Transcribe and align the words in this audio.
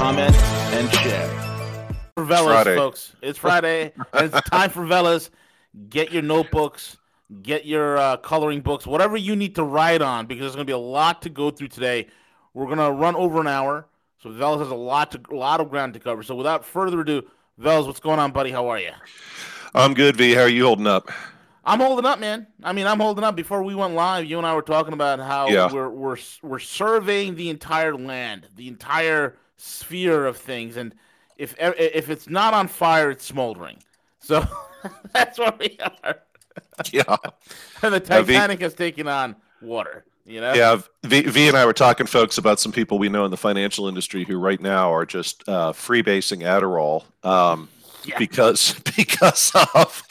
comment, 0.00 0.34
and 0.34 0.90
share. 0.94 1.28
For 2.14 2.24
Veles, 2.24 2.44
Friday. 2.46 2.74
folks. 2.74 3.14
It's 3.20 3.38
Friday. 3.38 3.92
it's 4.14 4.48
time 4.48 4.70
for 4.70 4.86
Veles. 4.86 5.28
Get 5.90 6.10
your 6.10 6.22
notebooks, 6.22 6.96
get 7.42 7.66
your 7.66 7.98
uh, 7.98 8.16
coloring 8.16 8.62
books, 8.62 8.86
whatever 8.86 9.18
you 9.18 9.36
need 9.36 9.56
to 9.56 9.62
write 9.62 10.00
on, 10.00 10.24
because 10.24 10.40
there's 10.40 10.54
going 10.54 10.64
to 10.66 10.70
be 10.70 10.72
a 10.72 10.78
lot 10.78 11.20
to 11.20 11.28
go 11.28 11.50
through 11.50 11.68
today. 11.68 12.06
We're 12.54 12.64
going 12.64 12.78
to 12.78 12.90
run 12.90 13.14
over 13.14 13.42
an 13.42 13.46
hour, 13.46 13.88
so 14.22 14.30
Veles 14.30 14.60
has 14.60 14.70
a 14.70 14.74
lot 14.74 15.10
to 15.10 15.20
a 15.30 15.36
lot 15.36 15.60
of 15.60 15.68
ground 15.68 15.92
to 15.92 16.00
cover. 16.00 16.22
So 16.22 16.34
without 16.34 16.64
further 16.64 17.00
ado, 17.02 17.28
Veles, 17.60 17.86
what's 17.86 18.00
going 18.00 18.18
on, 18.18 18.32
buddy? 18.32 18.52
How 18.52 18.68
are 18.68 18.78
you? 18.78 18.92
I'm 19.74 19.92
good, 19.92 20.16
V. 20.16 20.32
How 20.32 20.42
are 20.44 20.48
you 20.48 20.64
holding 20.64 20.86
up? 20.86 21.10
I'm 21.62 21.78
holding 21.80 22.06
up, 22.06 22.18
man. 22.18 22.46
I 22.62 22.72
mean, 22.72 22.86
I'm 22.86 23.00
holding 23.00 23.22
up. 23.22 23.36
Before 23.36 23.62
we 23.62 23.74
went 23.74 23.92
live, 23.92 24.24
you 24.24 24.38
and 24.38 24.46
I 24.46 24.54
were 24.54 24.62
talking 24.62 24.94
about 24.94 25.18
how 25.20 25.48
Yeah. 25.50 25.70
we're 25.70 25.90
we're 25.90 26.16
we're 26.42 26.58
surveying 26.58 27.34
the 27.34 27.50
entire 27.50 27.94
land, 27.94 28.48
the 28.56 28.66
entire 28.66 29.36
sphere 29.60 30.26
of 30.26 30.36
things, 30.36 30.76
and 30.76 30.94
if 31.36 31.54
if 31.58 32.10
it's 32.10 32.28
not 32.28 32.54
on 32.54 32.68
fire, 32.68 33.10
it's 33.10 33.24
smoldering. 33.24 33.78
So 34.18 34.44
that's 35.12 35.38
where 35.38 35.52
we 35.58 35.78
are. 36.04 36.16
Yeah. 36.92 37.16
And 37.82 37.94
the 37.94 37.98
Uh, 38.14 38.22
V- 38.22 38.32
Titanic 38.34 38.60
has 38.60 38.74
taken 38.74 39.06
on 39.06 39.36
water. 39.62 40.04
You 40.26 40.40
know. 40.40 40.52
Yeah. 40.54 40.80
V, 41.04 41.22
v 41.22 41.48
and 41.48 41.56
I 41.56 41.64
were 41.64 41.72
talking, 41.72 42.06
folks, 42.06 42.38
about 42.38 42.58
some 42.60 42.72
people 42.72 42.98
we 42.98 43.08
know 43.08 43.24
in 43.24 43.30
the 43.30 43.36
financial 43.36 43.86
industry 43.88 44.24
who 44.24 44.36
right 44.38 44.60
now 44.60 44.92
are 44.92 45.06
just 45.06 45.42
uh, 45.48 45.72
freebasing 45.72 46.40
Adderall 46.42 47.04
um, 47.24 47.68
Yeah. 48.04 48.18
because 48.18 48.74
because 48.96 49.52
of. 49.74 50.02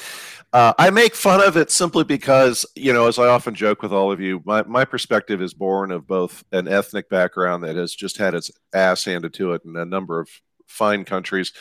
Uh, 0.52 0.73
I 0.80 0.89
make 0.89 1.14
fun 1.14 1.47
of 1.47 1.58
it 1.58 1.69
simply 1.69 2.03
because, 2.03 2.66
you 2.75 2.92
know, 2.92 3.08
as 3.08 3.19
I 3.19 3.28
often 3.28 3.53
joke 3.53 3.83
with 3.83 3.94
all 3.94 4.11
of 4.11 4.19
you, 4.19 4.42
my, 4.45 4.64
my 4.64 4.83
perspective 4.83 5.44
is 5.44 5.53
born 5.53 5.92
of 5.92 6.08
both 6.08 6.44
an 6.52 6.67
ethnic 6.67 7.08
background 7.08 7.64
that 7.64 7.75
has 7.75 7.94
just 7.94 8.17
had 8.17 8.33
its 8.33 8.50
ass 8.73 9.05
handed 9.05 9.33
to 9.36 9.53
it 9.53 9.61
in 9.64 9.75
a 9.75 9.86
number 9.86 10.20
of 10.20 10.27
fine 10.66 11.05
countries, 11.05 11.53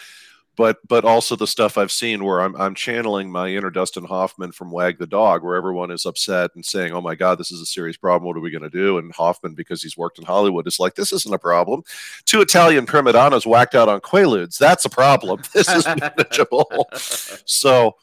but 0.56 0.78
but 0.88 1.04
also 1.04 1.36
the 1.36 1.46
stuff 1.46 1.78
I've 1.78 1.92
seen 1.92 2.24
where 2.24 2.40
I'm 2.40 2.56
I'm 2.56 2.74
channeling 2.74 3.30
my 3.30 3.48
inner 3.48 3.70
Dustin 3.70 4.04
Hoffman 4.04 4.52
from 4.52 4.70
Wag 4.70 4.98
the 4.98 5.06
Dog, 5.06 5.44
where 5.44 5.54
everyone 5.54 5.90
is 5.90 6.04
upset 6.04 6.50
and 6.54 6.64
saying, 6.64 6.92
"Oh 6.92 7.00
my 7.00 7.14
God, 7.14 7.38
this 7.38 7.52
is 7.52 7.60
a 7.60 7.66
serious 7.66 7.96
problem. 7.96 8.26
What 8.26 8.36
are 8.36 8.40
we 8.40 8.50
going 8.50 8.62
to 8.62 8.70
do?" 8.70 8.98
And 8.98 9.12
Hoffman, 9.12 9.54
because 9.54 9.82
he's 9.82 9.96
worked 9.96 10.18
in 10.18 10.24
Hollywood, 10.24 10.66
is 10.66 10.80
like, 10.80 10.94
"This 10.94 11.12
isn't 11.12 11.34
a 11.34 11.38
problem. 11.38 11.84
Two 12.24 12.40
Italian 12.40 12.86
prima 12.86 13.12
donnas 13.12 13.46
whacked 13.46 13.76
out 13.76 13.88
on 13.88 14.00
Quaaludes. 14.00 14.58
That's 14.58 14.84
a 14.84 14.90
problem. 14.90 15.40
This 15.52 15.68
is 15.68 15.86
manageable." 15.86 16.88
so. 16.94 17.96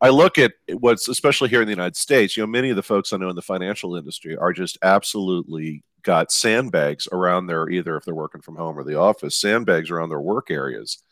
I 0.00 0.08
look 0.08 0.38
at 0.38 0.52
what's 0.78 1.08
especially 1.08 1.50
here 1.50 1.60
in 1.60 1.66
the 1.66 1.72
United 1.72 1.96
States, 1.96 2.36
you 2.36 2.42
know, 2.42 2.46
many 2.46 2.70
of 2.70 2.76
the 2.76 2.82
folks 2.82 3.12
I 3.12 3.18
know 3.18 3.28
in 3.28 3.36
the 3.36 3.42
financial 3.42 3.96
industry 3.96 4.36
are 4.36 4.52
just 4.52 4.78
absolutely 4.82 5.84
got 6.02 6.32
sandbags 6.32 7.06
around 7.12 7.46
their 7.46 7.68
either 7.68 7.96
if 7.96 8.04
they're 8.04 8.14
working 8.14 8.40
from 8.40 8.56
home 8.56 8.78
or 8.78 8.84
the 8.84 8.98
office, 8.98 9.36
sandbags 9.36 9.90
around 9.90 10.08
their 10.08 10.20
work 10.20 10.50
areas 10.50 11.02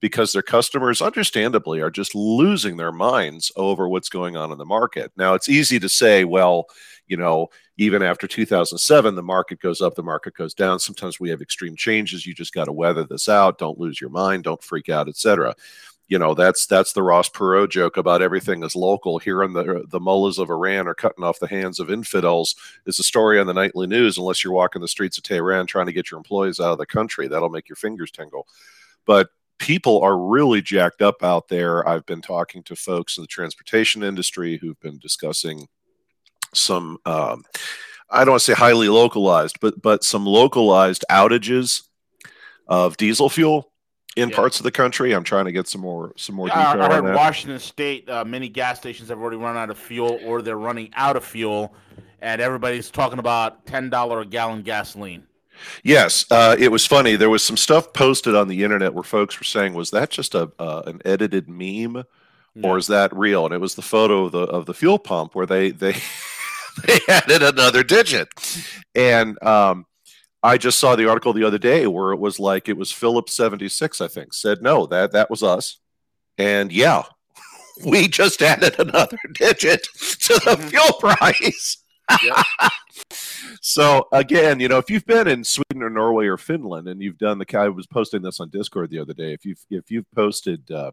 because 0.00 0.32
their 0.32 0.42
customers 0.42 1.00
understandably 1.00 1.80
are 1.80 1.90
just 1.90 2.16
losing 2.16 2.76
their 2.76 2.90
minds 2.90 3.52
over 3.54 3.88
what's 3.88 4.08
going 4.08 4.36
on 4.36 4.50
in 4.50 4.58
the 4.58 4.64
market. 4.64 5.12
Now, 5.16 5.34
it's 5.34 5.48
easy 5.48 5.78
to 5.78 5.88
say, 5.88 6.24
well, 6.24 6.66
you 7.06 7.16
know, 7.16 7.46
even 7.76 8.02
after 8.02 8.26
2007 8.26 9.14
the 9.14 9.22
market 9.22 9.60
goes 9.60 9.80
up, 9.80 9.94
the 9.94 10.02
market 10.02 10.34
goes 10.34 10.54
down. 10.54 10.80
Sometimes 10.80 11.20
we 11.20 11.30
have 11.30 11.40
extreme 11.40 11.76
changes. 11.76 12.26
You 12.26 12.34
just 12.34 12.52
got 12.52 12.64
to 12.64 12.72
weather 12.72 13.04
this 13.04 13.28
out. 13.28 13.58
Don't 13.58 13.78
lose 13.78 14.00
your 14.00 14.10
mind, 14.10 14.42
don't 14.42 14.62
freak 14.62 14.88
out, 14.88 15.08
etc 15.08 15.54
you 16.12 16.18
know 16.18 16.34
that's 16.34 16.66
that's 16.66 16.92
the 16.92 17.02
Ross 17.02 17.30
Perot 17.30 17.70
joke 17.70 17.96
about 17.96 18.20
everything 18.20 18.62
is 18.62 18.76
local. 18.76 19.18
Here 19.18 19.42
in 19.42 19.54
the 19.54 19.86
the 19.88 19.98
mullahs 19.98 20.38
of 20.38 20.50
Iran 20.50 20.86
are 20.86 20.94
cutting 20.94 21.24
off 21.24 21.38
the 21.38 21.48
hands 21.48 21.80
of 21.80 21.90
infidels. 21.90 22.54
Is 22.84 22.98
a 22.98 23.02
story 23.02 23.40
on 23.40 23.46
the 23.46 23.54
nightly 23.54 23.86
news. 23.86 24.18
Unless 24.18 24.44
you're 24.44 24.52
walking 24.52 24.82
the 24.82 24.88
streets 24.88 25.16
of 25.16 25.24
Tehran 25.24 25.66
trying 25.66 25.86
to 25.86 25.92
get 25.92 26.10
your 26.10 26.18
employees 26.18 26.60
out 26.60 26.70
of 26.70 26.76
the 26.76 26.84
country, 26.84 27.28
that'll 27.28 27.48
make 27.48 27.66
your 27.66 27.76
fingers 27.76 28.10
tingle. 28.10 28.46
But 29.06 29.30
people 29.58 30.02
are 30.02 30.18
really 30.18 30.60
jacked 30.60 31.00
up 31.00 31.22
out 31.22 31.48
there. 31.48 31.88
I've 31.88 32.04
been 32.04 32.20
talking 32.20 32.62
to 32.64 32.76
folks 32.76 33.16
in 33.16 33.22
the 33.22 33.28
transportation 33.28 34.02
industry 34.02 34.58
who've 34.58 34.80
been 34.80 34.98
discussing 34.98 35.66
some. 36.52 36.98
Um, 37.06 37.42
I 38.10 38.26
don't 38.26 38.32
want 38.32 38.40
to 38.42 38.44
say 38.44 38.52
highly 38.52 38.90
localized, 38.90 39.60
but 39.62 39.80
but 39.80 40.04
some 40.04 40.26
localized 40.26 41.06
outages 41.10 41.84
of 42.68 42.98
diesel 42.98 43.30
fuel 43.30 43.71
in 44.16 44.28
Yeah. 44.28 44.36
parts 44.36 44.58
of 44.60 44.64
the 44.64 44.70
country. 44.70 45.12
I'm 45.12 45.24
trying 45.24 45.46
to 45.46 45.52
get 45.52 45.68
some 45.68 45.80
more 45.80 46.12
some 46.16 46.34
more 46.34 46.48
Yeah, 46.48 46.70
I, 46.70 46.72
detail 46.74 46.92
I 46.92 46.94
heard. 47.02 47.14
Washington 47.14 47.58
State, 47.58 48.08
uh, 48.10 48.24
many 48.24 48.48
gas 48.48 48.78
stations 48.78 49.08
have 49.08 49.18
already 49.18 49.36
run 49.38 49.56
out 49.56 49.70
of 49.70 49.78
fuel, 49.78 50.20
or 50.24 50.42
they're 50.42 50.56
running 50.58 50.90
out 50.94 51.16
of 51.16 51.24
fuel, 51.24 51.74
and 52.20 52.40
everybody's 52.40 52.90
talking 52.90 53.18
about 53.18 53.64
ten 53.66 53.88
dollar 53.90 54.20
a 54.20 54.26
gallon 54.26 54.62
gasoline. 54.62 55.24
Yes, 55.84 56.24
uh, 56.30 56.56
it 56.58 56.72
was 56.72 56.86
funny. 56.86 57.14
There 57.16 57.30
was 57.30 57.44
some 57.44 57.56
stuff 57.56 57.92
posted 57.92 58.34
on 58.34 58.48
the 58.48 58.64
internet 58.64 58.94
where 58.94 59.04
folks 59.04 59.38
were 59.38 59.44
saying, 59.44 59.74
"Was 59.74 59.90
that 59.90 60.10
just 60.10 60.34
a 60.34 60.50
uh, 60.58 60.82
an 60.86 61.00
edited 61.04 61.48
meme, 61.48 62.04
or 62.62 62.78
is 62.78 62.88
that 62.88 63.14
real?" 63.16 63.44
And 63.46 63.54
it 63.54 63.60
was 63.60 63.76
the 63.76 63.82
photo 63.82 64.24
of 64.24 64.32
the 64.32 64.40
of 64.40 64.66
the 64.66 64.74
fuel 64.74 64.98
pump 64.98 65.34
where 65.34 65.46
they 65.46 65.70
they 65.70 65.94
they 66.86 66.98
added 67.08 67.42
another 67.42 67.82
digit, 67.84 68.28
and 68.94 69.40
um, 69.42 69.86
I 70.42 70.58
just 70.58 70.78
saw 70.78 70.96
the 70.96 71.08
article 71.08 71.32
the 71.32 71.44
other 71.44 71.58
day 71.58 71.86
where 71.86 72.12
it 72.12 72.18
was 72.18 72.40
like 72.40 72.68
it 72.68 72.76
was 72.76 72.92
seventy 73.28 73.68
six, 73.68 74.00
I 74.00 74.08
think, 74.08 74.34
said 74.34 74.62
no 74.62 74.86
that 74.86 75.12
that 75.12 75.30
was 75.30 75.42
us, 75.42 75.78
and 76.38 76.72
yeah, 76.72 77.04
we 77.86 78.08
just 78.08 78.42
added 78.42 78.78
another 78.78 79.18
digit 79.34 79.84
to 80.20 80.34
the 80.44 80.56
fuel 80.56 80.92
price. 80.94 81.78
So 83.64 84.08
again, 84.12 84.58
you 84.58 84.66
know, 84.66 84.78
if 84.78 84.90
you've 84.90 85.06
been 85.06 85.28
in 85.28 85.44
Sweden 85.44 85.84
or 85.84 85.90
Norway 85.90 86.26
or 86.26 86.36
Finland 86.36 86.88
and 86.88 87.00
you've 87.00 87.16
done 87.16 87.38
the, 87.38 87.46
I 87.56 87.68
was 87.68 87.86
posting 87.86 88.20
this 88.20 88.40
on 88.40 88.50
Discord 88.50 88.90
the 88.90 88.98
other 88.98 89.14
day. 89.14 89.32
If 89.32 89.44
you've 89.44 89.64
if 89.70 89.88
you've 89.88 90.10
posted, 90.10 90.68
uh, 90.70 90.90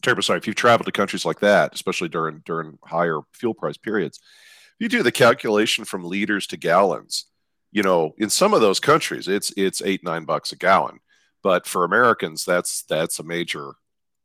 terrible, 0.00 0.22
sorry, 0.22 0.38
if 0.38 0.46
you've 0.46 0.54
traveled 0.54 0.86
to 0.86 0.92
countries 0.92 1.24
like 1.24 1.40
that, 1.40 1.74
especially 1.74 2.08
during 2.08 2.40
during 2.44 2.78
higher 2.84 3.18
fuel 3.32 3.54
price 3.54 3.76
periods, 3.76 4.20
if 4.22 4.84
you 4.84 4.88
do 4.88 5.02
the 5.02 5.10
calculation 5.10 5.84
from 5.84 6.04
liters 6.04 6.46
to 6.48 6.56
gallons, 6.56 7.26
you 7.72 7.82
know, 7.82 8.14
in 8.18 8.30
some 8.30 8.54
of 8.54 8.60
those 8.60 8.78
countries, 8.78 9.26
it's 9.26 9.52
it's 9.56 9.82
eight 9.82 10.04
nine 10.04 10.24
bucks 10.24 10.52
a 10.52 10.56
gallon, 10.56 11.00
but 11.42 11.66
for 11.66 11.84
Americans, 11.84 12.44
that's 12.44 12.82
that's 12.84 13.18
a 13.18 13.24
major 13.24 13.72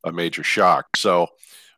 a 0.03 0.11
major 0.11 0.43
shock. 0.43 0.95
So 0.95 1.27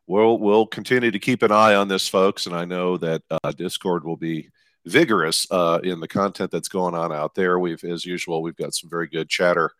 we'll 0.07 0.39
we'll 0.39 0.65
continue 0.65 1.11
to 1.11 1.19
keep 1.19 1.43
an 1.43 1.51
eye 1.51 1.75
on 1.75 1.87
this, 1.87 2.07
folks, 2.07 2.47
and 2.47 2.55
I 2.55 2.65
know 2.65 2.97
that 2.97 3.21
uh, 3.29 3.51
Discord 3.51 4.03
will 4.03 4.17
be 4.17 4.49
vigorous 4.85 5.45
uh, 5.51 5.79
in 5.83 5.99
the 5.99 6.07
content 6.07 6.51
that's 6.51 6.67
going 6.67 6.95
on 6.95 7.13
out 7.13 7.35
there. 7.35 7.59
We've, 7.59 7.83
as 7.83 8.05
usual, 8.05 8.41
we've 8.41 8.55
got 8.55 8.73
some 8.73 8.89
very 8.89 9.07
good 9.07 9.29
chatter 9.29 9.71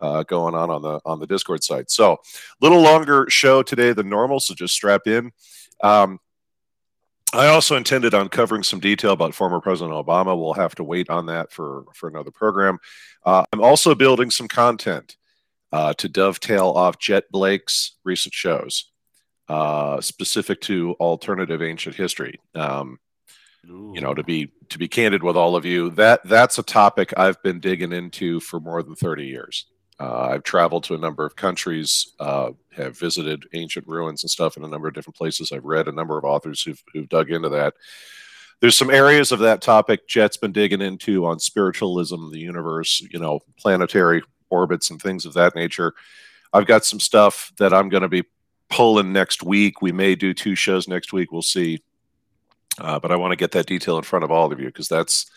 uh, 0.00 0.22
going 0.22 0.54
on 0.54 0.70
on 0.70 0.82
the 0.82 1.00
on 1.04 1.20
the 1.20 1.26
Discord 1.26 1.64
site. 1.64 1.90
So, 1.90 2.12
a 2.12 2.16
little 2.60 2.80
longer 2.80 3.26
show 3.28 3.62
today 3.62 3.92
than 3.92 4.08
normal, 4.08 4.40
so 4.40 4.54
just 4.54 4.74
strap 4.74 5.06
in. 5.06 5.32
Um, 5.82 6.20
I 7.32 7.46
also 7.46 7.76
intended 7.76 8.12
on 8.12 8.28
covering 8.28 8.62
some 8.62 8.78
detail 8.78 9.12
about 9.12 9.34
former 9.34 9.60
President 9.60 9.94
Obama. 9.94 10.38
We'll 10.38 10.52
have 10.54 10.74
to 10.74 10.84
wait 10.84 11.08
on 11.08 11.26
that 11.26 11.50
for 11.50 11.84
for 11.94 12.08
another 12.08 12.30
program. 12.30 12.78
Uh, 13.24 13.44
I'm 13.52 13.62
also 13.62 13.94
building 13.94 14.30
some 14.30 14.48
content 14.48 15.16
uh, 15.72 15.94
to 15.94 16.08
dovetail 16.08 16.68
off 16.68 16.98
Jet 16.98 17.24
Blake's 17.30 17.96
recent 18.04 18.34
shows, 18.34 18.90
uh, 19.48 20.00
specific 20.00 20.60
to 20.62 20.94
alternative 21.00 21.62
ancient 21.62 21.96
history. 21.96 22.38
Um, 22.54 22.98
you 23.64 24.00
know 24.00 24.12
to 24.12 24.24
be 24.24 24.50
to 24.70 24.78
be 24.78 24.88
candid 24.88 25.22
with 25.22 25.36
all 25.36 25.54
of 25.54 25.64
you 25.64 25.90
that 25.90 26.20
that's 26.24 26.58
a 26.58 26.62
topic 26.62 27.12
i've 27.16 27.40
been 27.42 27.60
digging 27.60 27.92
into 27.92 28.40
for 28.40 28.58
more 28.58 28.82
than 28.82 28.96
30 28.96 29.26
years 29.26 29.66
uh, 30.02 30.28
i've 30.32 30.42
traveled 30.42 30.84
to 30.84 30.94
a 30.94 30.98
number 30.98 31.24
of 31.24 31.36
countries 31.36 32.12
uh, 32.20 32.50
have 32.74 32.98
visited 32.98 33.44
ancient 33.52 33.86
ruins 33.86 34.22
and 34.22 34.30
stuff 34.30 34.56
in 34.56 34.64
a 34.64 34.68
number 34.68 34.88
of 34.88 34.94
different 34.94 35.16
places. 35.16 35.52
I've 35.52 35.64
read 35.64 35.88
a 35.88 35.92
number 35.92 36.18
of 36.18 36.24
authors 36.24 36.62
who've, 36.62 36.82
who've 36.92 37.08
dug 37.08 37.30
into 37.30 37.48
that. 37.50 37.74
There's 38.60 38.76
some 38.76 38.90
areas 38.90 39.32
of 39.32 39.40
that 39.40 39.60
topic 39.60 40.08
jet's 40.08 40.36
been 40.36 40.52
digging 40.52 40.80
into 40.80 41.26
on 41.26 41.38
spiritualism 41.38 42.30
the 42.30 42.38
universe 42.38 43.06
you 43.10 43.18
know 43.18 43.40
planetary 43.58 44.22
orbits 44.50 44.90
and 44.90 45.00
things 45.00 45.24
of 45.26 45.34
that 45.34 45.54
nature. 45.54 45.94
I've 46.52 46.66
got 46.66 46.84
some 46.84 47.00
stuff 47.00 47.52
that 47.58 47.72
i'm 47.72 47.88
going 47.88 48.02
to 48.02 48.08
be 48.08 48.24
pulling 48.68 49.12
next 49.12 49.42
week. 49.42 49.82
We 49.82 49.92
may 49.92 50.14
do 50.14 50.32
two 50.32 50.54
shows 50.54 50.88
next 50.88 51.12
week. 51.12 51.30
We'll 51.30 51.42
see. 51.42 51.82
Uh, 52.78 52.98
but 52.98 53.12
I 53.12 53.16
want 53.16 53.32
to 53.32 53.36
get 53.36 53.52
that 53.52 53.66
detail 53.66 53.98
in 53.98 54.02
front 54.02 54.24
of 54.24 54.30
all 54.30 54.50
of 54.50 54.58
you 54.58 54.66
because 54.66 54.88
that's 54.88 55.30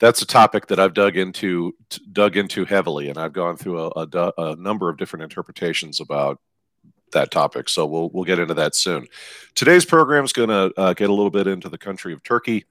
that's 0.00 0.22
a 0.22 0.26
topic 0.26 0.66
that 0.66 0.80
I've 0.80 0.94
dug 0.94 1.16
into 1.16 1.74
dug 2.12 2.36
into 2.36 2.64
heavily, 2.64 3.08
and 3.08 3.18
I've 3.18 3.32
gone 3.32 3.56
through 3.56 3.80
a, 3.80 3.90
a, 3.96 4.32
a 4.38 4.56
number 4.56 4.88
of 4.88 4.96
different 4.96 5.22
interpretations 5.22 6.00
about 6.00 6.40
that 7.12 7.30
topic. 7.30 7.68
So 7.68 7.86
we'll 7.86 8.10
we'll 8.10 8.24
get 8.24 8.38
into 8.38 8.54
that 8.54 8.74
soon. 8.74 9.06
Today's 9.54 9.84
program 9.84 10.24
is 10.24 10.32
going 10.32 10.48
to 10.48 10.72
uh, 10.78 10.92
get 10.94 11.10
a 11.10 11.14
little 11.14 11.30
bit 11.30 11.46
into 11.46 11.68
the 11.68 11.78
country 11.78 12.12
of 12.12 12.22
Turkey, 12.22 12.64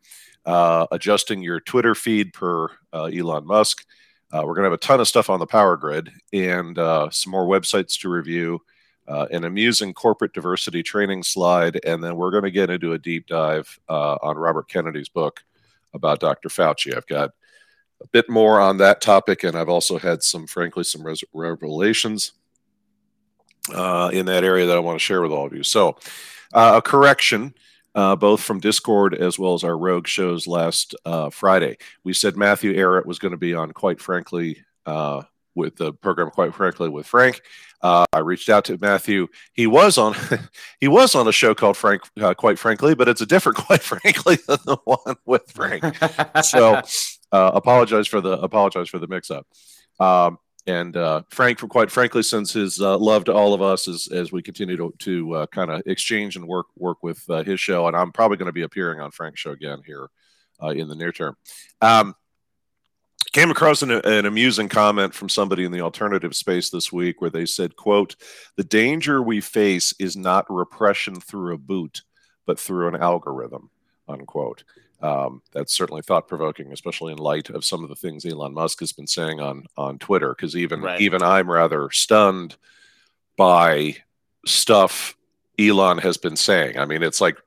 uh, 0.45 0.85
adjusting 0.91 1.41
your 1.41 1.59
Twitter 1.59 1.95
feed 1.95 2.33
per 2.33 2.69
uh, 2.91 3.05
Elon 3.05 3.47
Musk. 3.47 3.85
Uh, 4.31 4.41
we're 4.45 4.55
going 4.55 4.63
to 4.63 4.71
have 4.71 4.73
a 4.73 4.77
ton 4.77 4.99
of 4.99 5.07
stuff 5.07 5.29
on 5.29 5.39
the 5.39 5.45
power 5.45 5.77
grid 5.77 6.09
and 6.33 6.79
uh, 6.79 7.07
some 7.11 7.31
more 7.31 7.45
websites 7.45 7.99
to 7.99 8.09
review, 8.09 8.59
uh, 9.07 9.27
an 9.29 9.43
amusing 9.43 9.93
corporate 9.93 10.33
diversity 10.33 10.81
training 10.81 11.21
slide, 11.21 11.79
and 11.85 12.03
then 12.03 12.15
we're 12.15 12.31
going 12.31 12.43
to 12.43 12.49
get 12.49 12.71
into 12.71 12.93
a 12.93 12.99
deep 12.99 13.27
dive 13.27 13.79
on 13.87 14.35
Robert 14.35 14.67
Kennedy's 14.67 15.09
book 15.09 15.43
about 15.93 16.19
Dr. 16.19 16.49
Fauci. 16.49 16.95
I've 16.95 17.07
got 17.07 17.31
a 18.01 18.07
bit 18.07 18.29
more 18.29 18.59
on 18.59 18.77
that 18.77 19.01
topic, 19.01 19.43
and 19.43 19.57
I've 19.57 19.69
also 19.69 19.97
had 19.97 20.23
some, 20.23 20.47
frankly, 20.47 20.83
some 20.83 21.05
res- 21.05 21.23
revelations 21.33 22.33
uh, 23.73 24.09
in 24.13 24.25
that 24.25 24.43
area 24.43 24.65
that 24.65 24.77
I 24.77 24.81
want 24.81 24.99
to 24.99 25.03
share 25.03 25.21
with 25.21 25.31
all 25.31 25.45
of 25.45 25.53
you. 25.53 25.63
So, 25.63 25.97
uh, 26.53 26.73
a 26.77 26.81
correction. 26.81 27.53
Uh, 27.95 28.15
both 28.15 28.41
from 28.41 28.59
Discord 28.59 29.13
as 29.13 29.37
well 29.37 29.53
as 29.53 29.63
our 29.63 29.77
Rogue 29.77 30.07
shows 30.07 30.47
last 30.47 30.95
uh, 31.05 31.29
Friday. 31.29 31.77
We 32.03 32.13
said 32.13 32.35
Matthew 32.35 32.73
Ehret 32.73 33.05
was 33.05 33.19
going 33.19 33.33
to 33.33 33.37
be 33.37 33.53
on, 33.53 33.71
quite 33.71 34.01
frankly, 34.01 34.65
uh, 34.87 35.21
with 35.55 35.75
the 35.75 35.94
program 35.94 36.29
quite 36.29 36.53
frankly 36.53 36.89
with 36.89 37.05
frank. 37.05 37.41
Uh, 37.81 38.05
i 38.13 38.19
reached 38.19 38.50
out 38.50 38.65
to 38.65 38.77
matthew. 38.79 39.27
He 39.53 39.67
was 39.67 39.97
on 39.97 40.15
he 40.79 40.88
was 40.88 41.15
on 41.15 41.27
a 41.27 41.31
show 41.31 41.53
called 41.53 41.77
frank 41.77 42.01
uh, 42.21 42.33
quite 42.33 42.57
frankly 42.59 42.95
but 42.95 43.07
it's 43.07 43.21
a 43.21 43.25
different 43.25 43.57
quite 43.67 43.81
frankly 43.81 44.38
than 44.47 44.59
the 44.65 44.77
one 44.85 45.15
with 45.25 45.44
frank. 45.51 45.83
So 46.44 46.81
uh, 47.31 47.51
apologize 47.53 48.07
for 48.07 48.21
the 48.21 48.39
apologize 48.39 48.89
for 48.89 49.00
the 49.00 49.07
mix 49.07 49.31
up 49.31 49.47
um, 50.00 50.38
and 50.65 50.95
uh, 50.95 51.23
frank 51.29 51.59
for 51.59 51.67
quite 51.67 51.91
frankly 51.91 52.23
sends 52.23 52.53
his 52.53 52.79
uh, 52.79 52.97
love 52.97 53.25
to 53.25 53.33
all 53.33 53.53
of 53.53 53.61
us 53.61 53.88
as, 53.88 54.07
as 54.11 54.31
we 54.31 54.41
continue 54.41 54.77
to, 54.77 54.94
to 55.00 55.33
uh, 55.33 55.45
kind 55.47 55.69
of 55.69 55.81
exchange 55.85 56.35
and 56.35 56.47
work 56.47 56.67
work 56.77 57.03
with 57.03 57.25
his 57.45 57.59
show 57.59 57.88
and 57.88 57.97
i'm 57.97 58.11
probably 58.11 58.38
going 58.38 58.47
to 58.47 58.53
be 58.53 58.63
appearing 58.63 59.00
on 59.01 59.11
frank's 59.11 59.41
show 59.41 59.51
again 59.51 59.81
here 59.85 60.07
in 60.71 60.88
the 60.88 60.95
near 60.95 61.11
term. 61.11 61.35
Um, 61.81 62.15
came 63.31 63.51
across 63.51 63.81
an, 63.81 63.91
an, 63.91 64.25
amusing 64.25 64.69
comment 64.69 65.13
from 65.13 65.29
somebody 65.29 65.63
in 65.63 65.71
the 65.71 65.81
alternative 65.81 66.35
space 66.35 66.69
this 66.69 66.91
week 66.91 67.21
where 67.21 67.29
they 67.29 67.45
said 67.45 67.75
quote 67.75 68.15
the 68.55 68.63
danger 68.63 69.21
we 69.21 69.39
face 69.41 69.93
is 69.99 70.15
not 70.15 70.45
repression 70.49 71.19
through 71.19 71.53
a 71.53 71.57
boot 71.57 72.01
but 72.45 72.59
through 72.59 72.87
an 72.87 72.95
algorithm 72.95 73.69
unquote 74.07 74.63
um, 75.01 75.41
that's 75.51 75.75
certainly 75.75 76.01
thought 76.01 76.27
provoking 76.27 76.71
especially 76.71 77.11
in 77.11 77.17
light 77.17 77.49
of 77.49 77.65
some 77.65 77.83
of 77.83 77.89
the 77.89 77.95
things 77.95 78.25
elon 78.25 78.53
musk 78.53 78.79
has 78.79 78.91
been 78.91 79.07
saying 79.07 79.39
on 79.39 79.65
on 79.77 79.99
twitter 79.99 80.33
because 80.35 80.55
even 80.55 80.81
right. 80.81 81.01
even 81.01 81.21
i'm 81.21 81.49
rather 81.49 81.89
stunned 81.91 82.55
by 83.37 83.95
stuff 84.45 85.15
elon 85.59 85.97
has 85.97 86.17
been 86.17 86.35
saying 86.35 86.77
i 86.77 86.85
mean 86.85 87.03
it's 87.03 87.21
like 87.21 87.37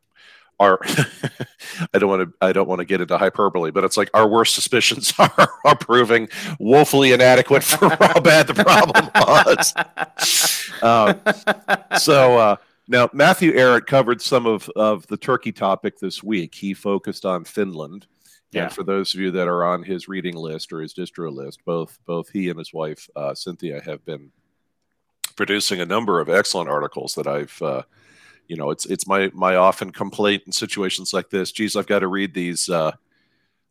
our 0.58 0.78
I 1.94 1.98
don't 1.98 2.08
want 2.08 2.28
to 2.28 2.46
I 2.46 2.52
don't 2.52 2.68
want 2.68 2.80
to 2.80 2.84
get 2.84 3.00
into 3.00 3.16
hyperbole, 3.18 3.70
but 3.70 3.84
it's 3.84 3.96
like 3.96 4.10
our 4.14 4.28
worst 4.28 4.54
suspicions 4.54 5.12
are, 5.18 5.48
are 5.64 5.76
proving 5.76 6.28
woefully 6.58 7.12
inadequate 7.12 7.62
for 7.62 7.88
how 8.00 8.20
bad 8.20 8.46
the 8.46 8.54
problem 8.54 9.10
was. 9.14 9.74
Um, 10.82 11.98
so 11.98 12.38
uh, 12.38 12.56
now 12.88 13.10
Matthew 13.12 13.52
Ehret 13.52 13.86
covered 13.86 14.22
some 14.22 14.46
of, 14.46 14.68
of 14.76 15.06
the 15.08 15.16
Turkey 15.16 15.52
topic 15.52 15.98
this 15.98 16.22
week. 16.22 16.54
He 16.54 16.74
focused 16.74 17.24
on 17.24 17.44
Finland. 17.44 18.06
Yeah. 18.52 18.64
And 18.64 18.72
for 18.72 18.84
those 18.84 19.12
of 19.12 19.20
you 19.20 19.32
that 19.32 19.48
are 19.48 19.64
on 19.64 19.82
his 19.82 20.08
reading 20.08 20.36
list 20.36 20.72
or 20.72 20.80
his 20.80 20.94
distro 20.94 21.32
list, 21.32 21.64
both 21.64 21.98
both 22.06 22.30
he 22.30 22.48
and 22.48 22.58
his 22.58 22.72
wife 22.72 23.08
uh, 23.16 23.34
Cynthia 23.34 23.82
have 23.82 24.04
been 24.04 24.30
producing 25.36 25.80
a 25.80 25.86
number 25.86 26.20
of 26.20 26.30
excellent 26.30 26.70
articles 26.70 27.14
that 27.16 27.26
I've 27.26 27.60
uh, 27.60 27.82
you 28.48 28.56
know, 28.56 28.70
it's 28.70 28.86
it's 28.86 29.06
my 29.06 29.30
my 29.34 29.56
often 29.56 29.90
complaint 29.90 30.44
in 30.46 30.52
situations 30.52 31.12
like 31.12 31.30
this. 31.30 31.52
Geez, 31.52 31.76
I've 31.76 31.86
got 31.86 32.00
to 32.00 32.08
read 32.08 32.34
these. 32.34 32.68
Uh, 32.68 32.92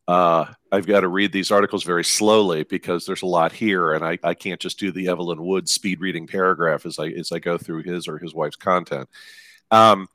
uh, 0.07 0.45
I've 0.71 0.85
got 0.85 1.01
to 1.01 1.07
read 1.07 1.31
these 1.31 1.51
articles 1.51 1.83
very 1.83 2.03
slowly 2.03 2.63
because 2.63 3.05
there's 3.05 3.23
a 3.23 3.27
lot 3.27 3.51
here, 3.51 3.93
and 3.93 4.05
I, 4.05 4.19
I 4.23 4.35
can't 4.35 4.59
just 4.59 4.77
do 4.77 4.91
the 4.91 5.07
Evelyn 5.07 5.43
Wood 5.43 5.67
speed 5.67 5.99
reading 5.99 6.27
paragraph 6.27 6.85
as 6.85 6.99
I 6.99 7.07
as 7.07 7.31
I 7.31 7.39
go 7.39 7.57
through 7.57 7.83
his 7.83 8.07
or 8.07 8.17
his 8.17 8.33
wife's 8.33 8.55
content. 8.55 9.09
Um, 9.71 10.07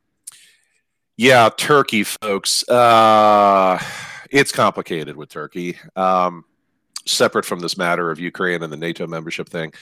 yeah, 1.17 1.49
Turkey, 1.57 2.05
folks. 2.05 2.69
Uh, 2.69 3.83
it's 4.31 4.53
complicated 4.53 5.17
with 5.17 5.29
Turkey. 5.29 5.77
Um, 5.97 6.45
separate 7.07 7.45
from 7.45 7.61
this 7.61 7.77
matter 7.77 8.11
of 8.11 8.21
Ukraine 8.21 8.63
and 8.63 8.73
the 8.73 8.77
NATO 8.77 9.07
membership 9.07 9.49
thing, 9.49 9.73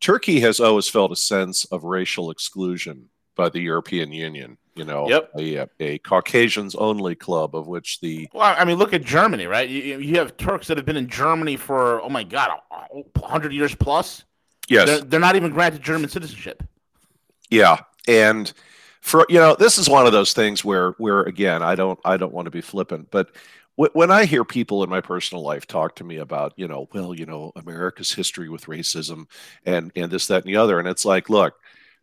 Turkey 0.00 0.40
has 0.40 0.60
always 0.60 0.88
felt 0.88 1.10
a 1.10 1.16
sense 1.16 1.64
of 1.66 1.84
racial 1.84 2.30
exclusion 2.30 3.08
by 3.36 3.48
the 3.48 3.60
European 3.60 4.12
Union. 4.12 4.58
You 4.74 4.84
know, 4.84 5.08
yep. 5.08 5.30
a, 5.38 5.66
a 5.80 5.98
Caucasians 5.98 6.74
only 6.74 7.14
club 7.14 7.56
of 7.56 7.66
which 7.66 8.00
the. 8.00 8.28
Well, 8.34 8.54
I 8.58 8.64
mean, 8.66 8.76
look 8.76 8.92
at 8.92 9.02
Germany, 9.02 9.46
right? 9.46 9.66
You, 9.68 9.98
you 9.98 10.16
have 10.16 10.36
Turks 10.36 10.66
that 10.66 10.76
have 10.76 10.84
been 10.84 10.98
in 10.98 11.08
Germany 11.08 11.56
for 11.56 12.02
oh 12.02 12.10
my 12.10 12.24
god, 12.24 12.50
hundred 13.16 13.54
years 13.54 13.74
plus. 13.74 14.24
Yes, 14.68 14.86
they're, 14.86 15.00
they're 15.00 15.20
not 15.20 15.36
even 15.36 15.50
granted 15.50 15.82
German 15.82 16.10
citizenship. 16.10 16.62
Yeah, 17.48 17.78
and 18.06 18.52
for 19.00 19.24
you 19.30 19.38
know, 19.38 19.56
this 19.58 19.78
is 19.78 19.88
one 19.88 20.04
of 20.04 20.12
those 20.12 20.34
things 20.34 20.62
where 20.62 20.90
where 20.98 21.22
again, 21.22 21.62
I 21.62 21.74
don't 21.74 21.98
I 22.04 22.18
don't 22.18 22.34
want 22.34 22.44
to 22.44 22.50
be 22.50 22.60
flippant, 22.60 23.10
but 23.10 23.30
when 23.76 24.10
I 24.10 24.24
hear 24.24 24.42
people 24.42 24.82
in 24.82 24.90
my 24.90 25.02
personal 25.02 25.44
life 25.44 25.66
talk 25.66 25.96
to 25.96 26.04
me 26.04 26.16
about, 26.16 26.54
you 26.56 26.66
know, 26.66 26.88
well, 26.94 27.14
you 27.14 27.26
know, 27.26 27.52
America's 27.56 28.10
history 28.10 28.48
with 28.48 28.66
racism 28.66 29.26
and 29.66 29.92
and 29.94 30.10
this, 30.10 30.26
that, 30.28 30.44
and 30.44 30.52
the 30.52 30.56
other, 30.56 30.78
and 30.78 30.88
it's 30.88 31.04
like, 31.04 31.28
look, 31.28 31.54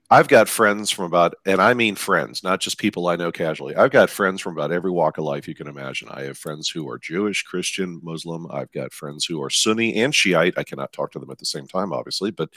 I've 0.09 0.27
got 0.27 0.47
friends 0.47 0.91
from 0.91 1.05
about, 1.05 1.33
and 1.45 1.61
I 1.61 1.73
mean 1.73 1.95
friends, 1.95 2.43
not 2.43 2.59
just 2.59 2.77
people 2.77 3.07
I 3.07 3.15
know 3.15 3.31
casually. 3.31 3.75
I've 3.75 3.91
got 3.91 4.09
friends 4.09 4.41
from 4.41 4.53
about 4.53 4.71
every 4.71 4.91
walk 4.91 5.17
of 5.17 5.23
life 5.23 5.47
you 5.47 5.55
can 5.55 5.67
imagine. 5.67 6.07
I 6.11 6.23
have 6.23 6.37
friends 6.37 6.69
who 6.69 6.87
are 6.89 6.99
Jewish, 6.99 7.41
Christian, 7.43 7.99
Muslim. 8.03 8.45
I've 8.51 8.71
got 8.71 8.93
friends 8.93 9.25
who 9.25 9.41
are 9.41 9.49
Sunni 9.49 9.95
and 10.01 10.13
Shiite. 10.13 10.53
I 10.57 10.63
cannot 10.63 10.93
talk 10.93 11.11
to 11.13 11.19
them 11.19 11.31
at 11.31 11.39
the 11.39 11.45
same 11.45 11.67
time, 11.67 11.93
obviously, 11.93 12.31
but 12.31 12.49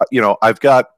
uh, 0.00 0.06
you 0.10 0.20
know, 0.20 0.38
I've 0.42 0.60
got 0.60 0.90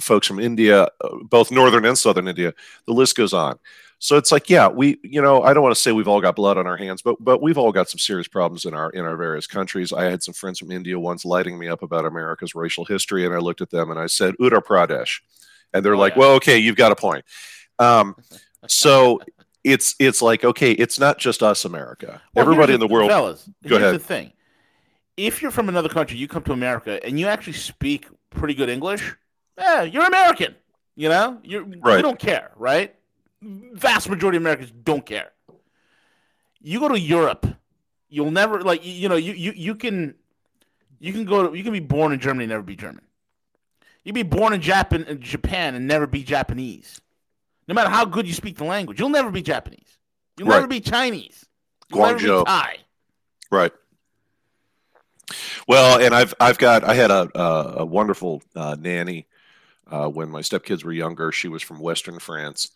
folks 0.00 0.26
from 0.26 0.40
India, 0.40 0.88
uh, 1.00 1.16
both 1.24 1.50
northern 1.50 1.84
and 1.84 1.98
southern 1.98 2.28
India. 2.28 2.52
The 2.86 2.92
list 2.92 3.16
goes 3.16 3.32
on. 3.32 3.58
So 4.02 4.16
it's 4.16 4.32
like, 4.32 4.48
yeah, 4.48 4.66
we, 4.66 4.98
you 5.02 5.20
know, 5.20 5.42
I 5.42 5.52
don't 5.52 5.62
want 5.62 5.74
to 5.74 5.80
say 5.80 5.92
we've 5.92 6.08
all 6.08 6.22
got 6.22 6.34
blood 6.34 6.56
on 6.56 6.66
our 6.66 6.78
hands, 6.78 7.02
but 7.02 7.16
but 7.20 7.42
we've 7.42 7.58
all 7.58 7.70
got 7.70 7.90
some 7.90 7.98
serious 7.98 8.26
problems 8.26 8.64
in 8.64 8.72
our 8.72 8.88
in 8.90 9.04
our 9.04 9.14
various 9.14 9.46
countries. 9.46 9.92
I 9.92 10.04
had 10.04 10.22
some 10.22 10.32
friends 10.32 10.58
from 10.58 10.72
India 10.72 10.98
once 10.98 11.26
lighting 11.26 11.58
me 11.58 11.68
up 11.68 11.82
about 11.82 12.06
America's 12.06 12.54
racial 12.54 12.86
history, 12.86 13.26
and 13.26 13.34
I 13.34 13.38
looked 13.38 13.60
at 13.60 13.68
them 13.68 13.90
and 13.90 14.00
I 14.00 14.06
said, 14.06 14.34
Uttar 14.40 14.62
Pradesh, 14.62 15.20
and 15.74 15.84
they're 15.84 15.96
oh, 15.96 15.98
like, 15.98 16.14
yeah. 16.14 16.20
well, 16.20 16.30
okay, 16.36 16.56
you've 16.56 16.76
got 16.76 16.92
a 16.92 16.96
point. 16.96 17.26
Um, 17.78 18.16
so 18.68 19.20
it's 19.64 19.94
it's 19.98 20.22
like, 20.22 20.44
okay, 20.44 20.72
it's 20.72 20.98
not 20.98 21.18
just 21.18 21.42
us, 21.42 21.66
America. 21.66 22.22
Well, 22.34 22.42
Everybody 22.42 22.72
in 22.72 22.80
the 22.80 22.88
world. 22.88 23.10
Fellas, 23.10 23.50
go 23.66 23.76
ahead. 23.76 23.94
the 23.94 23.98
thing: 23.98 24.32
if 25.18 25.42
you're 25.42 25.50
from 25.50 25.68
another 25.68 25.90
country, 25.90 26.16
you 26.16 26.26
come 26.26 26.42
to 26.44 26.52
America 26.52 27.04
and 27.04 27.20
you 27.20 27.26
actually 27.26 27.52
speak 27.52 28.06
pretty 28.30 28.54
good 28.54 28.70
English, 28.70 29.14
yeah, 29.58 29.82
you're 29.82 30.06
American. 30.06 30.54
You 30.96 31.10
know, 31.10 31.38
you 31.42 31.74
right. 31.82 31.96
you 31.96 32.02
don't 32.02 32.18
care, 32.18 32.52
right? 32.56 32.94
Vast 33.42 34.08
majority 34.08 34.36
of 34.36 34.42
Americans 34.42 34.70
don't 34.70 35.04
care. 35.04 35.32
You 36.60 36.80
go 36.80 36.88
to 36.88 37.00
Europe, 37.00 37.46
you'll 38.08 38.30
never 38.30 38.60
like 38.60 38.84
you 38.84 39.08
know 39.08 39.16
you 39.16 39.32
you 39.32 39.52
you 39.52 39.74
can 39.74 40.14
you 40.98 41.12
can 41.12 41.24
go 41.24 41.48
to, 41.48 41.56
you 41.56 41.64
can 41.64 41.72
be 41.72 41.80
born 41.80 42.12
in 42.12 42.20
Germany 42.20 42.44
and 42.44 42.50
never 42.50 42.62
be 42.62 42.76
German. 42.76 43.04
You 44.04 44.12
can 44.12 44.22
be 44.22 44.36
born 44.36 44.52
in 44.52 44.60
Japan 44.60 45.04
in 45.04 45.20
Japan 45.20 45.74
and 45.74 45.86
never 45.86 46.06
be 46.06 46.22
Japanese. 46.22 47.00
No 47.66 47.74
matter 47.74 47.90
how 47.90 48.04
good 48.04 48.26
you 48.26 48.34
speak 48.34 48.56
the 48.56 48.64
language, 48.64 48.98
you'll 48.98 49.08
never 49.08 49.30
be 49.30 49.42
Japanese. 49.42 49.98
You'll 50.36 50.48
right. 50.48 50.56
never 50.56 50.66
be 50.66 50.80
Chinese. 50.80 51.46
You'll 51.90 52.00
Guangzhou. 52.00 52.22
never 52.22 52.38
be 52.40 52.44
Thai. 52.44 52.76
Right. 53.50 53.72
Well, 55.66 56.00
and 56.00 56.14
I've 56.14 56.34
I've 56.40 56.58
got 56.58 56.84
I 56.84 56.94
had 56.94 57.10
a 57.10 57.30
a, 57.34 57.74
a 57.78 57.86
wonderful 57.86 58.42
uh, 58.54 58.76
nanny 58.78 59.26
uh, 59.90 60.08
when 60.08 60.28
my 60.28 60.40
stepkids 60.40 60.84
were 60.84 60.92
younger. 60.92 61.32
She 61.32 61.48
was 61.48 61.62
from 61.62 61.78
Western 61.78 62.18
France, 62.18 62.70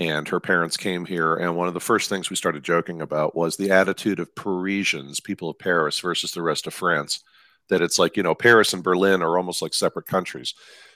and 0.00 0.26
her 0.28 0.40
parents 0.40 0.76
came 0.76 1.04
here 1.04 1.36
and 1.36 1.54
one 1.54 1.68
of 1.68 1.74
the 1.74 1.80
first 1.80 2.08
things 2.08 2.30
we 2.30 2.36
started 2.36 2.64
joking 2.64 3.02
about 3.02 3.36
was 3.36 3.56
the 3.56 3.70
attitude 3.70 4.18
of 4.18 4.34
parisians 4.34 5.20
people 5.20 5.50
of 5.50 5.58
paris 5.58 6.00
versus 6.00 6.32
the 6.32 6.42
rest 6.42 6.66
of 6.66 6.74
france 6.74 7.22
that 7.68 7.82
it's 7.82 7.98
like 7.98 8.16
you 8.16 8.22
know 8.22 8.34
paris 8.34 8.72
and 8.72 8.82
berlin 8.82 9.22
are 9.22 9.36
almost 9.36 9.62
like 9.62 9.74
separate 9.74 10.06
countries. 10.06 10.54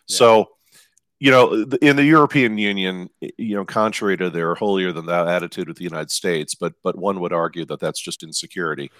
Yeah. 0.08 0.16
so 0.16 0.48
you 1.20 1.30
know 1.30 1.64
in 1.80 1.96
the 1.96 2.04
european 2.04 2.58
union 2.58 3.08
you 3.20 3.54
know 3.54 3.64
contrary 3.64 4.16
to 4.16 4.30
their 4.30 4.54
holier 4.54 4.92
than 4.92 5.06
thou 5.06 5.26
attitude 5.28 5.68
with 5.68 5.76
the 5.76 5.84
united 5.84 6.10
states 6.10 6.54
but 6.54 6.72
but 6.82 6.96
one 6.96 7.20
would 7.20 7.32
argue 7.32 7.64
that 7.66 7.80
that's 7.80 8.00
just 8.00 8.22
insecurity 8.22 8.90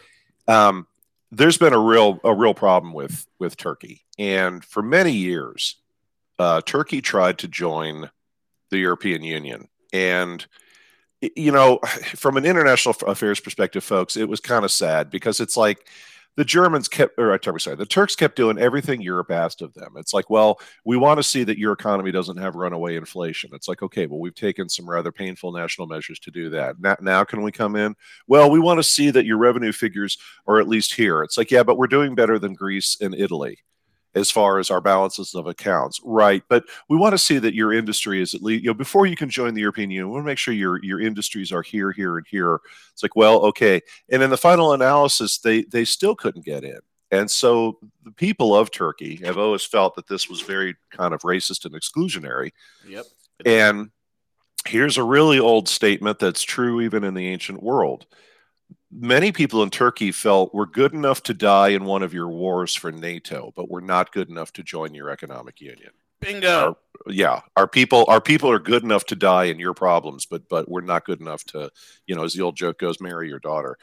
um, 0.47 0.87
there's 1.31 1.59
been 1.59 1.73
a 1.73 1.79
real 1.79 2.21
a 2.23 2.35
real 2.35 2.55
problem 2.55 2.93
with 2.93 3.27
with 3.39 3.57
turkey. 3.57 4.05
And 4.19 4.65
for 4.65 4.83
many 4.83 5.13
years 5.13 5.77
uh, 6.39 6.61
turkey 6.61 7.01
tried 7.01 7.39
to 7.39 7.49
join 7.49 8.11
the 8.71 8.79
european 8.79 9.23
union 9.23 9.69
and 9.95 10.45
you 11.21 11.53
know, 11.53 11.79
from 12.17 12.37
an 12.37 12.45
international 12.45 12.95
affairs 13.07 13.41
perspective, 13.41 13.85
folks, 13.85 14.17
it 14.17 14.29
was 14.29 14.41
kind 14.41 14.65
of 14.65 14.71
sad 14.71 15.09
because 15.09 15.41
it's 15.41 15.57
like 15.57 15.89
the 16.37 16.45
Germans 16.45 16.89
kept, 16.89 17.17
or 17.17 17.33
I'm 17.33 17.59
sorry, 17.61 17.77
the 17.77 17.87
Turks 17.87 18.17
kept 18.17 18.35
doing 18.35 18.59
everything 18.59 19.01
Europe 19.01 19.31
asked 19.31 19.63
of 19.63 19.73
them. 19.75 19.93
It's 19.97 20.13
like, 20.13 20.29
well, 20.29 20.59
we 20.85 20.97
want 20.97 21.19
to 21.19 21.23
see 21.23 21.45
that 21.45 21.59
your 21.59 21.73
economy 21.73 22.11
doesn't 22.11 22.39
have 22.39 22.57
runaway 22.57 22.97
inflation. 22.97 23.51
It's 23.53 23.69
like, 23.69 23.83
okay, 23.83 24.07
well, 24.07 24.19
we've 24.19 24.35
taken 24.35 24.69
some 24.69 24.91
rather 24.91 25.13
painful 25.13 25.53
national 25.53 25.87
measures 25.87 26.19
to 26.21 26.33
do 26.33 26.51
that. 26.51 26.81
Now, 26.81 26.97
now 27.01 27.23
can 27.23 27.43
we 27.43 27.53
come 27.53 27.77
in? 27.77 27.95
Well, 28.27 28.51
we 28.51 28.59
want 28.59 28.79
to 28.79 28.83
see 28.83 29.11
that 29.13 29.27
your 29.27 29.39
revenue 29.39 29.71
figures 29.71 30.19
are 30.49 30.59
at 30.59 30.69
least 30.69 30.95
here. 30.95 31.23
It's 31.23 31.39
like, 31.39 31.53
yeah, 31.53 31.63
but 31.63 31.79
we're 31.79 31.87
doing 31.87 32.17
better 32.17 32.41
than 32.41 32.55
Greece 32.55 32.97
and 33.01 33.15
Italy 33.15 33.61
as 34.15 34.31
far 34.31 34.59
as 34.59 34.71
our 34.71 34.81
balances 34.81 35.35
of 35.35 35.47
accounts, 35.47 36.01
right? 36.05 36.43
But 36.49 36.65
we 36.89 36.97
want 36.97 37.13
to 37.13 37.19
see 37.19 37.39
that 37.39 37.55
your 37.55 37.73
industry 37.73 38.23
is 38.23 38.35
at 38.35 38.43
least, 38.43 38.65
you 38.65 38.71
know, 38.71 38.75
before 38.75 39.07
you 39.07 39.17
can 39.17 39.29
join 39.29 39.55
the 39.55 39.61
European 39.61 39.91
Union, 39.91 40.09
we 40.09 40.13
want 40.15 40.25
to 40.25 40.31
make 40.31 40.39
sure 40.39 40.55
your 40.55 40.83
your 40.85 41.01
industries 41.01 41.53
are 41.53 41.63
here, 41.63 41.93
here, 41.93 42.17
and 42.19 42.27
here. 42.29 42.61
It's 42.93 43.03
like, 43.03 43.17
well, 43.17 43.41
okay. 43.47 43.81
And 44.11 44.23
in 44.23 44.31
the 44.31 44.37
final 44.37 44.73
analysis, 44.73 45.39
they 45.39 45.63
they 45.65 45.85
still 45.85 46.15
couldn't 46.15 46.45
get 46.45 46.65
in. 46.65 46.79
And 47.11 47.31
so 47.31 47.79
the 48.03 48.13
people 48.13 48.57
of 48.57 48.71
Turkey 48.71 49.17
have 49.25 49.39
always 49.39 49.65
felt 49.65 49.95
that 49.97 50.09
this 50.09 50.29
was 50.29 50.41
very 50.41 50.75
kind 50.91 51.15
of 51.15 51.21
racist 51.21 51.65
and 51.65 51.75
exclusionary. 51.75 52.51
Yep. 52.89 53.07
And 53.45 53.91
here's 54.67 54.97
a 54.97 55.05
really 55.05 55.39
old 55.39 55.69
statement 55.69 56.19
that's 56.19 56.43
true 56.43 56.81
even 56.81 57.05
in 57.05 57.15
the 57.15 57.29
ancient 57.29 57.63
world 57.63 58.07
many 58.95 59.33
people 59.33 59.63
in 59.63 59.71
Turkey 59.71 60.13
felt 60.13 60.55
we're 60.55 60.67
good 60.67 60.93
enough 60.93 61.23
to 61.25 61.35
die 61.35 61.69
in 61.69 61.85
one 61.85 62.03
of 62.03 62.15
your 62.15 62.29
wars 62.29 62.75
for 62.75 62.93
NATO, 62.93 63.53
but 63.57 63.69
we're 63.69 63.81
not 63.81 64.13
good 64.13 64.31
enough 64.31 64.53
to 64.55 64.63
join 64.63 64.95
your 64.95 65.11
economic 65.11 65.61
union. 65.61 65.91
Bingo. 66.21 66.49
Our, 67.07 67.13
yeah, 67.13 67.41
our 67.57 67.67
people, 67.67 68.05
our 68.09 68.21
people 68.21 68.51
are 68.51 68.59
good 68.59 68.83
enough 68.83 69.05
to 69.07 69.17
die 69.17 69.45
in 69.45 69.59
your 69.59 69.75
problems, 69.75 70.27
but 70.27 70.49
but 70.49 70.71
we're 70.71 70.81
not 70.81 71.05
good 71.05 71.21
enough 71.21 71.45
to, 71.47 71.71
you 72.07 72.15
know, 72.15 72.25
as 72.25 72.33
the 72.33 72.43
old 72.43 72.57
joke 72.57 72.79
goes, 72.79 73.01
marry 73.01 73.29
your 73.29 73.41
daughter. 73.41 73.77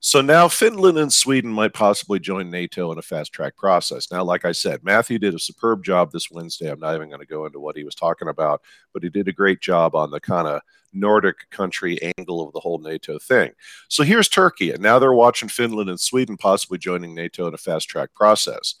So 0.00 0.20
now 0.20 0.46
Finland 0.46 0.98
and 0.98 1.12
Sweden 1.12 1.50
might 1.50 1.72
possibly 1.72 2.20
join 2.20 2.50
NATO 2.50 2.92
in 2.92 2.98
a 2.98 3.02
fast 3.02 3.32
track 3.32 3.56
process. 3.56 4.12
Now, 4.12 4.22
like 4.22 4.44
I 4.44 4.52
said, 4.52 4.84
Matthew 4.84 5.18
did 5.18 5.34
a 5.34 5.38
superb 5.38 5.82
job 5.82 6.12
this 6.12 6.30
Wednesday. 6.30 6.70
I'm 6.70 6.78
not 6.78 6.94
even 6.94 7.08
going 7.08 7.20
to 7.20 7.26
go 7.26 7.46
into 7.46 7.60
what 7.60 7.76
he 7.76 7.84
was 7.84 7.94
talking 7.94 8.28
about, 8.28 8.62
but 8.92 9.02
he 9.02 9.08
did 9.08 9.26
a 9.26 9.32
great 9.32 9.60
job 9.60 9.94
on 9.94 10.10
the 10.10 10.20
kind 10.20 10.46
of 10.46 10.60
Nordic 10.92 11.48
country 11.50 11.98
angle 12.18 12.46
of 12.46 12.52
the 12.52 12.60
whole 12.60 12.78
NATO 12.78 13.18
thing. 13.18 13.52
So 13.88 14.02
here's 14.02 14.28
Turkey, 14.28 14.70
and 14.70 14.82
now 14.82 14.98
they're 14.98 15.12
watching 15.12 15.48
Finland 15.48 15.90
and 15.90 16.00
Sweden 16.00 16.36
possibly 16.36 16.78
joining 16.78 17.14
NATO 17.14 17.46
in 17.48 17.54
a 17.54 17.58
fast 17.58 17.88
track 17.88 18.14
process. 18.14 18.74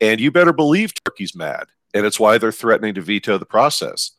And 0.00 0.20
you 0.20 0.30
better 0.30 0.52
believe 0.52 0.92
Turkey's 1.04 1.34
mad, 1.34 1.66
and 1.94 2.04
it's 2.04 2.20
why 2.20 2.38
they're 2.38 2.52
threatening 2.52 2.94
to 2.94 3.02
veto 3.02 3.38
the 3.38 3.46
process. 3.46 4.12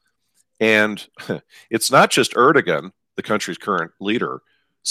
And 0.60 1.06
it's 1.70 1.92
not 1.92 2.10
just 2.10 2.34
Erdogan, 2.34 2.92
the 3.16 3.24
country's 3.24 3.58
current 3.58 3.92
leader 4.00 4.42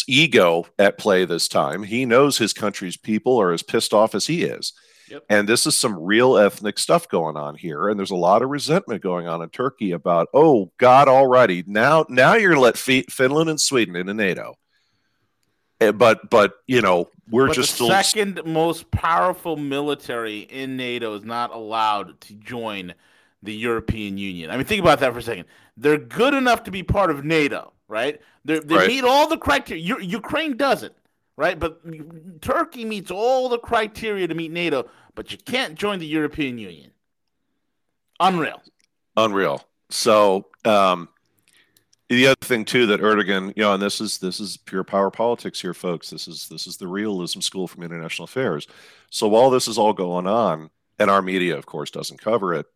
ego 0.07 0.67
at 0.79 0.99
play 0.99 1.25
this 1.25 1.49
time. 1.49 1.83
He 1.83 2.05
knows 2.05 2.39
his 2.39 2.53
country's 2.53 2.97
people 2.97 3.41
are 3.41 3.53
as 3.53 3.63
pissed 3.63 3.93
off 3.93 4.15
as 4.15 4.27
he 4.27 4.45
is. 4.45 4.73
Yep. 5.11 5.25
And 5.29 5.49
this 5.49 5.67
is 5.67 5.77
some 5.77 5.99
real 5.99 6.37
ethnic 6.37 6.79
stuff 6.79 7.09
going 7.09 7.37
on 7.37 7.57
here. 7.57 7.89
And 7.89 7.99
there's 7.99 8.13
a 8.13 8.17
lot 8.17 8.43
of 8.43 8.51
resentment 8.51 9.03
going 9.03 9.27
on 9.27 9.43
in 9.43 9.49
Turkey 9.49 9.91
about, 9.91 10.29
oh, 10.33 10.71
God 10.79 11.09
already. 11.09 11.65
Now, 11.67 12.07
now 12.09 12.35
you're 12.35 12.51
going 12.55 12.61
to 12.61 12.65
let 12.65 12.77
F- 12.77 13.13
Finland 13.13 13.51
and 13.51 13.61
Sweden 13.61 13.97
into 13.97 14.15
NATO. 14.15 14.55
Eh, 15.81 15.91
but, 15.91 16.31
but 16.31 16.55
you 16.69 16.81
know, 16.81 17.09
we're 17.29 17.49
but 17.49 17.57
just 17.57 17.71
the 17.73 17.87
still... 17.87 17.89
second 17.89 18.41
most 18.45 18.91
powerful 18.93 19.57
military 19.57 20.41
in 20.41 20.77
NATO 20.77 21.15
is 21.15 21.25
not 21.25 21.53
allowed 21.53 22.21
to 22.23 22.35
join 22.35 22.95
the 23.43 23.55
European 23.55 24.17
Union. 24.17 24.51
I 24.51 24.57
mean, 24.57 24.67
think 24.67 24.83
about 24.83 25.01
that 25.01 25.13
for 25.13 25.19
a 25.19 25.23
second. 25.23 25.47
They're 25.77 25.99
good 25.99 26.35
enough 26.35 26.65
to 26.65 26.71
be 26.71 26.83
part 26.83 27.11
of 27.11 27.25
NATO 27.25 27.73
right? 27.91 28.21
They're, 28.45 28.61
they 28.61 28.77
right. 28.77 28.87
meet 28.87 29.05
all 29.05 29.29
the 29.29 29.37
criteria. 29.37 29.83
U- 29.83 30.01
Ukraine 30.01 30.57
doesn't, 30.57 30.95
right? 31.37 31.59
But 31.59 31.81
Turkey 32.41 32.85
meets 32.85 33.11
all 33.11 33.49
the 33.49 33.59
criteria 33.59 34.29
to 34.29 34.35
meet 34.35 34.53
NATO, 34.53 34.89
but 35.15 35.33
you 35.33 35.39
can't 35.39 35.75
join 35.75 35.99
the 35.99 36.07
European 36.07 36.57
Union. 36.57 36.93
Unreal. 38.21 38.63
Unreal. 39.17 39.65
So 39.91 40.47
um, 40.65 41.09
the 42.09 42.29
other 42.29 42.37
thing 42.41 42.65
too 42.65 42.87
that 42.87 43.01
Erdogan, 43.01 43.53
you 43.57 43.63
know, 43.65 43.75
and 43.75 43.83
this 43.83 44.01
is 44.01 44.19
this 44.19 44.39
is 44.39 44.57
pure 44.57 44.85
power 44.85 45.11
politics 45.11 45.61
here, 45.61 45.75
folks. 45.75 46.11
This 46.11 46.29
is 46.29 46.49
this 46.49 46.67
is 46.67 46.77
the 46.77 46.87
realism 46.87 47.41
school 47.41 47.67
from 47.67 47.83
international 47.83 48.25
affairs. 48.25 48.69
So 49.11 49.27
while 49.27 49.51
this 49.51 49.67
is 49.67 49.79
all 49.79 49.93
going 49.93 50.27
on, 50.27 50.71
and 50.99 51.11
our 51.11 51.23
media, 51.23 51.57
of 51.57 51.67
course, 51.67 51.91
doesn't 51.91 52.21
cover 52.21 52.55
it 52.55 52.67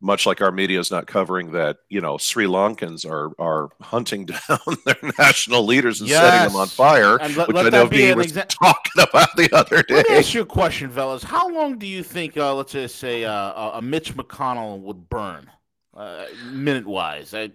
much 0.00 0.26
like 0.26 0.40
our 0.40 0.52
media 0.52 0.78
is 0.78 0.90
not 0.90 1.06
covering 1.06 1.52
that, 1.52 1.78
you 1.88 2.00
know, 2.00 2.18
Sri 2.18 2.46
Lankans 2.46 3.08
are 3.08 3.32
are 3.38 3.70
hunting 3.80 4.26
down 4.48 4.58
their 4.84 5.12
national 5.18 5.64
leaders 5.64 6.00
and 6.00 6.10
yes. 6.10 6.22
setting 6.22 6.52
them 6.52 6.60
on 6.60 6.68
fire, 6.68 7.18
let, 7.18 7.48
which 7.48 7.54
let 7.54 7.66
I 7.66 7.70
know 7.70 7.88
Dean 7.88 8.16
was 8.16 8.32
exa- 8.32 8.48
talking 8.48 9.02
about 9.02 9.34
the 9.36 9.48
other 9.52 9.82
day. 9.82 9.96
Let 9.96 10.10
me 10.10 10.16
ask 10.16 10.34
you 10.34 10.42
a 10.42 10.46
question, 10.46 10.90
fellas. 10.90 11.22
How 11.22 11.48
long 11.48 11.78
do 11.78 11.86
you 11.86 12.02
think, 12.02 12.36
uh, 12.36 12.54
let's 12.54 12.72
just 12.72 12.96
say, 12.96 13.24
uh, 13.24 13.78
a 13.78 13.82
Mitch 13.82 14.14
McConnell 14.14 14.80
would 14.80 15.08
burn, 15.08 15.50
uh, 15.94 16.26
minute 16.50 16.86
wise? 16.86 17.32
I, 17.32 17.50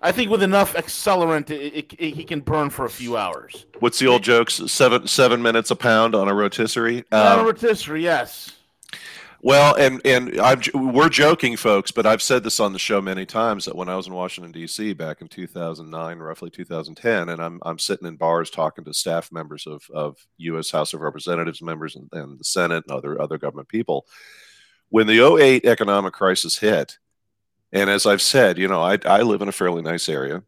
I 0.00 0.12
think 0.12 0.30
with 0.30 0.42
enough 0.42 0.74
accelerant, 0.74 1.50
it, 1.50 1.74
it, 1.74 1.92
it, 1.98 2.14
he 2.14 2.24
can 2.24 2.40
burn 2.40 2.70
for 2.70 2.84
a 2.84 2.90
few 2.90 3.16
hours. 3.16 3.66
What's 3.80 3.98
the 3.98 4.06
old 4.06 4.22
jokes? 4.22 4.60
Seven 4.66 5.06
seven 5.06 5.42
minutes 5.42 5.70
a 5.70 5.76
pound 5.76 6.14
on 6.14 6.28
a 6.28 6.34
rotisserie. 6.34 7.04
on 7.12 7.38
a 7.38 7.40
um, 7.40 7.46
rotisserie, 7.46 8.02
yes. 8.02 8.55
Well, 9.42 9.74
and 9.74 10.00
and 10.04 10.40
I'm, 10.40 10.60
we're 10.74 11.08
joking, 11.08 11.56
folks, 11.56 11.90
but 11.90 12.06
I've 12.06 12.22
said 12.22 12.42
this 12.42 12.58
on 12.58 12.72
the 12.72 12.78
show 12.78 13.00
many 13.00 13.26
times 13.26 13.66
that 13.66 13.76
when 13.76 13.88
I 13.88 13.96
was 13.96 14.06
in 14.06 14.14
Washington 14.14 14.52
D.C. 14.52 14.94
back 14.94 15.20
in 15.20 15.28
2009, 15.28 16.18
roughly 16.18 16.50
2010, 16.50 17.28
and 17.28 17.42
I'm 17.42 17.60
I'm 17.62 17.78
sitting 17.78 18.08
in 18.08 18.16
bars 18.16 18.50
talking 18.50 18.84
to 18.84 18.94
staff 18.94 19.30
members 19.30 19.66
of 19.66 19.82
of 19.92 20.16
U.S. 20.38 20.70
House 20.70 20.94
of 20.94 21.00
Representatives 21.00 21.60
members 21.60 21.96
and, 21.96 22.08
and 22.12 22.38
the 22.38 22.44
Senate 22.44 22.84
and 22.88 22.96
other 22.96 23.20
other 23.20 23.38
government 23.38 23.68
people. 23.68 24.06
When 24.88 25.06
the 25.06 25.20
08 25.20 25.64
economic 25.66 26.14
crisis 26.14 26.58
hit, 26.58 26.98
and 27.72 27.90
as 27.90 28.06
I've 28.06 28.22
said, 28.22 28.56
you 28.58 28.68
know, 28.68 28.82
I 28.82 28.98
I 29.04 29.22
live 29.22 29.42
in 29.42 29.48
a 29.48 29.52
fairly 29.52 29.82
nice 29.82 30.08
area, 30.08 30.42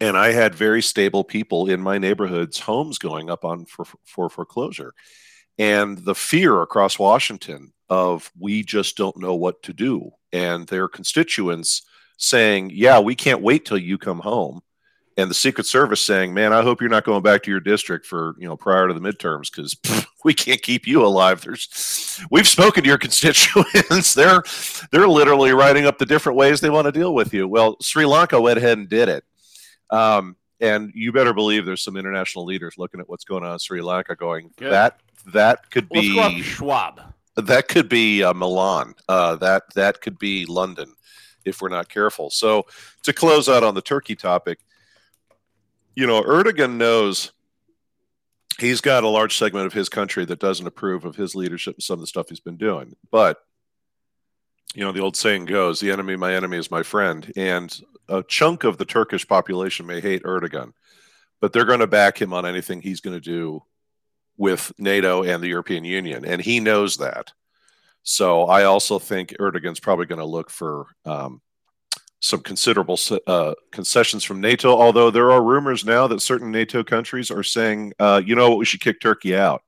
and 0.00 0.16
I 0.16 0.32
had 0.32 0.54
very 0.54 0.82
stable 0.82 1.22
people 1.22 1.70
in 1.70 1.80
my 1.80 1.98
neighborhoods, 1.98 2.58
homes 2.58 2.98
going 2.98 3.30
up 3.30 3.44
on 3.44 3.64
for 3.64 3.84
for 4.04 4.28
foreclosure 4.28 4.92
and 5.58 5.98
the 5.98 6.14
fear 6.14 6.60
across 6.62 6.98
Washington 6.98 7.72
of 7.88 8.30
we 8.38 8.62
just 8.62 8.96
don't 8.96 9.16
know 9.18 9.34
what 9.34 9.62
to 9.64 9.72
do. 9.72 10.10
And 10.32 10.66
their 10.66 10.88
constituents 10.88 11.82
saying 12.18 12.70
yeah 12.72 12.98
we 12.98 13.14
can't 13.14 13.42
wait 13.42 13.64
till 13.64 13.78
you 13.78 13.98
come 13.98 14.20
home. 14.20 14.60
And 15.18 15.30
the 15.30 15.34
secret 15.34 15.64
service 15.66 16.02
saying 16.02 16.34
man 16.34 16.52
i 16.52 16.62
hope 16.62 16.80
you're 16.80 16.90
not 16.90 17.04
going 17.04 17.22
back 17.22 17.42
to 17.44 17.50
your 17.50 17.60
district 17.60 18.06
for 18.06 18.34
you 18.38 18.46
know 18.46 18.56
prior 18.56 18.86
to 18.88 18.94
the 18.94 19.00
midterms 19.00 19.50
because 19.50 19.76
we 20.24 20.34
can't 20.34 20.62
keep 20.62 20.86
you 20.86 21.04
alive. 21.04 21.40
There's 21.42 22.20
we've 22.30 22.48
spoken 22.48 22.82
to 22.82 22.88
your 22.88 22.98
constituents. 23.06 24.14
They're 24.14 24.42
they're 24.92 25.08
literally 25.08 25.52
writing 25.52 25.86
up 25.86 25.98
the 25.98 26.06
different 26.06 26.36
ways 26.36 26.60
they 26.60 26.70
want 26.70 26.86
to 26.86 26.92
deal 26.92 27.14
with 27.14 27.32
you. 27.32 27.48
Well 27.48 27.76
sri 27.80 28.04
lanka 28.06 28.40
went 28.40 28.58
ahead 28.58 28.78
and 28.78 28.88
did 28.88 29.08
it. 29.08 29.24
Um, 29.90 30.36
and 30.60 30.90
you 30.94 31.12
better 31.12 31.34
believe 31.34 31.66
there's 31.66 31.82
some 31.82 31.96
international 31.96 32.44
leaders 32.44 32.74
looking 32.78 33.00
at 33.00 33.08
what's 33.08 33.24
going 33.24 33.44
on 33.44 33.52
in 33.52 33.58
sri 33.58 33.80
lanka 33.80 34.16
going 34.16 34.50
Good. 34.56 34.72
that 34.72 35.00
that 35.32 35.70
could 35.70 35.88
be 35.88 36.42
schwab 36.42 37.00
that 37.36 37.68
could 37.68 37.88
be 37.88 38.22
uh, 38.22 38.34
Milan. 38.34 38.94
Uh, 39.08 39.36
that 39.36 39.62
that 39.74 40.00
could 40.00 40.18
be 40.18 40.46
London, 40.46 40.94
if 41.44 41.60
we're 41.60 41.68
not 41.68 41.88
careful. 41.88 42.30
So 42.30 42.66
to 43.02 43.12
close 43.12 43.48
out 43.48 43.62
on 43.62 43.74
the 43.74 43.82
Turkey 43.82 44.16
topic, 44.16 44.58
you 45.94 46.06
know, 46.06 46.22
Erdogan 46.22 46.76
knows 46.76 47.32
he's 48.58 48.80
got 48.80 49.04
a 49.04 49.08
large 49.08 49.36
segment 49.36 49.66
of 49.66 49.72
his 49.72 49.88
country 49.88 50.24
that 50.24 50.38
doesn't 50.38 50.66
approve 50.66 51.04
of 51.04 51.16
his 51.16 51.34
leadership 51.34 51.76
and 51.76 51.82
some 51.82 51.94
of 51.94 52.00
the 52.00 52.06
stuff 52.06 52.28
he's 52.28 52.40
been 52.40 52.56
doing. 52.56 52.96
But 53.10 53.38
you 54.74 54.82
know, 54.82 54.92
the 54.92 55.00
old 55.00 55.16
saying 55.16 55.46
goes, 55.46 55.80
"The 55.80 55.90
enemy, 55.90 56.16
my 56.16 56.34
enemy, 56.34 56.56
is 56.56 56.70
my 56.70 56.82
friend," 56.82 57.32
and 57.36 57.78
a 58.08 58.22
chunk 58.22 58.64
of 58.64 58.78
the 58.78 58.84
Turkish 58.84 59.26
population 59.26 59.86
may 59.86 60.00
hate 60.00 60.22
Erdogan, 60.22 60.72
but 61.40 61.52
they're 61.52 61.64
going 61.64 61.80
to 61.80 61.86
back 61.86 62.20
him 62.20 62.32
on 62.32 62.46
anything 62.46 62.80
he's 62.80 63.00
going 63.00 63.16
to 63.16 63.20
do 63.20 63.62
with 64.36 64.72
NATO 64.78 65.22
and 65.22 65.42
the 65.42 65.48
European 65.48 65.84
Union, 65.84 66.24
and 66.24 66.40
he 66.40 66.60
knows 66.60 66.98
that. 66.98 67.32
So 68.02 68.44
I 68.44 68.64
also 68.64 68.98
think 68.98 69.34
Erdogan's 69.40 69.80
probably 69.80 70.06
going 70.06 70.20
to 70.20 70.24
look 70.24 70.48
for 70.48 70.86
um, 71.04 71.40
some 72.20 72.40
considerable 72.40 72.98
uh, 73.26 73.54
concessions 73.72 74.22
from 74.22 74.40
NATO. 74.40 74.70
Although 74.70 75.10
there 75.10 75.32
are 75.32 75.42
rumors 75.42 75.84
now 75.84 76.06
that 76.06 76.22
certain 76.22 76.52
NATO 76.52 76.84
countries 76.84 77.32
are 77.32 77.42
saying, 77.42 77.94
uh, 77.98 78.22
you 78.24 78.36
know 78.36 78.50
what, 78.50 78.58
we 78.58 78.64
should 78.64 78.80
kick 78.80 79.00
Turkey 79.00 79.36
out. 79.36 79.62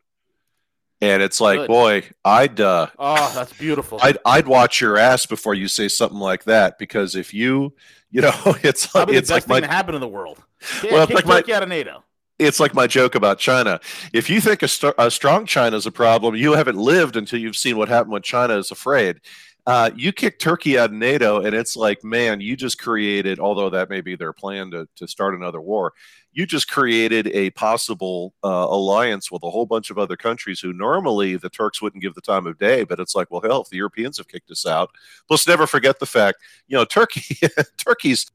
And 1.01 1.23
it's 1.23 1.41
like, 1.41 1.61
Good. 1.61 1.69
boy, 1.69 2.05
I'd. 2.25 2.61
Uh, 2.61 2.89
oh, 2.99 3.33
that's 3.35 3.53
beautiful. 3.53 4.01
I'd 4.03 4.19
I'd 4.25 4.49
watch 4.49 4.81
your 4.81 4.99
ass 4.99 5.27
before 5.27 5.55
you 5.55 5.69
say 5.69 5.87
something 5.87 6.19
like 6.19 6.45
that 6.45 6.79
because 6.79 7.15
if 7.15 7.33
you, 7.33 7.75
you 8.11 8.21
know, 8.21 8.33
it's 8.63 8.87
Probably 8.87 9.17
it's 9.17 9.29
the 9.29 9.35
best 9.37 9.49
like 9.49 9.63
thing 9.63 9.69
my, 9.69 9.69
to 9.69 9.73
happen 9.73 9.95
in 9.95 10.01
the 10.01 10.09
world. 10.09 10.43
Yeah, 10.83 10.95
well, 10.95 11.07
kick 11.07 11.15
like 11.17 11.25
Turkey 11.25 11.53
my, 11.53 11.57
out 11.57 11.63
of 11.63 11.69
NATO 11.69 12.03
it's 12.39 12.61
like 12.61 12.75
my 12.75 12.87
joke 12.87 13.15
about 13.15 13.39
China. 13.39 13.81
If 14.13 14.31
you 14.31 14.41
think 14.41 14.63
a, 14.63 14.69
st- 14.69 14.95
a 14.99 15.11
strong 15.11 15.47
China 15.47 15.77
is 15.77 15.87
a 15.87 15.93
problem, 15.93 16.37
you 16.37 16.53
haven't 16.53 16.77
lived 16.77 17.17
until 17.17 17.41
you've 17.41 17.57
seen 17.57 17.77
what 17.77 17.89
happened 17.89 18.13
when 18.13 18.23
China 18.23 18.57
is 18.57 18.71
afraid. 18.71 19.21
Uh, 19.67 19.91
you 19.95 20.13
kick 20.13 20.39
Turkey 20.39 20.79
out 20.79 20.91
of 20.91 20.97
NATO, 20.97 21.43
and 21.45 21.55
it's 21.55 21.77
like, 21.77 22.03
man, 22.03 22.41
you 22.41 22.57
just 22.57 22.81
created, 22.81 23.39
although 23.39 23.69
that 23.69 23.91
may 23.91 24.01
be 24.01 24.17
their 24.17 24.33
plan 24.33 24.71
to, 24.71 24.89
to 24.97 25.07
start 25.07 25.35
another 25.35 25.61
war, 25.61 25.93
you 26.33 26.47
just 26.47 26.71
created 26.71 27.27
a 27.29 27.51
possible 27.51 28.33
uh, 28.43 28.67
alliance 28.71 29.31
with 29.31 29.43
a 29.43 29.51
whole 29.51 29.67
bunch 29.67 29.91
of 29.91 29.99
other 29.99 30.17
countries 30.17 30.61
who 30.61 30.73
normally 30.73 31.37
the 31.37 31.51
Turks 31.51 31.83
wouldn't 31.83 32.03
give 32.03 32.15
the 32.15 32.23
time 32.23 32.47
of 32.47 32.59
day. 32.59 32.85
But 32.85 32.99
it's 32.99 33.15
like, 33.15 33.31
well, 33.31 33.43
hell, 33.43 33.61
if 33.61 33.69
the 33.69 33.77
Europeans 33.77 34.17
have 34.17 34.29
kicked 34.29 34.51
us 34.51 34.65
out, 34.65 34.91
let's 35.29 35.47
never 35.47 35.67
forget 35.67 35.99
the 35.99 36.07
fact, 36.07 36.39
you 36.67 36.77
know, 36.77 36.87
Turkey, 36.87 37.37
Turkey's 37.77 38.31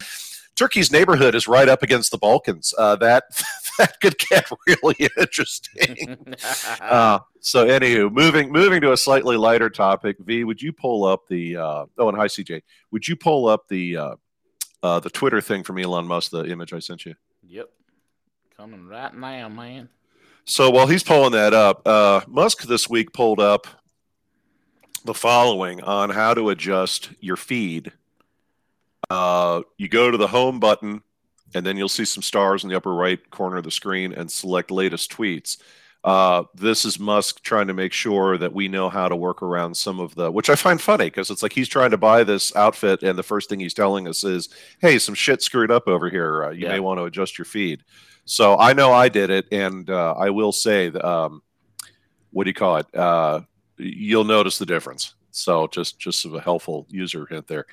Turkey's 0.55 0.91
neighborhood 0.91 1.35
is 1.35 1.47
right 1.47 1.67
up 1.67 1.81
against 1.81 2.11
the 2.11 2.17
Balkans. 2.17 2.73
Uh, 2.77 2.95
that 2.97 3.23
that 3.77 3.99
could 3.99 4.17
get 4.17 4.49
really 4.67 5.09
interesting. 5.17 6.35
uh, 6.81 7.19
so, 7.39 7.65
anywho, 7.65 8.11
moving 8.11 8.51
moving 8.51 8.81
to 8.81 8.91
a 8.91 8.97
slightly 8.97 9.37
lighter 9.37 9.69
topic. 9.69 10.17
V, 10.19 10.43
would 10.43 10.61
you 10.61 10.71
pull 10.71 11.05
up 11.05 11.27
the? 11.27 11.57
Uh, 11.57 11.85
oh, 11.97 12.09
and 12.09 12.17
hi, 12.17 12.27
CJ. 12.27 12.61
Would 12.91 13.07
you 13.07 13.15
pull 13.15 13.47
up 13.47 13.67
the 13.67 13.97
uh, 13.97 14.15
uh, 14.81 14.99
the 14.99 15.09
Twitter 15.09 15.41
thing 15.41 15.63
from 15.63 15.79
Elon 15.79 16.07
Musk? 16.07 16.31
The 16.31 16.45
image 16.45 16.73
I 16.73 16.79
sent 16.79 17.05
you. 17.05 17.15
Yep, 17.47 17.69
coming 18.55 18.87
right 18.87 19.13
now, 19.13 19.49
man. 19.49 19.89
So 20.45 20.69
while 20.69 20.87
he's 20.87 21.03
pulling 21.03 21.31
that 21.31 21.53
up, 21.53 21.87
uh, 21.87 22.21
Musk 22.27 22.63
this 22.63 22.89
week 22.89 23.13
pulled 23.13 23.39
up 23.39 23.65
the 25.05 25.13
following 25.13 25.81
on 25.81 26.09
how 26.09 26.33
to 26.33 26.49
adjust 26.49 27.11
your 27.19 27.37
feed 27.37 27.93
uh, 29.13 29.61
you 29.77 29.87
go 29.87 30.09
to 30.09 30.17
the 30.17 30.27
home 30.27 30.59
button, 30.59 31.03
and 31.53 31.63
then 31.63 31.77
you'll 31.77 31.87
see 31.87 32.03
some 32.03 32.23
stars 32.23 32.63
in 32.63 32.69
the 32.69 32.75
upper 32.75 32.93
right 32.95 33.29
corner 33.29 33.57
of 33.57 33.63
the 33.63 33.69
screen 33.69 34.11
and 34.11 34.31
select 34.31 34.71
latest 34.71 35.11
tweets. 35.11 35.61
Uh, 36.03 36.43
this 36.55 36.83
is 36.83 36.99
Musk 36.99 37.43
trying 37.43 37.67
to 37.67 37.75
make 37.75 37.93
sure 37.93 38.39
that 38.39 38.51
we 38.51 38.67
know 38.67 38.89
how 38.89 39.07
to 39.07 39.15
work 39.15 39.43
around 39.43 39.77
some 39.77 39.99
of 39.99 40.15
the, 40.15 40.31
which 40.31 40.49
I 40.49 40.55
find 40.55 40.81
funny 40.81 41.05
because 41.05 41.29
it's 41.29 41.43
like 41.43 41.53
he's 41.53 41.69
trying 41.69 41.91
to 41.91 41.97
buy 41.97 42.23
this 42.23 42.55
outfit, 42.55 43.03
and 43.03 43.17
the 43.17 43.23
first 43.23 43.49
thing 43.49 43.59
he's 43.59 43.75
telling 43.75 44.07
us 44.07 44.23
is, 44.23 44.49
"Hey, 44.79 44.97
some 44.97 45.15
shit 45.15 45.43
screwed 45.43 45.69
up 45.69 45.87
over 45.87 46.09
here. 46.09 46.45
Uh, 46.45 46.49
you 46.49 46.63
yeah. 46.63 46.69
may 46.69 46.79
want 46.79 46.99
to 46.99 47.03
adjust 47.03 47.37
your 47.37 47.45
feed." 47.45 47.83
So 48.25 48.57
I 48.57 48.73
know 48.73 48.91
I 48.91 49.09
did 49.09 49.29
it, 49.29 49.45
and 49.51 49.87
uh, 49.91 50.15
I 50.17 50.31
will 50.31 50.51
say, 50.51 50.89
that, 50.89 51.07
um, 51.07 51.43
what 52.31 52.45
do 52.45 52.49
you 52.49 52.55
call 52.55 52.77
it? 52.77 52.95
Uh, 52.95 53.41
you'll 53.77 54.23
notice 54.23 54.57
the 54.57 54.65
difference. 54.65 55.13
So 55.29 55.67
just 55.67 55.99
just 55.99 56.25
a 56.25 56.39
helpful 56.39 56.87
user 56.89 57.27
hint 57.27 57.47
there. 57.47 57.67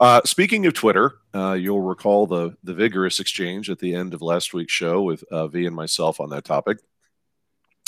Uh, 0.00 0.20
speaking 0.24 0.66
of 0.66 0.74
Twitter, 0.74 1.18
uh, 1.34 1.52
you'll 1.52 1.80
recall 1.80 2.26
the 2.26 2.56
the 2.64 2.74
vigorous 2.74 3.20
exchange 3.20 3.70
at 3.70 3.78
the 3.78 3.94
end 3.94 4.12
of 4.12 4.22
last 4.22 4.52
week's 4.52 4.72
show 4.72 5.02
with 5.02 5.22
uh, 5.30 5.46
V 5.46 5.66
and 5.66 5.76
myself 5.76 6.20
on 6.20 6.30
that 6.30 6.44
topic. 6.44 6.78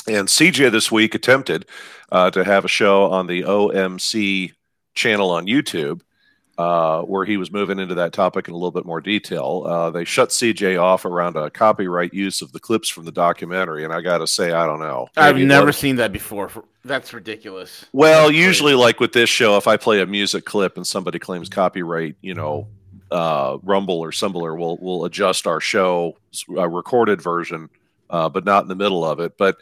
And 0.09 0.29
CJ 0.29 0.71
this 0.71 0.93
week 0.93 1.17
attempted 1.17 1.67
uh, 2.13 2.31
to 2.31 2.45
have 2.45 2.65
a 2.65 2.69
show 2.69 3.11
on 3.11 3.27
the 3.27 3.43
OMC 3.43 4.53
channel 4.95 5.31
on 5.31 5.47
YouTube 5.47 6.01
uh, 6.59 7.03
where 7.03 7.25
he 7.25 7.37
was 7.37 7.51
moving 7.51 7.79
into 7.79 7.95
that 7.95 8.13
topic 8.13 8.49
in 8.49 8.55
a 8.55 8.57
little 8.57 8.71
bit 8.71 8.87
more 8.87 9.01
detail. 9.01 9.65
Uh, 9.67 9.91
they 9.91 10.05
shut 10.05 10.31
CJ 10.31 10.81
off 10.81 11.05
around 11.05 11.37
a 11.37 11.51
copyright 11.51 12.15
use 12.15 12.41
of 12.41 12.53
the 12.53 12.61
clips 12.61 12.89
from 12.89 13.05
the 13.05 13.13
documentary, 13.13 13.85
and 13.85 13.93
I 13.93 14.01
got 14.01 14.19
to 14.19 14.27
say, 14.27 14.53
I 14.53 14.67
don't 14.67 14.81
know. 14.81 15.09
I've 15.17 15.37
never 15.37 15.73
seen 15.73 15.97
that 15.97 16.13
before. 16.13 16.51
That's 16.85 17.13
ridiculous. 17.13 17.85
Well, 17.93 18.29
That's 18.29 18.39
usually, 18.39 18.73
crazy. 18.73 18.85
like 18.85 19.01
with 19.01 19.13
this 19.13 19.29
show, 19.29 19.57
if 19.57 19.67
I 19.67 19.77
play 19.77 20.01
a 20.01 20.07
music 20.07 20.45
clip 20.45 20.77
and 20.77 20.87
somebody 20.87 21.19
claims 21.19 21.49
copyright, 21.49 22.17
you 22.23 22.35
know, 22.35 22.69
uh, 23.11 23.59
Rumble 23.63 24.01
or 24.01 24.13
Similar 24.13 24.55
will 24.55 24.79
will 24.79 25.05
adjust 25.05 25.47
our 25.47 25.61
show 25.61 26.17
uh, 26.51 26.69
recorded 26.69 27.21
version, 27.21 27.69
uh, 28.09 28.29
but 28.29 28.45
not 28.45 28.63
in 28.63 28.69
the 28.69 28.75
middle 28.75 29.05
of 29.05 29.21
it. 29.21 29.37
But 29.37 29.59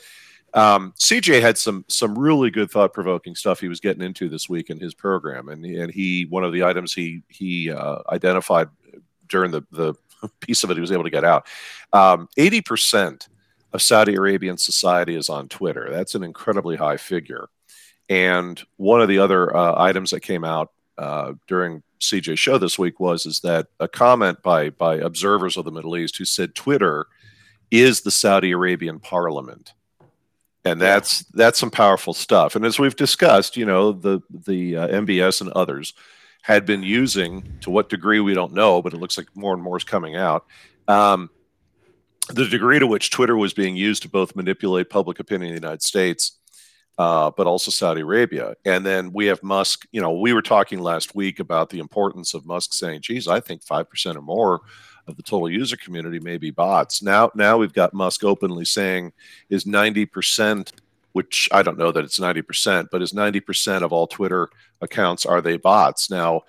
um, 0.54 0.94
CJ 0.96 1.40
had 1.40 1.58
some 1.58 1.84
some 1.88 2.16
really 2.16 2.50
good 2.50 2.70
thought 2.70 2.92
provoking 2.92 3.34
stuff 3.34 3.61
he 3.61 3.68
was 3.68 3.80
getting 3.80 4.02
into 4.02 4.28
this 4.28 4.49
week 4.49 4.70
in 4.70 4.78
his 4.78 4.94
program, 4.94 5.49
and 5.49 5.64
and 5.64 5.92
he 5.92 6.26
one 6.26 6.44
of 6.44 6.52
the 6.52 6.62
items 6.62 6.92
he 6.92 7.23
he 7.28 7.70
uh, 7.70 7.99
identified 8.08 8.68
during 9.28 9.50
the 9.50 9.62
the 9.73 9.94
piece 10.40 10.62
of 10.62 10.70
it 10.70 10.76
he 10.76 10.80
was 10.80 10.92
able 10.92 11.04
to 11.04 11.11
get 11.11 11.25
out. 11.25 11.46
Um, 11.92 12.28
eighty 12.37 12.58
um, 12.58 12.62
percent 12.64 13.28
of 13.73 13.82
Saudi 13.82 14.14
Arabian 14.14 14.56
society 14.56 15.16
is 15.16 15.28
on 15.28 15.49
Twitter. 15.49 15.88
That's 15.90 16.14
an 16.14 16.23
incredibly 16.23 16.76
high 16.76 16.96
figure. 16.96 17.49
And 18.08 18.62
one 18.76 19.00
of 19.00 19.08
the 19.08 19.18
other 19.18 19.54
uh, 19.56 19.75
items 19.76 20.11
that 20.11 20.20
came 20.20 20.44
out 20.44 20.70
uh, 20.96 21.32
during 21.49 21.82
CJ 22.00 22.38
show 22.38 22.58
this 22.58 22.78
week 22.78 23.00
was 23.00 23.26
is 23.26 23.40
that 23.40 23.66
a 23.81 23.88
comment 23.88 24.40
by 24.42 24.70
by 24.70 24.96
observers 24.96 25.57
of 25.57 25.64
the 25.64 25.72
Middle 25.72 25.96
East 25.96 26.16
who 26.16 26.24
said 26.24 26.55
Twitter 26.55 27.07
is 27.72 28.02
the 28.02 28.12
Saudi 28.12 28.52
Arabian 28.52 29.00
parliament 29.00 29.72
and 30.64 30.81
that's 30.81 31.24
that's 31.35 31.59
some 31.59 31.70
powerful 31.70 32.14
stuff. 32.14 32.57
And 32.57 32.64
as 32.64 32.79
we've 32.79 32.96
discussed, 32.96 33.57
you 33.57 33.66
know, 33.66 33.92
the 33.92 34.20
the 34.31 34.77
uh, 34.77 34.88
MBS 34.88 35.40
and 35.40 35.50
others 35.50 35.94
had 36.42 36.66
been 36.66 36.83
using 36.83 37.59
to 37.61 37.70
what 37.70 37.88
degree 37.88 38.20
we 38.20 38.35
don't 38.35 38.53
know, 38.53 38.83
but 38.83 38.92
it 38.92 38.98
looks 38.98 39.16
like 39.16 39.29
more 39.35 39.55
and 39.55 39.62
more 39.62 39.77
is 39.77 39.85
coming 39.85 40.16
out. 40.16 40.44
Um, 40.88 41.31
the 42.29 42.46
degree 42.46 42.79
to 42.79 42.87
which 42.87 43.11
Twitter 43.11 43.37
was 43.37 43.55
being 43.55 43.77
used 43.77 44.03
to 44.03 44.09
both 44.09 44.37
manipulate 44.37 44.90
public 44.90 45.20
opinion 45.20 45.50
in 45.50 45.55
the 45.55 45.61
United 45.61 45.83
States, 45.83 46.38
uh, 46.96 47.31
but 47.31 47.46
also 47.46 47.70
Saudi 47.70 48.00
Arabia. 48.00 48.55
And 48.64 48.85
then 48.85 49.12
we 49.12 49.27
have 49.27 49.42
Musk. 49.42 49.87
You 49.92 50.00
know, 50.00 50.12
we 50.12 50.33
were 50.33 50.42
talking 50.42 50.79
last 50.81 51.14
week 51.14 51.40
about 51.40 51.68
the 51.70 51.79
importance 51.79 52.33
of 52.33 52.46
Musk 52.46 52.72
saying, 52.72 53.03
"Geez, 53.03 53.29
I 53.29 53.40
think 53.40 53.62
five 53.62 53.90
percent 53.90 54.16
or 54.16 54.22
more." 54.22 54.62
Of 55.06 55.16
the 55.16 55.22
total 55.22 55.50
user 55.50 55.76
community 55.76 56.18
may 56.20 56.38
be 56.38 56.50
bots. 56.50 57.02
Now, 57.02 57.30
now 57.34 57.58
we've 57.58 57.72
got 57.72 57.94
Musk 57.94 58.24
openly 58.24 58.64
saying 58.64 59.12
is 59.50 59.64
90%, 59.64 60.72
which 61.12 61.48
I 61.52 61.62
don't 61.62 61.78
know 61.78 61.92
that 61.92 62.04
it's 62.04 62.18
90%, 62.18 62.88
but 62.90 63.02
is 63.02 63.12
90% 63.12 63.82
of 63.82 63.92
all 63.92 64.06
Twitter 64.06 64.48
accounts 64.80 65.26
are 65.26 65.40
they 65.40 65.56
bots? 65.56 66.10
Now, 66.10 66.42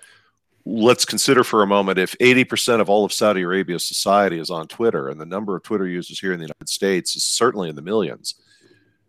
let's 0.64 1.04
consider 1.04 1.44
for 1.44 1.62
a 1.62 1.66
moment 1.66 1.98
if 1.98 2.18
80% 2.18 2.80
of 2.80 2.90
all 2.90 3.04
of 3.04 3.12
Saudi 3.12 3.42
Arabia's 3.42 3.86
society 3.86 4.38
is 4.38 4.50
on 4.50 4.66
Twitter, 4.66 5.08
and 5.08 5.20
the 5.20 5.26
number 5.26 5.54
of 5.54 5.62
Twitter 5.62 5.86
users 5.86 6.18
here 6.18 6.32
in 6.32 6.38
the 6.38 6.44
United 6.44 6.68
States 6.68 7.14
is 7.16 7.22
certainly 7.22 7.68
in 7.68 7.76
the 7.76 7.82
millions. 7.82 8.34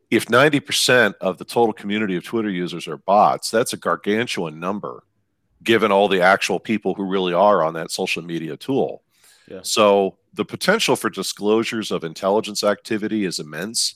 If 0.09 0.27
90% 0.27 1.15
of 1.19 1.37
the 1.37 1.45
total 1.45 1.73
community 1.73 2.15
of 2.15 2.23
Twitter 2.23 2.49
users 2.49 2.87
are 2.87 2.97
bots, 2.97 3.49
that's 3.49 3.73
a 3.73 3.77
gargantuan 3.77 4.59
number 4.59 5.03
given 5.63 5.91
all 5.91 6.07
the 6.07 6.21
actual 6.21 6.59
people 6.59 6.93
who 6.93 7.03
really 7.03 7.33
are 7.33 7.63
on 7.63 7.73
that 7.73 7.91
social 7.91 8.23
media 8.23 8.55
tool. 8.55 9.01
So 9.61 10.17
the 10.33 10.45
potential 10.45 10.95
for 10.95 11.09
disclosures 11.09 11.91
of 11.91 12.03
intelligence 12.03 12.63
activity 12.63 13.25
is 13.25 13.39
immense. 13.39 13.95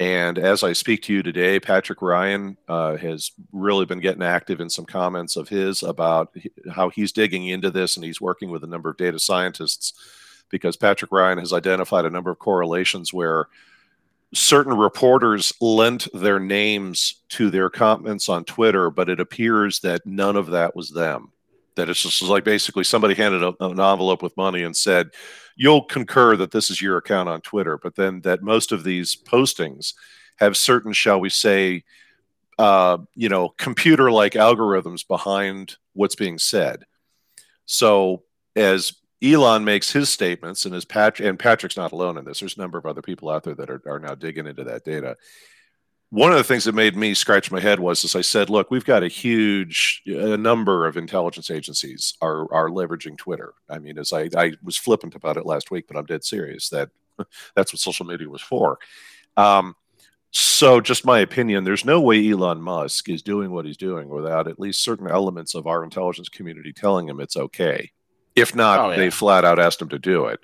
And 0.00 0.38
as 0.38 0.64
I 0.64 0.72
speak 0.72 1.02
to 1.02 1.12
you 1.12 1.22
today, 1.22 1.60
Patrick 1.60 2.02
Ryan 2.02 2.56
uh, 2.66 2.96
has 2.96 3.30
really 3.52 3.84
been 3.84 4.00
getting 4.00 4.22
active 4.22 4.60
in 4.60 4.68
some 4.68 4.84
comments 4.84 5.36
of 5.36 5.48
his 5.48 5.84
about 5.84 6.34
how 6.72 6.88
he's 6.90 7.12
digging 7.12 7.46
into 7.46 7.70
this 7.70 7.96
and 7.96 8.04
he's 8.04 8.20
working 8.20 8.50
with 8.50 8.64
a 8.64 8.68
number 8.68 8.90
of 8.90 8.96
data 8.96 9.20
scientists 9.20 9.92
because 10.50 10.76
Patrick 10.76 11.12
Ryan 11.12 11.38
has 11.38 11.52
identified 11.52 12.04
a 12.04 12.10
number 12.10 12.30
of 12.30 12.40
correlations 12.40 13.12
where 13.12 13.46
certain 14.32 14.76
reporters 14.76 15.52
lent 15.60 16.08
their 16.12 16.40
names 16.40 17.22
to 17.28 17.50
their 17.50 17.70
comments 17.70 18.28
on 18.28 18.44
Twitter, 18.44 18.90
but 18.90 19.08
it 19.08 19.20
appears 19.20 19.78
that 19.80 20.04
none 20.04 20.34
of 20.34 20.48
that 20.48 20.74
was 20.74 20.90
them 20.90 21.30
that 21.76 21.88
it's 21.88 22.02
just 22.02 22.22
like 22.22 22.44
basically 22.44 22.84
somebody 22.84 23.14
handed 23.14 23.42
a, 23.42 23.54
an 23.60 23.80
envelope 23.80 24.22
with 24.22 24.36
money 24.36 24.62
and 24.62 24.76
said 24.76 25.10
you'll 25.56 25.84
concur 25.84 26.36
that 26.36 26.50
this 26.50 26.70
is 26.70 26.80
your 26.80 26.96
account 26.96 27.28
on 27.28 27.40
twitter 27.40 27.78
but 27.82 27.94
then 27.96 28.20
that 28.22 28.42
most 28.42 28.72
of 28.72 28.84
these 28.84 29.16
postings 29.16 29.94
have 30.36 30.56
certain 30.56 30.92
shall 30.92 31.20
we 31.20 31.28
say 31.28 31.82
uh, 32.58 32.98
you 33.14 33.28
know 33.28 33.48
computer 33.50 34.10
like 34.10 34.32
algorithms 34.32 35.06
behind 35.06 35.76
what's 35.92 36.14
being 36.14 36.38
said. 36.38 36.84
So 37.66 38.22
as 38.56 38.94
elon 39.22 39.64
makes 39.64 39.90
his 39.90 40.10
statements 40.10 40.66
and 40.66 40.74
as 40.74 40.84
patrick 40.84 41.26
and 41.26 41.38
patrick's 41.38 41.78
not 41.78 41.92
alone 41.92 42.18
in 42.18 42.24
this 42.26 42.40
there's 42.40 42.58
a 42.58 42.60
number 42.60 42.76
of 42.76 42.84
other 42.84 43.00
people 43.00 43.30
out 43.30 43.42
there 43.42 43.54
that 43.54 43.70
are, 43.70 43.80
are 43.86 43.98
now 43.98 44.14
digging 44.14 44.46
into 44.46 44.64
that 44.64 44.84
data 44.84 45.16
one 46.14 46.30
of 46.30 46.38
the 46.38 46.44
things 46.44 46.62
that 46.62 46.76
made 46.76 46.94
me 46.94 47.12
scratch 47.12 47.50
my 47.50 47.58
head 47.58 47.80
was 47.80 48.04
as 48.04 48.14
I 48.14 48.20
said, 48.20 48.48
look, 48.48 48.70
we've 48.70 48.84
got 48.84 49.02
a 49.02 49.08
huge 49.08 50.00
a 50.06 50.36
number 50.36 50.86
of 50.86 50.96
intelligence 50.96 51.50
agencies 51.50 52.14
are 52.22 52.42
are 52.54 52.68
leveraging 52.68 53.18
Twitter. 53.18 53.54
I 53.68 53.80
mean, 53.80 53.98
as 53.98 54.12
I, 54.12 54.28
I 54.36 54.52
was 54.62 54.78
flippant 54.78 55.16
about 55.16 55.36
it 55.36 55.44
last 55.44 55.72
week, 55.72 55.86
but 55.88 55.96
I'm 55.96 56.06
dead 56.06 56.22
serious 56.22 56.68
that 56.68 56.90
that's 57.56 57.72
what 57.72 57.80
social 57.80 58.06
media 58.06 58.28
was 58.28 58.40
for. 58.40 58.78
Um, 59.36 59.74
so, 60.30 60.80
just 60.80 61.04
my 61.04 61.18
opinion, 61.18 61.64
there's 61.64 61.84
no 61.84 62.00
way 62.00 62.30
Elon 62.30 62.62
Musk 62.62 63.08
is 63.08 63.20
doing 63.20 63.50
what 63.50 63.64
he's 63.64 63.76
doing 63.76 64.08
without 64.08 64.46
at 64.46 64.60
least 64.60 64.84
certain 64.84 65.08
elements 65.08 65.56
of 65.56 65.66
our 65.66 65.82
intelligence 65.82 66.28
community 66.28 66.72
telling 66.72 67.08
him 67.08 67.18
it's 67.18 67.36
okay. 67.36 67.90
If 68.36 68.54
not, 68.54 68.78
oh, 68.78 68.90
yeah. 68.90 68.96
they 68.96 69.10
flat 69.10 69.44
out 69.44 69.58
asked 69.58 69.82
him 69.82 69.88
to 69.88 69.98
do 69.98 70.26
it 70.26 70.38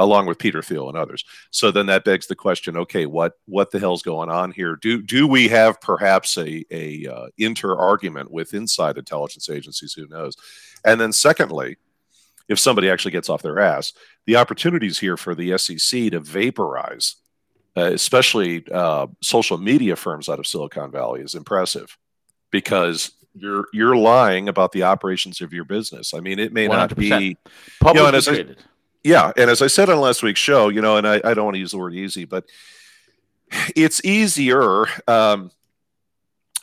along 0.00 0.26
with 0.26 0.38
Peter 0.38 0.62
Thiel 0.62 0.88
and 0.88 0.98
others. 0.98 1.24
So 1.50 1.70
then 1.70 1.86
that 1.86 2.04
begs 2.04 2.26
the 2.26 2.34
question: 2.34 2.76
Okay, 2.76 3.06
what 3.06 3.34
what 3.44 3.70
the 3.70 3.78
hell's 3.78 4.02
going 4.02 4.30
on 4.30 4.50
here? 4.50 4.76
Do 4.76 5.00
do 5.00 5.28
we 5.28 5.46
have 5.48 5.80
perhaps 5.80 6.36
a 6.36 6.64
a 6.72 7.06
uh, 7.06 7.26
inter 7.38 7.76
argument 7.76 8.32
with 8.32 8.54
inside 8.54 8.98
intelligence 8.98 9.48
agencies? 9.48 9.92
Who 9.92 10.08
knows? 10.08 10.34
And 10.84 11.00
then 11.00 11.12
secondly, 11.12 11.76
if 12.48 12.58
somebody 12.58 12.90
actually 12.90 13.12
gets 13.12 13.28
off 13.28 13.42
their 13.42 13.60
ass, 13.60 13.92
the 14.26 14.36
opportunities 14.36 14.98
here 14.98 15.16
for 15.16 15.34
the 15.34 15.56
SEC 15.58 16.10
to 16.10 16.20
vaporize, 16.20 17.16
uh, 17.76 17.92
especially 17.92 18.64
uh, 18.72 19.06
social 19.22 19.58
media 19.58 19.94
firms 19.94 20.28
out 20.28 20.38
of 20.38 20.46
Silicon 20.46 20.90
Valley, 20.90 21.20
is 21.20 21.34
impressive 21.34 21.96
because 22.50 23.12
you're 23.34 23.66
you're 23.74 23.96
lying 23.96 24.48
about 24.48 24.72
the 24.72 24.82
operations 24.82 25.42
of 25.42 25.52
your 25.52 25.64
business. 25.64 26.14
I 26.14 26.20
mean, 26.20 26.38
it 26.38 26.54
may 26.54 26.66
100%. 26.66 26.70
not 26.70 26.96
be 26.96 27.36
publicly 27.80 28.06
you 28.06 28.12
know, 28.12 28.20
traded. 28.20 28.64
Yeah, 29.02 29.32
and 29.36 29.48
as 29.48 29.62
I 29.62 29.66
said 29.66 29.88
on 29.88 29.98
last 30.00 30.22
week's 30.22 30.40
show, 30.40 30.68
you 30.68 30.82
know, 30.82 30.98
and 30.98 31.08
I, 31.08 31.20
I 31.24 31.34
don't 31.34 31.44
want 31.44 31.54
to 31.54 31.60
use 31.60 31.70
the 31.70 31.78
word 31.78 31.94
easy, 31.94 32.26
but 32.26 32.44
it's 33.74 34.04
easier 34.04 34.86
um, 35.08 35.50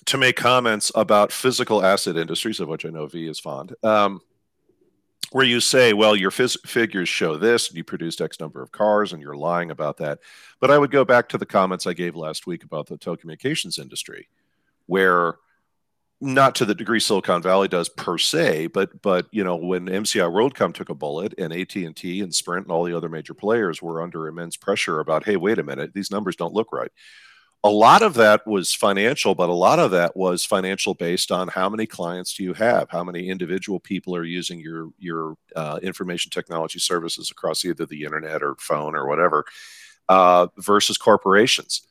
to 0.06 0.17
make 0.17 0.36
comments 0.36 0.91
about 0.93 1.32
physical 1.32 1.84
asset 1.84 2.15
industries, 2.15 2.60
of 2.60 2.67
which 2.67 2.86
I 2.86 2.89
know 2.89 3.08
V 3.08 3.28
is 3.28 3.39
fond, 3.39 3.73
um, 3.84 4.21
where 5.32 5.45
you 5.45 5.60
say, 5.60 5.93
well, 5.93 6.15
your 6.15 6.32
phys- 6.32 6.65
figures 6.65 7.10
show 7.10 7.38
this, 7.38 7.69
and 7.69 7.78
you 7.78 7.84
produced 7.84 8.21
X 8.21 8.39
number 8.39 8.62
of 8.62 8.71
cars, 8.71 9.13
and 9.13 9.21
you're 9.21 9.36
lying 9.36 9.71
about 9.71 9.97
that. 9.97 10.19
But 10.60 10.69
I 10.69 10.78
would 10.78 10.91
go 10.91 11.04
back 11.04 11.30
to 11.30 11.39
the 11.39 11.45
comments 11.45 11.88
I 11.88 11.93
gave 11.93 12.15
last 12.15 12.45
week 12.45 12.63
about 12.63 12.86
the 12.86 12.97
telecommunications 12.97 13.80
industry, 13.80 14.30
where 14.86 15.36
not 16.19 16.56
to 16.56 16.65
the 16.65 16.73
degree 16.73 16.99
Silicon 16.99 17.41
Valley 17.41 17.67
does 17.67 17.89
per 17.89 18.17
se, 18.17 18.67
but 18.67 19.01
but 19.01 19.27
you 19.32 19.43
know 19.43 19.56
when 19.56 19.86
MCI 19.86 20.30
WorldCom 20.32 20.73
took 20.73 20.89
a 20.89 20.95
bullet 20.95 21.34
and 21.38 21.53
AT 21.53 21.75
and 21.75 21.95
T 21.95 22.21
and 22.21 22.34
Sprint 22.34 22.65
and 22.65 22.71
all 22.71 22.84
the 22.84 22.97
other 22.97 23.10
major 23.10 23.34
players 23.34 23.82
were 23.82 24.01
under 24.01 24.27
immense 24.27 24.58
pressure 24.58 24.99
about, 24.99 25.25
hey, 25.25 25.36
wait 25.36 25.60
a 25.60 25.63
minute, 25.63 25.93
these 25.93 26.12
numbers 26.12 26.36
don't 26.36 26.53
look 26.53 26.71
right. 26.71 26.91
A 27.63 27.69
lot 27.69 28.01
of 28.03 28.13
that 28.15 28.45
was 28.47 28.73
financial, 28.73 29.36
but 29.36 29.49
a 29.49 29.53
lot 29.53 29.80
of 29.80 29.91
that 29.91 30.15
was 30.15 30.45
financial 30.45 30.93
based 30.93 31.32
on 31.32 31.47
how 31.49 31.69
many 31.69 31.86
clients 31.86 32.34
do 32.36 32.43
you 32.43 32.53
have, 32.53 32.89
how 32.89 33.03
many 33.03 33.30
individual 33.30 33.80
people 33.80 34.15
are 34.15 34.23
using 34.23 34.60
your 34.60 34.89
your 34.97 35.36
uh, 35.56 35.80
information 35.84 36.32
technology 36.32 36.80
services 36.80 37.30
across 37.30 37.63
either 37.63 37.86
the 37.86 38.03
internet 38.03 38.41
or 38.41 38.56
phone 38.60 38.95
or 38.95 39.08
whatever, 39.08 39.45
uh, 40.10 40.47
versus 40.58 40.97
corporations 40.97 41.88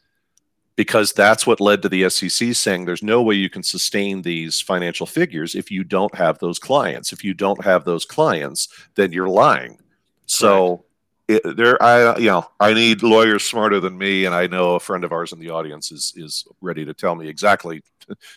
because 0.77 1.13
that's 1.15 1.47
what 1.47 1.61
led 1.61 1.83
to 1.83 1.89
the 1.89 2.09
SEC 2.11 2.55
saying 2.55 2.85
there's 2.85 3.03
no 3.03 3.23
way 3.23 3.35
you 3.35 3.49
can 3.49 3.63
sustain 3.63 4.23
these 4.23 4.61
financial 4.61 5.07
figures 5.07 5.55
if 5.55 5.71
you 5.71 5.83
don't 5.83 6.15
have 6.15 6.39
those 6.39 6.59
clients. 6.59 7.13
If 7.13 7.25
you 7.25 7.33
don't 7.35 7.65
have 7.65 7.85
those 7.85 8.05
clients, 8.05 8.69
then 8.95 9.11
you're 9.11 9.29
lying. 9.29 9.79
So 10.27 10.85
it, 11.29 11.43
there, 11.57 11.83
I 11.83 12.19
you 12.19 12.27
know, 12.27 12.47
I 12.61 12.75
need 12.75 13.03
lawyers 13.03 13.43
smarter 13.43 13.81
than 13.81 13.97
me, 13.97 14.27
and 14.27 14.35
I 14.35 14.47
know 14.47 14.75
a 14.75 14.81
friend 14.81 15.03
of 15.03 15.13
ours 15.13 15.33
in 15.33 15.41
the 15.41 15.51
audience 15.51 15.91
is 15.91 16.13
is 16.17 16.47
ready 16.61 16.85
to 16.85 16.95
tell 16.95 17.15
me 17.15 17.29
exactly 17.29 17.83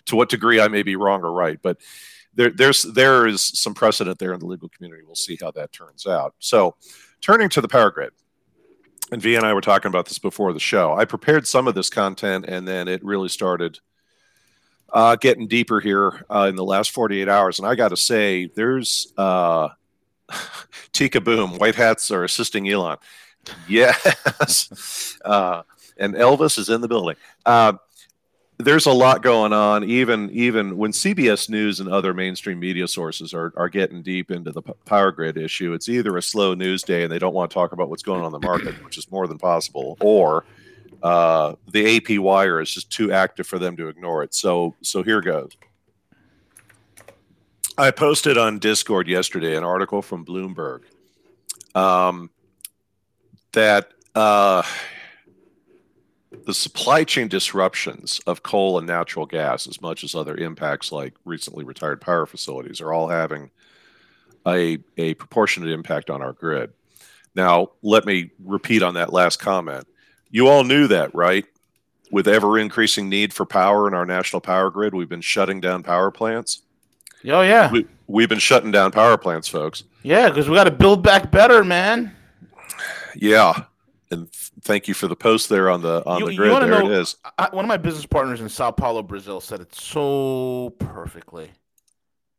to 0.05 0.15
what 0.15 0.29
degree 0.29 0.61
I 0.61 0.69
may 0.69 0.81
be 0.81 0.95
wrong 0.95 1.21
or 1.21 1.31
right, 1.31 1.59
but. 1.61 1.77
There, 2.35 2.51
there's 2.51 2.83
there 2.83 3.25
is 3.25 3.41
some 3.41 3.73
precedent 3.73 4.19
there 4.19 4.33
in 4.33 4.39
the 4.39 4.45
legal 4.45 4.69
community. 4.69 5.01
We'll 5.03 5.15
see 5.15 5.37
how 5.41 5.49
that 5.51 5.73
turns 5.73 6.05
out. 6.05 6.35
So, 6.37 6.75
turning 7.21 7.49
to 7.49 7.59
the 7.59 7.67
power 7.67 7.89
grid, 7.89 8.11
and 9.11 9.21
V 9.21 9.35
and 9.35 9.45
I 9.45 9.53
were 9.53 9.61
talking 9.61 9.89
about 9.89 10.05
this 10.05 10.19
before 10.19 10.53
the 10.53 10.59
show. 10.59 10.93
I 10.93 11.05
prepared 11.05 11.47
some 11.47 11.67
of 11.67 11.75
this 11.75 11.89
content, 11.89 12.45
and 12.47 12.67
then 12.67 12.87
it 12.87 13.03
really 13.03 13.29
started 13.29 13.79
uh, 14.91 15.15
getting 15.15 15.47
deeper 15.47 15.79
here 15.79 16.25
uh, 16.29 16.47
in 16.49 16.55
the 16.55 16.63
last 16.63 16.91
48 16.91 17.27
hours. 17.27 17.59
And 17.59 17.67
I 17.67 17.75
got 17.75 17.89
to 17.89 17.97
say, 17.97 18.49
there's 18.55 19.13
uh, 19.17 19.69
Tika 20.93 21.21
Boom, 21.21 21.57
white 21.57 21.75
hats 21.75 22.11
are 22.11 22.23
assisting 22.23 22.69
Elon. 22.69 22.97
Yes. 23.67 25.17
uh, 25.25 25.63
and 25.97 26.13
Elvis 26.13 26.57
is 26.57 26.69
in 26.69 26.81
the 26.81 26.87
building. 26.87 27.15
There's 28.61 28.85
a 28.85 28.91
lot 28.91 29.23
going 29.23 29.53
on 29.53 29.85
even 29.85 30.29
even 30.31 30.75
when 30.75 30.91
cbs 30.91 31.49
news 31.49 31.79
and 31.79 31.87
other 31.87 32.13
mainstream 32.13 32.59
media 32.59 32.89
sources 32.89 33.33
are, 33.33 33.53
are 33.55 33.69
getting 33.69 34.01
deep 34.01 34.31
into 34.31 34.51
the 34.51 34.61
power 34.61 35.13
grid 35.13 35.37
issue 35.37 35.71
it's 35.71 35.87
either 35.87 36.17
a 36.17 36.21
slow 36.21 36.53
news 36.53 36.83
day 36.83 37.03
and 37.03 37.11
they 37.11 37.19
don't 37.19 37.33
want 37.33 37.49
to 37.49 37.53
talk 37.53 37.71
about 37.71 37.89
what's 37.89 38.03
going 38.03 38.19
on 38.19 38.25
in 38.25 38.33
the 38.33 38.45
market 38.45 38.75
which 38.83 38.97
is 38.97 39.09
more 39.09 39.27
than 39.27 39.37
possible 39.37 39.97
or 40.01 40.43
uh, 41.01 41.55
the 41.71 41.97
ap 41.97 42.19
wire 42.19 42.61
is 42.61 42.71
just 42.71 42.91
too 42.91 43.11
active 43.11 43.47
for 43.47 43.59
them 43.59 43.77
to 43.77 43.87
ignore 43.87 44.23
it. 44.23 44.33
So 44.33 44.75
so 44.81 45.03
here 45.03 45.21
goes. 45.21 45.51
I 47.77 47.91
posted 47.91 48.37
on 48.37 48.59
discord 48.59 49.07
yesterday 49.07 49.55
an 49.55 49.63
article 49.63 50.01
from 50.01 50.25
bloomberg 50.25 50.81
um, 51.75 52.29
that 53.53 53.91
uh, 54.15 54.63
the 56.49 56.53
supply 56.55 57.03
chain 57.03 57.27
disruptions 57.27 58.19
of 58.25 58.41
coal 58.41 58.79
and 58.79 58.87
natural 58.87 59.27
gas, 59.27 59.67
as 59.67 59.79
much 59.83 60.03
as 60.03 60.15
other 60.15 60.35
impacts 60.35 60.91
like 60.91 61.13
recently 61.23 61.63
retired 61.63 62.01
power 62.01 62.25
facilities, 62.25 62.81
are 62.81 62.91
all 62.91 63.07
having 63.07 63.51
a, 64.47 64.79
a 64.97 65.13
proportionate 65.13 65.69
impact 65.69 66.09
on 66.09 66.23
our 66.23 66.33
grid. 66.33 66.73
Now, 67.35 67.73
let 67.83 68.03
me 68.03 68.31
repeat 68.43 68.81
on 68.81 68.95
that 68.95 69.13
last 69.13 69.37
comment. 69.37 69.85
You 70.31 70.47
all 70.47 70.63
knew 70.63 70.87
that, 70.87 71.13
right? 71.13 71.45
With 72.11 72.27
ever 72.27 72.57
increasing 72.57 73.09
need 73.09 73.31
for 73.31 73.45
power 73.45 73.87
in 73.87 73.93
our 73.93 74.07
national 74.07 74.41
power 74.41 74.71
grid, 74.71 74.95
we've 74.95 75.07
been 75.07 75.21
shutting 75.21 75.59
down 75.61 75.83
power 75.83 76.09
plants. 76.09 76.63
Oh, 77.25 77.41
yeah. 77.41 77.71
We, 78.07 78.23
have 78.23 78.29
been 78.29 78.39
shutting 78.39 78.71
down 78.71 78.91
power 78.91 79.17
plants, 79.17 79.47
folks. 79.47 79.83
Yeah, 80.01 80.29
because 80.29 80.49
we 80.49 80.55
got 80.55 80.63
to 80.63 80.71
build 80.71 81.03
back 81.03 81.29
better, 81.29 81.63
man. 81.63 82.15
Yeah 83.15 83.65
and 84.11 84.31
thank 84.31 84.87
you 84.87 84.93
for 84.93 85.07
the 85.07 85.15
post 85.15 85.49
there 85.49 85.69
on 85.69 85.81
the 85.81 86.03
on 86.05 86.19
you, 86.19 86.29
the 86.29 86.35
grid. 86.35 86.51
There 86.51 86.67
know, 86.67 86.91
it 86.91 86.99
is. 86.99 87.17
I, 87.37 87.49
one 87.51 87.65
of 87.65 87.69
my 87.69 87.77
business 87.77 88.05
partners 88.05 88.41
in 88.41 88.49
Sao 88.49 88.71
Paulo, 88.71 89.03
Brazil, 89.03 89.39
said 89.39 89.61
it 89.61 89.73
so 89.73 90.73
perfectly. 90.79 91.51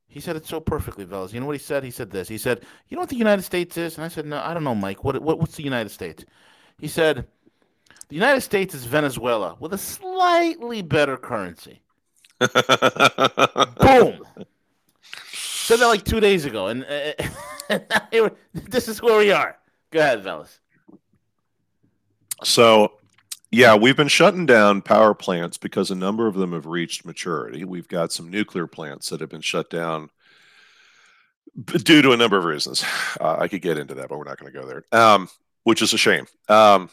He 0.08 0.18
said 0.18 0.34
it 0.34 0.44
so 0.44 0.58
perfectly, 0.58 1.04
Veles. 1.04 1.32
You 1.32 1.38
know 1.38 1.46
what 1.46 1.54
he 1.54 1.60
said? 1.60 1.84
He 1.84 1.92
said 1.92 2.10
this. 2.10 2.28
He 2.28 2.38
said, 2.38 2.64
"You 2.88 2.96
know 2.96 3.02
what 3.02 3.10
the 3.10 3.16
United 3.16 3.42
States 3.42 3.76
is?" 3.76 3.96
And 3.96 4.04
I 4.04 4.08
said, 4.08 4.26
"No, 4.26 4.40
I 4.40 4.52
don't 4.52 4.64
know, 4.64 4.74
Mike. 4.74 5.04
What, 5.04 5.20
what 5.22 5.38
what's 5.38 5.56
the 5.56 5.62
United 5.62 5.90
States?" 5.90 6.24
He 6.78 6.88
said, 6.88 7.26
"The 8.08 8.16
United 8.16 8.40
States 8.40 8.74
is 8.74 8.84
Venezuela 8.86 9.56
with 9.60 9.72
a 9.72 9.78
slightly 9.78 10.82
better 10.82 11.16
currency." 11.16 11.82
Boom. 12.40 12.48
Said 15.32 15.78
that 15.78 15.86
like 15.86 16.04
two 16.04 16.18
days 16.18 16.46
ago, 16.46 16.66
and 16.66 16.84
uh, 17.70 18.30
this 18.52 18.88
is 18.88 19.00
where 19.00 19.18
we 19.18 19.30
are. 19.30 19.56
Go 19.92 20.00
ahead, 20.00 20.24
Veles. 20.24 20.59
So, 22.44 22.92
yeah, 23.50 23.74
we've 23.74 23.96
been 23.96 24.08
shutting 24.08 24.46
down 24.46 24.82
power 24.82 25.14
plants 25.14 25.58
because 25.58 25.90
a 25.90 25.96
number 25.96 26.26
of 26.26 26.34
them 26.34 26.52
have 26.52 26.66
reached 26.66 27.04
maturity. 27.04 27.64
We've 27.64 27.88
got 27.88 28.12
some 28.12 28.30
nuclear 28.30 28.66
plants 28.66 29.08
that 29.08 29.20
have 29.20 29.28
been 29.28 29.40
shut 29.40 29.70
down 29.70 30.10
due 31.64 32.02
to 32.02 32.12
a 32.12 32.16
number 32.16 32.38
of 32.38 32.44
reasons. 32.44 32.84
Uh, 33.20 33.36
I 33.38 33.48
could 33.48 33.62
get 33.62 33.76
into 33.76 33.94
that, 33.94 34.08
but 34.08 34.18
we're 34.18 34.24
not 34.24 34.38
going 34.38 34.52
to 34.52 34.58
go 34.58 34.66
there, 34.66 34.84
um, 34.92 35.28
which 35.64 35.82
is 35.82 35.92
a 35.92 35.98
shame. 35.98 36.26
Um, 36.48 36.90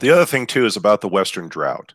the 0.00 0.10
other 0.10 0.26
thing, 0.26 0.46
too, 0.46 0.66
is 0.66 0.76
about 0.76 1.00
the 1.00 1.08
Western 1.08 1.48
drought. 1.48 1.94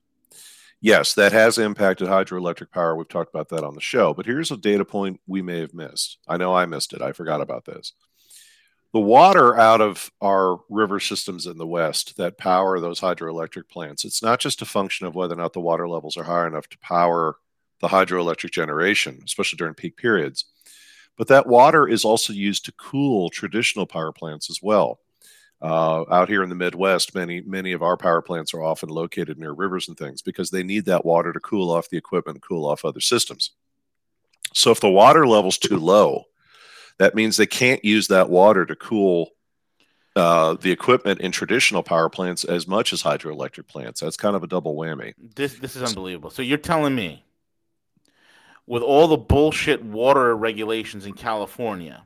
Yes, 0.81 1.13
that 1.13 1.31
has 1.31 1.57
impacted 1.57 2.07
hydroelectric 2.07 2.71
power. 2.71 2.95
We've 2.95 3.07
talked 3.07 3.33
about 3.33 3.49
that 3.49 3.63
on 3.63 3.75
the 3.75 3.81
show, 3.81 4.13
but 4.13 4.25
here's 4.25 4.51
a 4.51 4.57
data 4.57 4.83
point 4.83 5.21
we 5.27 5.41
may 5.41 5.59
have 5.59 5.73
missed. 5.73 6.17
I 6.27 6.37
know 6.37 6.53
I 6.53 6.65
missed 6.65 6.91
it. 6.91 7.01
I 7.01 7.13
forgot 7.13 7.39
about 7.39 7.65
this 7.65 7.93
the 8.93 8.99
water 8.99 9.57
out 9.57 9.81
of 9.81 10.11
our 10.21 10.59
river 10.69 10.99
systems 10.99 11.47
in 11.47 11.57
the 11.57 11.67
west 11.67 12.15
that 12.17 12.37
power 12.37 12.79
those 12.79 12.99
hydroelectric 12.99 13.67
plants 13.69 14.05
it's 14.05 14.21
not 14.21 14.39
just 14.39 14.61
a 14.61 14.65
function 14.65 15.05
of 15.07 15.15
whether 15.15 15.33
or 15.33 15.37
not 15.37 15.53
the 15.53 15.59
water 15.59 15.87
levels 15.87 16.15
are 16.17 16.23
high 16.23 16.47
enough 16.47 16.67
to 16.69 16.77
power 16.79 17.37
the 17.81 17.87
hydroelectric 17.87 18.51
generation 18.51 19.19
especially 19.25 19.57
during 19.57 19.73
peak 19.73 19.97
periods 19.97 20.45
but 21.17 21.27
that 21.27 21.47
water 21.47 21.87
is 21.87 22.05
also 22.05 22.33
used 22.33 22.65
to 22.65 22.71
cool 22.73 23.29
traditional 23.29 23.85
power 23.85 24.11
plants 24.11 24.49
as 24.49 24.59
well. 24.61 24.99
Uh, 25.61 26.03
out 26.11 26.27
here 26.27 26.43
in 26.43 26.49
the 26.49 26.55
midwest 26.55 27.15
many 27.15 27.39
many 27.41 27.71
of 27.71 27.81
our 27.81 27.95
power 27.95 28.21
plants 28.21 28.53
are 28.53 28.63
often 28.63 28.89
located 28.89 29.37
near 29.37 29.53
rivers 29.53 29.87
and 29.87 29.97
things 29.97 30.21
because 30.21 30.49
they 30.49 30.61
need 30.61 30.83
that 30.83 31.05
water 31.05 31.31
to 31.31 31.39
cool 31.39 31.71
off 31.71 31.87
the 31.87 31.95
equipment 31.95 32.41
cool 32.41 32.65
off 32.65 32.83
other 32.83 32.99
systems. 32.99 33.51
So 34.53 34.71
if 34.71 34.81
the 34.81 34.89
water 34.89 35.25
level's 35.25 35.57
too 35.57 35.77
low 35.77 36.25
that 36.99 37.15
means 37.15 37.37
they 37.37 37.45
can't 37.45 37.83
use 37.83 38.07
that 38.07 38.29
water 38.29 38.65
to 38.65 38.75
cool 38.75 39.31
uh, 40.15 40.55
the 40.61 40.71
equipment 40.71 41.21
in 41.21 41.31
traditional 41.31 41.81
power 41.81 42.09
plants 42.09 42.43
as 42.43 42.67
much 42.67 42.93
as 42.93 43.01
hydroelectric 43.01 43.67
plants. 43.67 44.01
That's 44.01 44.17
kind 44.17 44.35
of 44.35 44.43
a 44.43 44.47
double 44.47 44.75
whammy. 44.75 45.13
This 45.17 45.55
this 45.55 45.75
is 45.75 45.83
unbelievable. 45.83 46.29
So 46.29 46.41
you're 46.41 46.57
telling 46.57 46.93
me, 46.93 47.23
with 48.67 48.83
all 48.83 49.07
the 49.07 49.17
bullshit 49.17 49.83
water 49.83 50.35
regulations 50.35 51.05
in 51.05 51.13
California 51.13 52.05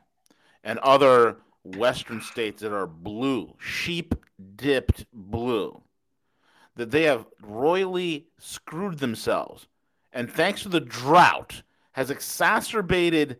and 0.64 0.78
other 0.78 1.36
Western 1.64 2.22
states 2.22 2.62
that 2.62 2.72
are 2.72 2.86
blue, 2.86 3.54
sheep 3.58 4.14
dipped 4.56 5.04
blue, 5.12 5.82
that 6.76 6.90
they 6.90 7.02
have 7.02 7.26
royally 7.42 8.28
screwed 8.38 8.98
themselves, 8.98 9.66
and 10.12 10.30
thanks 10.30 10.62
to 10.62 10.68
the 10.70 10.80
drought, 10.80 11.62
has 11.92 12.10
exacerbated 12.10 13.38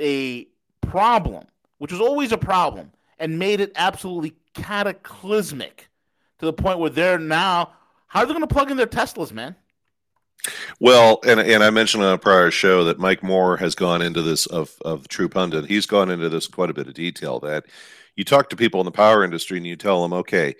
a 0.00 0.48
problem, 0.90 1.44
which 1.78 1.92
was 1.92 2.00
always 2.00 2.32
a 2.32 2.38
problem, 2.38 2.92
and 3.18 3.38
made 3.38 3.60
it 3.60 3.72
absolutely 3.76 4.34
cataclysmic 4.54 5.88
to 6.38 6.46
the 6.46 6.52
point 6.52 6.78
where 6.78 6.90
they're 6.90 7.18
now 7.18 7.72
how 8.08 8.20
are 8.20 8.26
they 8.26 8.32
going 8.32 8.46
to 8.46 8.52
plug 8.52 8.70
in 8.70 8.78
their 8.78 8.86
Teslas, 8.86 9.32
man? 9.32 9.54
Well, 10.80 11.20
and 11.26 11.40
and 11.40 11.62
I 11.62 11.70
mentioned 11.70 12.04
on 12.04 12.14
a 12.14 12.18
prior 12.18 12.50
show 12.50 12.84
that 12.84 12.98
Mike 12.98 13.22
Moore 13.22 13.58
has 13.58 13.74
gone 13.74 14.00
into 14.00 14.22
this 14.22 14.46
of 14.46 14.74
of 14.82 15.08
True 15.08 15.28
Pundit. 15.28 15.66
He's 15.66 15.84
gone 15.84 16.10
into 16.10 16.28
this 16.28 16.46
quite 16.46 16.70
a 16.70 16.74
bit 16.74 16.86
of 16.86 16.94
detail. 16.94 17.38
That 17.40 17.66
you 18.16 18.24
talk 18.24 18.48
to 18.50 18.56
people 18.56 18.80
in 18.80 18.86
the 18.86 18.92
power 18.92 19.24
industry 19.24 19.58
and 19.58 19.66
you 19.66 19.76
tell 19.76 20.02
them, 20.02 20.12
okay, 20.12 20.54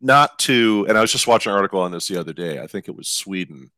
not 0.00 0.38
to. 0.40 0.86
And 0.88 0.96
I 0.96 1.00
was 1.00 1.10
just 1.10 1.26
watching 1.26 1.50
an 1.50 1.56
article 1.56 1.80
on 1.80 1.90
this 1.90 2.06
the 2.06 2.20
other 2.20 2.32
day. 2.32 2.60
I 2.60 2.68
think 2.68 2.86
it 2.86 2.94
was 2.94 3.08
Sweden 3.08 3.70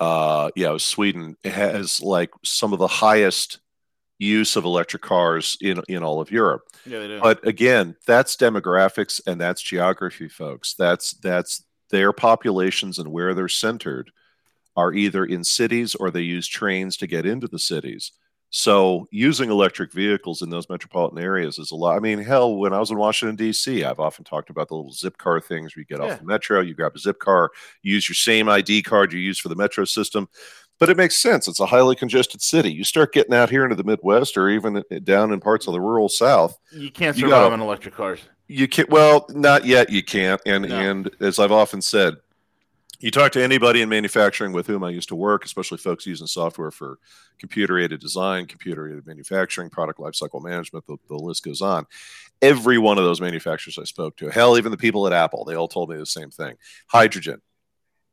uh, 0.00 0.50
yeah, 0.54 0.76
Sweden 0.78 1.36
has 1.44 2.00
like 2.00 2.30
some 2.44 2.72
of 2.72 2.78
the 2.78 2.86
highest 2.86 3.58
use 4.18 4.56
of 4.56 4.64
electric 4.64 5.02
cars 5.02 5.56
in 5.60 5.80
in 5.88 6.02
all 6.02 6.20
of 6.20 6.30
Europe. 6.30 6.62
Yeah, 6.84 7.00
they 7.00 7.08
do. 7.08 7.20
But 7.20 7.46
again, 7.46 7.96
that's 8.06 8.36
demographics 8.36 9.20
and 9.26 9.40
that's 9.40 9.62
geography, 9.62 10.28
folks. 10.28 10.74
That's 10.74 11.12
that's 11.12 11.64
their 11.90 12.12
populations 12.12 12.98
and 12.98 13.12
where 13.12 13.34
they're 13.34 13.48
centered 13.48 14.10
are 14.76 14.92
either 14.92 15.24
in 15.24 15.42
cities 15.42 15.94
or 15.94 16.10
they 16.10 16.20
use 16.20 16.46
trains 16.46 16.96
to 16.98 17.06
get 17.06 17.26
into 17.26 17.48
the 17.48 17.58
cities. 17.58 18.12
So 18.50 19.06
using 19.10 19.50
electric 19.50 19.92
vehicles 19.92 20.40
in 20.40 20.48
those 20.48 20.70
metropolitan 20.70 21.18
areas 21.18 21.58
is 21.58 21.70
a 21.70 21.76
lot. 21.76 21.96
I 21.96 22.00
mean, 22.00 22.18
hell, 22.18 22.56
when 22.56 22.72
I 22.72 22.78
was 22.78 22.90
in 22.90 22.96
Washington 22.96 23.36
D.C., 23.36 23.84
I've 23.84 24.00
often 24.00 24.24
talked 24.24 24.48
about 24.48 24.68
the 24.68 24.74
little 24.74 24.92
zip 24.92 25.18
car 25.18 25.38
things. 25.38 25.76
Where 25.76 25.80
you 25.82 25.86
get 25.86 26.02
yeah. 26.02 26.12
off 26.12 26.20
the 26.20 26.24
metro, 26.24 26.60
you 26.60 26.74
grab 26.74 26.96
a 26.96 26.98
zip 26.98 27.18
car, 27.18 27.50
use 27.82 28.08
your 28.08 28.14
same 28.14 28.48
ID 28.48 28.82
card 28.82 29.12
you 29.12 29.18
use 29.18 29.38
for 29.38 29.50
the 29.50 29.56
metro 29.56 29.84
system. 29.84 30.28
But 30.78 30.90
it 30.90 30.96
makes 30.96 31.16
sense. 31.18 31.48
It's 31.48 31.60
a 31.60 31.66
highly 31.66 31.96
congested 31.96 32.40
city. 32.40 32.72
You 32.72 32.84
start 32.84 33.12
getting 33.12 33.34
out 33.34 33.50
here 33.50 33.64
into 33.64 33.74
the 33.74 33.84
Midwest 33.84 34.36
or 34.36 34.48
even 34.48 34.78
uh, 34.78 34.82
down 35.02 35.32
in 35.32 35.40
parts 35.40 35.66
of 35.66 35.72
the 35.72 35.80
rural 35.80 36.08
South. 36.08 36.56
You 36.72 36.90
can't 36.90 37.16
survive 37.16 37.28
you 37.28 37.34
gotta, 37.34 37.52
on 37.52 37.60
electric 37.60 37.94
cars. 37.94 38.20
You 38.46 38.68
can't. 38.68 38.88
Well, 38.88 39.26
not 39.30 39.64
yet. 39.64 39.90
You 39.90 40.02
can't. 40.02 40.40
And 40.46 40.68
no. 40.68 40.76
and 40.76 41.10
as 41.20 41.38
I've 41.38 41.52
often 41.52 41.82
said, 41.82 42.14
you 43.00 43.12
talk 43.12 43.30
to 43.32 43.42
anybody 43.42 43.80
in 43.80 43.88
manufacturing 43.88 44.52
with 44.52 44.66
whom 44.66 44.82
I 44.82 44.90
used 44.90 45.08
to 45.10 45.14
work, 45.14 45.44
especially 45.44 45.78
folks 45.78 46.04
using 46.04 46.26
software 46.26 46.72
for 46.72 46.98
computer 47.38 47.78
aided 47.78 48.00
design, 48.00 48.46
computer 48.46 48.88
aided 48.88 49.06
manufacturing, 49.06 49.70
product 49.70 50.00
lifecycle 50.00 50.42
management, 50.42 50.84
the, 50.86 50.96
the, 51.08 51.14
list 51.14 51.44
goes 51.44 51.60
on. 51.60 51.86
Every 52.42 52.76
one 52.76 52.98
of 52.98 53.04
those 53.04 53.20
manufacturers 53.20 53.78
I 53.78 53.84
spoke 53.84 54.16
to, 54.16 54.30
hell, 54.30 54.58
even 54.58 54.72
the 54.72 54.76
people 54.76 55.06
at 55.06 55.12
Apple, 55.12 55.44
they 55.44 55.54
all 55.54 55.68
told 55.68 55.90
me 55.90 55.96
the 55.96 56.06
same 56.06 56.30
thing. 56.30 56.56
Hydrogen. 56.88 57.40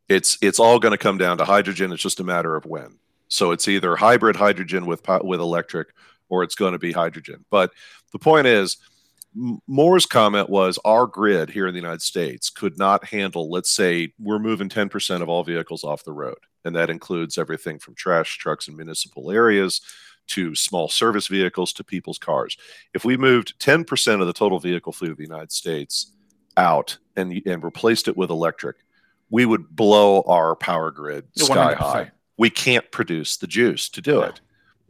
It's 0.08 0.38
it's 0.42 0.60
all 0.60 0.80
going 0.80 0.92
to 0.92 0.98
come 0.98 1.18
down 1.18 1.38
to 1.40 1.46
hydrogen. 1.46 1.92
It's 1.92 2.02
just 2.02 2.20
a 2.20 2.24
matter 2.24 2.56
of 2.56 2.66
when. 2.66 3.00
So 3.28 3.52
it's 3.52 3.68
either 3.68 3.96
hybrid 3.96 4.36
hydrogen 4.36 4.86
with 4.86 5.02
with 5.24 5.40
electric, 5.40 5.90
or 6.30 6.44
it's 6.44 6.56
going 6.56 6.74
to 6.74 6.80
be 6.80 6.92
hydrogen. 6.92 7.46
But 7.50 7.72
the 8.12 8.20
point 8.20 8.48
is, 8.48 8.78
Moore's 9.68 10.06
comment 10.06 10.50
was 10.50 10.80
our 10.86 11.06
grid 11.06 11.50
here 11.50 11.68
in 11.68 11.74
the 11.74 11.80
United 11.80 12.02
States 12.02 12.50
could 12.50 12.78
not 12.78 13.06
handle, 13.06 13.50
let's 13.50 13.70
say, 13.70 14.14
we're 14.18 14.40
moving 14.40 14.70
10% 14.70 15.22
of 15.22 15.28
all 15.28 15.44
vehicles 15.44 15.84
off 15.84 16.06
the 16.06 16.14
road. 16.14 16.38
And 16.64 16.76
that 16.76 16.90
includes 16.90 17.38
everything 17.38 17.78
from 17.78 17.96
trash 17.96 18.38
trucks 18.38 18.68
in 18.68 18.78
municipal 18.78 19.32
areas 19.32 19.82
to 20.28 20.56
small 20.56 20.88
service 20.88 21.28
vehicles 21.28 21.74
to 21.74 21.84
people's 21.84 22.18
cars. 22.18 22.58
If 22.94 23.06
we 23.06 23.18
moved 23.18 23.60
10% 23.60 24.22
of 24.22 24.28
the 24.28 24.34
total 24.34 24.60
vehicle 24.60 24.94
fleet 24.94 25.12
of 25.12 25.18
the 25.18 25.24
United 25.24 25.52
States 25.52 26.14
out 26.58 26.98
and, 27.16 27.42
and 27.46 27.64
replaced 27.64 28.08
it 28.08 28.18
with 28.18 28.30
electric, 28.30 28.78
we 29.30 29.46
would 29.46 29.76
blow 29.76 30.22
our 30.22 30.56
power 30.56 30.92
grid 30.92 31.26
sky 31.36 31.74
100%. 31.74 31.78
high. 31.78 32.12
We 32.38 32.50
can't 32.50 32.90
produce 32.92 33.38
the 33.38 33.48
juice 33.48 33.90
to 33.90 34.02
do 34.02 34.20
yeah. 34.20 34.28
it 34.28 34.42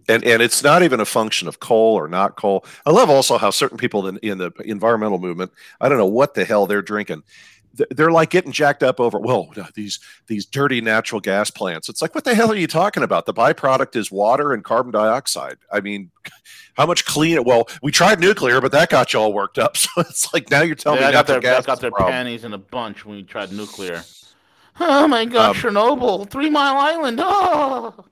and 0.07 0.23
and 0.23 0.41
it's 0.41 0.63
not 0.63 0.83
even 0.83 0.99
a 0.99 1.05
function 1.05 1.47
of 1.47 1.59
coal 1.59 1.95
or 1.95 2.07
not 2.07 2.35
coal. 2.35 2.65
I 2.85 2.91
love 2.91 3.09
also 3.09 3.37
how 3.37 3.49
certain 3.49 3.77
people 3.77 4.07
in, 4.07 4.17
in 4.17 4.37
the 4.37 4.51
environmental 4.63 5.19
movement, 5.19 5.51
I 5.81 5.89
don't 5.89 5.97
know 5.97 6.05
what 6.05 6.33
the 6.33 6.45
hell 6.45 6.65
they're 6.67 6.81
drinking. 6.81 7.23
They're 7.89 8.11
like 8.11 8.29
getting 8.29 8.53
jacked 8.53 8.83
up 8.83 9.01
over 9.01 9.19
well 9.19 9.49
these 9.73 9.99
these 10.27 10.45
dirty 10.45 10.79
natural 10.79 11.19
gas 11.19 11.49
plants. 11.49 11.89
It's 11.89 12.01
like 12.01 12.15
what 12.15 12.23
the 12.23 12.33
hell 12.33 12.51
are 12.51 12.55
you 12.55 12.67
talking 12.67 13.03
about? 13.03 13.25
The 13.25 13.33
byproduct 13.33 13.95
is 13.97 14.09
water 14.09 14.53
and 14.53 14.63
carbon 14.63 14.93
dioxide. 14.93 15.57
I 15.71 15.81
mean, 15.81 16.09
how 16.75 16.85
much 16.85 17.03
clean? 17.03 17.43
Well, 17.43 17.67
we 17.81 17.91
tried 17.91 18.19
nuclear, 18.19 18.61
but 18.61 18.71
that 18.71 18.89
got 18.89 19.11
you 19.11 19.19
all 19.19 19.33
worked 19.33 19.57
up. 19.57 19.77
So 19.85 20.01
it's 20.01 20.33
like 20.33 20.49
now 20.49 20.61
you're 20.61 20.75
telling 20.75 21.01
yeah, 21.01 21.07
me 21.07 21.13
got 21.13 21.27
their, 21.27 21.39
gas 21.41 21.65
got 21.65 21.81
their 21.81 21.91
panties 21.91 22.43
in 22.43 22.53
a 22.53 22.57
bunch 22.57 23.05
when 23.05 23.17
we 23.17 23.23
tried 23.23 23.51
nuclear. 23.51 24.03
Oh 24.79 25.07
my 25.07 25.25
God, 25.25 25.55
um, 25.55 25.55
Chernobyl, 25.55 26.29
Three 26.29 26.49
Mile 26.49 26.77
Island. 26.77 27.19
Oh. 27.21 28.05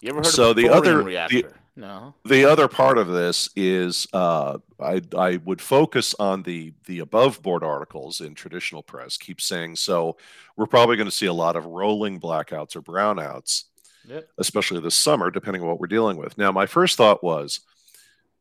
You 0.00 0.10
ever 0.10 0.18
heard 0.18 0.26
so 0.26 0.50
of 0.50 0.56
the 0.56 0.68
other 0.68 1.02
reactor? 1.02 1.42
The, 1.42 1.54
no. 1.76 2.14
The 2.24 2.44
other 2.44 2.68
part 2.68 2.98
of 2.98 3.08
this 3.08 3.48
is 3.54 4.06
uh, 4.12 4.58
I 4.80 5.02
I 5.16 5.36
would 5.44 5.60
focus 5.60 6.14
on 6.18 6.42
the 6.42 6.72
the 6.86 7.00
above 7.00 7.42
board 7.42 7.62
articles 7.62 8.20
in 8.20 8.34
traditional 8.34 8.82
press. 8.82 9.16
Keep 9.16 9.40
saying 9.40 9.76
so. 9.76 10.16
We're 10.56 10.66
probably 10.66 10.96
going 10.96 11.08
to 11.08 11.14
see 11.14 11.26
a 11.26 11.32
lot 11.32 11.56
of 11.56 11.66
rolling 11.66 12.20
blackouts 12.20 12.76
or 12.76 12.82
brownouts, 12.82 13.64
yep. 14.06 14.28
especially 14.38 14.80
this 14.80 14.94
summer, 14.94 15.30
depending 15.30 15.62
on 15.62 15.68
what 15.68 15.80
we're 15.80 15.86
dealing 15.86 16.16
with. 16.16 16.36
Now, 16.36 16.52
my 16.52 16.66
first 16.66 16.96
thought 16.96 17.22
was 17.22 17.60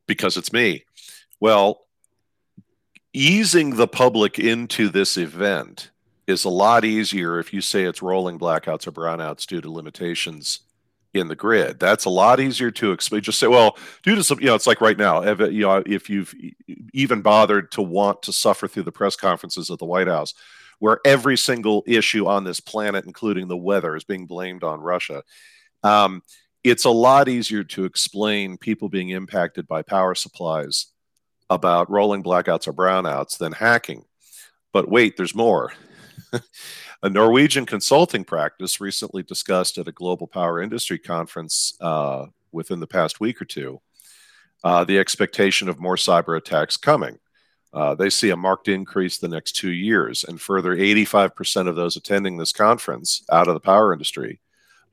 because 0.06 0.36
it's 0.36 0.52
me. 0.52 0.84
Well, 1.40 1.86
easing 3.14 3.76
the 3.76 3.88
public 3.88 4.38
into 4.40 4.90
this 4.90 5.18
event 5.18 5.92
is 6.30 6.46
a 6.46 6.50
lot 6.50 6.86
easier 6.86 7.40
if 7.40 7.54
you 7.54 7.62
say 7.62 7.84
it's 7.84 8.02
rolling 8.02 8.38
blackouts 8.38 8.88
or 8.88 8.92
brownouts 8.92 9.46
due 9.46 9.62
to 9.62 9.72
limitations 9.72 10.60
in 11.14 11.28
the 11.28 11.36
grid. 11.36 11.80
That's 11.80 12.06
a 12.06 12.10
lot 12.10 12.40
easier 12.40 12.70
to 12.72 12.92
explain. 12.92 13.22
Just 13.22 13.40
say, 13.40 13.48
well, 13.48 13.78
due 14.04 14.16
to 14.16 14.24
some, 14.24 14.40
you 14.40 14.46
know, 14.46 14.56
it's 14.56 14.68
like 14.68 14.80
right 14.80 14.98
now, 14.98 15.24
if, 15.24 15.40
you 15.40 15.62
know, 15.62 15.84
if 15.86 16.10
you've 16.10 16.34
even 16.94 17.22
bothered 17.22 17.72
to 17.72 17.82
want 17.82 18.22
to 18.24 18.34
suffer 18.34 18.68
through 18.68 18.84
the 18.84 18.92
press 18.92 19.16
conferences 19.16 19.72
at 19.72 19.80
the 19.80 19.86
White 19.86 20.08
House, 20.08 20.34
where 20.78 21.00
every 21.04 21.36
single 21.36 21.84
issue 21.88 22.28
on 22.28 22.44
this 22.44 22.60
planet, 22.60 23.06
including 23.06 23.48
the 23.48 23.58
weather, 23.58 23.96
is 23.96 24.04
being 24.04 24.28
blamed 24.28 24.64
on 24.64 24.80
Russia. 24.80 25.24
Um, 25.84 26.22
it's 26.64 26.86
a 26.86 26.92
lot 26.92 27.28
easier 27.28 27.64
to 27.64 27.86
explain 27.86 28.58
people 28.58 28.88
being 28.88 29.10
impacted 29.10 29.68
by 29.68 29.82
power 29.82 30.14
supplies 30.14 30.88
about 31.50 31.90
rolling 31.90 32.22
blackouts 32.22 32.68
or 32.68 32.74
brownouts 32.74 33.38
than 33.38 33.54
hacking. 33.54 34.06
But 34.72 34.88
wait, 34.90 35.18
there's 35.18 35.34
more. 35.34 35.74
A 37.04 37.10
Norwegian 37.10 37.66
consulting 37.66 38.24
practice 38.24 38.82
recently 38.82 39.24
discussed 39.24 39.78
at 39.78 39.88
a 39.88 39.92
global 39.92 40.28
power 40.28 40.62
industry 40.62 41.00
conference 41.00 41.74
uh, 41.80 42.26
within 42.52 42.80
the 42.80 42.88
past 42.88 43.20
week 43.20 43.42
or 43.42 43.46
two 43.46 43.82
uh, 44.64 44.84
the 44.84 45.00
expectation 45.00 45.70
of 45.70 45.80
more 45.80 45.96
cyber 45.96 46.38
attacks 46.38 46.78
coming. 46.78 47.18
Uh, 47.72 47.94
they 47.94 48.10
see 48.10 48.32
a 48.32 48.36
marked 48.36 48.68
increase 48.68 49.18
the 49.18 49.28
next 49.28 49.54
two 49.54 49.72
years, 49.72 50.24
and 50.24 50.42
further 50.42 50.76
85% 50.76 51.68
of 51.68 51.76
those 51.76 51.96
attending 51.96 52.38
this 52.38 52.52
conference 52.52 53.24
out 53.32 53.48
of 53.48 53.54
the 53.54 53.60
power 53.60 53.94
industry 53.94 54.42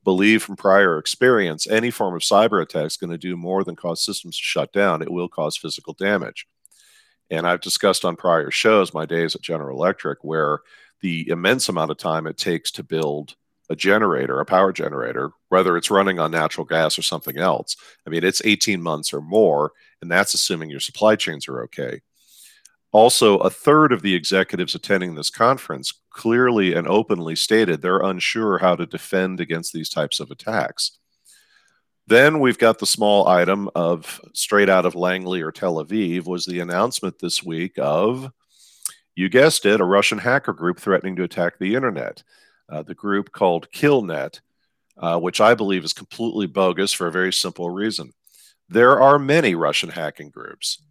believe 0.05 0.43
from 0.43 0.57
prior 0.57 0.99
experience 0.99 1.67
any 1.67 1.91
form 1.91 2.15
of 2.15 2.23
cyber 2.23 2.63
attack 2.63 2.87
is 2.87 2.97
going 2.97 3.11
to 3.11 3.19
do 3.19 3.37
more 3.37 3.65
than 3.65 3.75
cause 3.75 4.05
systems 4.05 4.37
to 4.37 4.43
shut 4.43 4.73
down. 4.73 5.03
It 5.03 5.11
will 5.11 5.29
cause 5.29 5.57
physical 5.57 5.95
damage. 5.95 6.47
And 7.29 7.45
I've 7.45 7.61
discussed 7.61 8.05
on 8.05 8.15
prior 8.15 8.53
shows 8.53 8.95
my 8.95 9.05
days 9.05 9.35
at 9.35 9.41
General 9.41 9.77
Electric 9.77 10.23
where 10.23 10.61
the 11.01 11.29
immense 11.29 11.69
amount 11.69 11.91
of 11.91 11.99
time 11.99 12.27
it 12.27 12.37
takes 12.37 12.71
to 12.73 12.83
build 12.83 13.37
a 13.69 13.77
generator, 13.77 14.41
a 14.41 14.45
power 14.45 14.73
generator, 14.73 15.33
whether 15.49 15.77
it's 15.77 15.91
running 15.91 16.19
on 16.19 16.31
natural 16.31 16.65
gas 16.65 16.99
or 16.99 17.03
something 17.03 17.37
else. 17.37 17.77
I 18.07 18.11
mean, 18.11 18.25
it's 18.25 18.43
18 18.45 18.81
months 18.81 19.13
or 19.13 19.21
more, 19.21 19.73
and 20.01 20.11
that's 20.11 20.35
assuming 20.35 20.71
your 20.71 20.81
supply 20.81 21.17
chains 21.17 21.49
are 21.49 21.63
okay. 21.65 22.01
Also, 22.93 23.39
a 23.39 23.51
third 23.51 23.93
of 23.93 24.03
the 24.03 24.15
executives 24.15 24.75
attending 24.75 25.15
this 25.15 25.31
conference 25.31 25.93
clearly 26.11 26.75
and 26.75 26.89
openly 26.89 27.37
stated 27.37 27.83
they're 27.83 27.99
unsure 27.99 28.59
how 28.59 28.75
to 28.77 28.87
defend 28.87 29.41
against 29.41 29.73
these 29.73 29.91
types 29.91 30.21
of 30.21 30.31
attacks. 30.31 30.99
Then 32.07 32.39
we've 32.39 32.59
got 32.59 32.79
the 32.79 32.87
small 32.87 33.27
item 33.27 33.69
of 33.75 34.21
straight 34.33 34.69
out 34.69 34.87
of 34.87 34.95
Langley 34.95 35.43
or 35.43 35.51
Tel 35.51 35.85
Aviv 35.85 36.25
was 36.27 36.47
the 36.47 36.61
announcement 36.61 37.19
this 37.19 37.43
week 37.43 37.73
of 37.79 38.31
you 39.17 39.31
guessed 39.31 39.67
it, 39.67 39.81
a 39.81 39.85
Russian 39.85 40.19
hacker 40.19 40.53
group 40.53 40.79
threatening 40.79 41.17
to 41.17 41.25
attack 41.25 41.59
the 41.59 41.75
internet. 41.75 42.23
Uh, 42.69 42.83
the 42.83 42.95
group 42.95 43.33
called 43.33 43.71
Killnet, 43.73 44.41
uh, 44.99 45.19
which 45.19 45.41
I 45.41 45.55
believe 45.55 45.85
is 45.85 45.93
completely 45.93 46.47
bogus 46.47 46.93
for 46.93 47.07
a 47.07 47.13
very 47.13 47.33
simple 47.33 47.71
reason. 47.71 48.13
There 48.69 49.01
are 49.01 49.19
many 49.19 49.55
Russian 49.55 49.89
hacking 49.89 50.31
groups. 50.31 50.83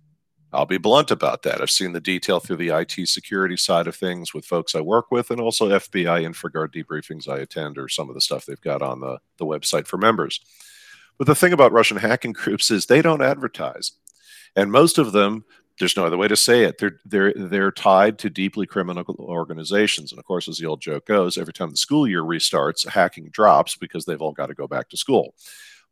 I'll 0.52 0.66
be 0.66 0.78
blunt 0.78 1.12
about 1.12 1.44
that. 1.44 1.62
I've 1.62 1.70
seen 1.70 1.92
the 1.92 2.00
detail 2.00 2.40
through 2.40 2.56
the 2.58 2.70
IT 2.70 3.08
security 3.10 3.58
side 3.58 3.88
of 3.88 3.96
things 3.96 4.34
with 4.34 4.46
folks 4.46 4.74
I 4.74 4.82
work 4.82 5.12
with, 5.12 5.30
and 5.30 5.42
also 5.42 5.70
FBI 5.70 6.26
InfraGard 6.26 6.74
debriefings 6.74 7.28
I 7.28 7.40
attend, 7.40 7.78
or 7.78 7.90
some 7.90 8.10
of 8.10 8.16
the 8.16 8.22
stuff 8.22 8.46
they've 8.46 8.60
got 8.62 8.82
on 8.82 9.02
the, 9.02 9.20
the 9.38 9.46
website 9.46 9.86
for 9.86 9.98
members. 9.98 10.40
But 11.18 11.28
the 11.28 11.36
thing 11.36 11.54
about 11.54 11.74
Russian 11.74 11.98
hacking 11.98 12.32
groups 12.34 12.72
is 12.72 12.86
they 12.86 13.02
don't 13.02 13.22
advertise. 13.22 13.92
And 14.56 14.72
most 14.72 14.98
of 14.98 15.12
them 15.12 15.44
there's 15.80 15.98
no 15.98 16.06
other 16.06 16.18
way 16.18 16.28
to 16.28 16.36
say 16.36 16.64
it. 16.64 16.78
They're 16.78 17.00
they're 17.06 17.34
they're 17.34 17.72
tied 17.72 18.18
to 18.20 18.30
deeply 18.30 18.66
criminal 18.66 19.04
organizations, 19.20 20.12
and 20.12 20.20
of 20.20 20.26
course, 20.26 20.48
as 20.48 20.58
the 20.58 20.66
old 20.68 20.82
joke 20.82 21.06
goes, 21.06 21.38
every 21.38 21.54
time 21.54 21.72
the 21.72 21.78
school 21.78 22.08
year 22.08 22.22
restarts, 22.24 22.88
hacking 22.88 23.30
drops 23.30 23.76
because 23.76 24.06
they've 24.06 24.22
all 24.22 24.32
got 24.32 24.48
to 24.48 24.54
go 24.54 24.68
back 24.68 24.90
to 24.90 24.98
school. 24.98 25.34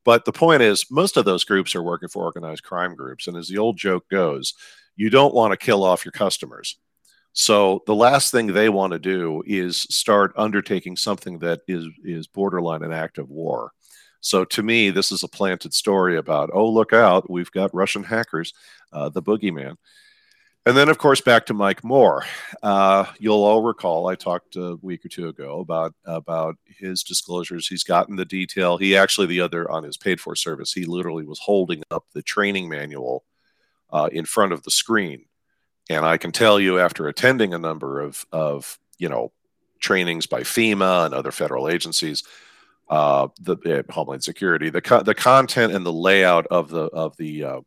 But 0.06 0.26
the 0.26 0.34
point 0.34 0.62
is, 0.62 0.90
most 0.92 1.18
of 1.18 1.26
those 1.26 1.44
groups 1.44 1.76
are 1.76 1.84
working 1.84 2.10
for 2.10 2.24
organized 2.24 2.64
crime 2.64 2.96
groups, 2.96 3.28
and 3.28 3.38
as 3.38 3.48
the 3.48 3.58
old 3.58 3.78
joke 3.78 4.08
goes, 4.10 4.54
you 4.96 5.10
don't 5.10 5.34
want 5.34 5.52
to 5.52 5.58
kill 5.58 5.84
off 5.84 6.06
your 6.06 6.12
customers. 6.12 6.78
So 7.34 7.82
the 7.88 7.96
last 7.96 8.32
thing 8.32 8.48
they 8.48 8.70
want 8.70 8.94
to 8.94 9.00
do 9.00 9.44
is 9.46 9.78
start 9.78 10.34
undertaking 10.38 10.96
something 10.96 11.40
that 11.40 11.62
is 11.68 11.88
is 12.04 12.28
borderline 12.28 12.84
an 12.84 12.94
act 12.94 13.18
of 13.18 13.30
war. 13.30 13.72
So 14.24 14.46
to 14.46 14.64
me, 14.64 14.90
this 14.90 15.12
is 15.12 15.22
a 15.22 15.28
planted 15.28 15.74
story 15.74 16.18
about, 16.18 16.50
oh, 16.54 16.70
look 16.70 16.94
out, 16.94 17.30
we've 17.30 17.52
got 17.52 17.76
Russian 17.76 18.04
hackers, 18.04 18.54
uh, 18.94 19.10
the 19.10 19.22
boogeyman. 19.22 19.76
And 20.66 20.78
then, 20.78 20.88
of 20.88 20.98
course, 20.98 21.20
back 21.20 21.46
to 21.48 21.54
Mike 21.54 21.84
Moore. 21.84 22.24
Uh, 22.62 23.06
you'll 23.20 23.44
all 23.44 23.62
recall 23.62 24.08
I 24.08 24.16
talked 24.16 24.56
a 24.56 24.78
week 24.82 25.04
or 25.04 25.10
two 25.10 25.28
ago 25.28 25.60
about 25.60 25.94
about 26.06 26.56
his 26.66 27.04
disclosures. 27.04 27.68
He's 27.68 27.84
gotten 27.84 28.16
the 28.16 28.24
detail. 28.24 28.78
He 28.78 28.96
actually, 28.96 29.28
the 29.28 29.42
other 29.42 29.70
on 29.70 29.84
his 29.84 29.98
paid 29.98 30.22
for 30.22 30.38
service, 30.38 30.72
he 30.72 30.86
literally 30.86 31.26
was 31.26 31.40
holding 31.40 31.84
up 31.92 32.06
the 32.14 32.22
training 32.22 32.70
manual 32.70 33.26
uh, 33.92 34.08
in 34.14 34.24
front 34.24 34.54
of 34.54 34.64
the 34.64 34.72
screen. 34.72 35.26
And 35.90 36.06
I 36.06 36.16
can 36.16 36.32
tell 36.32 36.62
you, 36.62 36.80
after 36.80 37.10
attending 37.10 37.54
a 37.54 37.60
number 37.60 38.00
of 38.00 38.26
of 38.32 38.80
you 38.98 39.10
know 39.10 39.34
trainings 39.82 40.28
by 40.28 40.44
FEMA 40.44 41.06
and 41.06 41.14
other 41.14 41.34
federal 41.34 41.68
agencies, 41.68 42.24
uh, 42.90 43.28
the 43.40 43.58
uh, 43.80 43.92
Homeland 43.92 44.24
Security, 44.24 44.70
the 44.70 44.82
co- 44.82 45.04
the 45.04 45.16
content 45.16 45.74
and 45.74 45.86
the 45.86 45.94
layout 45.94 46.48
of 46.48 46.70
the 46.70 46.84
of 46.86 47.16
the 47.18 47.44
uh, 47.44 47.62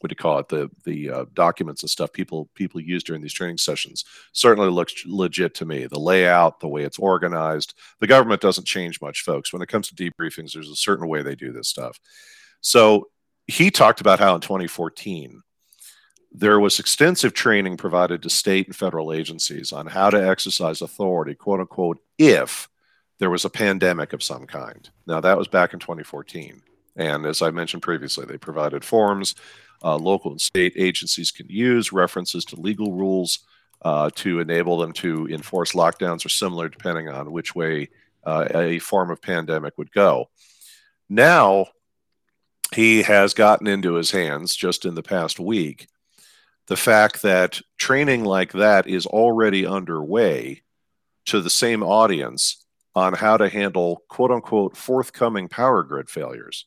what 0.00 0.10
do 0.10 0.12
you 0.12 0.16
call 0.16 0.38
it? 0.38 0.48
The 0.48 0.70
the 0.84 1.10
uh, 1.10 1.24
documents 1.34 1.82
and 1.82 1.90
stuff 1.90 2.12
people 2.12 2.48
people 2.54 2.80
use 2.80 3.02
during 3.02 3.22
these 3.22 3.32
training 3.32 3.58
sessions 3.58 4.04
certainly 4.32 4.70
looks 4.70 4.94
legit 5.06 5.54
to 5.54 5.66
me. 5.66 5.86
The 5.86 5.98
layout 5.98 6.60
the 6.60 6.68
way 6.68 6.84
it's 6.84 6.98
organized 6.98 7.74
the 8.00 8.06
government 8.06 8.40
doesn't 8.40 8.66
change 8.66 9.00
much 9.00 9.22
folks. 9.22 9.52
When 9.52 9.62
it 9.62 9.68
comes 9.68 9.88
to 9.88 9.94
debriefings 9.94 10.52
there's 10.52 10.70
a 10.70 10.76
certain 10.76 11.08
way 11.08 11.22
they 11.22 11.34
do 11.34 11.52
this 11.52 11.68
stuff. 11.68 11.98
So 12.60 13.08
he 13.46 13.70
talked 13.70 14.00
about 14.00 14.20
how 14.20 14.34
in 14.34 14.40
2014 14.40 15.42
there 16.30 16.60
was 16.60 16.78
extensive 16.78 17.32
training 17.32 17.76
provided 17.76 18.22
to 18.22 18.30
state 18.30 18.66
and 18.66 18.76
federal 18.76 19.12
agencies 19.12 19.72
on 19.72 19.86
how 19.86 20.10
to 20.10 20.28
exercise 20.28 20.82
authority 20.82 21.34
quote 21.34 21.60
unquote 21.60 21.98
if 22.18 22.68
there 23.18 23.30
was 23.30 23.44
a 23.44 23.50
pandemic 23.50 24.12
of 24.12 24.22
some 24.22 24.46
kind 24.46 24.88
now 25.06 25.20
that 25.20 25.38
was 25.38 25.48
back 25.48 25.72
in 25.72 25.80
2014 25.80 26.62
and 26.98 27.24
as 27.26 27.40
I 27.40 27.50
mentioned 27.50 27.82
previously, 27.82 28.26
they 28.26 28.36
provided 28.36 28.84
forms 28.84 29.36
uh, 29.82 29.96
local 29.96 30.32
and 30.32 30.40
state 30.40 30.72
agencies 30.76 31.30
can 31.30 31.46
use, 31.48 31.92
references 31.92 32.44
to 32.46 32.60
legal 32.60 32.92
rules 32.92 33.40
uh, 33.82 34.10
to 34.16 34.40
enable 34.40 34.78
them 34.78 34.92
to 34.92 35.28
enforce 35.28 35.72
lockdowns 35.72 36.26
or 36.26 36.28
similar, 36.28 36.68
depending 36.68 37.08
on 37.08 37.30
which 37.30 37.54
way 37.54 37.88
uh, 38.24 38.48
a 38.52 38.80
form 38.80 39.10
of 39.10 39.22
pandemic 39.22 39.78
would 39.78 39.92
go. 39.92 40.28
Now, 41.08 41.66
he 42.74 43.02
has 43.02 43.32
gotten 43.34 43.68
into 43.68 43.94
his 43.94 44.10
hands 44.10 44.56
just 44.56 44.84
in 44.84 44.96
the 44.96 45.02
past 45.02 45.38
week 45.38 45.88
the 46.66 46.76
fact 46.76 47.22
that 47.22 47.62
training 47.78 48.24
like 48.24 48.52
that 48.52 48.86
is 48.86 49.06
already 49.06 49.64
underway 49.64 50.62
to 51.24 51.40
the 51.40 51.48
same 51.48 51.82
audience 51.82 52.66
on 52.98 53.14
how 53.14 53.36
to 53.36 53.48
handle 53.48 54.02
quote 54.08 54.32
unquote 54.32 54.76
forthcoming 54.76 55.48
power 55.48 55.84
grid 55.84 56.10
failures. 56.10 56.66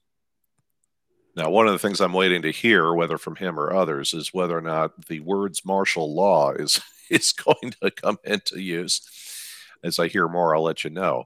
Now, 1.35 1.49
one 1.49 1.67
of 1.67 1.73
the 1.73 1.79
things 1.79 1.99
I'm 1.99 2.13
waiting 2.13 2.41
to 2.43 2.51
hear, 2.51 2.93
whether 2.93 3.17
from 3.17 3.35
him 3.35 3.59
or 3.59 3.73
others, 3.73 4.13
is 4.13 4.33
whether 4.33 4.57
or 4.57 4.61
not 4.61 5.07
the 5.07 5.19
words 5.19 5.65
martial 5.65 6.13
law 6.15 6.51
is 6.51 6.81
is 7.09 7.33
going 7.33 7.73
to 7.81 7.91
come 7.91 8.17
into 8.23 8.61
use. 8.61 9.01
As 9.83 9.99
I 9.99 10.07
hear 10.07 10.29
more, 10.29 10.55
I'll 10.55 10.63
let 10.63 10.85
you 10.85 10.89
know. 10.89 11.25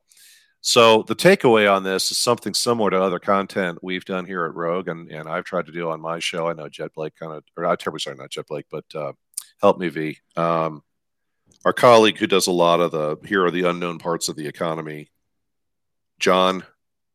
So 0.61 1.03
the 1.03 1.15
takeaway 1.15 1.71
on 1.71 1.83
this 1.83 2.09
is 2.09 2.17
something 2.17 2.55
similar 2.55 2.89
to 2.89 2.99
other 2.99 3.19
content 3.19 3.77
we've 3.83 4.05
done 4.05 4.25
here 4.25 4.45
at 4.45 4.55
Rogue, 4.55 4.87
and, 4.87 5.11
and 5.11 5.29
I've 5.29 5.43
tried 5.43 5.67
to 5.67 5.71
do 5.71 5.91
on 5.91 6.01
my 6.01 6.17
show. 6.17 6.47
I 6.47 6.53
know 6.53 6.67
Jet 6.67 6.91
Blake 6.95 7.13
kind 7.19 7.33
of, 7.33 7.43
or 7.55 7.65
I'm 7.65 7.77
terribly 7.77 7.99
sorry, 7.99 8.15
not 8.15 8.31
Jet 8.31 8.47
Blake, 8.47 8.65
but 8.71 8.85
uh, 8.95 9.13
help 9.61 9.77
me, 9.77 9.89
V. 9.89 10.17
Um, 10.35 10.81
our 11.63 11.73
colleague 11.73 12.17
who 12.17 12.27
does 12.27 12.47
a 12.47 12.51
lot 12.51 12.79
of 12.79 12.91
the 12.91 13.17
here 13.25 13.45
are 13.45 13.51
the 13.51 13.69
unknown 13.69 13.99
parts 13.99 14.29
of 14.29 14.35
the 14.35 14.47
economy, 14.47 15.09
John 16.19 16.63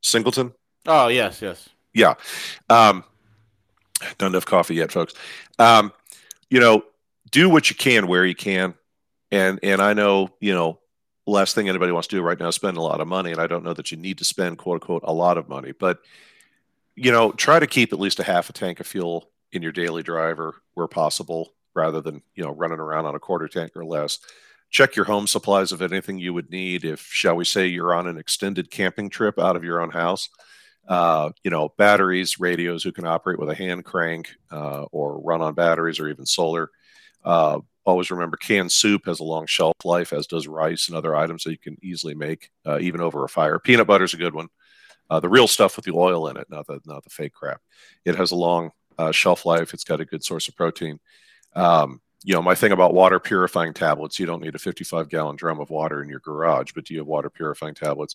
Singleton. 0.00 0.52
Oh 0.86 1.08
yes, 1.08 1.42
yes 1.42 1.68
yeah. 1.92 2.14
Um, 2.68 3.04
not 4.20 4.28
enough 4.28 4.46
coffee 4.46 4.76
yet, 4.76 4.92
folks. 4.92 5.14
Um, 5.58 5.92
you 6.48 6.60
know, 6.60 6.84
do 7.30 7.48
what 7.48 7.70
you 7.70 7.76
can 7.76 8.06
where 8.06 8.24
you 8.24 8.34
can, 8.34 8.74
and 9.30 9.58
and 9.62 9.80
I 9.80 9.92
know 9.92 10.30
you 10.40 10.54
know 10.54 10.78
last 11.26 11.54
thing 11.54 11.68
anybody 11.68 11.92
wants 11.92 12.08
to 12.08 12.16
do 12.16 12.22
right 12.22 12.38
now 12.38 12.48
is 12.48 12.54
spend 12.54 12.76
a 12.76 12.82
lot 12.82 13.00
of 13.00 13.08
money, 13.08 13.30
and 13.32 13.40
I 13.40 13.46
don't 13.46 13.64
know 13.64 13.74
that 13.74 13.90
you 13.90 13.96
need 13.96 14.18
to 14.18 14.24
spend 14.24 14.58
quote 14.58 14.76
unquote 14.76 15.02
a 15.04 15.12
lot 15.12 15.38
of 15.38 15.48
money, 15.48 15.72
but 15.72 16.00
you 16.96 17.12
know, 17.12 17.32
try 17.32 17.58
to 17.58 17.66
keep 17.66 17.92
at 17.92 18.00
least 18.00 18.20
a 18.20 18.24
half 18.24 18.50
a 18.50 18.52
tank 18.52 18.80
of 18.80 18.86
fuel 18.86 19.30
in 19.52 19.62
your 19.62 19.72
daily 19.72 20.02
driver 20.02 20.56
where 20.74 20.88
possible, 20.88 21.54
rather 21.74 22.00
than 22.00 22.22
you 22.34 22.44
know 22.44 22.52
running 22.52 22.78
around 22.80 23.06
on 23.06 23.14
a 23.14 23.20
quarter 23.20 23.48
tank 23.48 23.72
or 23.74 23.84
less. 23.84 24.18
Check 24.70 24.94
your 24.94 25.04
home 25.04 25.26
supplies 25.26 25.72
of 25.72 25.82
anything 25.82 26.18
you 26.18 26.32
would 26.32 26.50
need 26.50 26.84
if, 26.84 27.00
shall 27.00 27.34
we 27.34 27.44
say, 27.44 27.66
you're 27.66 27.92
on 27.92 28.06
an 28.06 28.16
extended 28.16 28.70
camping 28.70 29.10
trip 29.10 29.36
out 29.36 29.56
of 29.56 29.64
your 29.64 29.80
own 29.80 29.90
house 29.90 30.28
uh, 30.88 31.30
you 31.44 31.50
know, 31.50 31.72
batteries, 31.78 32.40
radios 32.40 32.82
who 32.82 32.92
can 32.92 33.06
operate 33.06 33.38
with 33.38 33.48
a 33.48 33.54
hand 33.54 33.84
crank 33.84 34.30
uh, 34.50 34.82
or 34.90 35.20
run 35.20 35.40
on 35.40 35.54
batteries 35.54 36.00
or 36.00 36.08
even 36.08 36.26
solar. 36.26 36.70
Uh, 37.24 37.60
always 37.84 38.10
remember 38.10 38.36
canned 38.36 38.72
soup 38.72 39.02
has 39.06 39.20
a 39.20 39.24
long 39.24 39.46
shelf 39.46 39.74
life, 39.84 40.12
as 40.12 40.26
does 40.26 40.48
rice 40.48 40.88
and 40.88 40.96
other 40.96 41.14
items 41.14 41.44
that 41.44 41.52
you 41.52 41.58
can 41.58 41.76
easily 41.82 42.14
make 42.14 42.50
uh, 42.66 42.78
even 42.80 43.00
over 43.00 43.24
a 43.24 43.28
fire. 43.28 43.58
Peanut 43.58 43.86
butter 43.86 44.04
is 44.04 44.14
a 44.14 44.18
good 44.18 44.34
one. 44.34 44.48
Uh, 45.08 45.20
the 45.20 45.28
real 45.28 45.46
stuff 45.46 45.76
with 45.76 45.84
the 45.84 45.94
oil 45.94 46.28
in 46.28 46.36
it, 46.36 46.46
not 46.50 46.66
the 46.66 46.80
not 46.84 47.02
the 47.04 47.10
fake 47.10 47.32
crap. 47.32 47.60
It 48.04 48.16
has 48.16 48.30
a 48.30 48.36
long 48.36 48.70
uh, 48.98 49.12
shelf 49.12 49.44
life. 49.44 49.74
It's 49.74 49.84
got 49.84 50.00
a 50.00 50.04
good 50.04 50.24
source 50.24 50.48
of 50.48 50.56
protein. 50.56 50.98
Um, 51.54 52.00
you 52.22 52.34
know, 52.34 52.42
my 52.42 52.54
thing 52.54 52.72
about 52.72 52.92
water 52.92 53.18
purifying 53.18 53.72
tablets, 53.72 54.18
you 54.18 54.26
don't 54.26 54.42
need 54.42 54.54
a 54.54 54.58
55 54.58 55.08
gallon 55.08 55.36
drum 55.36 55.58
of 55.58 55.70
water 55.70 56.02
in 56.02 56.08
your 56.08 56.20
garage, 56.20 56.72
but 56.74 56.84
do 56.84 56.94
you 56.94 57.00
have 57.00 57.06
water 57.06 57.30
purifying 57.30 57.74
tablets? 57.74 58.14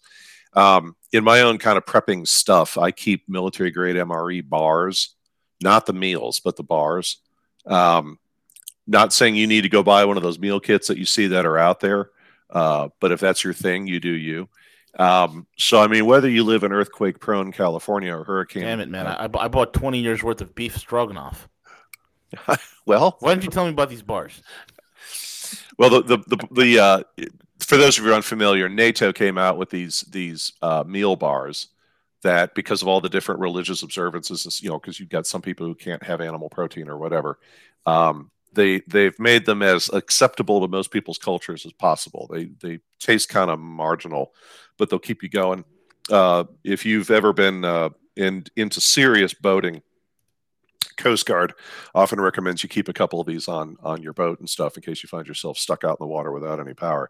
Um, 0.54 0.96
in 1.12 1.24
my 1.24 1.42
own 1.42 1.58
kind 1.58 1.78
of 1.78 1.86
prepping 1.86 2.28
stuff, 2.28 2.78
I 2.78 2.92
keep 2.92 3.28
military 3.28 3.72
grade 3.72 3.96
MRE 3.96 4.48
bars, 4.48 5.16
not 5.62 5.86
the 5.86 5.94
meals, 5.94 6.40
but 6.40 6.56
the 6.56 6.64
bars. 6.64 7.18
Um, 7.66 8.20
not 8.88 9.12
saying 9.12 9.36
you 9.36 9.48
need 9.48 9.62
to 9.62 9.70
go 9.70 9.82
buy 9.82 10.06
one 10.06 10.18
of 10.18 10.24
those 10.24 10.38
meal 10.38 10.60
kits 10.60 10.88
that 10.88 11.00
you 11.00 11.06
see 11.06 11.28
that 11.28 11.46
are 11.48 11.58
out 11.58 11.80
there, 11.80 12.12
uh, 12.52 12.90
but 13.00 13.12
if 13.12 13.20
that's 13.20 13.44
your 13.44 13.54
thing, 13.54 13.88
you 13.88 14.00
do 14.00 14.12
you. 14.12 14.48
Um, 14.98 15.48
so, 15.58 15.82
I 15.82 15.88
mean, 15.88 16.06
whether 16.06 16.30
you 16.30 16.44
live 16.44 16.64
in 16.64 16.72
earthquake 16.72 17.20
prone 17.20 17.52
California 17.52 18.16
or 18.16 18.24
hurricane. 18.24 18.64
Damn 18.64 18.80
it, 18.80 18.90
man. 18.90 19.08
I, 19.08 19.24
I 19.26 19.48
bought 19.48 19.74
20 19.74 20.00
years 20.00 20.24
worth 20.24 20.42
of 20.42 20.56
beef 20.56 20.78
stroganoff. 20.78 21.50
well, 22.86 23.18
why 23.20 23.32
didn't 23.32 23.46
you 23.46 23.52
tell 23.52 23.66
me 23.66 23.72
about 23.72 23.90
these 23.90 24.02
bars? 24.02 24.42
Well, 25.78 25.90
the 25.90 26.02
the 26.02 26.18
the, 26.36 26.48
the 26.52 26.80
uh, 26.80 27.04
for 27.60 27.78
those 27.78 27.98
of 27.98 28.06
you 28.06 28.14
unfamiliar, 28.14 28.70
NATO 28.70 29.12
came 29.12 29.38
out 29.38 29.58
with 29.58 29.70
these 29.70 30.02
these 30.02 30.54
uh, 30.62 30.84
meal 30.86 31.16
bars 31.16 31.68
that 32.24 32.56
because 32.56 32.82
of 32.82 32.88
all 32.88 33.02
the 33.02 33.10
different 33.10 33.40
religious 33.40 33.84
observances, 33.84 34.62
you 34.62 34.70
know, 34.70 34.80
because 34.80 35.00
you've 35.00 35.10
got 35.10 35.28
some 35.28 35.42
people 35.42 35.66
who 35.66 35.76
can't 35.76 36.04
have 36.04 36.22
animal 36.22 36.50
protein 36.50 36.90
or 36.90 36.98
whatever, 36.98 37.40
um, 37.86 38.32
they 38.54 38.82
they've 38.88 39.18
made 39.20 39.46
them 39.46 39.62
as 39.62 39.90
acceptable 39.90 40.62
to 40.62 40.68
most 40.68 40.92
people's 40.92 41.18
cultures 41.18 41.66
as 41.66 41.74
possible. 41.74 42.28
They 42.32 42.46
they 42.62 42.80
taste 43.00 43.30
kind 43.30 43.52
of 43.52 43.60
marginal, 43.60 44.34
but 44.78 44.90
they'll 44.90 45.00
keep 45.00 45.24
you 45.24 45.30
going. 45.30 45.66
Uh, 46.10 46.46
if 46.64 46.86
you've 46.86 47.12
ever 47.12 47.34
been 47.34 47.64
uh, 47.64 47.90
in 48.16 48.46
into 48.56 48.82
serious 48.82 49.34
boating, 49.34 49.82
Coast 50.98 51.26
Guard 51.26 51.54
often 51.94 52.20
recommends 52.20 52.64
you 52.64 52.70
keep 52.70 52.88
a 52.88 52.94
couple 52.94 53.20
of 53.20 53.28
these 53.28 53.48
on 53.48 53.78
on 53.84 54.02
your 54.02 54.14
boat 54.14 54.40
and 54.40 54.50
stuff 54.50 54.78
in 54.78 54.84
case 54.84 55.04
you 55.04 55.08
find 55.08 55.28
yourself 55.28 55.58
stuck 55.58 55.84
out 55.84 55.98
in 56.00 56.04
the 56.04 56.08
water 56.08 56.32
without 56.32 56.60
any 56.60 56.74
power. 56.74 57.10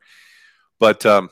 But 0.79 1.05
um, 1.05 1.29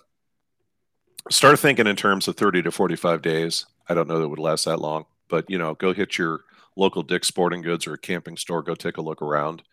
start 1.30 1.60
thinking 1.60 1.88
in 1.88 1.96
terms 1.96 2.28
of 2.28 2.38
30 2.38 2.63
to 2.63 2.72
45 2.72 3.22
days. 3.22 3.66
I 3.88 3.94
don't 3.94 4.08
know 4.08 4.20
that 4.20 4.30
would 4.30 4.39
last 4.39 4.66
that 4.66 4.80
long, 4.80 5.06
but 5.30 5.50
you 5.50 5.58
know, 5.58 5.74
go 5.74 5.94
hit 5.94 6.18
your 6.18 6.42
local 6.76 7.04
Dick's 7.04 7.28
Sporting 7.28 7.62
Goods 7.62 7.88
or 7.88 7.94
a 7.94 7.98
camping 7.98 8.38
store. 8.38 8.63
Go 8.63 8.76
take 8.76 8.98
a 8.98 9.02
look 9.02 9.22
around. 9.22 9.63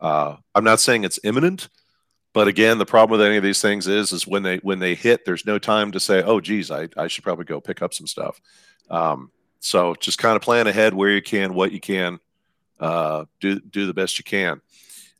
Uh, 0.00 0.36
I'm 0.54 0.64
not 0.64 0.80
saying 0.80 1.04
it's 1.04 1.20
imminent, 1.24 1.68
but 2.32 2.48
again, 2.48 2.78
the 2.78 2.86
problem 2.86 3.18
with 3.18 3.26
any 3.26 3.36
of 3.36 3.42
these 3.42 3.60
things 3.60 3.86
is 3.86 4.12
is 4.12 4.26
when 4.26 4.42
they 4.42 4.58
when 4.58 4.78
they 4.78 4.94
hit, 4.94 5.24
there's 5.24 5.44
no 5.44 5.58
time 5.58 5.92
to 5.92 6.00
say, 6.00 6.22
"Oh, 6.22 6.40
geez, 6.40 6.70
I, 6.70 6.88
I 6.96 7.08
should 7.08 7.24
probably 7.24 7.44
go 7.44 7.60
pick 7.60 7.82
up 7.82 7.92
some 7.92 8.06
stuff." 8.06 8.40
Um, 8.90 9.30
so 9.60 9.94
just 9.96 10.18
kind 10.18 10.36
of 10.36 10.42
plan 10.42 10.66
ahead 10.66 10.94
where 10.94 11.10
you 11.10 11.22
can, 11.22 11.52
what 11.54 11.72
you 11.72 11.80
can, 11.80 12.20
uh, 12.80 13.24
do 13.40 13.60
do 13.60 13.86
the 13.86 13.94
best 13.94 14.18
you 14.18 14.24
can. 14.24 14.60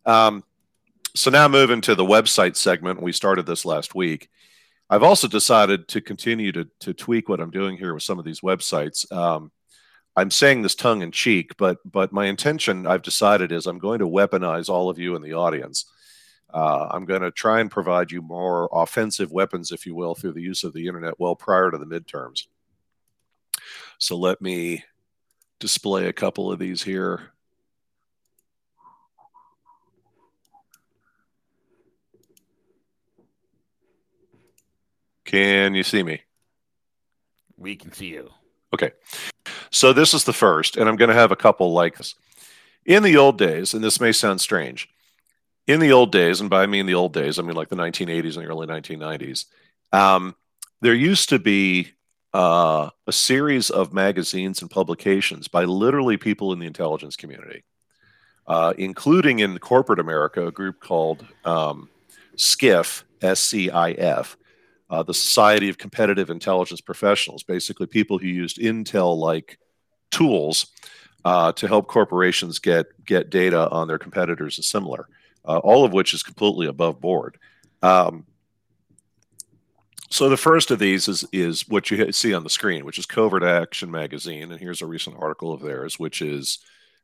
Um, 0.07 0.45
so 1.15 1.31
now 1.31 1.49
moving 1.49 1.81
to 1.83 1.95
the 1.95 2.05
website 2.05 2.57
segment, 2.57 3.03
we 3.03 3.13
started 3.13 3.47
this 3.47 3.65
last 3.65 3.95
week. 3.95 4.31
I've 4.91 5.03
also 5.03 5.29
decided 5.29 5.89
to 5.89 6.01
continue 6.01 6.53
to, 6.53 6.67
to 6.81 6.95
tweak 6.95 7.29
what 7.29 7.41
I'm 7.41 7.51
doing 7.51 7.77
here 7.77 7.93
with 7.93 8.03
some 8.03 8.19
of 8.19 8.25
these 8.25 8.41
websites. 8.41 9.11
Um, 9.13 9.51
I'm 10.17 10.31
saying 10.31 10.63
this 10.63 10.75
tongue 10.75 11.03
in 11.03 11.13
cheek, 11.13 11.57
but 11.59 11.79
but 11.85 12.13
my 12.13 12.27
intention 12.27 12.87
I've 12.87 13.03
decided 13.03 13.53
is 13.53 13.67
I'm 13.67 13.79
going 13.79 14.01
to 14.01 14.09
weaponize 14.09 14.69
all 14.69 14.91
of 14.91 14.99
you 14.99 15.15
in 15.15 15.23
the 15.23 15.35
audience. 15.35 15.85
Uh, 16.53 16.89
I'm 16.91 17.05
going 17.05 17.21
to 17.21 17.31
try 17.31 17.61
and 17.61 17.71
provide 17.71 18.11
you 18.11 18.23
more 18.23 18.69
offensive 18.73 19.31
weapons, 19.31 19.71
if 19.71 19.85
you 19.85 19.95
will, 19.95 20.15
through 20.15 20.33
the 20.33 20.43
use 20.43 20.65
of 20.65 20.73
the 20.73 20.87
internet 20.87 21.21
well 21.21 21.37
prior 21.37 21.71
to 21.71 21.79
the 21.79 21.87
midterms. 21.87 22.47
So 23.99 24.17
let 24.17 24.41
me 24.41 24.85
display 25.61 26.07
a 26.07 26.13
couple 26.13 26.51
of 26.51 26.59
these 26.59 26.83
here. 26.83 27.33
Can 35.29 35.75
you 35.75 35.83
see 35.83 36.03
me? 36.03 36.23
We 37.59 37.77
can 37.77 37.93
see 37.93 38.07
you. 38.07 38.31
Okay. 38.73 38.93
So 39.71 39.93
this 39.93 40.15
is 40.15 40.25
the 40.25 40.33
first, 40.33 40.79
and 40.79 40.89
I'm 40.89 40.97
going 40.97 41.11
to 41.11 41.15
have 41.15 41.33
a 41.33 41.37
couple 41.37 41.75
like 41.75 41.99
this. 41.99 42.15
In 42.87 43.03
the 43.03 43.19
old 43.19 43.37
days, 43.37 43.75
and 43.75 43.85
this 43.85 44.01
may 44.01 44.13
sound 44.13 44.41
strange, 44.41 44.89
in 45.67 45.81
the 45.81 45.93
old 45.93 46.13
days, 46.13 46.41
and 46.41 46.49
by 46.49 46.63
I 46.63 46.67
mean 46.67 46.87
the 46.87 46.95
old 46.95 47.13
days, 47.13 47.39
I 47.39 47.43
mean 47.43 47.57
like 47.57 47.69
the 47.69 47.77
1980s 47.77 48.39
and 48.39 48.47
the 48.47 48.49
early 48.49 48.67
1990s, 48.67 49.45
um, 49.93 50.35
there 50.81 50.95
used 50.95 51.29
to 51.29 51.39
be 51.39 51.89
uh, 52.33 52.89
a 53.07 53.13
series 53.13 53.69
of 53.69 53.93
magazines 53.93 54.63
and 54.63 54.71
publications 54.71 55.47
by 55.47 55.65
literally 55.65 56.17
people 56.17 56.55
in 56.55 56.59
the 56.59 56.67
intelligence 56.67 57.17
community, 57.17 57.65
uh, 58.47 58.73
including 58.79 59.41
in 59.41 59.59
corporate 59.59 60.01
America, 60.01 60.47
a 60.47 60.53
group 60.53 60.81
called 60.81 61.27
um, 61.45 61.91
SCIF, 62.35 63.03
S 63.21 63.41
C 63.41 63.69
I 63.69 63.91
F, 63.91 64.39
uh, 64.91 65.03
the 65.03 65.15
Society 65.15 65.69
of 65.69 65.79
Competitive 65.79 66.31
Intelligence 66.31 66.81
Professionals, 66.81 67.43
basically 67.43 67.87
people 67.87 68.19
who 68.19 68.27
used 68.27 68.59
Intel 68.59 69.17
like 69.17 69.59
tools 70.11 70.69
uh, 71.25 71.53
to 71.53 71.69
help 71.69 71.89
corporations 71.89 72.59
get, 72.59 72.87
get 73.05 73.31
data 73.31 73.69
on 73.71 73.89
their 73.89 73.99
competitors 73.99 74.57
and 74.57 74.65
similar, 74.65 75.09
uh, 75.45 75.59
all 75.59 75.85
of 75.85 75.93
which 75.93 76.15
is 76.15 76.23
completely 76.23 76.67
above 76.67 77.01
board. 77.01 77.39
Um, 77.83 78.25
so 80.11 80.29
the 80.29 80.37
first 80.39 80.71
of 80.71 80.79
these 80.79 81.07
is 81.07 81.25
is 81.33 81.69
what 81.69 81.91
you 81.91 82.13
see 82.13 82.33
on 82.33 82.43
the 82.43 82.51
screen, 82.51 82.85
which 82.85 82.99
is 82.99 83.05
Covert 83.05 83.43
Action 83.43 83.91
Magazine, 83.91 84.51
and 84.51 84.61
here's 84.61 84.81
a 84.81 84.87
recent 84.87 85.17
article 85.19 85.53
of 85.53 85.61
theirs, 85.61 85.99
which 85.99 86.23
is, 86.23 86.59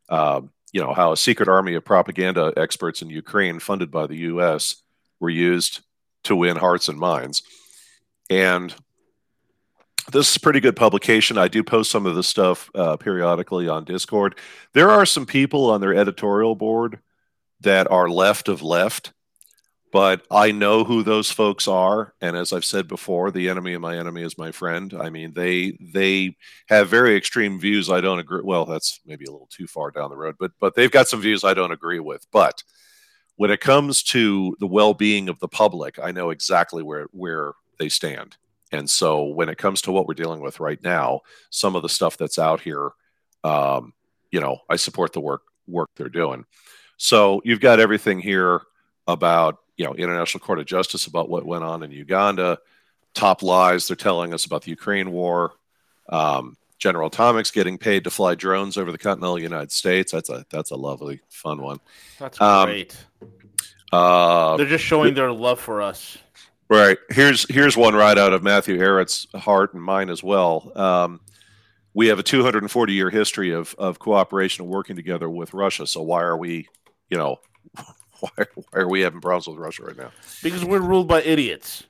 um, 0.09 0.51
you 0.72 0.80
know, 0.80 0.95
how 0.95 1.12
a 1.12 1.16
secret 1.16 1.49
army 1.49 1.74
of 1.74 1.85
propaganda 1.85 2.53
experts 2.57 3.03
in 3.03 3.11
Ukraine, 3.11 3.59
funded 3.61 3.91
by 3.91 4.07
the 4.07 4.16
U.S., 4.16 4.76
were 5.20 5.28
used 5.28 5.80
to 6.24 6.35
win 6.35 6.57
hearts 6.57 6.89
and 6.89 6.99
minds. 6.99 7.43
And 8.31 8.75
this 10.12 10.31
is 10.31 10.39
pretty 10.39 10.61
good 10.61 10.77
publication. 10.77 11.39
I 11.39 11.49
do 11.49 11.62
post 11.62 11.91
some 11.91 12.07
of 12.07 12.14
this 12.14 12.29
stuff 12.29 12.70
uh, 12.75 12.97
periodically 12.97 13.68
on 13.68 13.85
Discord. 13.85 14.39
There 14.72 14.91
are 14.91 15.07
some 15.07 15.27
people 15.27 15.70
on 15.70 15.81
their 15.81 15.95
editorial 15.95 16.55
board 16.55 17.01
that 17.61 17.91
are 17.91 18.09
left 18.09 18.49
of 18.49 18.62
left 18.62 19.12
but 19.95 20.27
I 20.29 20.51
know 20.51 20.83
who 20.83 21.05
those 21.05 21.31
folks 21.31 21.68
are, 21.68 22.14
and 22.20 22.37
as 22.37 22.53
I've 22.53 22.64
said 22.64 22.89
before, 22.89 23.31
the 23.31 23.49
enemy 23.49 23.75
of 23.75 23.81
my 23.81 23.97
enemy 23.97 24.22
is 24.22 24.37
my 24.37 24.51
friend. 24.51 24.93
I 24.93 25.09
mean, 25.09 25.33
they 25.35 25.79
they 25.81 26.37
have 26.66 26.89
very 26.89 27.14
extreme 27.14 27.61
views. 27.61 27.89
I 27.89 28.01
don't 28.01 28.18
agree. 28.18 28.41
Well, 28.43 28.64
that's 28.64 28.99
maybe 29.07 29.25
a 29.25 29.31
little 29.31 29.49
too 29.53 29.68
far 29.68 29.93
down 29.93 30.11
the 30.11 30.16
road, 30.16 30.35
but 30.37 30.51
but 30.59 30.75
they've 30.75 30.91
got 30.91 31.07
some 31.07 31.20
views 31.20 31.45
I 31.45 31.55
don't 31.55 31.70
agree 31.70 32.01
with. 32.01 32.27
But 32.33 32.64
when 33.37 33.53
it 33.53 33.61
comes 33.61 34.03
to 34.03 34.57
the 34.59 34.66
well-being 34.66 35.29
of 35.29 35.39
the 35.39 35.47
public, 35.47 36.01
I 36.01 36.11
know 36.11 36.31
exactly 36.31 36.83
where 36.83 37.07
where 37.12 37.53
they 37.79 37.89
stand. 37.89 38.37
And 38.72 38.89
so 38.89 39.25
when 39.25 39.49
it 39.49 39.59
comes 39.59 39.83
to 39.83 39.93
what 39.93 40.07
we're 40.07 40.14
dealing 40.14 40.41
with 40.41 40.61
right 40.61 40.83
now, 40.83 41.20
some 41.51 41.77
of 41.77 41.83
the 41.83 41.89
stuff 41.89 42.16
that's 42.16 42.39
out 42.39 42.61
here, 42.61 42.91
um, 43.45 43.93
you 44.31 44.41
know, 44.41 44.59
I 44.68 44.77
support 44.77 45.12
the 45.12 45.20
work 45.20 45.43
work 45.66 45.91
they're 45.97 46.09
doing. 46.09 46.45
So 46.97 47.41
you've 47.45 47.61
got 47.61 47.81
everything 47.81 48.18
here 48.18 48.62
about 49.07 49.59
you 49.77 49.85
know 49.85 49.95
International 49.95 50.41
Court 50.41 50.59
of 50.59 50.66
Justice 50.66 51.07
about 51.07 51.29
what 51.29 51.47
went 51.47 51.64
on 51.64 51.83
in 51.83 51.91
Uganda, 51.91 52.59
top 53.14 53.43
lies 53.43 53.87
they're 53.87 53.97
telling 53.97 54.35
us 54.35 54.45
about 54.45 54.62
the 54.62 54.70
Ukraine 54.70 55.12
war, 55.12 55.53
um, 56.09 56.57
General 56.79 57.09
Atomics 57.09 57.51
getting 57.51 57.79
paid 57.79 58.05
to 58.05 58.11
fly 58.11 58.35
drones 58.35 58.77
over 58.77 58.93
the 58.93 58.99
continental 58.99 59.39
United 59.39 59.72
States. 59.72 60.12
That's 60.12 60.31
a 60.31 60.45
that's 60.51 60.70
a 60.70 60.77
lovely 60.77 61.20
fun 61.29 61.62
one. 61.62 61.81
That's 62.18 62.41
um, 62.41 62.66
great. 62.66 62.97
Uh, 63.93 64.57
they're 64.57 64.66
just 64.66 64.85
showing 64.85 65.14
their 65.14 65.33
love 65.33 65.61
for 65.61 65.81
us. 65.81 66.18
Right 66.69 66.99
here's 67.11 67.49
here's 67.53 67.77
one 67.77 67.95
right 67.95 68.17
out 68.17 68.33
of 68.33 68.43
Matthew 68.43 68.79
Ehret's 68.79 69.27
heart 69.35 69.75
and 69.75 69.83
mine 69.83 70.09
as 70.11 70.23
well. 70.23 70.73
Um, 70.75 71.21
we 71.93 72.09
have 72.09 72.19
a 72.19 72.23
240 72.23 72.93
year 72.93 73.11
history 73.11 73.53
of 73.53 73.75
of 73.79 73.99
cooperation 73.99 74.65
and 74.65 74.71
working 74.73 74.97
together 74.97 75.29
with 75.29 75.55
Russia. 75.55 75.87
So 75.87 76.03
why 76.03 76.23
are 76.23 76.37
we, 76.37 76.69
you 77.09 77.19
know, 77.19 77.37
why, 78.21 78.31
why 78.55 78.81
are 78.81 78.89
we 78.89 79.03
having 79.03 79.21
problems 79.21 79.47
with 79.47 79.59
Russia 79.59 79.85
right 79.85 79.97
now? 79.97 80.11
Because 80.43 80.65
we're 80.65 80.81
ruled 80.81 81.07
by 81.07 81.23
idiots. 81.23 81.85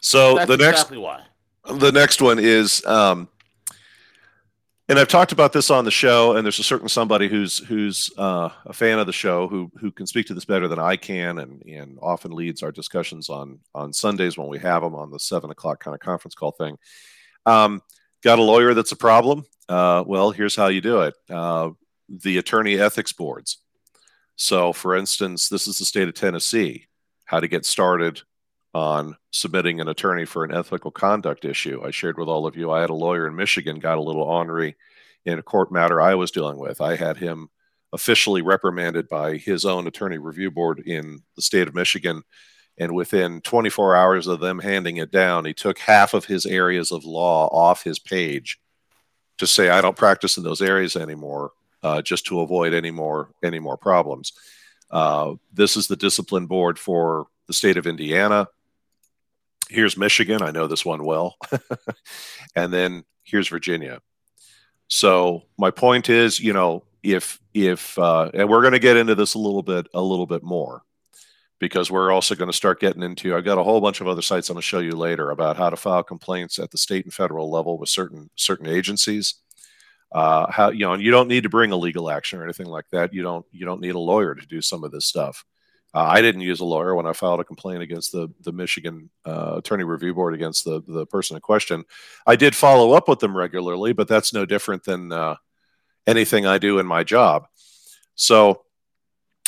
So 0.00 0.36
That's 0.36 0.48
the 0.48 0.56
next 0.56 0.70
exactly 0.70 0.98
why. 0.98 1.22
The 1.68 1.92
next 1.92 2.22
one 2.22 2.38
is, 2.38 2.84
um, 2.86 3.28
and 4.88 4.98
I've 4.98 5.08
talked 5.08 5.32
about 5.32 5.52
this 5.52 5.70
on 5.70 5.84
the 5.84 5.90
show, 5.90 6.36
and 6.36 6.44
there's 6.44 6.58
a 6.58 6.64
certain 6.64 6.88
somebody 6.88 7.28
who's 7.28 7.58
who's 7.58 8.10
uh, 8.16 8.48
a 8.64 8.72
fan 8.72 8.98
of 8.98 9.06
the 9.06 9.12
show 9.12 9.46
who 9.46 9.70
who 9.78 9.90
can 9.90 10.06
speak 10.06 10.26
to 10.26 10.34
this 10.34 10.46
better 10.46 10.66
than 10.66 10.78
I 10.78 10.96
can, 10.96 11.38
and 11.38 11.62
and 11.62 11.98
often 12.00 12.32
leads 12.32 12.62
our 12.62 12.72
discussions 12.72 13.28
on 13.28 13.58
on 13.74 13.92
Sundays 13.92 14.38
when 14.38 14.48
we 14.48 14.58
have 14.60 14.82
them 14.82 14.94
on 14.94 15.10
the 15.10 15.18
seven 15.18 15.50
o'clock 15.50 15.80
kind 15.80 15.94
of 15.94 16.00
conference 16.00 16.34
call 16.34 16.52
thing. 16.52 16.78
Um, 17.44 17.82
got 18.22 18.38
a 18.38 18.42
lawyer 18.42 18.72
that's 18.72 18.92
a 18.92 18.96
problem? 18.96 19.44
Uh, 19.68 20.04
well, 20.06 20.30
here's 20.30 20.56
how 20.56 20.68
you 20.68 20.80
do 20.80 21.02
it: 21.02 21.14
uh, 21.28 21.70
the 22.08 22.38
attorney 22.38 22.80
ethics 22.80 23.12
boards. 23.12 23.58
So, 24.36 24.72
for 24.72 24.96
instance, 24.96 25.48
this 25.48 25.66
is 25.66 25.78
the 25.78 25.84
state 25.84 26.08
of 26.08 26.14
Tennessee, 26.14 26.86
how 27.26 27.40
to 27.40 27.48
get 27.48 27.66
started 27.66 28.22
on 28.78 29.16
submitting 29.32 29.80
an 29.80 29.88
attorney 29.88 30.24
for 30.24 30.44
an 30.44 30.54
ethical 30.54 30.92
conduct 30.92 31.44
issue. 31.44 31.82
I 31.84 31.90
shared 31.90 32.16
with 32.16 32.28
all 32.28 32.46
of 32.46 32.56
you, 32.56 32.70
I 32.70 32.80
had 32.80 32.90
a 32.90 32.94
lawyer 32.94 33.26
in 33.26 33.34
Michigan 33.34 33.80
got 33.80 33.98
a 33.98 34.02
little 34.02 34.22
ornery 34.22 34.76
in 35.24 35.38
a 35.38 35.42
court 35.42 35.72
matter 35.72 36.00
I 36.00 36.14
was 36.14 36.30
dealing 36.30 36.58
with. 36.58 36.80
I 36.80 36.94
had 36.94 37.16
him 37.16 37.48
officially 37.92 38.40
reprimanded 38.40 39.08
by 39.08 39.36
his 39.36 39.64
own 39.64 39.88
attorney 39.88 40.18
review 40.18 40.52
board 40.52 40.78
in 40.78 41.22
the 41.34 41.42
state 41.42 41.66
of 41.66 41.74
Michigan. 41.74 42.22
And 42.78 42.94
within 42.94 43.40
24 43.40 43.96
hours 43.96 44.28
of 44.28 44.38
them 44.38 44.60
handing 44.60 44.98
it 44.98 45.10
down, 45.10 45.44
he 45.44 45.54
took 45.54 45.80
half 45.80 46.14
of 46.14 46.26
his 46.26 46.46
areas 46.46 46.92
of 46.92 47.04
law 47.04 47.48
off 47.48 47.82
his 47.82 47.98
page 47.98 48.60
to 49.38 49.46
say, 49.48 49.70
I 49.70 49.80
don't 49.80 49.96
practice 49.96 50.36
in 50.36 50.44
those 50.44 50.62
areas 50.62 50.94
anymore 50.94 51.50
uh, 51.82 52.00
just 52.00 52.26
to 52.26 52.40
avoid 52.40 52.74
any 52.74 52.92
more 52.92 53.30
any 53.42 53.58
more 53.58 53.76
problems. 53.76 54.32
Uh, 54.90 55.34
this 55.52 55.76
is 55.76 55.88
the 55.88 55.96
discipline 55.96 56.46
board 56.46 56.78
for 56.78 57.26
the 57.48 57.52
state 57.52 57.76
of 57.76 57.88
Indiana. 57.88 58.46
Here's 59.68 59.96
Michigan. 59.96 60.42
I 60.42 60.50
know 60.50 60.66
this 60.66 60.84
one 60.84 61.04
well. 61.04 61.36
and 62.56 62.72
then 62.72 63.04
here's 63.24 63.48
Virginia. 63.48 64.00
So 64.88 65.42
my 65.58 65.70
point 65.70 66.08
is, 66.08 66.40
you 66.40 66.52
know, 66.52 66.84
if 67.02 67.38
if 67.54 67.98
uh, 67.98 68.30
and 68.34 68.48
we're 68.48 68.62
going 68.62 68.72
to 68.72 68.78
get 68.78 68.96
into 68.96 69.14
this 69.14 69.34
a 69.34 69.38
little 69.38 69.62
bit 69.62 69.86
a 69.94 70.02
little 70.02 70.26
bit 70.26 70.42
more 70.42 70.82
because 71.60 71.90
we're 71.90 72.12
also 72.12 72.34
going 72.34 72.50
to 72.50 72.56
start 72.56 72.80
getting 72.80 73.02
into 73.02 73.34
i've 73.34 73.44
got 73.44 73.58
a 73.58 73.62
whole 73.62 73.80
bunch 73.80 74.00
of 74.00 74.06
other 74.08 74.22
sites 74.22 74.48
i'm 74.48 74.54
going 74.54 74.60
to 74.60 74.66
show 74.66 74.78
you 74.78 74.92
later 74.92 75.30
about 75.30 75.56
how 75.56 75.70
to 75.70 75.76
file 75.76 76.02
complaints 76.02 76.58
at 76.58 76.70
the 76.70 76.78
state 76.78 77.04
and 77.04 77.14
federal 77.14 77.50
level 77.50 77.78
with 77.78 77.88
certain 77.88 78.28
certain 78.36 78.66
agencies 78.66 79.36
uh, 80.12 80.50
how 80.50 80.70
you 80.70 80.80
know, 80.80 80.94
and 80.94 81.02
you 81.02 81.10
don't 81.10 81.28
need 81.28 81.42
to 81.42 81.48
bring 81.48 81.70
a 81.70 81.76
legal 81.76 82.10
action 82.10 82.38
or 82.38 82.44
anything 82.44 82.66
like 82.66 82.88
that. 82.90 83.12
You 83.12 83.22
don't 83.22 83.44
you 83.52 83.66
don't 83.66 83.80
need 83.80 83.94
a 83.94 83.98
lawyer 83.98 84.34
to 84.34 84.46
do 84.46 84.62
some 84.62 84.84
of 84.84 84.90
this 84.90 85.06
stuff. 85.06 85.44
Uh, 85.94 86.02
I 86.02 86.20
didn't 86.20 86.42
use 86.42 86.60
a 86.60 86.64
lawyer 86.64 86.94
when 86.94 87.06
I 87.06 87.12
filed 87.12 87.40
a 87.40 87.44
complaint 87.44 87.82
against 87.82 88.12
the 88.12 88.28
the 88.40 88.52
Michigan 88.52 89.10
uh, 89.24 89.54
Attorney 89.56 89.84
Review 89.84 90.14
Board 90.14 90.34
against 90.34 90.64
the 90.64 90.82
the 90.86 91.06
person 91.06 91.36
in 91.36 91.40
question. 91.40 91.84
I 92.26 92.36
did 92.36 92.54
follow 92.54 92.92
up 92.92 93.08
with 93.08 93.20
them 93.20 93.36
regularly, 93.36 93.92
but 93.92 94.08
that's 94.08 94.32
no 94.32 94.44
different 94.44 94.84
than 94.84 95.12
uh, 95.12 95.36
anything 96.06 96.46
I 96.46 96.58
do 96.58 96.78
in 96.78 96.86
my 96.86 97.04
job. 97.04 97.46
So 98.14 98.64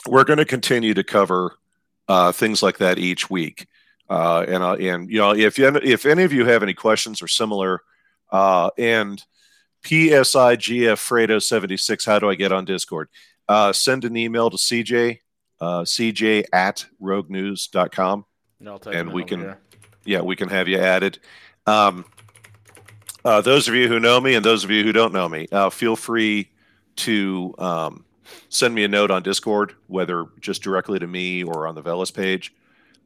we're 0.08 0.24
going 0.24 0.38
to 0.38 0.44
continue 0.44 0.94
to 0.94 1.04
cover 1.04 1.58
uh, 2.08 2.32
things 2.32 2.62
like 2.62 2.78
that 2.78 2.98
each 2.98 3.28
week. 3.28 3.66
Uh, 4.08 4.44
and 4.48 4.64
and 4.80 5.10
you 5.10 5.18
know 5.18 5.34
if 5.34 5.58
you, 5.58 5.68
if 5.82 6.06
any 6.06 6.22
of 6.22 6.32
you 6.32 6.46
have 6.46 6.62
any 6.62 6.74
questions 6.74 7.22
or 7.22 7.28
similar, 7.28 7.82
and 8.32 9.22
PSIGF 9.84 10.96
Fredo 10.96 11.42
76. 11.42 12.04
How 12.04 12.18
do 12.18 12.30
I 12.30 12.34
get 12.34 12.52
on 12.52 12.64
Discord? 12.64 13.08
Uh, 13.48 13.72
send 13.72 14.04
an 14.04 14.16
email 14.16 14.50
to 14.50 14.56
CJ, 14.56 15.20
uh, 15.60 15.82
CJ 15.82 16.44
at 16.52 16.86
roguenews.com. 17.00 18.24
and 18.94 19.12
we 19.12 19.24
can, 19.24 19.40
here. 19.40 19.58
yeah, 20.04 20.20
we 20.20 20.36
can 20.36 20.48
have 20.48 20.68
you 20.68 20.78
added. 20.78 21.18
Um, 21.66 22.04
uh, 23.24 23.40
those 23.40 23.68
of 23.68 23.74
you 23.74 23.88
who 23.88 24.00
know 24.00 24.20
me 24.20 24.34
and 24.34 24.44
those 24.44 24.64
of 24.64 24.70
you 24.70 24.82
who 24.82 24.92
don't 24.92 25.12
know 25.12 25.28
me, 25.28 25.46
uh, 25.52 25.70
feel 25.70 25.96
free 25.96 26.50
to 26.96 27.54
um, 27.58 28.04
send 28.48 28.74
me 28.74 28.84
a 28.84 28.88
note 28.88 29.10
on 29.10 29.22
Discord, 29.22 29.74
whether 29.86 30.26
just 30.40 30.62
directly 30.62 30.98
to 30.98 31.06
me 31.06 31.42
or 31.42 31.66
on 31.66 31.74
the 31.74 31.82
Veles 31.82 32.12
page. 32.14 32.54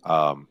Um, 0.04 0.48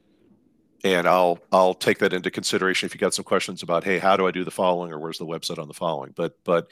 and 0.83 1.07
I'll 1.07 1.39
I'll 1.51 1.73
take 1.73 1.99
that 1.99 2.13
into 2.13 2.29
consideration 2.29 2.87
if 2.87 2.93
you 2.93 2.99
got 2.99 3.13
some 3.13 3.23
questions 3.23 3.63
about 3.63 3.83
hey 3.83 3.99
how 3.99 4.17
do 4.17 4.27
I 4.27 4.31
do 4.31 4.43
the 4.43 4.51
following 4.51 4.91
or 4.91 4.99
where's 4.99 5.17
the 5.17 5.25
website 5.25 5.57
on 5.57 5.67
the 5.67 5.73
following 5.73 6.13
but 6.15 6.37
but 6.43 6.67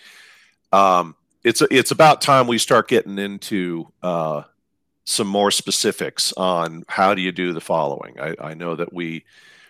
um, 0.73 1.15
it's 1.43 1.61
it's 1.71 1.91
about 1.91 2.21
time 2.21 2.47
we 2.47 2.57
start 2.57 2.87
getting 2.87 3.17
into 3.17 3.91
uh, 4.03 4.43
some 5.05 5.27
more 5.27 5.51
specifics 5.51 6.31
on 6.33 6.83
how 6.87 7.13
do 7.13 7.21
you 7.21 7.31
do 7.31 7.53
the 7.53 7.61
following 7.61 8.19
I, 8.19 8.35
I 8.39 8.53
know 8.53 8.75
that 8.75 8.93
we 8.93 9.25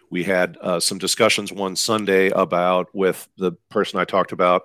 we 0.09 0.23
had 0.23 0.57
uh, 0.61 0.79
some 0.79 0.97
discussions 0.97 1.53
one 1.53 1.75
Sunday 1.75 2.29
about 2.31 2.93
with 2.93 3.27
the 3.37 3.53
person 3.69 3.99
I 3.99 4.05
talked 4.05 4.33
about 4.33 4.63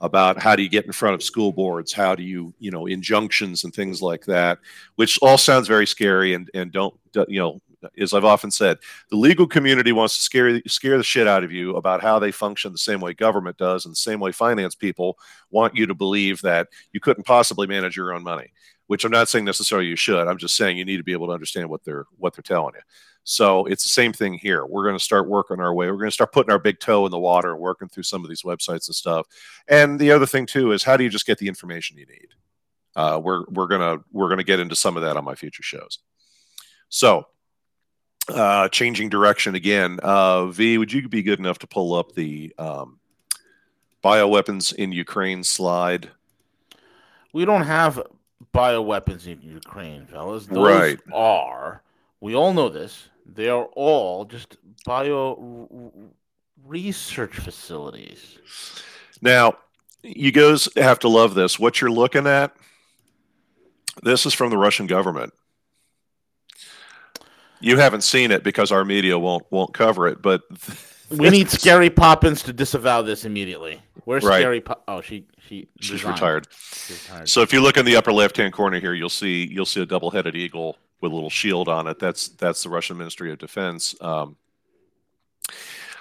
about 0.00 0.40
how 0.40 0.54
do 0.56 0.62
you 0.62 0.68
get 0.68 0.86
in 0.86 0.92
front 0.92 1.14
of 1.14 1.22
school 1.22 1.52
boards 1.52 1.92
how 1.92 2.14
do 2.14 2.22
you 2.22 2.54
you 2.58 2.70
know 2.70 2.86
injunctions 2.86 3.64
and 3.64 3.74
things 3.74 4.02
like 4.02 4.24
that 4.26 4.58
which 4.96 5.18
all 5.22 5.38
sounds 5.38 5.68
very 5.68 5.86
scary 5.86 6.34
and 6.34 6.50
and 6.54 6.72
don't 6.72 6.94
you 7.28 7.40
know 7.40 7.60
As 8.00 8.14
I've 8.14 8.24
often 8.24 8.50
said, 8.50 8.78
the 9.10 9.16
legal 9.16 9.46
community 9.46 9.92
wants 9.92 10.16
to 10.16 10.22
scare 10.22 10.60
scare 10.66 10.96
the 10.96 11.04
shit 11.04 11.28
out 11.28 11.44
of 11.44 11.52
you 11.52 11.76
about 11.76 12.02
how 12.02 12.18
they 12.18 12.32
function 12.32 12.72
the 12.72 12.78
same 12.78 13.00
way 13.00 13.12
government 13.14 13.58
does, 13.58 13.84
and 13.84 13.92
the 13.92 13.96
same 13.96 14.20
way 14.20 14.32
finance 14.32 14.74
people 14.74 15.18
want 15.50 15.76
you 15.76 15.86
to 15.86 15.94
believe 15.94 16.40
that 16.42 16.68
you 16.92 17.00
couldn't 17.00 17.26
possibly 17.26 17.66
manage 17.66 17.96
your 17.96 18.14
own 18.14 18.22
money. 18.22 18.52
Which 18.86 19.04
I'm 19.04 19.10
not 19.10 19.28
saying 19.28 19.46
necessarily 19.46 19.88
you 19.88 19.96
should. 19.96 20.28
I'm 20.28 20.38
just 20.38 20.56
saying 20.56 20.76
you 20.76 20.84
need 20.84 20.98
to 20.98 21.04
be 21.04 21.12
able 21.12 21.28
to 21.28 21.32
understand 21.32 21.70
what 21.70 21.84
they're 21.84 22.04
what 22.18 22.34
they're 22.34 22.42
telling 22.42 22.74
you. 22.74 22.82
So 23.24 23.64
it's 23.64 23.82
the 23.82 23.88
same 23.88 24.12
thing 24.12 24.34
here. 24.34 24.66
We're 24.66 24.84
going 24.84 24.98
to 24.98 25.02
start 25.02 25.26
working 25.28 25.58
our 25.58 25.72
way. 25.72 25.90
We're 25.90 25.96
going 25.96 26.08
to 26.08 26.14
start 26.14 26.32
putting 26.32 26.52
our 26.52 26.58
big 26.58 26.78
toe 26.78 27.06
in 27.06 27.10
the 27.10 27.18
water 27.18 27.52
and 27.52 27.60
working 27.60 27.88
through 27.88 28.02
some 28.02 28.22
of 28.22 28.28
these 28.28 28.42
websites 28.42 28.86
and 28.86 28.94
stuff. 28.94 29.26
And 29.66 29.98
the 29.98 30.12
other 30.12 30.26
thing 30.26 30.44
too 30.44 30.72
is 30.72 30.82
how 30.82 30.98
do 30.98 31.04
you 31.04 31.10
just 31.10 31.26
get 31.26 31.38
the 31.38 31.48
information 31.48 31.96
you 31.96 32.06
need? 32.06 32.28
Uh, 32.96 33.20
we're 33.22 33.44
we're 33.48 33.66
gonna 33.66 33.98
we're 34.12 34.28
gonna 34.28 34.44
get 34.44 34.60
into 34.60 34.76
some 34.76 34.96
of 34.96 35.02
that 35.02 35.16
on 35.16 35.24
my 35.24 35.34
future 35.34 35.62
shows. 35.62 35.98
So, 36.90 37.26
uh, 38.28 38.68
changing 38.68 39.08
direction 39.08 39.54
again. 39.54 39.98
Uh, 40.02 40.46
v, 40.46 40.78
would 40.78 40.92
you 40.92 41.08
be 41.08 41.22
good 41.22 41.40
enough 41.40 41.58
to 41.60 41.66
pull 41.66 41.94
up 41.94 42.12
the 42.12 42.54
um, 42.56 43.00
bioweapons 44.02 44.72
in 44.74 44.92
Ukraine 44.92 45.42
slide? 45.42 46.08
We 47.32 47.44
don't 47.44 47.64
have 47.64 48.00
bioweapons 48.52 49.26
in 49.26 49.40
Ukraine, 49.42 50.06
fellas. 50.06 50.46
Those 50.46 50.66
right. 50.66 50.98
are 51.12 51.82
we 52.20 52.34
all 52.34 52.54
know 52.54 52.68
this. 52.68 53.08
They 53.26 53.48
are 53.48 53.64
all 53.76 54.24
just 54.24 54.56
bio 54.84 55.90
research 56.66 57.38
facilities. 57.38 58.38
Now, 59.20 59.58
you 60.02 60.32
guys 60.32 60.68
have 60.76 60.98
to 61.00 61.08
love 61.08 61.34
this. 61.34 61.58
What 61.58 61.80
you're 61.80 61.90
looking 61.90 62.26
at 62.26 62.54
this 64.02 64.26
is 64.26 64.34
from 64.34 64.50
the 64.50 64.58
Russian 64.58 64.86
government. 64.86 65.32
You 67.60 67.78
haven't 67.78 68.02
seen 68.02 68.30
it 68.30 68.42
because 68.42 68.72
our 68.72 68.84
media 68.84 69.18
won't 69.18 69.44
won't 69.50 69.72
cover 69.72 70.06
it, 70.08 70.20
but 70.20 70.42
we 71.10 71.30
need 71.30 71.50
Scary 71.50 71.90
Poppins 71.90 72.42
to 72.44 72.52
disavow 72.52 73.02
this 73.02 73.24
immediately. 73.24 73.80
Where's 74.04 74.24
right. 74.24 74.40
Scary? 74.40 74.60
Po- 74.60 74.80
oh, 74.88 75.00
she 75.00 75.26
she 75.48 75.68
she's 75.80 76.04
retired. 76.04 76.48
she's 76.50 77.02
retired. 77.08 77.28
So 77.28 77.42
if 77.42 77.52
you 77.52 77.60
look 77.60 77.76
in 77.76 77.84
the 77.84 77.96
upper 77.96 78.12
left 78.12 78.36
hand 78.36 78.52
corner 78.52 78.80
here, 78.80 78.94
you'll 78.94 79.08
see 79.08 79.46
you'll 79.46 79.66
see 79.66 79.82
a 79.82 79.86
double 79.86 80.10
headed 80.10 80.34
eagle 80.34 80.78
with 81.00 81.12
a 81.12 81.14
little 81.14 81.30
shield 81.30 81.68
on 81.68 81.86
it. 81.86 81.98
That's 81.98 82.28
that's 82.28 82.62
the 82.62 82.68
Russian 82.68 82.96
Ministry 82.96 83.32
of 83.32 83.38
Defense. 83.38 83.94
Um, 84.00 84.36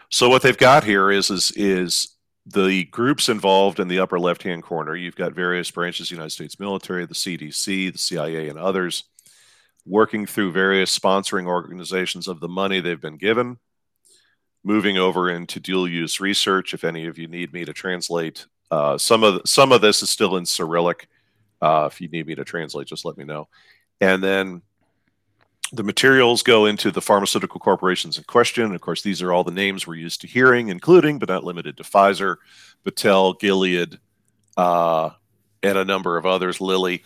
so 0.09 0.29
what 0.29 0.41
they've 0.41 0.57
got 0.57 0.83
here 0.83 1.11
is 1.11 1.29
is 1.29 1.51
is 1.55 2.13
the 2.45 2.83
groups 2.85 3.29
involved 3.29 3.79
in 3.79 3.87
the 3.87 3.99
upper 3.99 4.19
left 4.19 4.43
hand 4.43 4.63
corner, 4.63 4.95
you've 4.95 5.15
got 5.15 5.33
various 5.33 5.71
branches 5.71 6.07
of 6.07 6.09
the 6.09 6.15
United 6.15 6.31
States 6.31 6.59
military, 6.59 7.05
the 7.05 7.13
CDC, 7.13 7.91
the 7.91 7.97
CIA, 7.97 8.49
and 8.49 8.59
others 8.59 9.05
working 9.85 10.25
through 10.25 10.51
various 10.51 10.97
sponsoring 10.97 11.47
organizations 11.47 12.27
of 12.27 12.39
the 12.39 12.47
money 12.47 12.79
they've 12.79 13.01
been 13.01 13.17
given, 13.17 13.57
moving 14.63 14.97
over 14.97 15.29
into 15.29 15.59
dual 15.59 15.87
use 15.87 16.19
research. 16.19 16.73
If 16.73 16.83
any 16.83 17.05
of 17.07 17.17
you 17.17 17.27
need 17.27 17.53
me 17.53 17.65
to 17.65 17.73
translate, 17.73 18.45
uh, 18.71 18.97
some 18.97 19.23
of 19.23 19.35
the, 19.35 19.41
some 19.45 19.71
of 19.71 19.81
this 19.81 20.01
is 20.01 20.09
still 20.09 20.37
in 20.37 20.45
Cyrillic. 20.45 21.07
Uh, 21.61 21.89
if 21.91 22.01
you 22.01 22.07
need 22.07 22.27
me 22.27 22.35
to 22.35 22.43
translate, 22.43 22.87
just 22.87 23.05
let 23.05 23.17
me 23.17 23.23
know. 23.23 23.47
And 24.01 24.23
then 24.23 24.61
the 25.71 25.83
materials 25.83 26.43
go 26.43 26.65
into 26.65 26.91
the 26.91 27.01
pharmaceutical 27.01 27.59
corporations 27.59 28.17
in 28.17 28.23
question. 28.25 28.75
Of 28.75 28.81
course, 28.81 29.01
these 29.01 29.21
are 29.21 29.33
all 29.33 29.43
the 29.43 29.51
names 29.51 29.87
we're 29.87 29.95
used 29.95 30.21
to 30.21 30.27
hearing, 30.27 30.69
including 30.69 31.19
but 31.19 31.29
not 31.29 31.43
limited 31.43 31.77
to 31.77 31.83
Pfizer, 31.83 32.37
Battelle, 32.85 33.39
Gilead, 33.39 33.97
uh, 34.55 35.09
and 35.63 35.77
a 35.77 35.85
number 35.85 36.17
of 36.17 36.25
others, 36.25 36.61
Lilly. 36.61 37.03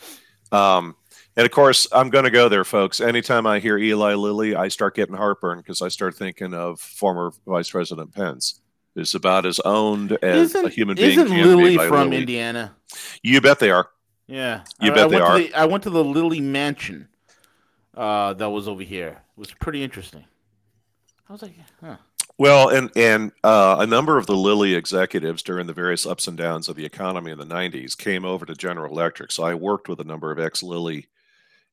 Um, 0.52 0.96
and 1.38 1.46
of 1.46 1.52
course, 1.52 1.88
I'm 1.92 2.10
going 2.10 2.26
to 2.26 2.32
go 2.32 2.50
there, 2.50 2.64
folks. 2.64 3.00
Anytime 3.00 3.46
I 3.46 3.60
hear 3.60 3.78
Eli 3.78 4.16
Lilly, 4.16 4.56
I 4.56 4.70
start 4.70 4.96
getting 4.96 5.16
heartburn 5.16 5.60
because 5.60 5.84
I 5.84 5.88
start 5.88 6.16
thinking 6.16 6.56
of 6.56 6.80
former 6.80 7.32
Vice 7.46 7.70
President 7.70 8.12
Pence. 8.12 8.60
It's 8.96 9.14
about 9.14 9.46
as 9.46 9.60
owned 9.60 10.18
as 10.24 10.56
isn't, 10.56 10.66
a 10.66 10.70
human 10.70 10.96
being. 10.96 11.12
Isn't 11.12 11.30
Lilly 11.30 11.78
from 11.78 12.10
Lilly. 12.10 12.18
Indiana? 12.18 12.76
You 13.22 13.40
bet 13.40 13.60
they 13.60 13.70
are. 13.70 13.88
Yeah, 14.26 14.64
you 14.82 14.92
I, 14.92 14.96
bet 14.96 15.06
I 15.06 15.08
they 15.10 15.20
are. 15.22 15.38
The, 15.38 15.54
I 15.54 15.66
went 15.66 15.84
to 15.84 15.92
the 15.92 16.04
Lilly 16.04 16.42
Mansion 16.42 17.08
uh, 17.96 18.34
that 18.34 18.50
was 18.50 18.68
over 18.68 18.82
here. 18.82 19.10
It 19.10 19.40
was 19.40 19.54
pretty 19.54 19.84
interesting. 19.84 20.26
I 21.30 21.34
was 21.34 21.44
like, 21.44 21.54
huh. 21.80 21.98
Well, 22.40 22.70
and 22.70 22.90
and 22.96 23.32
uh, 23.44 23.78
a 23.80 23.86
number 23.86 24.18
of 24.18 24.26
the 24.26 24.36
Lilly 24.36 24.74
executives 24.74 25.44
during 25.44 25.68
the 25.68 25.74
various 25.74 26.08
ups 26.08 26.28
and 26.28 26.36
downs 26.36 26.68
of 26.68 26.76
the 26.76 26.86
economy 26.86 27.30
in 27.30 27.38
the 27.38 27.46
'90s 27.46 27.96
came 27.96 28.26
over 28.26 28.44
to 28.48 28.56
General 28.56 28.92
Electric. 28.92 29.32
So 29.32 29.44
I 29.44 29.54
worked 29.54 29.88
with 29.88 30.00
a 30.00 30.04
number 30.04 30.32
of 30.32 30.40
ex 30.40 30.64
Lilly 30.64 31.08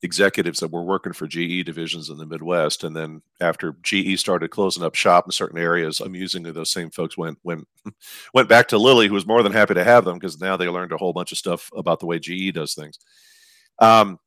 executives 0.05 0.61
that 0.61 0.71
were 0.71 0.85
working 0.85 1.15
for 1.15 1.27
GE 1.27 1.65
divisions 1.65 2.11
in 2.11 2.19
the 2.19 2.27
Midwest. 2.27 2.85
And 2.85 2.95
then 2.95 3.23
after 3.41 3.75
GE 3.83 4.21
started 4.21 4.51
closing 4.51 4.85
up 4.85 4.95
shop 4.95 5.25
in 5.27 5.33
certain 5.33 5.59
areas, 5.59 6.01
amusingly, 6.01 6.53
those 6.53 6.71
same 6.71 6.91
folks 6.91 7.17
went 7.17 7.39
went 7.43 7.67
went 8.35 8.49
back 8.49 8.69
to 8.69 8.79
Lilly, 8.79 9.09
who 9.09 9.15
was 9.15 9.27
more 9.27 9.43
than 9.43 9.53
happy 9.53 9.75
to 9.75 9.83
have 9.83 10.05
them 10.05 10.19
because 10.19 10.39
now 10.39 10.57
they 10.57 10.69
learned 10.69 10.93
a 10.93 10.99
whole 10.99 11.15
bunch 11.15 11.33
of 11.33 11.39
stuff 11.39 11.71
about 11.75 12.01
the 12.01 12.07
way 12.07 12.19
GE 12.19 12.55
does 12.55 12.75
things. 12.75 12.99
Um, 13.81 14.19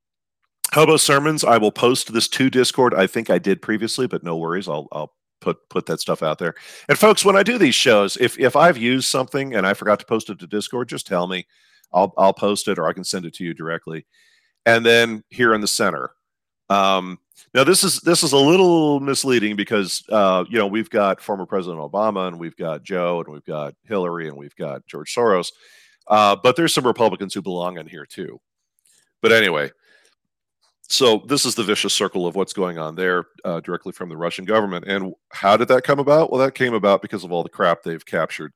Hobo 0.74 0.98
sermons. 0.98 1.44
I 1.44 1.58
will 1.58 1.72
post 1.72 2.12
this 2.12 2.28
to 2.30 2.50
Discord. 2.50 2.94
I 2.94 3.08
think 3.08 3.30
I 3.30 3.38
did 3.38 3.62
previously, 3.62 4.08
but 4.08 4.24
no 4.24 4.36
worries. 4.36 4.68
I'll 4.68 4.88
I'll 4.92 5.14
put 5.40 5.58
put 5.70 5.86
that 5.86 6.02
stuff 6.02 6.24
out 6.24 6.40
there. 6.40 6.56
And 6.90 6.98
folks, 6.98 7.24
when 7.24 7.38
I 7.38 7.44
do 7.44 7.60
these 7.60 7.76
shows, 7.76 8.18
if 8.18 8.40
if 8.40 8.56
I've 8.56 8.78
used 8.78 9.08
something 9.08 9.54
and 9.54 9.66
I 9.66 9.76
forgot 9.76 10.00
to 10.00 10.06
post 10.06 10.32
it 10.32 10.40
to 10.40 10.48
Discord, 10.48 10.90
just 10.90 11.06
tell 11.06 11.28
me. 11.28 11.46
I'll 11.94 12.14
I'll 12.18 12.34
post 12.34 12.68
it 12.68 12.80
or 12.80 12.88
I 12.88 12.94
can 12.94 13.06
send 13.06 13.26
it 13.26 13.36
to 13.36 13.46
you 13.46 13.54
directly. 13.54 14.06
And 14.68 14.86
then 14.86 15.24
here 15.30 15.54
in 15.56 15.62
the 15.62 15.68
center. 15.68 16.12
Um, 16.70 17.18
now 17.54 17.64
this 17.64 17.84
is 17.84 18.02
this 18.02 18.22
is 18.24 18.34
a 18.34 18.38
little 18.38 19.00
misleading 19.00 19.56
because 19.56 20.04
uh, 20.10 20.44
you 20.50 20.60
know 20.60 20.68
we've 20.68 20.90
got 20.90 21.22
former 21.22 21.46
President 21.46 21.80
Obama 21.80 22.28
and 22.28 22.38
we've 22.38 22.56
got 22.58 22.84
Joe 22.84 23.22
and 23.22 23.34
we've 23.34 23.46
got 23.46 23.74
Hillary 23.84 24.28
and 24.28 24.38
we've 24.38 24.56
got 24.58 24.86
George 24.86 25.16
Soros, 25.16 25.52
uh, 26.08 26.36
but 26.44 26.56
there's 26.56 26.74
some 26.74 26.86
Republicans 26.86 27.34
who 27.34 27.42
belong 27.42 27.78
in 27.78 27.88
here 27.88 28.06
too. 28.06 28.40
But 29.22 29.32
anyway, 29.32 29.72
so 30.90 31.24
this 31.26 31.46
is 31.46 31.56
the 31.56 31.64
vicious 31.64 31.94
circle 31.94 32.28
of 32.28 32.36
what's 32.36 32.54
going 32.54 32.78
on 32.78 32.96
there 32.96 33.26
uh, 33.46 33.62
directly 33.62 33.94
from 33.94 34.10
the 34.10 34.18
Russian 34.18 34.46
government. 34.46 34.86
And 34.86 35.14
how 35.32 35.56
did 35.58 35.70
that 35.70 35.84
come 35.84 36.00
about? 36.00 36.32
Well, 36.32 36.42
that 36.42 36.56
came 36.56 36.74
about 36.74 37.02
because 37.02 37.24
of 37.24 37.32
all 37.32 37.44
the 37.44 37.50
crap 37.50 37.84
they've 37.84 38.06
captured 38.06 38.52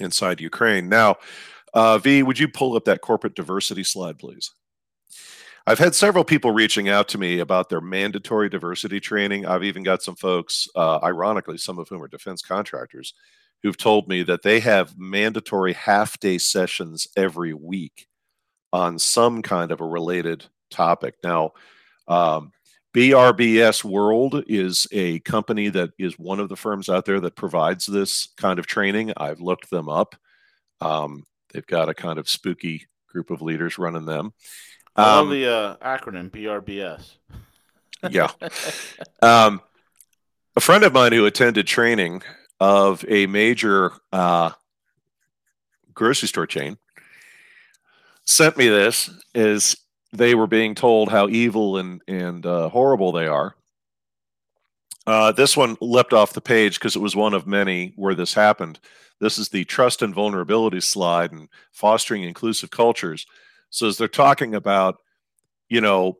inside 0.00 0.40
Ukraine. 0.40 0.88
Now, 0.88 1.16
uh, 1.74 1.98
V, 1.98 2.24
would 2.24 2.38
you 2.38 2.48
pull 2.48 2.76
up 2.76 2.84
that 2.86 3.00
corporate 3.00 3.36
diversity 3.36 3.84
slide, 3.84 4.18
please? 4.18 4.50
I've 5.66 5.78
had 5.78 5.94
several 5.94 6.24
people 6.24 6.50
reaching 6.50 6.88
out 6.88 7.08
to 7.08 7.18
me 7.18 7.40
about 7.40 7.68
their 7.68 7.80
mandatory 7.80 8.48
diversity 8.48 8.98
training. 8.98 9.46
I've 9.46 9.64
even 9.64 9.82
got 9.82 10.02
some 10.02 10.16
folks, 10.16 10.68
uh, 10.74 10.98
ironically, 11.02 11.58
some 11.58 11.78
of 11.78 11.88
whom 11.88 12.02
are 12.02 12.08
defense 12.08 12.42
contractors, 12.42 13.14
who've 13.62 13.76
told 13.76 14.08
me 14.08 14.22
that 14.22 14.42
they 14.42 14.60
have 14.60 14.98
mandatory 14.98 15.74
half 15.74 16.18
day 16.18 16.38
sessions 16.38 17.06
every 17.16 17.52
week 17.52 18.06
on 18.72 18.98
some 18.98 19.42
kind 19.42 19.70
of 19.70 19.80
a 19.80 19.86
related 19.86 20.44
topic. 20.70 21.16
Now, 21.22 21.52
um, 22.08 22.52
BRBS 22.94 23.84
World 23.84 24.42
is 24.48 24.88
a 24.90 25.20
company 25.20 25.68
that 25.68 25.90
is 25.98 26.18
one 26.18 26.40
of 26.40 26.48
the 26.48 26.56
firms 26.56 26.88
out 26.88 27.04
there 27.04 27.20
that 27.20 27.36
provides 27.36 27.86
this 27.86 28.28
kind 28.36 28.58
of 28.58 28.66
training. 28.66 29.12
I've 29.16 29.40
looked 29.40 29.70
them 29.70 29.88
up. 29.88 30.16
Um, 30.80 31.24
they've 31.52 31.66
got 31.66 31.88
a 31.88 31.94
kind 31.94 32.18
of 32.18 32.28
spooky 32.28 32.86
group 33.08 33.30
of 33.30 33.42
leaders 33.42 33.78
running 33.78 34.06
them. 34.06 34.32
I 34.96 35.16
love 35.16 35.26
um, 35.26 35.30
the 35.30 35.52
uh, 35.52 35.76
acronym 35.76 36.30
BRBS. 36.30 37.16
yeah. 38.10 38.30
Um, 39.22 39.60
a 40.56 40.60
friend 40.60 40.82
of 40.84 40.92
mine 40.94 41.12
who 41.12 41.26
attended 41.26 41.66
training 41.66 42.22
of 42.58 43.04
a 43.08 43.26
major 43.26 43.92
uh, 44.12 44.50
grocery 45.92 46.28
store 46.28 46.46
chain 46.46 46.78
sent 48.24 48.56
me 48.56 48.68
this 48.68 49.10
is 49.34 49.76
they 50.12 50.34
were 50.34 50.46
being 50.46 50.74
told 50.74 51.10
how 51.10 51.28
evil 51.28 51.76
and 51.76 52.00
and 52.08 52.44
uh, 52.46 52.68
horrible 52.68 53.12
they 53.12 53.26
are. 53.26 53.54
Uh, 55.06 55.32
this 55.32 55.56
one 55.56 55.76
leapt 55.80 56.12
off 56.12 56.32
the 56.32 56.40
page 56.40 56.78
because 56.78 56.96
it 56.96 57.02
was 57.02 57.16
one 57.16 57.34
of 57.34 57.46
many 57.46 57.92
where 57.96 58.14
this 58.14 58.34
happened. 58.34 58.78
This 59.20 59.38
is 59.38 59.48
the 59.48 59.64
trust 59.64 60.02
and 60.02 60.14
vulnerability 60.14 60.80
slide 60.80 61.32
and 61.32 61.48
fostering 61.72 62.22
inclusive 62.22 62.70
cultures. 62.70 63.26
So 63.70 63.86
as 63.86 63.96
they're 63.96 64.08
talking 64.08 64.54
about, 64.54 64.98
you 65.68 65.80
know, 65.80 66.18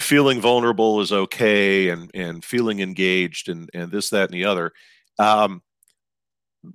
feeling 0.00 0.40
vulnerable 0.40 1.00
is 1.00 1.12
okay 1.12 1.90
and 1.90 2.10
and 2.14 2.44
feeling 2.44 2.80
engaged 2.80 3.48
and 3.48 3.70
and 3.74 3.90
this 3.90 4.10
that 4.10 4.30
and 4.30 4.34
the 4.34 4.46
other. 4.46 4.72
Um, 5.18 5.62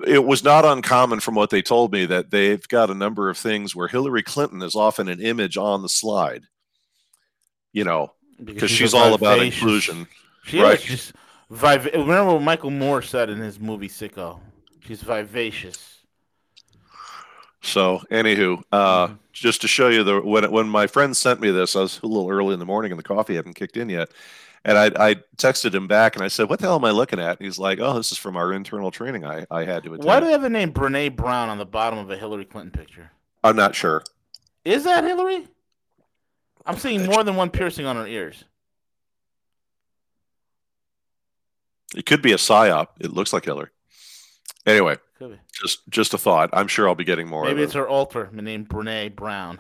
it 0.08 0.24
was 0.24 0.44
not 0.44 0.64
uncommon 0.64 1.20
from 1.20 1.36
what 1.36 1.50
they 1.50 1.62
told 1.62 1.92
me 1.92 2.06
that 2.06 2.32
they've 2.32 2.66
got 2.70 2.90
a 2.90 2.96
number 2.96 3.30
of 3.30 3.38
things 3.38 3.76
where 3.76 3.88
Hillary 3.88 4.24
Clinton 4.24 4.62
is 4.62 4.76
often 4.76 5.10
an 5.10 5.20
image 5.20 5.58
on 5.58 5.82
the 5.82 5.90
slide. 5.90 6.44
You 7.74 7.84
know, 7.84 8.14
because 8.44 8.70
she's, 8.70 8.80
she's 8.80 8.94
all 8.94 9.14
about 9.14 9.40
inclusion. 9.40 10.08
She 10.46 10.62
right? 10.62 10.90
Is, 10.90 11.14
viv- 11.50 11.90
remember 11.94 12.34
what 12.34 12.42
Michael 12.42 12.72
Moore 12.72 13.02
said 13.02 13.30
in 13.30 13.38
his 13.38 13.60
movie 13.60 13.90
Sicko? 13.90 14.40
She's 14.86 15.02
vivacious. 15.02 16.00
So, 17.62 18.02
anywho, 18.12 18.62
uh, 18.72 19.08
mm-hmm. 19.08 19.16
Just 19.34 19.62
to 19.62 19.68
show 19.68 19.90
you 19.90 20.04
the 20.04 20.22
when 20.22 20.50
when 20.52 20.68
my 20.68 20.88
friend 20.88 21.16
sent 21.16 21.40
me 21.40 21.52
this, 21.52 21.76
I 21.76 21.82
was 21.82 22.00
a 22.04 22.08
little 22.08 22.30
early 22.30 22.54
in 22.54 22.60
the 22.60 22.66
morning 22.66 22.92
and 22.92 23.00
the 23.00 23.04
coffee 23.04 23.36
hadn't 23.36 23.54
kicked 23.54 23.78
in 23.78 23.90
yet, 23.90 24.12
And 24.64 24.78
I, 24.78 25.10
I 25.10 25.16
texted 25.38 25.74
him 25.74 25.88
back 25.88 26.16
and 26.16 26.24
I 26.24 26.28
said, 26.28 26.50
"What 26.50 26.60
the 26.60 26.68
hell 26.68 26.76
am 26.76 26.86
I 26.86 26.92
looking 26.92 27.20
at?" 27.20 27.40
And 27.40 27.46
he's 27.46 27.58
like, 27.60 27.80
"Oh, 27.80 27.94
this 27.96 28.12
is 28.12 28.18
from 28.18 28.38
our 28.38 28.54
internal 28.54 28.92
training 28.92 29.26
I, 29.26 29.46
I 29.50 29.66
had 29.66 29.84
to 29.84 29.94
attend." 29.94 30.06
Why 30.06 30.20
do 30.20 30.28
they 30.28 30.32
have 30.34 30.42
the 30.42 30.50
name 30.50 30.72
Brene 30.72 31.16
Brown 31.16 31.50
on 31.50 31.58
the 31.58 31.66
bottom 31.66 31.98
of 32.00 32.10
a 32.12 32.18
Hillary 32.18 32.46
Clinton 32.46 32.72
picture? 32.72 33.12
I'm 33.44 33.56
not 33.56 33.74
sure. 33.76 34.04
Is 34.66 34.84
that 34.84 35.04
Hillary? 35.04 35.48
I'm 36.66 36.78
seeing 36.78 37.06
more 37.08 37.24
than 37.24 37.36
one 37.36 37.50
piercing 37.50 37.88
on 37.88 37.96
her 37.96 38.06
ears. 38.06 38.44
It 41.96 42.06
could 42.06 42.22
be 42.22 42.32
a 42.32 42.38
psyop. 42.38 42.88
It 43.00 43.12
looks 43.12 43.34
like 43.34 43.46
Hillary. 43.46 43.70
Anyway, 44.66 44.98
just 45.54 45.90
just 45.90 46.14
a 46.14 46.18
thought. 46.18 46.50
I'm 46.54 46.68
sure 46.68 46.88
I'll 46.88 46.96
be 46.96 47.04
getting 47.04 47.28
more. 47.28 47.46
Maybe 47.46 47.64
it's 47.64 47.74
her 47.74 47.88
alter 47.88 48.30
named 48.32 48.70
Brene 48.70 49.16
Brown. 49.16 49.60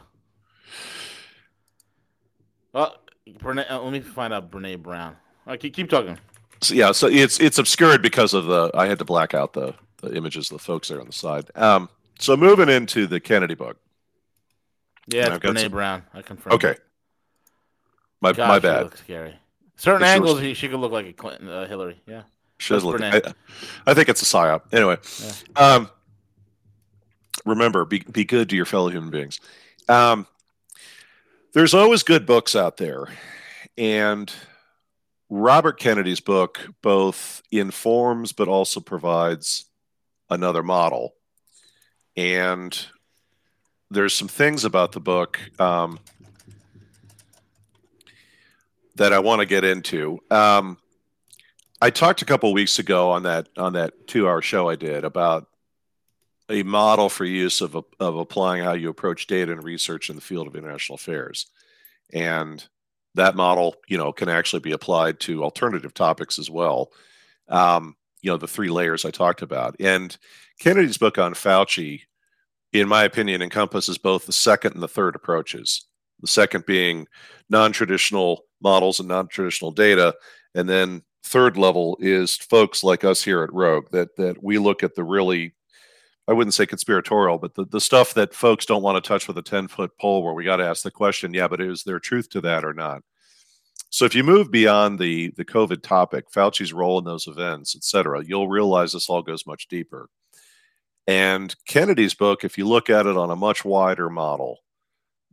Well, 2.73 2.95
Brene, 3.27 3.69
uh, 3.69 3.81
let 3.81 3.91
me 3.91 3.99
find 3.99 4.33
out 4.33 4.51
Brene 4.51 4.81
Brown. 4.81 5.17
All 5.45 5.53
right, 5.53 5.59
keep, 5.59 5.73
keep 5.73 5.89
talking. 5.89 6.19
So, 6.61 6.75
yeah, 6.75 6.91
so 6.91 7.07
it's 7.07 7.39
it's 7.39 7.57
obscured 7.57 8.01
because 8.01 8.33
of 8.33 8.45
the. 8.45 8.71
I 8.73 8.87
had 8.87 8.99
to 8.99 9.05
black 9.05 9.33
out 9.33 9.53
the 9.53 9.73
the 9.97 10.15
images 10.15 10.51
of 10.51 10.57
the 10.57 10.63
folks 10.63 10.89
there 10.89 10.99
on 10.99 11.07
the 11.07 11.13
side. 11.13 11.49
Um, 11.55 11.89
so 12.19 12.37
moving 12.37 12.69
into 12.69 13.07
the 13.07 13.19
Kennedy 13.19 13.55
book. 13.55 13.77
Yeah, 15.07 15.35
it's 15.35 15.43
Brene 15.43 15.59
some... 15.59 15.71
Brown. 15.71 16.03
I 16.13 16.21
confirm. 16.21 16.53
Okay. 16.53 16.75
My 18.21 18.33
God, 18.33 18.47
my 18.47 18.59
bad. 18.59 18.83
Looks 18.83 18.99
scary. 18.99 19.35
Certain 19.75 20.03
angles, 20.03 20.39
she, 20.39 20.53
she 20.53 20.69
could 20.69 20.79
look 20.79 20.91
like 20.91 21.07
a 21.07 21.13
Clinton, 21.13 21.49
uh, 21.49 21.67
Hillary. 21.67 21.99
Yeah. 22.05 22.21
She 22.61 22.73
does 22.73 22.83
look. 22.83 23.01
I, 23.01 23.21
I, 23.87 23.93
think 23.93 24.07
it's 24.07 24.21
a 24.21 24.25
psyop. 24.25 24.61
Anyway, 24.71 24.97
yeah. 25.19 25.75
um, 25.75 25.89
remember, 27.43 27.85
be 27.85 27.99
be 27.99 28.23
good 28.23 28.49
to 28.49 28.55
your 28.55 28.65
fellow 28.65 28.89
human 28.89 29.09
beings. 29.09 29.39
Um, 29.89 30.27
there's 31.53 31.73
always 31.73 32.03
good 32.03 32.27
books 32.27 32.55
out 32.55 32.77
there, 32.77 33.07
and 33.79 34.31
Robert 35.29 35.79
Kennedy's 35.79 36.19
book 36.19 36.59
both 36.83 37.41
informs 37.51 38.31
but 38.31 38.47
also 38.47 38.79
provides 38.79 39.65
another 40.29 40.61
model. 40.61 41.15
And 42.15 42.77
there's 43.89 44.13
some 44.13 44.27
things 44.27 44.65
about 44.65 44.91
the 44.91 44.99
book 44.99 45.39
um, 45.59 45.99
that 48.95 49.13
I 49.13 49.19
want 49.19 49.39
to 49.39 49.47
get 49.47 49.63
into. 49.63 50.19
Um, 50.29 50.77
I 51.81 51.89
talked 51.89 52.21
a 52.21 52.25
couple 52.25 52.53
weeks 52.53 52.77
ago 52.77 53.09
on 53.09 53.23
that 53.23 53.49
on 53.57 53.73
that 53.73 54.07
two 54.07 54.27
hour 54.27 54.41
show 54.41 54.69
I 54.69 54.75
did 54.75 55.03
about 55.03 55.47
a 56.47 56.61
model 56.61 57.09
for 57.09 57.25
use 57.25 57.61
of, 57.61 57.75
of 57.99 58.17
applying 58.17 58.63
how 58.63 58.73
you 58.73 58.89
approach 58.89 59.25
data 59.25 59.51
and 59.51 59.63
research 59.63 60.09
in 60.09 60.15
the 60.15 60.21
field 60.21 60.47
of 60.47 60.55
international 60.55 60.95
affairs, 60.95 61.47
and 62.13 62.63
that 63.15 63.35
model, 63.35 63.75
you 63.87 63.97
know, 63.97 64.13
can 64.13 64.29
actually 64.29 64.59
be 64.59 64.73
applied 64.73 65.19
to 65.21 65.43
alternative 65.43 65.93
topics 65.93 66.37
as 66.37 66.49
well. 66.49 66.91
Um, 67.49 67.95
you 68.21 68.29
know, 68.29 68.37
the 68.37 68.47
three 68.47 68.69
layers 68.69 69.03
I 69.03 69.11
talked 69.11 69.41
about, 69.41 69.75
and 69.79 70.15
Kennedy's 70.59 70.99
book 70.99 71.17
on 71.17 71.33
Fauci, 71.33 72.01
in 72.73 72.87
my 72.87 73.05
opinion, 73.05 73.41
encompasses 73.41 73.97
both 73.97 74.27
the 74.27 74.33
second 74.33 74.73
and 74.73 74.83
the 74.83 74.87
third 74.87 75.15
approaches. 75.15 75.85
The 76.19 76.27
second 76.27 76.67
being 76.67 77.07
non-traditional 77.49 78.45
models 78.61 78.99
and 78.99 79.09
non-traditional 79.09 79.71
data, 79.71 80.15
and 80.53 80.69
then 80.69 81.01
third 81.23 81.57
level 81.57 81.97
is 81.99 82.35
folks 82.37 82.83
like 82.83 83.03
us 83.03 83.23
here 83.23 83.43
at 83.43 83.53
Rogue 83.53 83.89
that 83.91 84.15
that 84.17 84.43
we 84.43 84.57
look 84.57 84.83
at 84.83 84.95
the 84.95 85.03
really 85.03 85.53
I 86.27 86.33
wouldn't 86.33 86.53
say 86.53 86.65
conspiratorial, 86.65 87.39
but 87.39 87.55
the, 87.55 87.65
the 87.65 87.81
stuff 87.81 88.13
that 88.13 88.33
folks 88.33 88.65
don't 88.65 88.83
want 88.83 89.03
to 89.03 89.07
touch 89.07 89.27
with 89.27 89.37
a 89.37 89.41
10 89.41 89.67
foot 89.67 89.91
pole 89.99 90.23
where 90.23 90.33
we 90.33 90.45
got 90.45 90.57
to 90.57 90.65
ask 90.65 90.83
the 90.83 90.91
question, 90.91 91.33
yeah, 91.33 91.47
but 91.47 91.59
is 91.59 91.83
there 91.83 91.99
truth 91.99 92.29
to 92.29 92.41
that 92.41 92.63
or 92.63 92.73
not? 92.73 93.01
So 93.89 94.05
if 94.05 94.15
you 94.15 94.23
move 94.23 94.51
beyond 94.51 94.99
the 94.99 95.31
the 95.35 95.45
COVID 95.45 95.81
topic, 95.81 96.31
Fauci's 96.31 96.71
role 96.73 96.97
in 96.99 97.05
those 97.05 97.27
events, 97.27 97.75
et 97.75 97.83
cetera, 97.83 98.23
you'll 98.23 98.47
realize 98.47 98.93
this 98.93 99.09
all 99.09 99.21
goes 99.21 99.45
much 99.45 99.67
deeper. 99.67 100.09
And 101.07 101.53
Kennedy's 101.67 102.13
book, 102.13 102.43
if 102.43 102.57
you 102.57 102.67
look 102.67 102.89
at 102.89 103.05
it 103.05 103.17
on 103.17 103.31
a 103.31 103.35
much 103.35 103.65
wider 103.65 104.09
model, 104.09 104.59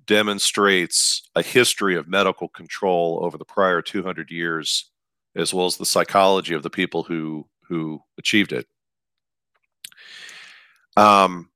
demonstrates 0.07 1.29
a 1.37 1.43
history 1.43 1.95
of 1.95 2.09
medical 2.09 2.49
control 2.49 3.21
over 3.23 3.39
the 3.39 3.45
prior 3.45 3.81
200 3.81 4.31
years 4.31 4.91
as 5.39 5.55
well 5.55 5.67
as 5.67 5.77
the 5.77 5.87
psychology 5.87 6.55
of 6.55 6.63
the 6.63 6.71
people 6.71 7.03
who 7.03 7.47
who 7.63 8.01
achieved 8.19 8.53
it. 8.53 8.67
Um, 10.97 11.51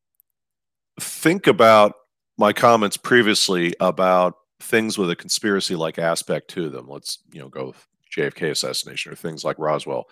think 1.01 1.47
about 1.47 1.95
my 2.39 2.53
comments 2.53 2.97
previously 2.97 3.75
about 3.81 4.35
things 4.61 4.97
with 4.97 5.11
a 5.11 5.17
conspiracy-like 5.17 5.99
aspect 5.99 6.49
to 6.49 6.69
them. 6.69 6.89
Let's 6.89 7.19
you 7.33 7.41
know 7.41 7.49
go 7.49 7.75
JFK 8.17 8.51
assassination 8.51 9.13
or 9.13 9.17
things 9.17 9.45
like 9.45 9.59
Roswell. 9.59 10.09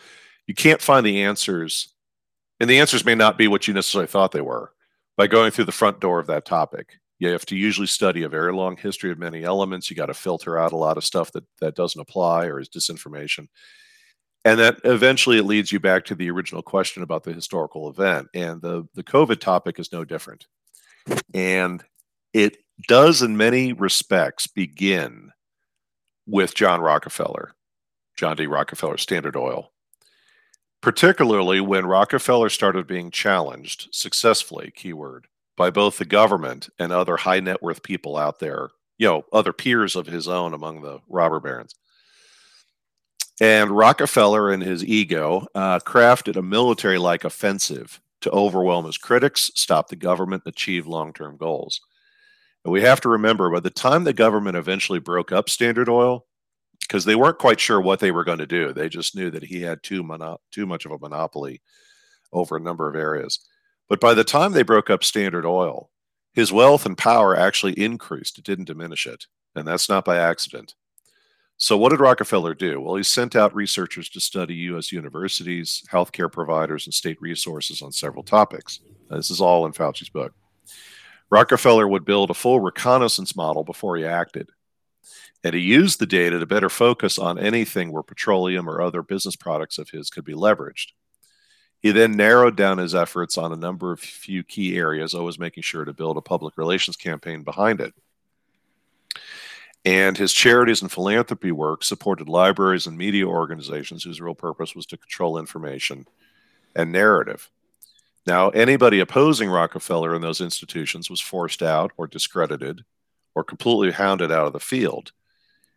You 0.47 0.55
can't 0.55 0.83
find 0.83 1.07
the 1.07 1.23
answers, 1.23 1.95
and 2.59 2.69
the 2.69 2.81
answers 2.81 3.05
may 3.05 3.15
not 3.15 3.39
be 3.39 3.47
what 3.47 3.69
you 3.69 3.75
necessarily 3.75 4.09
thought 4.09 4.33
they 4.33 4.41
were 4.41 4.73
by 5.17 5.27
going 5.27 5.51
through 5.51 5.67
the 5.67 5.73
front 5.73 6.01
door 6.01 6.19
of 6.19 6.27
that 6.27 6.45
topic 6.45 6.99
you 7.21 7.29
have 7.29 7.47
to 7.47 7.57
usually 7.57 7.87
study 7.87 8.23
a 8.23 8.29
very 8.29 8.53
long 8.53 8.77
history 8.77 9.13
of 9.13 9.19
many 9.19 9.45
elements. 9.45 9.89
You 9.89 9.97
got 9.97 10.07
to 10.07 10.15
filter 10.15 10.59
out 10.59 10.73
a 10.73 10.77
lot 10.77 10.97
of 10.97 11.05
stuff 11.05 11.31
that 11.33 11.45
that 11.61 11.77
doesn't 11.77 12.01
apply 12.01 12.47
or 12.47 12.59
is 12.59 12.69
disinformation. 12.69 13.47
And 14.47 14.59
that 14.59 14.79
eventually 14.85 15.37
it 15.37 15.45
leads 15.45 15.71
you 15.71 15.79
back 15.79 16.07
to 16.07 16.15
the 16.15 16.31
original 16.31 16.63
question 16.63 17.03
about 17.03 17.25
the 17.25 17.35
historical 17.35 17.91
event. 17.91 18.29
And 18.35 18.63
the, 18.63 18.89
the 18.95 19.05
COVID 19.05 19.39
topic 19.39 19.79
is 19.79 19.93
no 19.93 20.03
different. 20.03 20.47
And 21.35 21.85
it 22.33 22.57
does, 22.89 23.21
in 23.21 23.37
many 23.37 23.75
respects, 23.75 24.47
begin 24.47 25.31
with 26.27 26.55
John 26.55 26.81
Rockefeller, 26.81 27.53
John 28.17 28.37
D. 28.37 28.47
Rockefeller, 28.47 28.97
Standard 28.97 29.37
Oil. 29.37 29.71
Particularly 30.81 31.61
when 31.61 31.85
Rockefeller 31.85 32.49
started 32.49 32.87
being 32.87 33.11
challenged 33.11 33.89
successfully, 33.93 34.73
keyword, 34.75 35.27
by 35.61 35.69
both 35.69 35.99
the 35.99 36.07
government 36.07 36.71
and 36.79 36.91
other 36.91 37.19
high 37.19 37.39
net 37.39 37.63
worth 37.63 37.83
people 37.83 38.17
out 38.17 38.39
there, 38.39 38.71
you 38.97 39.07
know, 39.07 39.27
other 39.31 39.53
peers 39.53 39.95
of 39.95 40.07
his 40.07 40.27
own 40.27 40.55
among 40.55 40.81
the 40.81 40.99
robber 41.07 41.39
barons. 41.39 41.75
And 43.43 43.71
Rockefeller, 43.71 44.51
in 44.51 44.63
his 44.63 44.83
ego, 44.83 45.47
uh, 45.55 45.79
crafted 45.81 46.37
a 46.37 46.43
military 46.43 46.97
like 46.97 47.25
offensive 47.25 48.01
to 48.23 48.31
overwhelm 48.31 48.87
his 48.87 48.97
critics, 48.97 49.51
stop 49.55 49.89
the 49.89 49.97
government, 49.97 50.45
achieve 50.47 50.87
long 50.87 51.13
term 51.13 51.37
goals. 51.37 51.83
And 52.65 52.73
we 52.73 52.81
have 52.81 53.03
to 53.03 53.11
remember 53.11 53.51
by 53.51 53.61
the 53.61 53.69
time 53.69 54.05
the 54.05 54.15
government 54.15 54.57
eventually 54.57 54.99
broke 54.99 55.31
up 55.31 55.51
Standard 55.51 55.91
Oil, 55.91 56.25
because 56.81 57.05
they 57.05 57.17
weren't 57.17 57.39
quite 57.39 57.61
sure 57.61 57.83
what 57.83 58.01
they 58.01 58.13
were 58.13 58.25
going 58.25 58.39
to 58.39 58.47
do, 58.47 58.73
they 58.73 58.89
just 58.89 59.15
knew 59.15 59.31
that 59.31 59.45
he 59.45 59.61
had 59.61 59.83
too, 59.83 60.03
mono- 60.03 60.41
too 60.53 60.65
much 60.65 60.87
of 60.87 60.93
a 60.93 60.99
monopoly 60.99 61.61
over 62.33 62.57
a 62.57 62.61
number 62.61 62.89
of 62.89 62.97
areas. 62.97 63.47
But 63.91 64.01
by 64.01 64.15
the 64.15 64.25
time 64.25 64.53
they 64.53 64.63
broke 64.63 64.89
up 64.89 65.03
Standard 65.03 65.45
Oil, 65.45 65.91
his 66.33 66.53
wealth 66.53 66.87
and 66.87 66.97
power 66.97 67.37
actually 67.37 67.73
increased. 67.73 68.39
It 68.39 68.45
didn't 68.45 68.67
diminish 68.67 69.05
it. 69.05 69.27
And 69.57 69.67
that's 69.67 69.89
not 69.89 70.05
by 70.05 70.17
accident. 70.17 70.77
So, 71.57 71.77
what 71.77 71.91
did 71.91 71.99
Rockefeller 71.99 72.55
do? 72.55 72.81
Well, 72.81 72.95
he 72.95 73.03
sent 73.03 73.35
out 73.35 73.55
researchers 73.55 74.09
to 74.11 74.21
study 74.21 74.55
U.S. 74.55 74.93
universities, 74.93 75.83
healthcare 75.93 76.31
providers, 76.31 76.87
and 76.87 76.95
state 76.95 77.21
resources 77.21 77.83
on 77.83 77.91
several 77.91 78.23
topics. 78.23 78.79
This 79.11 79.29
is 79.29 79.41
all 79.41 79.67
in 79.67 79.73
Fauci's 79.73 80.09
book. 80.09 80.33
Rockefeller 81.29 81.89
would 81.89 82.05
build 82.05 82.31
a 82.31 82.35
full 82.35 82.61
reconnaissance 82.61 83.35
model 83.35 83.65
before 83.65 83.97
he 83.97 84.05
acted. 84.05 84.51
And 85.43 85.53
he 85.53 85.61
used 85.61 85.99
the 85.99 86.07
data 86.07 86.39
to 86.39 86.47
better 86.47 86.71
focus 86.71 87.19
on 87.19 87.41
anything 87.41 87.91
where 87.91 88.05
petroleum 88.05 88.71
or 88.71 88.81
other 88.81 89.03
business 89.03 89.35
products 89.35 89.79
of 89.79 89.91
his 89.91 90.11
could 90.11 90.25
be 90.25 90.35
leveraged. 90.35 90.93
He 91.81 91.93
then 91.93 92.13
narrowed 92.13 92.57
down 92.57 92.79
his 92.79 92.95
efforts 92.95 93.39
on 93.39 93.53
a 93.53 93.57
number 93.57 93.93
of 93.93 94.01
few 94.01 94.43
key 94.43 94.77
areas, 94.77 95.15
always 95.15 95.39
making 95.39 95.63
sure 95.63 95.85
to 95.85 95.95
build 95.95 96.19
a 96.19 96.23
public 96.23 96.59
relations 96.59 96.97
campaign 96.97 97.43
behind 97.43 97.81
it. 97.81 97.95
And 99.85 100.19
his 100.19 100.35
charities 100.35 100.83
and 100.83 100.93
philanthropy 100.93 101.53
work 101.53 101.83
supported 101.83 102.29
libraries 102.29 102.87
and 102.87 102.99
media 102.99 103.27
organizations 103.27 104.05
whose 104.05 104.21
real 104.21 104.35
purpose 104.35 104.75
was 104.75 104.85
to 104.87 104.99
control 104.99 105.39
information 105.39 106.07
and 106.77 106.93
narrative. 106.93 107.51
Now, 108.27 108.51
anybody 108.51 109.01
opposing 109.01 109.49
Rockefeller 109.49 110.15
in 110.15 110.21
those 110.21 110.43
institutions 110.43 111.09
was 111.09 111.21
forced 111.21 111.63
out 111.63 111.93
or 111.97 112.07
discredited 112.07 112.85
or 113.35 113.43
completely 113.43 113.93
hounded 113.93 114.31
out 114.31 114.47
of 114.47 114.53
the 114.53 114.61
field. 114.61 115.13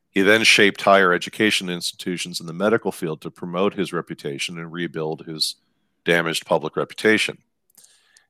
He 0.10 0.22
then 0.22 0.43
shaped 0.43 0.82
higher 0.82 1.14
education 1.14 1.70
institutions 1.70 2.41
in 2.41 2.45
the 2.45 2.54
medical 2.54 2.91
field 2.91 3.22
to 3.22 3.32
promote 3.32 3.74
his 3.74 3.93
reputation 3.93 4.58
and 4.58 4.72
rebuild 4.72 5.26
his 5.26 5.56
damaged 6.06 6.45
public 6.45 6.76
reputation. 6.76 7.38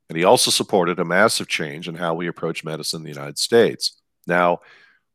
And 0.09 0.17
he 0.17 0.23
also 0.23 0.51
supported 0.51 0.99
a 0.99 1.05
massive 1.05 1.47
change 1.47 1.87
in 1.87 1.95
how 1.95 2.13
we 2.13 2.27
approach 2.27 2.63
medicine 2.63 2.99
in 2.99 3.03
the 3.03 3.09
United 3.09 3.37
States. 3.37 3.99
Now, 4.27 4.59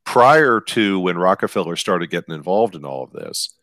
prior 0.04 0.60
to 0.60 1.00
when 1.00 1.18
Rockefeller 1.18 1.76
started 1.76 2.10
getting 2.10 2.34
involved 2.34 2.74
in 2.74 2.84
all 2.84 3.04
of 3.04 3.12
this, 3.12 3.54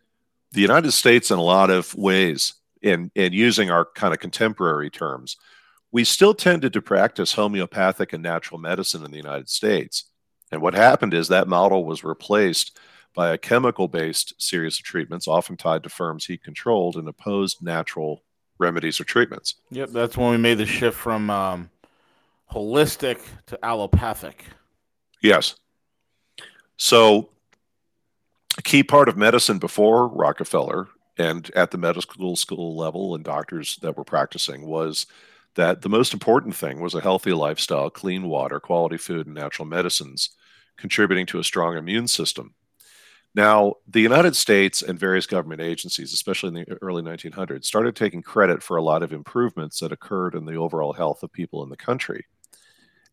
the 0.51 0.61
United 0.61 0.91
States, 0.91 1.31
in 1.31 1.39
a 1.39 1.43
lot 1.43 1.69
of 1.69 1.93
ways, 1.95 2.53
in, 2.81 3.11
in 3.15 3.33
using 3.33 3.71
our 3.71 3.85
kind 3.95 4.13
of 4.13 4.19
contemporary 4.19 4.89
terms, 4.89 5.37
we 5.91 6.03
still 6.03 6.33
tended 6.33 6.73
to 6.73 6.81
practice 6.81 7.33
homeopathic 7.33 8.13
and 8.13 8.21
natural 8.21 8.59
medicine 8.59 9.03
in 9.03 9.11
the 9.11 9.17
United 9.17 9.49
States. 9.49 10.05
And 10.51 10.61
what 10.61 10.73
happened 10.73 11.13
is 11.13 11.27
that 11.27 11.47
model 11.47 11.85
was 11.85 12.03
replaced 12.03 12.77
by 13.15 13.29
a 13.29 13.37
chemical 13.37 13.87
based 13.87 14.39
series 14.41 14.77
of 14.77 14.83
treatments, 14.83 15.27
often 15.27 15.57
tied 15.57 15.83
to 15.83 15.89
firms 15.89 16.25
he 16.25 16.37
controlled 16.37 16.95
and 16.95 17.07
opposed 17.07 17.63
natural 17.63 18.23
remedies 18.57 18.99
or 18.99 19.03
treatments. 19.03 19.55
Yep, 19.71 19.89
that's 19.89 20.17
when 20.17 20.31
we 20.31 20.37
made 20.37 20.57
the 20.57 20.65
shift 20.65 20.97
from 20.97 21.29
um, 21.29 21.69
holistic 22.51 23.19
to 23.47 23.63
allopathic. 23.63 24.45
Yes. 25.21 25.55
So, 26.77 27.29
a 28.57 28.61
key 28.61 28.83
part 28.83 29.09
of 29.09 29.17
medicine 29.17 29.59
before 29.59 30.07
Rockefeller 30.07 30.87
and 31.17 31.49
at 31.55 31.71
the 31.71 31.77
medical 31.77 32.35
school 32.35 32.75
level 32.75 33.15
and 33.15 33.23
doctors 33.23 33.77
that 33.77 33.97
were 33.97 34.03
practicing 34.03 34.65
was 34.65 35.05
that 35.55 35.81
the 35.81 35.89
most 35.89 36.13
important 36.13 36.55
thing 36.55 36.79
was 36.81 36.93
a 36.93 37.01
healthy 37.01 37.31
lifestyle, 37.31 37.89
clean 37.89 38.23
water, 38.23 38.59
quality 38.59 38.97
food, 38.97 39.25
and 39.25 39.35
natural 39.35 39.65
medicines, 39.65 40.31
contributing 40.77 41.25
to 41.25 41.39
a 41.39 41.43
strong 41.43 41.77
immune 41.77 42.07
system. 42.07 42.53
Now, 43.35 43.73
the 43.85 43.99
United 43.99 44.33
States 44.33 44.81
and 44.81 44.97
various 44.97 45.25
government 45.25 45.59
agencies, 45.59 46.13
especially 46.13 46.47
in 46.47 46.53
the 46.53 46.77
early 46.81 47.03
1900s, 47.03 47.65
started 47.65 47.93
taking 47.93 48.21
credit 48.21 48.63
for 48.63 48.77
a 48.77 48.81
lot 48.81 49.03
of 49.03 49.11
improvements 49.11 49.79
that 49.81 49.91
occurred 49.91 50.35
in 50.35 50.45
the 50.45 50.55
overall 50.55 50.93
health 50.93 51.21
of 51.21 51.33
people 51.33 51.61
in 51.61 51.69
the 51.69 51.75
country. 51.75 52.25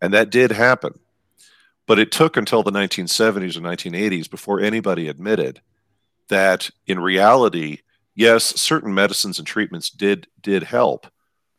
And 0.00 0.14
that 0.14 0.30
did 0.30 0.52
happen. 0.52 1.00
But 1.88 1.98
it 1.98 2.12
took 2.12 2.36
until 2.36 2.62
the 2.62 2.70
1970s 2.70 3.56
or 3.56 3.60
1980s 3.60 4.30
before 4.30 4.60
anybody 4.60 5.08
admitted 5.08 5.60
that 6.28 6.70
in 6.86 7.00
reality, 7.00 7.80
yes, 8.14 8.44
certain 8.60 8.94
medicines 8.94 9.38
and 9.38 9.46
treatments 9.46 9.90
did 9.90 10.28
did 10.40 10.62
help, 10.62 11.08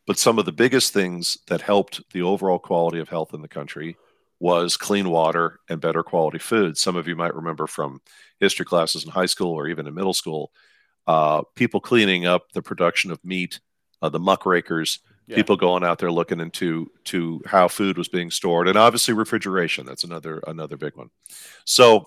but 0.06 0.18
some 0.18 0.38
of 0.38 0.46
the 0.46 0.52
biggest 0.52 0.94
things 0.94 1.36
that 1.48 1.60
helped 1.60 2.00
the 2.12 2.22
overall 2.22 2.58
quality 2.58 2.98
of 2.98 3.10
health 3.10 3.34
in 3.34 3.42
the 3.42 3.48
country 3.48 3.96
was 4.40 4.76
clean 4.76 5.08
water 5.08 5.60
and 5.68 5.80
better 5.80 6.02
quality 6.02 6.38
food. 6.38 6.76
Some 6.76 6.96
of 6.96 7.08
you 7.08 7.16
might 7.16 7.34
remember 7.34 7.66
from 7.66 8.00
history 8.40 8.66
classes 8.66 9.04
in 9.04 9.10
high 9.10 9.26
school 9.26 9.52
or 9.52 9.68
even 9.68 9.86
in 9.86 9.94
middle 9.94 10.14
school, 10.14 10.50
uh, 11.06 11.42
people 11.54 11.80
cleaning 11.80 12.26
up 12.26 12.52
the 12.52 12.62
production 12.62 13.10
of 13.10 13.24
meat, 13.24 13.60
uh, 14.02 14.08
the 14.08 14.18
muckrakers, 14.18 15.00
yeah. 15.26 15.36
people 15.36 15.56
going 15.56 15.84
out 15.84 15.98
there 15.98 16.10
looking 16.10 16.40
into 16.40 16.90
to 17.04 17.40
how 17.46 17.68
food 17.68 17.96
was 17.96 18.08
being 18.08 18.30
stored, 18.30 18.68
and 18.68 18.76
obviously 18.76 19.14
refrigeration. 19.14 19.86
That's 19.86 20.04
another 20.04 20.42
another 20.46 20.76
big 20.76 20.96
one. 20.96 21.10
So 21.64 22.06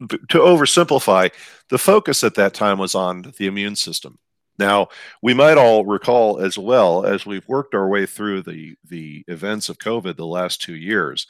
to 0.00 0.38
oversimplify, 0.38 1.32
the 1.70 1.78
focus 1.78 2.24
at 2.24 2.34
that 2.34 2.54
time 2.54 2.78
was 2.78 2.94
on 2.94 3.32
the 3.38 3.46
immune 3.46 3.76
system. 3.76 4.18
Now, 4.58 4.88
we 5.22 5.34
might 5.34 5.58
all 5.58 5.84
recall 5.84 6.38
as 6.38 6.56
well 6.56 7.04
as 7.04 7.26
we've 7.26 7.46
worked 7.48 7.74
our 7.74 7.88
way 7.88 8.06
through 8.06 8.42
the, 8.42 8.76
the 8.88 9.24
events 9.26 9.68
of 9.68 9.78
COVID 9.78 10.16
the 10.16 10.26
last 10.26 10.62
two 10.62 10.76
years, 10.76 11.26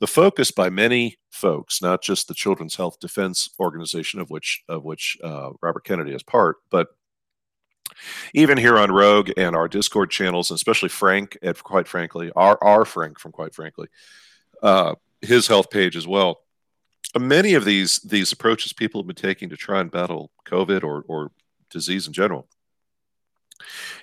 the 0.00 0.06
focus 0.06 0.50
by 0.50 0.70
many 0.70 1.16
folks, 1.30 1.82
not 1.82 2.02
just 2.02 2.28
the 2.28 2.34
Children's 2.34 2.76
Health 2.76 2.98
Defense 2.98 3.50
Organization, 3.60 4.20
of 4.20 4.30
which, 4.30 4.62
of 4.68 4.84
which 4.84 5.18
uh, 5.22 5.50
Robert 5.60 5.84
Kennedy 5.84 6.12
is 6.12 6.22
part, 6.22 6.56
but 6.70 6.88
even 8.32 8.56
here 8.56 8.78
on 8.78 8.90
Rogue 8.90 9.30
and 9.36 9.54
our 9.54 9.68
Discord 9.68 10.10
channels, 10.10 10.50
and 10.50 10.56
especially 10.56 10.88
Frank, 10.88 11.36
and 11.42 11.62
quite 11.62 11.86
frankly, 11.86 12.32
our, 12.34 12.58
our 12.62 12.84
Frank 12.86 13.18
from 13.18 13.32
quite 13.32 13.54
frankly, 13.54 13.88
uh, 14.62 14.94
his 15.20 15.46
health 15.46 15.70
page 15.70 15.94
as 15.94 16.06
well. 16.06 16.40
Many 17.18 17.52
of 17.52 17.66
these 17.66 17.98
these 17.98 18.32
approaches 18.32 18.72
people 18.72 19.02
have 19.02 19.06
been 19.06 19.14
taking 19.14 19.50
to 19.50 19.56
try 19.56 19.80
and 19.80 19.90
battle 19.90 20.30
COVID 20.46 20.82
or, 20.82 21.04
or 21.06 21.30
disease 21.68 22.06
in 22.06 22.14
general 22.14 22.48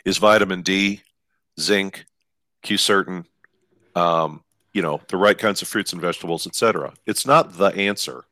is 0.05 0.18
vitamin 0.18 0.62
D, 0.62 1.01
zinc, 1.60 2.05
quercetin, 2.64 3.26
um, 3.95 4.43
you 4.74 4.82
know, 4.82 5.01
the 5.07 5.18
right 5.18 5.38
kinds 5.38 5.62
of 5.62 5.68
fruits 5.68 5.93
and 5.93 6.01
vegetables, 6.01 6.47
etc. 6.47 6.93
It's 7.05 7.26
not 7.26 7.57
the 7.57 7.68
answer, 7.68 8.26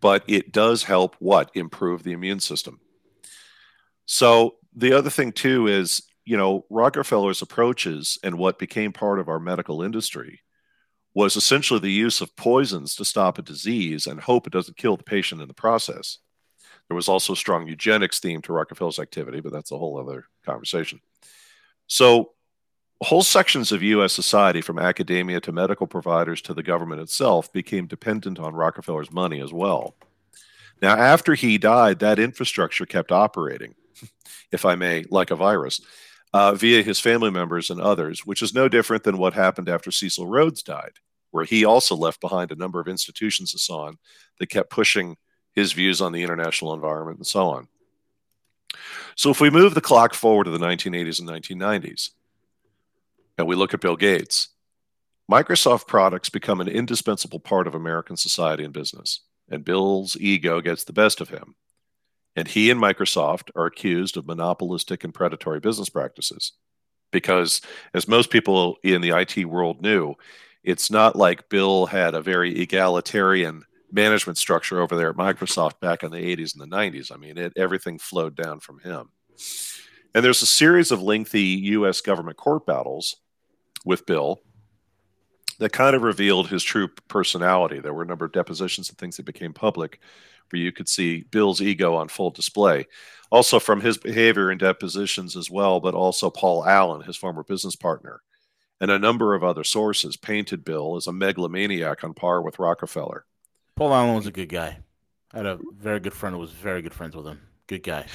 but 0.00 0.24
it 0.26 0.52
does 0.52 0.82
help 0.82 1.16
what 1.18 1.50
improve 1.54 2.02
the 2.02 2.12
immune 2.12 2.40
system. 2.40 2.80
So 4.06 4.56
the 4.74 4.92
other 4.92 5.10
thing 5.10 5.32
too 5.32 5.66
is, 5.66 6.02
you 6.24 6.36
know, 6.36 6.64
Rockefeller's 6.68 7.42
approaches 7.42 8.18
and 8.22 8.38
what 8.38 8.58
became 8.58 8.92
part 8.92 9.18
of 9.18 9.28
our 9.28 9.40
medical 9.40 9.82
industry 9.82 10.40
was 11.14 11.36
essentially 11.36 11.80
the 11.80 11.92
use 11.92 12.20
of 12.20 12.34
poisons 12.36 12.96
to 12.96 13.04
stop 13.04 13.38
a 13.38 13.42
disease 13.42 14.06
and 14.06 14.20
hope 14.20 14.46
it 14.46 14.52
doesn't 14.52 14.76
kill 14.76 14.96
the 14.96 15.04
patient 15.04 15.40
in 15.40 15.48
the 15.48 15.54
process. 15.54 16.18
There 16.88 16.96
was 16.96 17.08
also 17.08 17.32
a 17.32 17.36
strong 17.36 17.66
eugenics 17.66 18.20
theme 18.20 18.42
to 18.42 18.52
Rockefeller's 18.52 18.98
activity, 18.98 19.40
but 19.40 19.52
that's 19.52 19.72
a 19.72 19.78
whole 19.78 19.98
other 19.98 20.26
conversation. 20.44 21.00
So, 21.86 22.32
whole 23.02 23.22
sections 23.22 23.72
of 23.72 23.82
US 23.82 24.12
society, 24.12 24.60
from 24.60 24.78
academia 24.78 25.40
to 25.40 25.52
medical 25.52 25.86
providers 25.86 26.40
to 26.42 26.54
the 26.54 26.62
government 26.62 27.00
itself, 27.00 27.52
became 27.52 27.86
dependent 27.86 28.38
on 28.38 28.54
Rockefeller's 28.54 29.12
money 29.12 29.40
as 29.40 29.52
well. 29.52 29.96
Now, 30.80 30.96
after 30.96 31.34
he 31.34 31.58
died, 31.58 31.98
that 32.00 32.18
infrastructure 32.18 32.86
kept 32.86 33.12
operating, 33.12 33.74
if 34.52 34.64
I 34.64 34.74
may, 34.74 35.04
like 35.10 35.30
a 35.30 35.36
virus, 35.36 35.80
uh, 36.32 36.54
via 36.54 36.82
his 36.82 36.98
family 36.98 37.30
members 37.30 37.70
and 37.70 37.80
others, 37.80 38.26
which 38.26 38.42
is 38.42 38.54
no 38.54 38.68
different 38.68 39.04
than 39.04 39.18
what 39.18 39.34
happened 39.34 39.68
after 39.68 39.90
Cecil 39.90 40.26
Rhodes 40.26 40.62
died, 40.62 40.92
where 41.30 41.44
he 41.44 41.64
also 41.64 41.94
left 41.94 42.20
behind 42.20 42.52
a 42.52 42.56
number 42.56 42.80
of 42.80 42.88
institutions 42.88 43.54
on 43.70 43.98
that 44.38 44.48
kept 44.48 44.70
pushing 44.70 45.16
his 45.54 45.72
views 45.72 46.00
on 46.00 46.12
the 46.12 46.22
international 46.22 46.74
environment, 46.74 47.18
and 47.18 47.26
so 47.26 47.48
on. 47.48 47.68
So 49.16 49.30
if 49.30 49.40
we 49.40 49.50
move 49.50 49.74
the 49.74 49.80
clock 49.80 50.14
forward 50.14 50.44
to 50.44 50.50
the 50.50 50.58
1980s 50.58 51.20
and 51.20 51.28
1990s, 51.28 52.10
and 53.38 53.46
we 53.46 53.54
look 53.54 53.74
at 53.74 53.80
Bill 53.80 53.96
Gates, 53.96 54.48
Microsoft 55.30 55.86
products 55.86 56.28
become 56.28 56.60
an 56.60 56.68
indispensable 56.68 57.40
part 57.40 57.66
of 57.66 57.74
American 57.74 58.16
society 58.16 58.64
and 58.64 58.72
business, 58.72 59.20
and 59.48 59.64
Bill's 59.64 60.16
ego 60.18 60.60
gets 60.60 60.84
the 60.84 60.92
best 60.92 61.20
of 61.20 61.30
him. 61.30 61.54
And 62.36 62.48
he 62.48 62.70
and 62.70 62.80
Microsoft 62.80 63.50
are 63.54 63.66
accused 63.66 64.16
of 64.16 64.26
monopolistic 64.26 65.04
and 65.04 65.14
predatory 65.14 65.60
business 65.60 65.88
practices. 65.88 66.52
Because, 67.12 67.60
as 67.94 68.08
most 68.08 68.30
people 68.30 68.76
in 68.82 69.00
the 69.00 69.10
IT 69.10 69.44
world 69.44 69.80
knew, 69.80 70.16
it's 70.64 70.90
not 70.90 71.14
like 71.14 71.48
Bill 71.48 71.86
had 71.86 72.14
a 72.14 72.20
very 72.20 72.58
egalitarian 72.60 73.62
management 73.94 74.38
structure 74.38 74.80
over 74.80 74.96
there 74.96 75.10
at 75.10 75.16
Microsoft 75.16 75.80
back 75.80 76.02
in 76.02 76.10
the 76.10 76.18
80s 76.18 76.54
and 76.54 76.60
the 76.60 76.76
90s. 76.76 77.12
I 77.12 77.16
mean, 77.16 77.38
it, 77.38 77.52
everything 77.56 77.98
flowed 77.98 78.34
down 78.34 78.60
from 78.60 78.80
him. 78.80 79.10
And 80.14 80.24
there's 80.24 80.42
a 80.42 80.46
series 80.46 80.90
of 80.90 81.02
lengthy 81.02 81.42
U.S. 81.42 82.00
government 82.00 82.36
court 82.36 82.66
battles 82.66 83.16
with 83.84 84.06
Bill 84.06 84.40
that 85.58 85.72
kind 85.72 85.94
of 85.94 86.02
revealed 86.02 86.48
his 86.48 86.62
true 86.62 86.88
personality. 87.08 87.80
There 87.80 87.94
were 87.94 88.02
a 88.02 88.06
number 88.06 88.24
of 88.24 88.32
depositions 88.32 88.88
and 88.88 88.98
things 88.98 89.16
that 89.16 89.26
became 89.26 89.52
public 89.52 90.00
where 90.50 90.60
you 90.60 90.72
could 90.72 90.88
see 90.88 91.24
Bill's 91.30 91.62
ego 91.62 91.94
on 91.94 92.08
full 92.08 92.30
display. 92.30 92.86
Also, 93.30 93.58
from 93.58 93.80
his 93.80 93.98
behavior 93.98 94.50
in 94.50 94.58
depositions 94.58 95.36
as 95.36 95.50
well, 95.50 95.80
but 95.80 95.94
also 95.94 96.30
Paul 96.30 96.64
Allen, 96.64 97.02
his 97.02 97.16
former 97.16 97.42
business 97.42 97.74
partner, 97.74 98.20
and 98.80 98.90
a 98.90 98.98
number 98.98 99.34
of 99.34 99.42
other 99.42 99.64
sources 99.64 100.16
painted 100.16 100.64
Bill 100.64 100.96
as 100.96 101.06
a 101.06 101.12
megalomaniac 101.12 102.04
on 102.04 102.14
par 102.14 102.42
with 102.42 102.58
Rockefeller. 102.58 103.24
Paul 103.76 103.92
Allen 103.92 104.14
was 104.14 104.26
a 104.26 104.32
good 104.32 104.48
guy. 104.48 104.78
I 105.32 105.36
had 105.38 105.46
a 105.46 105.58
very 105.76 106.00
good 106.00 106.12
friend 106.12 106.34
who 106.34 106.40
was 106.40 106.52
very 106.52 106.80
good 106.80 106.94
friends 106.94 107.16
with 107.16 107.26
him. 107.26 107.40
Good 107.66 107.82
guy. 107.82 108.06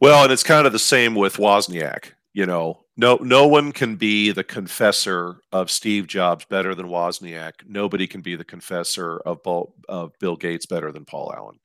Well, 0.00 0.24
and 0.24 0.32
it's 0.32 0.44
kind 0.44 0.66
of 0.66 0.72
the 0.72 0.78
same 0.78 1.14
with 1.14 1.38
Wozniak. 1.38 2.12
You 2.32 2.46
know, 2.46 2.84
no 2.96 3.16
no 3.16 3.46
one 3.46 3.72
can 3.72 3.96
be 3.96 4.30
the 4.30 4.44
confessor 4.44 5.36
of 5.52 5.70
Steve 5.70 6.06
Jobs 6.06 6.44
better 6.44 6.74
than 6.74 6.86
Wozniak. 6.86 7.66
Nobody 7.66 8.06
can 8.06 8.20
be 8.20 8.36
the 8.36 8.44
confessor 8.44 9.18
of, 9.18 9.40
of 9.88 10.12
Bill 10.20 10.36
Gates 10.36 10.66
better 10.66 10.92
than 10.92 11.04
Paul 11.04 11.32
Allen. 11.34 11.58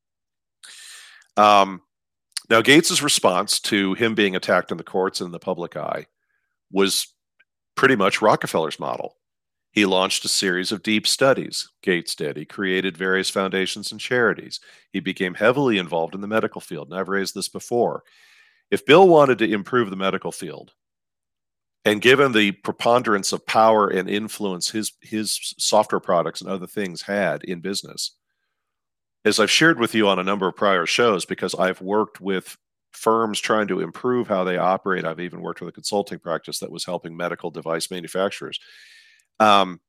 Um, 1.38 1.82
now, 2.50 2.62
Gates's 2.62 3.04
response 3.04 3.60
to 3.62 3.94
him 3.94 4.16
being 4.16 4.36
attacked 4.36 4.72
in 4.72 4.78
the 4.78 4.84
courts 4.84 5.22
and 5.22 5.28
in 5.28 5.32
the 5.32 5.40
public 5.40 5.78
eye 5.78 6.08
was 6.72 7.08
pretty 7.76 7.96
much 7.96 8.22
Rockefeller's 8.22 8.80
model. 8.80 9.16
He 9.72 9.86
launched 9.86 10.26
a 10.26 10.30
series 10.30 10.74
of 10.74 10.84
deep 10.84 11.08
studies, 11.08 11.70
Gates 11.82 12.14
did. 12.14 12.36
He 12.36 12.46
created 12.46 12.98
various 12.98 13.30
foundations 13.30 13.92
and 13.92 14.02
charities. 14.02 14.60
He 14.92 15.00
became 15.00 15.34
heavily 15.34 15.78
involved 15.78 16.14
in 16.14 16.20
the 16.20 16.28
medical 16.28 16.60
field. 16.60 16.90
And 16.90 17.00
I've 17.00 17.08
raised 17.08 17.36
this 17.36 17.48
before. 17.48 18.04
If 18.70 18.86
Bill 18.86 19.08
wanted 19.08 19.38
to 19.40 19.52
improve 19.52 19.90
the 19.90 19.96
medical 19.96 20.32
field, 20.32 20.74
and 21.86 22.02
given 22.02 22.34
the 22.34 22.52
preponderance 22.52 23.32
of 23.32 23.46
power 23.46 23.88
and 23.88 24.10
influence 24.10 24.70
his, 24.70 24.92
his 25.02 25.56
software 25.58 26.02
products 26.02 26.42
and 26.42 26.50
other 26.50 26.68
things 26.68 27.02
had 27.02 27.44
in 27.44 27.62
business, 27.62 28.12
as 29.24 29.40
I've 29.40 29.52
shared 29.52 29.80
with 29.80 29.96
you 29.96 30.08
on 30.08 30.20
a 30.20 30.24
number 30.24 30.48
of 30.48 30.56
prior 30.56 30.86
shows, 30.86 31.26
because 31.26 31.56
I've 31.56 31.82
worked 31.82 32.20
with 32.20 32.58
firms 32.92 33.40
trying 33.40 33.68
to 33.68 33.80
improve 33.80 34.28
how 34.28 34.44
they 34.44 34.58
operate, 34.58 35.06
I've 35.06 35.20
even 35.22 35.42
worked 35.42 35.62
with 35.62 35.70
a 35.70 35.74
consulting 35.74 36.20
practice 36.20 36.60
that 36.60 36.72
was 36.72 36.86
helping 36.86 37.16
medical 37.16 37.50
device 37.50 37.90
manufacturers 37.90 38.60
um, 39.40 39.80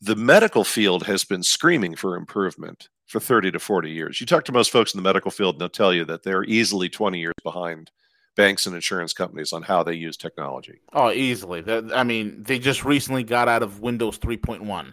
the 0.00 0.16
medical 0.16 0.64
field 0.64 1.04
has 1.04 1.24
been 1.24 1.42
screaming 1.42 1.96
for 1.96 2.16
improvement 2.16 2.88
for 3.06 3.20
30 3.20 3.52
to 3.52 3.58
40 3.58 3.90
years. 3.90 4.20
You 4.20 4.26
talk 4.26 4.44
to 4.44 4.52
most 4.52 4.70
folks 4.70 4.94
in 4.94 4.98
the 4.98 5.02
medical 5.02 5.30
field, 5.30 5.56
and 5.56 5.60
they'll 5.60 5.68
tell 5.68 5.92
you 5.92 6.04
that 6.06 6.22
they're 6.22 6.44
easily 6.44 6.88
20 6.88 7.20
years 7.20 7.34
behind 7.42 7.90
banks 8.36 8.66
and 8.66 8.74
insurance 8.74 9.12
companies 9.12 9.52
on 9.52 9.62
how 9.62 9.82
they 9.82 9.94
use 9.94 10.16
technology. 10.16 10.80
Oh, 10.92 11.10
easily. 11.10 11.62
I 11.92 12.04
mean, 12.04 12.42
they 12.42 12.58
just 12.58 12.84
recently 12.84 13.24
got 13.24 13.48
out 13.48 13.62
of 13.62 13.80
Windows 13.80 14.18
3.1. 14.18 14.92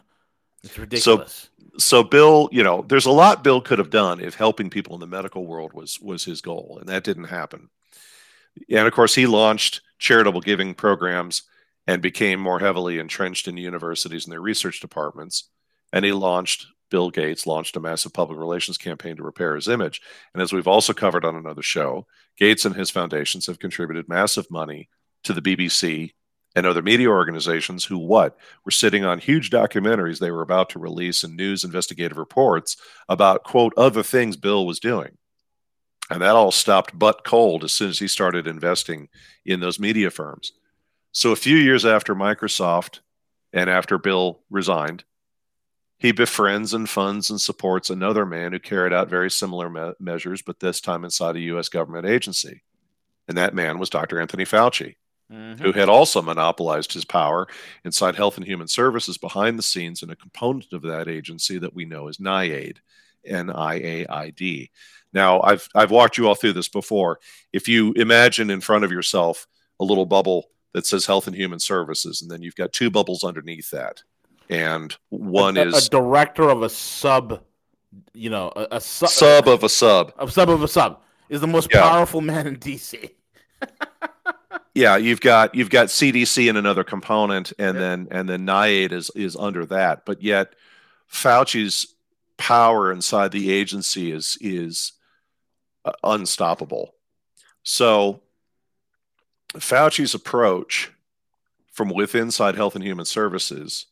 It's 0.64 0.78
ridiculous. 0.78 1.50
So, 1.78 1.78
so 1.78 2.04
Bill, 2.04 2.50
you 2.52 2.64
know, 2.64 2.84
there's 2.88 3.06
a 3.06 3.12
lot 3.12 3.44
Bill 3.44 3.62
could 3.62 3.80
have 3.80 3.90
done 3.90 4.20
if 4.20 4.36
helping 4.36 4.70
people 4.70 4.94
in 4.96 5.00
the 5.00 5.08
medical 5.08 5.46
world 5.46 5.72
was 5.74 6.00
was 6.02 6.26
his 6.26 6.42
goal, 6.42 6.78
and 6.82 6.90
that 6.90 7.06
didn't 7.06 7.26
happen. 7.26 7.70
And 8.70 8.86
of 8.86 8.94
course, 8.94 9.16
he 9.16 9.26
launched 9.26 9.82
charitable 10.00 10.42
giving 10.42 10.74
programs 10.74 11.44
and 11.90 12.04
became 12.04 12.40
more 12.40 12.60
heavily 12.60 13.00
entrenched 13.00 13.48
in 13.48 13.58
universities 13.58 14.24
and 14.24 14.32
their 14.32 14.40
research 14.40 14.80
departments. 14.80 15.50
And 15.92 16.06
he 16.06 16.12
launched 16.12 16.68
Bill 16.92 17.10
Gates 17.10 17.48
launched 17.48 17.76
a 17.76 17.80
massive 17.80 18.14
public 18.14 18.38
relations 18.38 18.78
campaign 18.78 19.16
to 19.16 19.24
repair 19.24 19.56
his 19.56 19.68
image. 19.68 20.00
And 20.36 20.42
as 20.44 20.54
we've 20.54 20.68
also 20.68 20.94
covered 20.94 21.26
on 21.26 21.36
another 21.36 21.64
show, 21.64 22.06
Gates 22.38 22.64
and 22.64 22.76
his 22.76 22.92
foundations 22.92 23.48
have 23.48 23.58
contributed 23.58 24.08
massive 24.08 24.52
money 24.52 24.88
to 25.24 25.34
the 25.34 25.42
BBC 25.42 26.14
and 26.56 26.68
other 26.68 26.84
media 26.84 27.10
organizations 27.10 27.86
who 27.86 27.98
what 27.98 28.38
were 28.66 28.72
sitting 28.72 29.04
on 29.04 29.18
huge 29.18 29.50
documentaries 29.50 30.20
they 30.20 30.30
were 30.30 30.44
about 30.44 30.70
to 30.70 30.80
release 30.80 31.24
and 31.24 31.36
news 31.36 31.64
investigative 31.64 32.20
reports 32.20 32.78
about 33.08 33.44
quote 33.44 33.74
other 33.78 34.04
things 34.04 34.38
Bill 34.38 34.68
was 34.68 34.80
doing. 34.80 35.18
And 36.12 36.22
that 36.22 36.36
all 36.36 36.52
stopped 36.52 37.00
butt 37.00 37.24
cold 37.24 37.64
as 37.64 37.72
soon 37.72 37.90
as 37.90 37.98
he 37.98 38.08
started 38.08 38.46
investing 38.46 39.10
in 39.44 39.60
those 39.60 39.80
media 39.80 40.12
firms. 40.12 40.52
So 41.12 41.32
a 41.32 41.36
few 41.36 41.57
years 41.57 41.86
after 41.86 42.16
Microsoft 42.16 42.99
and 43.51 43.70
after 43.70 43.97
Bill 43.97 44.41
resigned, 44.49 45.03
he 45.97 46.14
befriends 46.14 46.74
and 46.74 46.88
funds 46.88 47.30
and 47.30 47.41
supports 47.41 47.89
another 47.89 48.26
man 48.26 48.53
who 48.53 48.60
carried 48.60 48.93
out 48.93 49.10
very 49.10 49.30
similar 49.30 49.70
me- 49.70 49.93
measures, 49.99 50.41
but 50.41 50.60
this 50.60 50.80
time 50.80 51.03
inside 51.03 51.36
a 51.36 51.41
U.S. 51.41 51.68
government 51.68 52.07
agency. 52.07 52.64
And 53.28 53.38
that 53.38 53.53
man 53.53 53.80
was 53.80 53.89
Dr. 53.89 54.20
Anthony 54.20 54.45
Fauci, 54.45 54.95
mm-hmm. 55.32 55.62
who 55.62 55.74
had 55.74 55.89
also 55.89 56.22
monopolized 56.22 56.93
his 56.93 57.03
power 57.03 57.47
inside 57.84 58.16
Health 58.16 58.38
and 58.38 58.45
Human 58.45 58.68
Services 58.68 59.18
behind 59.18 59.60
the 59.60 59.64
scenes 59.64 60.01
in 60.01 60.10
a 60.10 60.16
component 60.16 60.72
of 60.72 60.84
that 60.84 61.10
agency 61.10 61.60
that 61.60 61.76
we 61.76 61.84
know 61.84 62.07
as 62.07 62.18
NIAID, 62.18 62.78
N 63.26 63.49
I 63.49 63.76
A 63.76 64.07
I 64.07 64.30
D. 64.30 64.72
Now, 65.12 65.41
I've, 65.41 65.68
I've 65.76 65.91
walked 65.91 66.18
you 66.18 66.28
all 66.28 66.36
through 66.36 66.53
this 66.53 66.70
before. 66.70 67.20
If 67.51 67.68
you 67.68 67.91
imagine 67.93 68.49
in 68.49 68.62
front 68.62 68.86
of 68.86 68.91
yourself 68.91 69.47
a 69.82 69.84
little 69.84 70.05
bubble 70.05 70.45
that 70.74 70.86
says 70.86 71.05
Health 71.05 71.28
and 71.28 71.36
Human 71.36 71.59
Services, 71.59 72.22
and 72.22 72.30
then 72.30 72.41
you've 72.41 72.55
got 72.55 72.74
two 72.74 72.89
bubbles 72.89 73.24
underneath 73.24 73.70
that 73.72 74.03
and 74.49 74.97
one 75.09 75.57
a, 75.57 75.65
is 75.65 75.88
a 75.88 75.89
director 75.89 76.49
of 76.49 76.63
a 76.63 76.70
sub, 76.70 77.41
you 78.13 78.30
know, 78.30 78.51
a, 78.55 78.67
a 78.72 78.82
su- 78.82 79.07
sub 79.07 79.47
of 79.47 79.63
a 79.63 79.70
sub, 79.70 80.11
a 80.17 80.30
sub 80.30 80.49
of 80.49 80.63
a 80.63 80.67
sub 80.67 81.01
is 81.30 81.41
the 81.41 81.47
most 81.47 81.70
yeah. 81.72 81.82
powerful 81.82 82.22
man 82.22 82.47
in 82.47 82.57
DC. 82.57 83.11
yeah, 84.74 84.97
you've 84.97 85.22
got 85.22 85.53
you've 85.53 85.70
got 85.70 85.88
CDC 85.88 86.49
in 86.49 86.57
another 86.57 86.84
component, 86.84 87.53
and 87.59 87.76
yeah. 87.76 87.82
then 87.82 88.07
and 88.11 88.28
then 88.28 88.45
NIAID 88.45 88.91
is 88.91 89.11
is 89.15 89.36
under 89.36 89.65
that, 89.67 90.05
but 90.05 90.24
yet 90.24 90.53
Fauci's 91.11 91.95
power 92.38 92.91
inside 92.91 93.32
the 93.32 93.51
agency 93.51 94.11
is 94.11 94.38
is 94.41 94.93
uh, 95.86 95.91
unstoppable. 96.03 96.95
So 97.61 98.22
Fauci's 99.56 100.14
approach 100.14 100.91
from 101.72 101.89
within 101.89 102.24
inside 102.24 102.56
Health 102.56 102.76
and 102.76 102.84
Human 102.84 103.06
Services 103.06 103.88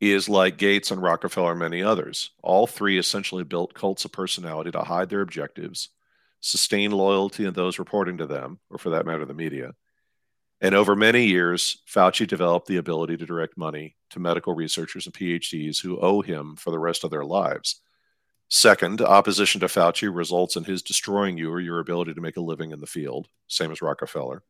is 0.00 0.28
like 0.28 0.58
Gates 0.58 0.90
and 0.90 1.00
Rockefeller 1.00 1.52
and 1.52 1.60
many 1.60 1.82
others. 1.82 2.30
All 2.42 2.66
three 2.66 2.98
essentially 2.98 3.44
built 3.44 3.74
cults 3.74 4.04
of 4.04 4.10
personality 4.10 4.72
to 4.72 4.80
hide 4.80 5.10
their 5.10 5.20
objectives, 5.20 5.90
sustain 6.40 6.90
loyalty 6.90 7.46
in 7.46 7.54
those 7.54 7.78
reporting 7.78 8.18
to 8.18 8.26
them, 8.26 8.58
or 8.68 8.78
for 8.78 8.90
that 8.90 9.06
matter, 9.06 9.24
the 9.24 9.32
media. 9.32 9.74
And 10.60 10.74
over 10.74 10.96
many 10.96 11.26
years, 11.26 11.82
Fauci 11.88 12.26
developed 12.26 12.66
the 12.66 12.78
ability 12.78 13.16
to 13.18 13.26
direct 13.26 13.56
money 13.56 13.96
to 14.10 14.18
medical 14.18 14.54
researchers 14.54 15.06
and 15.06 15.14
PhDs 15.14 15.80
who 15.80 16.00
owe 16.00 16.20
him 16.20 16.56
for 16.56 16.70
the 16.70 16.78
rest 16.78 17.04
of 17.04 17.10
their 17.10 17.24
lives. 17.24 17.80
Second, 18.48 19.00
opposition 19.00 19.60
to 19.60 19.66
Fauci 19.66 20.12
results 20.12 20.56
in 20.56 20.64
his 20.64 20.82
destroying 20.82 21.38
you 21.38 21.50
or 21.50 21.60
your 21.60 21.80
ability 21.80 22.14
to 22.14 22.20
make 22.20 22.36
a 22.36 22.40
living 22.40 22.72
in 22.72 22.80
the 22.80 22.86
field, 22.86 23.28
same 23.46 23.70
as 23.70 23.80
Rockefeller. 23.80 24.42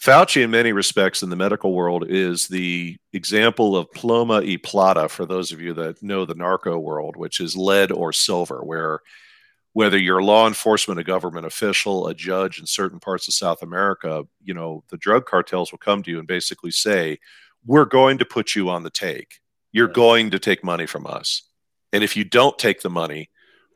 Fauci, 0.00 0.42
in 0.42 0.50
many 0.50 0.72
respects, 0.72 1.22
in 1.22 1.30
the 1.30 1.36
medical 1.36 1.72
world, 1.72 2.04
is 2.08 2.48
the 2.48 2.96
example 3.12 3.76
of 3.76 3.90
ploma 3.92 4.44
y 4.44 4.58
plata 4.62 5.08
for 5.08 5.24
those 5.24 5.52
of 5.52 5.60
you 5.60 5.72
that 5.74 6.02
know 6.02 6.24
the 6.24 6.34
narco 6.34 6.76
world, 6.76 7.16
which 7.16 7.38
is 7.38 7.56
lead 7.56 7.92
or 7.92 8.12
silver, 8.12 8.62
where 8.64 9.00
whether 9.74 9.96
you're 9.96 10.22
law 10.22 10.46
enforcement, 10.46 11.00
a 11.00 11.04
government 11.04 11.46
official, 11.46 12.06
a 12.08 12.14
judge 12.14 12.58
in 12.58 12.66
certain 12.66 13.00
parts 13.00 13.26
of 13.28 13.34
South 13.34 13.62
America, 13.62 14.24
you 14.42 14.52
know, 14.52 14.84
the 14.90 14.98
drug 14.98 15.24
cartels 15.24 15.72
will 15.72 15.78
come 15.78 16.02
to 16.02 16.10
you 16.10 16.18
and 16.18 16.28
basically 16.28 16.70
say, 16.70 17.18
We're 17.64 17.86
going 17.86 18.18
to 18.18 18.24
put 18.24 18.54
you 18.54 18.68
on 18.70 18.82
the 18.82 18.90
take. 18.90 19.40
You're 19.70 19.88
yeah. 19.88 19.94
going 19.94 20.30
to 20.30 20.38
take 20.38 20.62
money 20.62 20.86
from 20.86 21.06
us. 21.06 21.42
And 21.92 22.04
if 22.04 22.16
you 22.16 22.24
don't 22.24 22.58
take 22.58 22.82
the 22.82 22.90
money, 22.90 23.30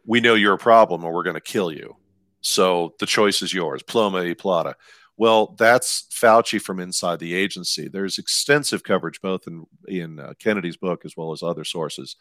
we 0.04 0.20
know 0.20 0.34
you're 0.34 0.54
a 0.54 0.58
problem 0.58 1.04
and 1.04 1.12
we're 1.12 1.22
going 1.22 1.34
to 1.34 1.40
kill 1.40 1.72
you. 1.72 1.96
So 2.40 2.94
the 3.00 3.06
choice 3.06 3.42
is 3.42 3.52
yours. 3.52 3.82
Ploma 3.82 4.22
y 4.26 4.34
plata. 4.34 4.76
Well, 5.16 5.54
that's 5.58 6.06
Fauci 6.12 6.60
from 6.60 6.78
inside 6.78 7.20
the 7.20 7.34
agency. 7.34 7.88
There's 7.88 8.18
extensive 8.18 8.82
coverage, 8.82 9.20
both 9.20 9.46
in 9.46 9.66
in 9.88 10.20
uh, 10.20 10.34
Kennedy's 10.38 10.76
book 10.76 11.04
as 11.04 11.16
well 11.16 11.32
as 11.32 11.42
other 11.42 11.64
sources, 11.64 12.16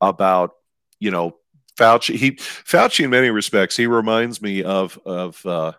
about 0.00 0.52
you 0.98 1.10
know 1.10 1.36
Fauci. 1.76 2.16
He 2.16 2.32
Fauci, 2.32 3.04
in 3.04 3.10
many 3.10 3.30
respects, 3.30 3.76
he 3.76 3.86
reminds 3.86 4.40
me 4.40 4.62
of 4.62 4.98
of 5.04 5.44
uh, 5.44 5.72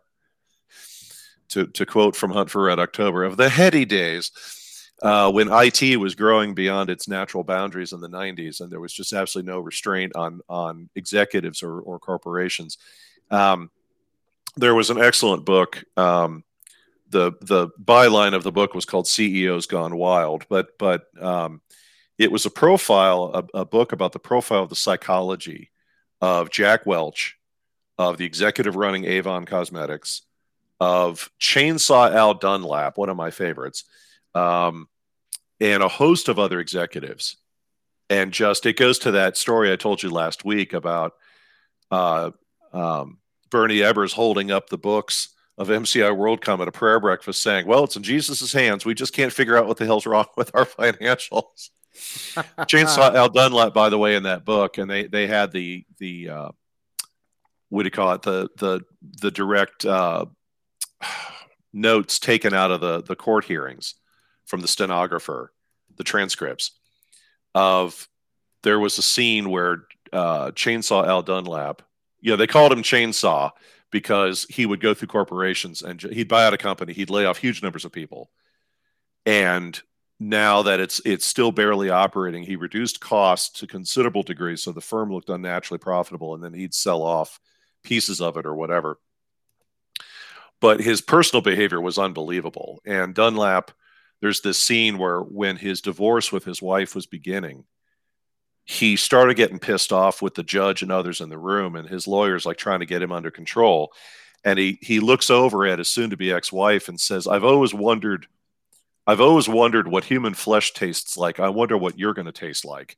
to 1.49 1.67
to 1.67 1.85
quote 1.85 2.15
from 2.15 2.31
Hunt 2.31 2.51
for 2.51 2.63
Red 2.63 2.79
October 2.79 3.23
of 3.23 3.37
the 3.37 3.49
heady 3.49 3.85
days. 3.85 4.31
Uh, 5.01 5.31
when 5.31 5.49
IT 5.51 5.97
was 5.99 6.13
growing 6.13 6.53
beyond 6.53 6.91
its 6.91 7.07
natural 7.07 7.43
boundaries 7.43 7.91
in 7.91 8.01
the 8.01 8.07
90s, 8.07 8.61
and 8.61 8.71
there 8.71 8.79
was 8.79 8.93
just 8.93 9.13
absolutely 9.13 9.51
no 9.51 9.59
restraint 9.59 10.15
on 10.15 10.41
on 10.47 10.91
executives 10.95 11.63
or, 11.63 11.79
or 11.79 11.97
corporations. 11.97 12.77
Um, 13.31 13.71
there 14.57 14.75
was 14.75 14.91
an 14.91 15.01
excellent 15.01 15.43
book 15.43 15.83
um, 15.97 16.43
the 17.11 17.33
the 17.41 17.69
byline 17.81 18.33
of 18.33 18.43
the 18.43 18.51
book 18.51 18.73
was 18.73 18.85
called 18.85 19.07
CEOs 19.07 19.67
Gone 19.67 19.95
Wild, 19.95 20.45
but 20.49 20.77
but 20.77 21.05
um, 21.21 21.61
it 22.17 22.31
was 22.31 22.45
a 22.45 22.51
profile, 22.51 23.47
a, 23.53 23.59
a, 23.59 23.65
book 23.65 23.91
about 23.91 24.13
the 24.13 24.19
profile 24.19 24.63
of 24.63 24.69
the 24.69 24.75
psychology 24.75 25.71
of 26.21 26.49
Jack 26.49 26.85
Welch, 26.85 27.37
of 27.97 28.17
the 28.17 28.25
executive 28.25 28.75
running 28.75 29.05
Avon 29.05 29.45
Cosmetics, 29.45 30.21
of 30.79 31.29
Chainsaw 31.39 32.13
Al 32.13 32.33
Dunlap, 32.33 32.97
one 32.97 33.09
of 33.09 33.17
my 33.17 33.31
favorites, 33.31 33.85
um, 34.35 34.87
and 35.59 35.83
a 35.83 35.87
host 35.87 36.29
of 36.29 36.39
other 36.39 36.59
executives. 36.59 37.37
And 38.09 38.31
just 38.31 38.65
it 38.65 38.77
goes 38.77 38.99
to 38.99 39.11
that 39.11 39.37
story 39.37 39.71
I 39.71 39.77
told 39.77 40.03
you 40.03 40.09
last 40.09 40.43
week 40.43 40.73
about 40.73 41.13
uh, 41.89 42.31
um, 42.73 43.19
Bernie 43.49 43.79
Ebbers 43.79 44.13
holding 44.13 44.51
up 44.51 44.69
the 44.69 44.77
books 44.77 45.29
of 45.57 45.67
MCI 45.67 46.11
WorldCom 46.15 46.61
at 46.61 46.67
a 46.67 46.71
prayer 46.71 46.99
breakfast 46.99 47.41
saying, 47.41 47.67
Well, 47.67 47.83
it's 47.83 47.95
in 47.95 48.03
Jesus' 48.03 48.53
hands. 48.53 48.85
We 48.85 48.93
just 48.93 49.13
can't 49.13 49.33
figure 49.33 49.57
out 49.57 49.67
what 49.67 49.77
the 49.77 49.85
hell's 49.85 50.05
wrong 50.05 50.25
with 50.37 50.51
our 50.53 50.65
financials. 50.65 51.69
Chainsaw 51.95 53.13
Al 53.13 53.29
Dunlap, 53.29 53.73
by 53.73 53.89
the 53.89 53.97
way, 53.97 54.15
in 54.15 54.23
that 54.23 54.45
book, 54.45 54.77
and 54.77 54.89
they 54.89 55.07
they 55.07 55.27
had 55.27 55.51
the 55.51 55.85
the 55.99 56.29
uh, 56.29 56.49
what 57.69 57.83
do 57.83 57.87
you 57.87 57.91
call 57.91 58.13
it 58.13 58.21
the 58.21 58.49
the 58.57 58.81
the 59.21 59.31
direct 59.31 59.85
uh, 59.85 60.25
notes 61.73 62.17
taken 62.19 62.53
out 62.53 62.71
of 62.71 62.81
the 62.81 63.03
the 63.03 63.15
court 63.15 63.45
hearings 63.45 63.95
from 64.45 64.61
the 64.61 64.67
stenographer, 64.67 65.53
the 65.97 66.03
transcripts 66.03 66.71
of 67.53 68.07
there 68.63 68.79
was 68.79 68.97
a 68.97 69.01
scene 69.01 69.49
where 69.49 69.85
uh, 70.13 70.51
Chainsaw 70.51 71.05
Al 71.05 71.21
Dunlap, 71.21 71.81
you 72.19 72.31
know, 72.31 72.37
they 72.37 72.47
called 72.47 72.71
him 72.71 72.83
Chainsaw 72.83 73.51
because 73.91 74.45
he 74.49 74.65
would 74.65 74.79
go 74.79 74.93
through 74.93 75.09
corporations 75.09 75.81
and 75.81 76.01
he'd 76.01 76.27
buy 76.27 76.45
out 76.45 76.53
a 76.53 76.57
company, 76.57 76.93
he'd 76.93 77.09
lay 77.09 77.25
off 77.25 77.37
huge 77.37 77.61
numbers 77.61 77.85
of 77.85 77.91
people. 77.91 78.31
And 79.25 79.79
now 80.19 80.61
that 80.63 80.79
it's 80.79 81.01
it's 81.05 81.25
still 81.25 81.51
barely 81.51 81.89
operating, 81.89 82.43
he 82.43 82.55
reduced 82.55 83.01
costs 83.01 83.59
to 83.59 83.67
considerable 83.67 84.23
degree, 84.23 84.55
so 84.55 84.71
the 84.71 84.81
firm 84.81 85.11
looked 85.11 85.29
unnaturally 85.29 85.79
profitable, 85.79 86.35
and 86.35 86.43
then 86.43 86.53
he'd 86.53 86.73
sell 86.73 87.01
off 87.01 87.39
pieces 87.83 88.21
of 88.21 88.37
it 88.37 88.45
or 88.45 88.55
whatever. 88.55 88.99
But 90.59 90.79
his 90.79 91.01
personal 91.01 91.41
behavior 91.41 91.81
was 91.81 91.97
unbelievable. 91.97 92.81
And 92.85 93.15
Dunlap, 93.15 93.71
there's 94.21 94.41
this 94.41 94.59
scene 94.59 94.99
where 94.99 95.19
when 95.19 95.57
his 95.57 95.81
divorce 95.81 96.31
with 96.31 96.45
his 96.45 96.61
wife 96.61 96.93
was 96.93 97.07
beginning, 97.07 97.65
he 98.65 98.95
started 98.95 99.37
getting 99.37 99.59
pissed 99.59 99.91
off 99.91 100.21
with 100.21 100.35
the 100.35 100.43
judge 100.43 100.81
and 100.81 100.91
others 100.91 101.21
in 101.21 101.29
the 101.29 101.37
room 101.37 101.75
and 101.75 101.89
his 101.89 102.07
lawyers 102.07 102.45
like 102.45 102.57
trying 102.57 102.79
to 102.79 102.85
get 102.85 103.01
him 103.01 103.11
under 103.11 103.31
control. 103.31 103.91
And 104.43 104.57
he 104.57 104.79
he 104.81 104.99
looks 104.99 105.29
over 105.29 105.65
at 105.65 105.79
his 105.79 105.89
soon 105.89 106.09
to 106.11 106.17
be 106.17 106.31
ex-wife 106.31 106.87
and 106.87 106.99
says 106.99 107.27
i've 107.27 107.43
always 107.43 107.75
wondered 107.75 108.25
i've 109.05 109.21
always 109.21 109.47
wondered 109.47 109.87
what 109.87 110.03
human 110.03 110.33
flesh 110.33 110.73
tastes 110.73 111.17
like. 111.17 111.39
I 111.39 111.49
wonder 111.49 111.77
what 111.77 111.99
you're 111.99 112.13
going 112.13 112.25
to 112.25 112.31
taste 112.31 112.65
like. 112.65 112.97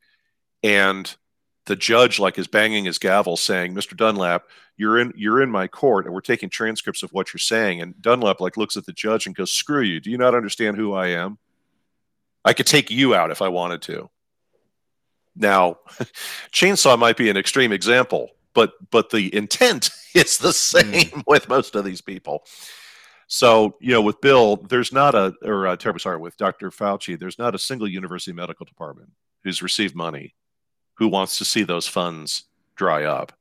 And 0.63 1.13
the 1.65 1.75
judge 1.75 2.19
like 2.19 2.37
is 2.37 2.47
banging 2.47 2.85
his 2.85 2.99
gavel 2.99 3.37
saying 3.37 3.73
mr 3.73 3.95
dunlap 3.95 4.43
you're 4.77 4.99
in 4.99 5.13
you're 5.15 5.41
in 5.41 5.49
my 5.49 5.67
court 5.67 6.05
and 6.05 6.13
we're 6.13 6.21
taking 6.21 6.49
transcripts 6.49 7.03
of 7.03 7.11
what 7.11 7.33
you're 7.33 7.39
saying. 7.39 7.81
And 7.81 7.99
dunlap 8.01 8.41
like 8.41 8.57
looks 8.57 8.77
at 8.77 8.85
the 8.85 8.93
judge 8.93 9.25
and 9.25 9.35
goes 9.35 9.51
screw 9.51 9.81
you. 9.81 9.99
Do 9.99 10.11
you 10.11 10.17
not 10.17 10.35
understand 10.35 10.77
who 10.77 10.93
i 10.93 11.07
am? 11.07 11.37
I 12.45 12.53
could 12.53 12.67
take 12.67 12.91
you 12.91 13.15
out 13.15 13.31
if 13.31 13.41
i 13.41 13.47
wanted 13.47 13.81
to 13.83 14.09
Now, 15.35 15.77
chainsaw 16.51 16.97
might 16.97 17.17
be 17.17 17.29
an 17.29 17.37
extreme 17.37 17.71
example, 17.71 18.31
but 18.53 18.73
but 18.91 19.09
the 19.09 19.33
intent 19.35 19.89
is 20.15 20.37
the 20.37 20.53
same 20.53 20.83
mm. 20.83 21.23
with 21.27 21.49
most 21.49 21.75
of 21.75 21.85
these 21.85 22.01
people. 22.01 22.43
So, 23.27 23.77
you 23.79 23.91
know, 23.91 24.01
with 24.01 24.21
Bill, 24.21 24.57
there's 24.57 24.91
not 24.91 25.15
a, 25.15 25.33
or 25.43 25.65
uh, 25.65 25.75
terribly 25.75 25.99
sorry, 25.99 26.17
with 26.17 26.37
Dr. 26.37 26.69
Fauci, 26.69 27.17
there's 27.17 27.39
not 27.39 27.55
a 27.55 27.59
single 27.59 27.87
university 27.87 28.31
medical 28.31 28.65
department 28.65 29.09
who's 29.43 29.63
received 29.63 29.95
money 29.95 30.35
who 30.95 31.07
wants 31.07 31.37
to 31.39 31.45
see 31.45 31.63
those 31.63 31.87
funds 31.87 32.43
dry 32.75 33.05
up. 33.05 33.31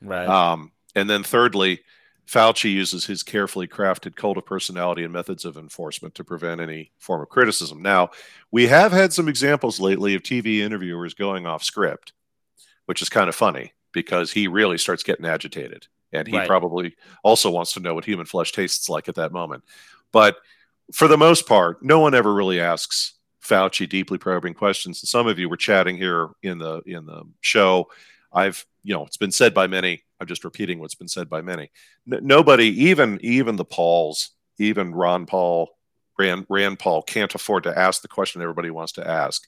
Right. 0.00 0.26
Um, 0.26 0.72
and 0.94 1.08
then 1.08 1.22
thirdly, 1.22 1.80
Fauci 2.26 2.72
uses 2.72 3.06
his 3.06 3.22
carefully 3.22 3.68
crafted 3.68 4.16
cult 4.16 4.36
of 4.36 4.44
personality 4.44 5.04
and 5.04 5.12
methods 5.12 5.44
of 5.44 5.56
enforcement 5.56 6.14
to 6.16 6.24
prevent 6.24 6.60
any 6.60 6.90
form 6.98 7.22
of 7.22 7.28
criticism. 7.28 7.80
Now, 7.80 8.10
we 8.50 8.66
have 8.66 8.90
had 8.90 9.12
some 9.12 9.28
examples 9.28 9.78
lately 9.78 10.14
of 10.14 10.22
TV 10.22 10.58
interviewers 10.58 11.14
going 11.14 11.46
off 11.46 11.62
script, 11.62 12.12
which 12.86 13.00
is 13.00 13.08
kind 13.08 13.28
of 13.28 13.34
funny 13.34 13.72
because 13.92 14.32
he 14.32 14.48
really 14.48 14.76
starts 14.76 15.04
getting 15.04 15.24
agitated 15.24 15.86
and 16.12 16.26
he 16.26 16.36
right. 16.36 16.48
probably 16.48 16.96
also 17.22 17.50
wants 17.50 17.72
to 17.72 17.80
know 17.80 17.94
what 17.94 18.04
human 18.04 18.26
flesh 18.26 18.52
tastes 18.52 18.88
like 18.88 19.08
at 19.08 19.14
that 19.16 19.32
moment. 19.32 19.64
But 20.12 20.36
for 20.92 21.08
the 21.08 21.18
most 21.18 21.46
part, 21.46 21.82
no 21.82 22.00
one 22.00 22.14
ever 22.14 22.32
really 22.32 22.60
asks 22.60 23.14
Fauci 23.42 23.88
deeply 23.88 24.18
probing 24.18 24.54
questions. 24.54 25.02
And 25.02 25.08
some 25.08 25.26
of 25.26 25.38
you 25.38 25.48
were 25.48 25.56
chatting 25.56 25.96
here 25.96 26.28
in 26.42 26.58
the 26.58 26.80
in 26.86 27.06
the 27.06 27.24
show. 27.40 27.88
I've 28.32 28.64
you 28.82 28.94
know 28.94 29.04
it's 29.04 29.16
been 29.16 29.32
said 29.32 29.54
by 29.54 29.66
many. 29.66 30.02
I'm 30.20 30.26
just 30.26 30.44
repeating 30.44 30.78
what's 30.78 30.94
been 30.94 31.08
said 31.08 31.28
by 31.28 31.42
many. 31.42 31.70
N- 32.10 32.20
nobody, 32.22 32.66
even 32.84 33.18
even 33.22 33.56
the 33.56 33.64
Pauls, 33.64 34.30
even 34.58 34.94
Ron 34.94 35.26
Paul, 35.26 35.70
Rand 36.18 36.46
Rand 36.48 36.78
Paul, 36.78 37.02
can't 37.02 37.34
afford 37.34 37.64
to 37.64 37.78
ask 37.78 38.02
the 38.02 38.08
question 38.08 38.42
everybody 38.42 38.70
wants 38.70 38.92
to 38.92 39.06
ask. 39.06 39.42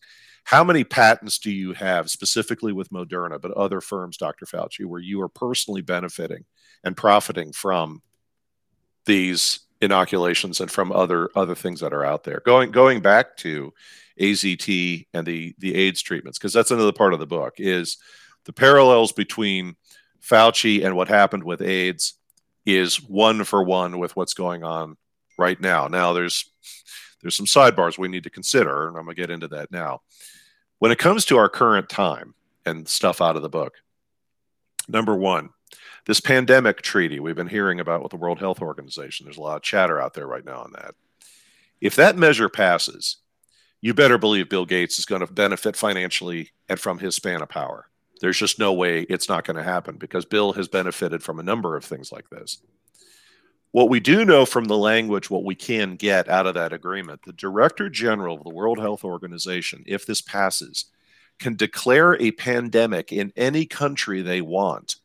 How 0.44 0.64
many 0.64 0.84
patents 0.84 1.38
do 1.38 1.50
you 1.50 1.74
have 1.74 2.10
specifically 2.10 2.72
with 2.72 2.90
Moderna, 2.90 3.40
but 3.40 3.50
other 3.50 3.80
firms, 3.80 4.16
Dr. 4.16 4.46
Fauci, 4.46 4.86
where 4.86 5.00
you 5.00 5.20
are 5.20 5.28
personally 5.28 5.82
benefiting 5.82 6.44
and 6.84 6.96
profiting 6.96 7.52
from 7.52 8.00
these 9.04 9.60
inoculations 9.80 10.60
and 10.60 10.70
from 10.70 10.90
other 10.90 11.30
other 11.34 11.54
things 11.54 11.80
that 11.80 11.92
are 11.92 12.04
out 12.04 12.24
there? 12.24 12.42
Going 12.44 12.70
going 12.70 13.00
back 13.00 13.36
to 13.38 13.72
AZT 14.20 15.06
and 15.14 15.26
the 15.26 15.54
the 15.58 15.74
AIDS 15.74 16.02
treatments, 16.02 16.38
because 16.38 16.52
that's 16.52 16.70
another 16.70 16.92
part 16.92 17.14
of 17.14 17.20
the 17.20 17.26
book, 17.26 17.54
is 17.58 17.98
the 18.44 18.52
parallels 18.52 19.12
between 19.12 19.76
Fauci 20.22 20.84
and 20.84 20.96
what 20.96 21.08
happened 21.08 21.44
with 21.44 21.62
AIDS 21.62 22.14
is 22.66 23.02
one 23.02 23.44
for 23.44 23.62
one 23.62 23.98
with 23.98 24.14
what's 24.16 24.34
going 24.34 24.62
on 24.62 24.96
right 25.38 25.60
now. 25.60 25.88
Now 25.88 26.12
there's 26.12 26.50
there's 27.22 27.36
some 27.36 27.46
sidebars 27.46 27.98
we 27.98 28.08
need 28.08 28.24
to 28.24 28.30
consider, 28.30 28.88
and 28.88 28.96
I'm 28.96 29.04
gonna 29.04 29.14
get 29.14 29.30
into 29.30 29.48
that 29.48 29.70
now. 29.70 30.02
When 30.78 30.92
it 30.92 30.98
comes 30.98 31.24
to 31.26 31.36
our 31.38 31.48
current 31.48 31.88
time 31.88 32.34
and 32.64 32.88
stuff 32.88 33.20
out 33.20 33.36
of 33.36 33.42
the 33.42 33.48
book, 33.48 33.74
number 34.86 35.14
one, 35.14 35.50
this 36.06 36.20
pandemic 36.20 36.82
treaty 36.82 37.20
we've 37.20 37.36
been 37.36 37.48
hearing 37.48 37.80
about 37.80 38.02
with 38.02 38.10
the 38.10 38.16
World 38.16 38.38
Health 38.38 38.60
Organization, 38.60 39.24
there's 39.24 39.38
a 39.38 39.42
lot 39.42 39.56
of 39.56 39.62
chatter 39.62 40.00
out 40.00 40.14
there 40.14 40.26
right 40.26 40.44
now 40.44 40.60
on 40.60 40.72
that. 40.72 40.94
If 41.80 41.96
that 41.96 42.16
measure 42.16 42.48
passes, 42.48 43.18
you 43.80 43.94
better 43.94 44.18
believe 44.18 44.48
Bill 44.48 44.66
Gates 44.66 44.98
is 44.98 45.04
going 45.04 45.20
to 45.20 45.32
benefit 45.32 45.76
financially 45.76 46.50
and 46.68 46.80
from 46.80 46.98
his 46.98 47.14
span 47.14 47.42
of 47.42 47.48
power. 47.48 47.87
There's 48.20 48.38
just 48.38 48.58
no 48.58 48.72
way 48.72 49.02
it's 49.02 49.28
not 49.28 49.44
going 49.44 49.56
to 49.56 49.62
happen 49.62 49.96
because 49.96 50.24
Bill 50.24 50.52
has 50.54 50.68
benefited 50.68 51.22
from 51.22 51.38
a 51.38 51.44
number 51.44 51.76
of 51.76 51.84
things 51.84 52.12
like 52.12 52.30
this. 52.30 52.58
What 53.70 53.90
we 53.90 54.00
do 54.00 54.24
know 54.24 54.46
from 54.46 54.64
the 54.64 54.78
language, 54.78 55.28
what 55.28 55.44
we 55.44 55.54
can 55.54 55.96
get 55.96 56.28
out 56.28 56.46
of 56.46 56.54
that 56.54 56.72
agreement, 56.72 57.22
the 57.24 57.32
Director 57.32 57.88
General 57.90 58.36
of 58.36 58.44
the 58.44 58.54
World 58.54 58.78
Health 58.78 59.04
Organization, 59.04 59.84
if 59.86 60.06
this 60.06 60.22
passes, 60.22 60.86
can 61.38 61.54
declare 61.54 62.14
a 62.14 62.30
pandemic 62.32 63.12
in 63.12 63.32
any 63.36 63.66
country 63.66 64.22
they 64.22 64.40
want 64.40 64.96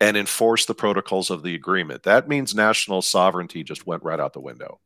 and 0.00 0.16
enforce 0.16 0.66
the 0.66 0.74
protocols 0.74 1.30
of 1.30 1.42
the 1.42 1.54
agreement. 1.54 2.02
That 2.02 2.28
means 2.28 2.54
national 2.54 3.02
sovereignty 3.02 3.64
just 3.64 3.86
went 3.86 4.02
right 4.02 4.20
out 4.20 4.34
the 4.34 4.40
window. 4.40 4.80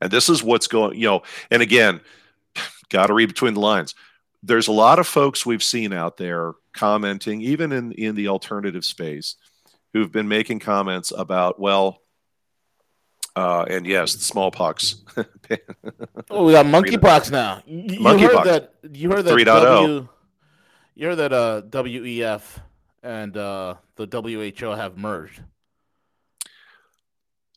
And 0.00 0.10
this 0.10 0.28
is 0.28 0.42
what's 0.42 0.66
going, 0.66 0.98
you 0.98 1.06
know, 1.06 1.22
and 1.50 1.62
again, 1.62 2.00
got 2.88 3.06
to 3.08 3.14
read 3.14 3.26
between 3.26 3.54
the 3.54 3.60
lines. 3.60 3.94
There's 4.46 4.68
a 4.68 4.72
lot 4.72 4.98
of 4.98 5.06
folks 5.06 5.44
we've 5.44 5.62
seen 5.62 5.92
out 5.92 6.16
there 6.16 6.52
commenting, 6.72 7.40
even 7.40 7.72
in, 7.72 7.92
in 7.92 8.14
the 8.14 8.28
alternative 8.28 8.84
space, 8.84 9.34
who've 9.92 10.12
been 10.12 10.28
making 10.28 10.60
comments 10.60 11.12
about, 11.16 11.58
well, 11.58 12.00
uh, 13.34 13.64
and 13.68 13.84
yes, 13.86 14.14
the 14.14 14.22
smallpox. 14.22 15.02
oh, 16.30 16.44
we 16.44 16.52
got 16.52 16.64
monkeypox 16.64 17.30
now. 17.30 17.60
You, 17.66 17.98
monkeypox. 17.98 18.20
heard 18.20 18.46
that? 18.46 18.74
You 18.92 19.10
heard 19.10 19.24
that? 19.24 19.32
3. 19.32 19.44
W, 19.44 20.08
you 20.94 21.06
heard 21.06 21.16
that? 21.16 21.32
Uh, 21.32 21.62
WEF 21.62 22.42
and 23.02 23.36
uh, 23.36 23.74
the 23.96 24.06
WHO 24.06 24.70
have 24.70 24.96
merged. 24.96 25.42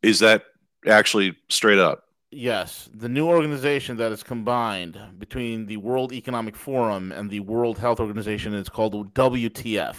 Is 0.01 0.19
that 0.19 0.43
actually 0.87 1.37
straight 1.49 1.79
up? 1.79 2.08
Yes, 2.31 2.89
the 2.93 3.09
new 3.09 3.27
organization 3.27 3.97
that 3.97 4.11
is 4.11 4.21
combined 4.21 4.99
between 5.17 5.65
the 5.65 5.77
World 5.77 6.13
Economic 6.13 6.55
Forum 6.55 7.11
and 7.11 7.27
the 7.29 7.39
World 7.39 7.79
Health 7.79 7.99
Organization 7.99 8.53
is 8.53 8.69
called 8.69 9.13
WTF. 9.15 9.95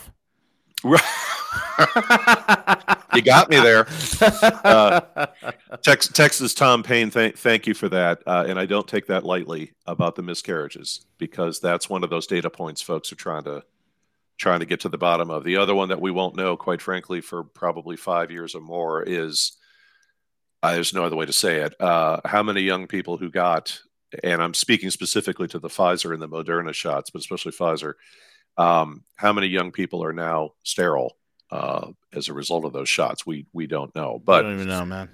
you 3.14 3.22
got 3.22 3.50
me 3.50 3.58
there. 3.58 3.84
Uh, 4.22 5.00
Tex- 5.82 6.06
Texas 6.08 6.54
Tom 6.54 6.84
Payne, 6.84 7.10
th- 7.10 7.36
thank 7.36 7.66
you 7.66 7.74
for 7.74 7.88
that. 7.88 8.22
Uh, 8.24 8.44
and 8.46 8.60
I 8.60 8.66
don't 8.66 8.86
take 8.86 9.06
that 9.06 9.24
lightly 9.24 9.72
about 9.86 10.14
the 10.14 10.22
miscarriages 10.22 11.04
because 11.18 11.58
that's 11.58 11.90
one 11.90 12.04
of 12.04 12.10
those 12.10 12.28
data 12.28 12.48
points 12.48 12.80
folks 12.80 13.10
are 13.12 13.16
trying 13.16 13.44
to 13.44 13.64
trying 14.38 14.60
to 14.60 14.66
get 14.66 14.80
to 14.80 14.88
the 14.88 14.96
bottom 14.96 15.30
of. 15.30 15.42
The 15.44 15.56
other 15.56 15.74
one 15.74 15.88
that 15.88 16.00
we 16.00 16.10
won't 16.10 16.36
know, 16.36 16.56
quite 16.56 16.80
frankly, 16.80 17.20
for 17.20 17.42
probably 17.42 17.96
five 17.96 18.30
years 18.30 18.54
or 18.54 18.62
more 18.62 19.02
is 19.02 19.52
uh, 20.62 20.74
there's 20.74 20.94
no 20.94 21.04
other 21.04 21.16
way 21.16 21.26
to 21.26 21.32
say 21.32 21.58
it. 21.58 21.74
Uh, 21.80 22.20
how 22.24 22.42
many 22.42 22.60
young 22.60 22.86
people 22.86 23.16
who 23.16 23.30
got, 23.30 23.78
and 24.22 24.42
I'm 24.42 24.54
speaking 24.54 24.90
specifically 24.90 25.48
to 25.48 25.58
the 25.58 25.68
Pfizer 25.68 26.12
and 26.12 26.22
the 26.22 26.28
Moderna 26.28 26.74
shots, 26.74 27.10
but 27.10 27.20
especially 27.20 27.52
Pfizer, 27.52 27.94
um, 28.56 29.04
how 29.16 29.32
many 29.32 29.46
young 29.46 29.72
people 29.72 30.04
are 30.04 30.12
now 30.12 30.50
sterile 30.62 31.16
uh, 31.50 31.88
as 32.12 32.28
a 32.28 32.34
result 32.34 32.64
of 32.64 32.72
those 32.72 32.88
shots. 32.88 33.26
We 33.26 33.46
we 33.52 33.66
don't 33.66 33.94
know, 33.94 34.20
but 34.24 34.44
I 34.44 34.48
don't 34.48 34.54
even 34.54 34.68
know, 34.68 34.84
man. 34.84 35.08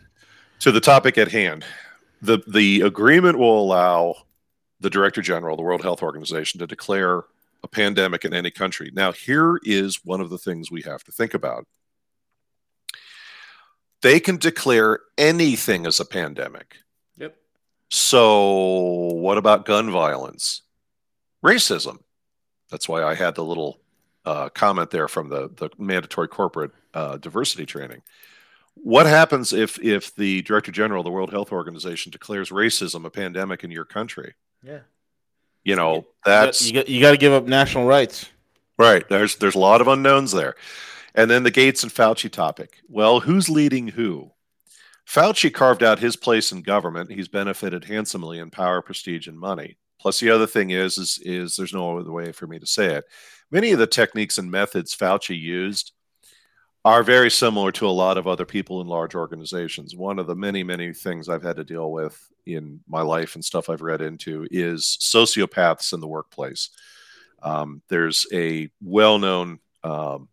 To 0.61 0.73
the 0.73 0.81
topic 0.81 1.19
at 1.19 1.31
hand, 1.31 1.65
the 2.23 2.39
the 2.49 2.83
agreement 2.83 3.39
will 3.39 3.61
allow 3.63 4.15
the 4.81 4.91
Director 4.91 5.23
General, 5.23 5.55
of 5.55 5.59
the 5.59 5.63
World 5.63 5.83
Health 5.83 6.03
Organization, 6.03 6.61
to 6.61 6.67
declare 6.67 7.23
a 7.63 7.69
pandemic 7.69 8.25
in 8.25 8.35
any 8.35 8.51
country. 8.51 8.91
Now, 8.93 9.13
here 9.13 9.59
is 9.63 10.05
one 10.05 10.21
of 10.21 10.29
the 10.29 10.39
things 10.39 10.71
we 10.71 10.83
have 10.83 11.03
to 11.05 11.13
think 11.13 11.35
about. 11.35 11.67
They 14.07 14.21
can 14.21 14.37
declare 14.37 15.01
anything 15.19 15.85
as 15.85 15.99
a 15.99 16.05
pandemic. 16.05 16.77
Yep. 17.17 17.35
So, 17.91 19.11
what 19.15 19.37
about 19.37 19.65
gun 19.65 19.91
violence? 19.91 20.63
Racism. 21.45 21.99
That's 22.71 22.89
why 22.89 23.03
I 23.03 23.17
had 23.17 23.35
the 23.35 23.43
little 23.43 23.81
uh, 24.25 24.49
comment 24.51 24.93
there 24.93 25.09
from 25.09 25.29
the 25.29 25.51
the 25.57 25.71
mandatory 25.77 26.29
corporate 26.29 26.71
uh, 26.95 27.17
diversity 27.17 27.67
training. 27.67 28.03
What 28.75 29.07
happens 29.07 29.53
if 29.53 29.77
if 29.83 30.15
the 30.15 30.43
director 30.43 30.71
general 30.71 31.01
of 31.01 31.05
the 31.05 31.11
World 31.11 31.33
Health 31.33 31.51
Organization 31.51 32.13
declares 32.13 32.51
racism 32.51 33.05
a 33.07 33.11
pandemic 33.11 33.65
in 33.65 33.73
your 33.73 33.85
country? 33.85 34.35
Yeah, 34.63 34.83
you 35.65 35.75
know 35.75 36.07
that's 36.25 36.65
you 36.65 36.75
got, 36.75 36.89
you 36.89 37.01
got 37.01 37.11
to 37.11 37.17
give 37.17 37.33
up 37.33 37.47
national 37.47 37.87
rights. 37.87 38.31
Right. 38.79 39.09
There's 39.09 39.35
there's 39.35 39.57
a 39.57 39.59
lot 39.59 39.81
of 39.81 39.89
unknowns 39.89 40.31
there, 40.31 40.55
and 41.17 41.31
then 41.31 41.43
the 41.43 41.51
Gates 41.51 41.83
and 41.83 41.93
Fauci 41.93 42.31
topic. 42.31 42.79
Well, 42.89 43.21
who's 43.21 43.49
leading 43.49 43.89
who? 43.89 44.31
Fauci 45.09 45.53
carved 45.53 45.83
out 45.83 45.99
his 45.99 46.17
place 46.17 46.53
in 46.53 46.63
government. 46.63 47.11
He's 47.11 47.29
benefited 47.29 47.85
handsomely 47.85 48.39
in 48.39 48.51
power, 48.51 48.83
prestige, 48.83 49.29
and 49.29 49.39
money. 49.39 49.79
Plus, 50.01 50.21
the 50.21 50.31
other 50.31 50.47
thing 50.47 50.71
is, 50.71 50.99
is, 50.99 51.19
is 51.25 51.57
there's 51.57 51.73
no 51.73 51.99
other 51.99 52.13
way 52.13 52.33
for 52.33 52.47
me 52.47 52.59
to 52.59 52.67
say 52.67 52.95
it 52.95 53.05
many 53.51 53.73
of 53.73 53.79
the 53.79 53.87
techniques 53.87 54.39
and 54.39 54.51
methods 54.51 54.95
Fauci 54.95 55.39
used 55.39 55.93
are 56.85 57.03
very 57.03 57.31
similar 57.31 57.73
to 57.73 57.87
a 57.87 57.91
lot 57.91 58.17
of 58.17 58.29
other 58.29 58.45
people 58.45 58.81
in 58.81 58.87
large 58.87 59.15
organizations. 59.15 59.97
One 59.97 60.19
of 60.19 60.29
the 60.29 60.37
many, 60.37 60.63
many 60.63 60.93
things 60.93 61.29
I've 61.29 61.43
had 61.43 61.57
to 61.57 61.65
deal 61.65 61.91
with 61.91 62.17
in 62.47 62.81
my 62.87 63.03
life 63.03 63.35
and 63.35 63.45
stuff 63.45 63.69
I've 63.69 63.83
read 63.83 64.01
into 64.01 64.47
is 64.53 64.97
sociopaths 65.01 65.93
in 65.93 66.01
the 66.01 66.07
workplace. 66.07 66.71
Um, 67.43 67.83
there's 67.89 68.27
a 68.33 68.71
well 68.81 69.19
known 69.19 69.59
um, 69.83 70.29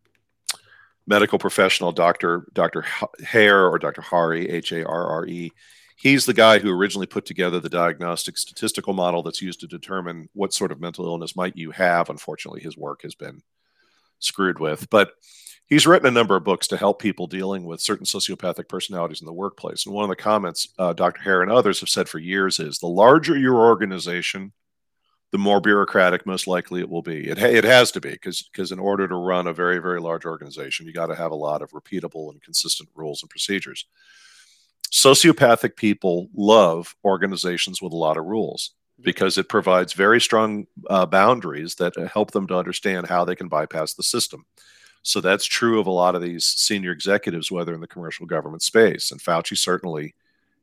medical 1.07 1.39
professional, 1.39 1.91
Dr. 1.91 2.47
Dr. 2.53 2.85
Hare 3.23 3.67
or 3.67 3.79
Dr. 3.79 4.01
Hari, 4.01 4.49
H 4.49 4.71
A 4.71 4.85
R 4.85 5.07
R 5.07 5.25
E 5.25 5.51
he's 6.03 6.25
the 6.25 6.33
guy 6.33 6.59
who 6.59 6.69
originally 6.69 7.07
put 7.07 7.25
together 7.25 7.59
the 7.59 7.69
diagnostic 7.69 8.37
statistical 8.37 8.93
model 8.93 9.23
that's 9.23 9.41
used 9.41 9.61
to 9.61 9.67
determine 9.67 10.27
what 10.33 10.53
sort 10.53 10.71
of 10.71 10.81
mental 10.81 11.05
illness 11.05 11.35
might 11.35 11.55
you 11.55 11.71
have. 11.71 12.09
Unfortunately, 12.09 12.61
his 12.61 12.77
work 12.77 13.01
has 13.03 13.15
been 13.15 13.41
screwed 14.19 14.59
with, 14.59 14.89
but 14.89 15.13
he's 15.65 15.87
written 15.87 16.07
a 16.07 16.11
number 16.11 16.35
of 16.35 16.43
books 16.43 16.67
to 16.67 16.77
help 16.77 17.01
people 17.01 17.25
dealing 17.25 17.63
with 17.63 17.81
certain 17.81 18.05
sociopathic 18.05 18.67
personalities 18.67 19.21
in 19.21 19.25
the 19.25 19.33
workplace. 19.33 19.85
And 19.85 19.95
one 19.95 20.03
of 20.03 20.09
the 20.09 20.15
comments 20.17 20.67
uh, 20.77 20.91
Dr. 20.91 21.21
Hare 21.21 21.41
and 21.41 21.51
others 21.51 21.79
have 21.79 21.89
said 21.89 22.09
for 22.09 22.19
years 22.19 22.59
is 22.59 22.79
the 22.79 22.87
larger 22.87 23.37
your 23.37 23.55
organization, 23.55 24.51
the 25.33 25.39
more 25.39 25.59
bureaucratic 25.59 26.27
most 26.27 26.45
likely 26.45 26.79
it 26.79 26.89
will 26.89 27.01
be. 27.01 27.27
It, 27.27 27.39
it 27.39 27.63
has 27.63 27.91
to 27.93 27.99
be 27.99 28.11
because 28.11 28.43
because 28.43 28.71
in 28.71 28.77
order 28.77 29.07
to 29.07 29.15
run 29.15 29.47
a 29.47 29.53
very 29.53 29.79
very 29.79 29.99
large 29.99 30.25
organization, 30.25 30.85
you 30.85 30.93
got 30.93 31.07
to 31.07 31.15
have 31.15 31.31
a 31.31 31.35
lot 31.35 31.63
of 31.63 31.71
repeatable 31.71 32.31
and 32.31 32.41
consistent 32.41 32.87
rules 32.93 33.23
and 33.23 33.31
procedures. 33.31 33.87
Sociopathic 34.91 35.75
people 35.75 36.29
love 36.35 36.95
organizations 37.03 37.81
with 37.81 37.93
a 37.93 37.97
lot 37.97 38.15
of 38.15 38.25
rules 38.25 38.75
because 39.01 39.39
it 39.39 39.49
provides 39.49 39.93
very 39.93 40.21
strong 40.21 40.67
uh, 40.87 41.07
boundaries 41.07 41.73
that 41.75 41.95
help 42.13 42.29
them 42.29 42.45
to 42.45 42.55
understand 42.55 43.07
how 43.07 43.25
they 43.25 43.35
can 43.35 43.47
bypass 43.47 43.95
the 43.95 44.03
system. 44.03 44.45
So 45.01 45.19
that's 45.19 45.45
true 45.45 45.79
of 45.79 45.87
a 45.87 45.91
lot 45.91 46.13
of 46.13 46.21
these 46.21 46.45
senior 46.45 46.91
executives, 46.91 47.51
whether 47.51 47.73
in 47.73 47.81
the 47.81 47.87
commercial 47.87 48.27
government 48.27 48.61
space. 48.61 49.09
And 49.09 49.19
Fauci 49.19 49.57
certainly 49.57 50.13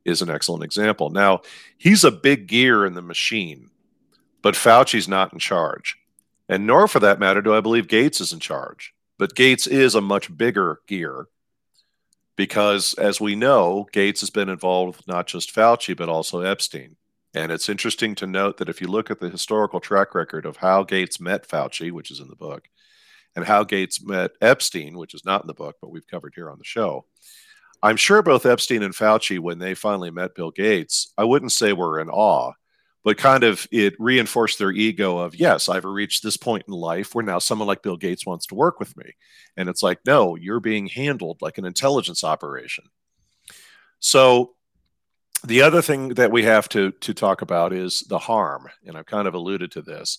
is 0.05 0.23
an 0.23 0.31
excellent 0.31 0.62
example. 0.62 1.11
Now, 1.11 1.41
he's 1.77 2.05
a 2.05 2.12
big 2.12 2.47
gear 2.47 2.87
in 2.87 2.95
the 2.95 3.03
machine 3.03 3.70
but 4.43 4.55
Fauci's 4.55 5.09
not 5.09 5.32
in 5.32 5.38
charge. 5.38 5.97
And 6.49 6.66
nor, 6.66 6.88
for 6.88 7.01
that 7.01 7.20
matter, 7.20 7.43
do 7.43 7.55
I 7.55 7.61
believe 7.61 7.88
Gates 7.88 8.20
is 8.20 8.32
in 8.32 8.41
charge. 8.41 8.93
But 9.18 9.34
Gates 9.34 9.66
is 9.66 9.95
a 9.95 10.01
much 10.01 10.36
bigger 10.36 10.80
gear 10.86 11.26
because, 12.36 12.95
as 12.95 13.20
we 13.20 13.34
know, 13.34 13.86
Gates 13.93 14.20
has 14.20 14.30
been 14.30 14.49
involved 14.49 14.97
with 14.97 15.07
not 15.07 15.26
just 15.26 15.55
Fauci, 15.55 15.97
but 15.97 16.09
also 16.09 16.41
Epstein. 16.41 16.97
And 17.34 17.53
it's 17.53 17.68
interesting 17.68 18.14
to 18.16 18.26
note 18.26 18.57
that 18.57 18.68
if 18.68 18.80
you 18.80 18.88
look 18.88 19.11
at 19.11 19.20
the 19.20 19.28
historical 19.28 19.78
track 19.78 20.14
record 20.14 20.47
of 20.47 20.57
how 20.57 20.82
Gates 20.82 21.20
met 21.20 21.47
Fauci, 21.47 21.93
which 21.93 22.11
is 22.11 22.18
in 22.18 22.28
the 22.28 22.36
book, 22.36 22.68
and 23.36 23.45
how 23.45 23.62
Gates 23.62 24.03
met 24.03 24.32
Epstein, 24.41 24.97
which 24.97 25.14
is 25.14 25.24
not 25.24 25.43
in 25.43 25.47
the 25.47 25.55
book, 25.55 25.76
but 25.80 25.91
we've 25.91 26.07
covered 26.07 26.32
here 26.34 26.51
on 26.51 26.59
the 26.59 26.64
show, 26.64 27.05
I'm 27.82 27.97
sure 27.97 28.22
both 28.22 28.47
Epstein 28.47 28.82
and 28.82 28.95
Fauci, 28.95 29.38
when 29.38 29.59
they 29.59 29.74
finally 29.74 30.11
met 30.11 30.34
Bill 30.34 30.51
Gates, 30.51 31.12
I 31.16 31.24
wouldn't 31.24 31.53
say 31.53 31.72
were 31.72 32.01
in 32.01 32.11
awe, 32.11 32.53
but 33.05 33.16
kind 33.16 33.44
of 33.44 33.66
it 33.72 33.94
reinforced 33.98 34.59
their 34.59 34.70
ego 34.70 35.18
of 35.18 35.34
yes 35.34 35.68
i've 35.68 35.84
reached 35.84 36.22
this 36.22 36.36
point 36.36 36.64
in 36.68 36.74
life 36.74 37.14
where 37.14 37.24
now 37.24 37.38
someone 37.38 37.68
like 37.68 37.82
bill 37.82 37.96
gates 37.96 38.26
wants 38.26 38.46
to 38.46 38.55
work 38.55 38.78
with 38.78 38.96
me. 38.96 39.14
And 39.57 39.68
it's 39.68 39.82
like 39.82 40.01
no 40.07 40.36
you're 40.36 40.61
being 40.61 40.86
handled 40.86 41.38
like 41.40 41.59
an 41.59 41.64
intelligence 41.64 42.24
operation. 42.24 42.84
So 43.98 44.55
the 45.44 45.62
other 45.62 45.82
thing 45.82 46.11
that 46.11 46.30
we 46.30 46.44
have 46.44 46.68
to 46.70 46.92
to 46.92 47.14
talk 47.14 47.42
about 47.42 47.72
is 47.72 48.01
the 48.01 48.18
harm 48.18 48.68
and 48.84 48.96
i've 48.96 49.07
kind 49.07 49.28
of 49.28 49.34
alluded 49.34 49.72
to 49.72 49.82
this. 49.82 50.18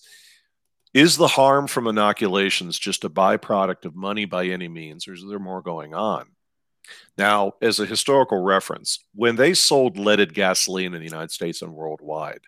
Is 0.94 1.16
the 1.16 1.28
harm 1.28 1.68
from 1.68 1.86
inoculations 1.86 2.78
just 2.78 3.04
a 3.04 3.08
byproduct 3.08 3.86
of 3.86 3.96
money 3.96 4.26
by 4.26 4.46
any 4.46 4.68
means 4.68 5.08
or 5.08 5.14
is 5.14 5.24
there 5.26 5.38
more 5.38 5.62
going 5.62 5.94
on? 5.94 6.26
Now 7.16 7.52
as 7.62 7.78
a 7.78 7.86
historical 7.86 8.42
reference 8.42 8.98
when 9.14 9.36
they 9.36 9.54
sold 9.54 9.96
leaded 9.96 10.34
gasoline 10.34 10.94
in 10.94 11.00
the 11.00 11.06
united 11.06 11.30
states 11.30 11.62
and 11.62 11.72
worldwide 11.72 12.42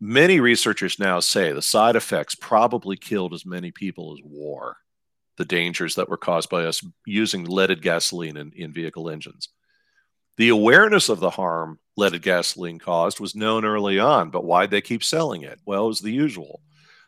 Many 0.00 0.38
researchers 0.38 1.00
now 1.00 1.18
say 1.18 1.52
the 1.52 1.60
side 1.60 1.96
effects 1.96 2.36
probably 2.36 2.96
killed 2.96 3.34
as 3.34 3.44
many 3.44 3.72
people 3.72 4.12
as 4.12 4.22
war, 4.22 4.76
the 5.36 5.44
dangers 5.44 5.96
that 5.96 6.08
were 6.08 6.16
caused 6.16 6.48
by 6.48 6.64
us 6.66 6.84
using 7.04 7.44
leaded 7.44 7.82
gasoline 7.82 8.36
in, 8.36 8.52
in 8.54 8.72
vehicle 8.72 9.10
engines. 9.10 9.48
The 10.36 10.50
awareness 10.50 11.08
of 11.08 11.18
the 11.18 11.30
harm 11.30 11.80
leaded 11.96 12.22
gasoline 12.22 12.78
caused 12.78 13.18
was 13.18 13.34
known 13.34 13.64
early 13.64 13.98
on, 13.98 14.30
but 14.30 14.44
why'd 14.44 14.70
they 14.70 14.80
keep 14.80 15.02
selling 15.02 15.42
it? 15.42 15.58
Well, 15.66 15.86
it 15.86 15.88
was 15.88 16.00
the 16.00 16.12
usual. 16.12 16.62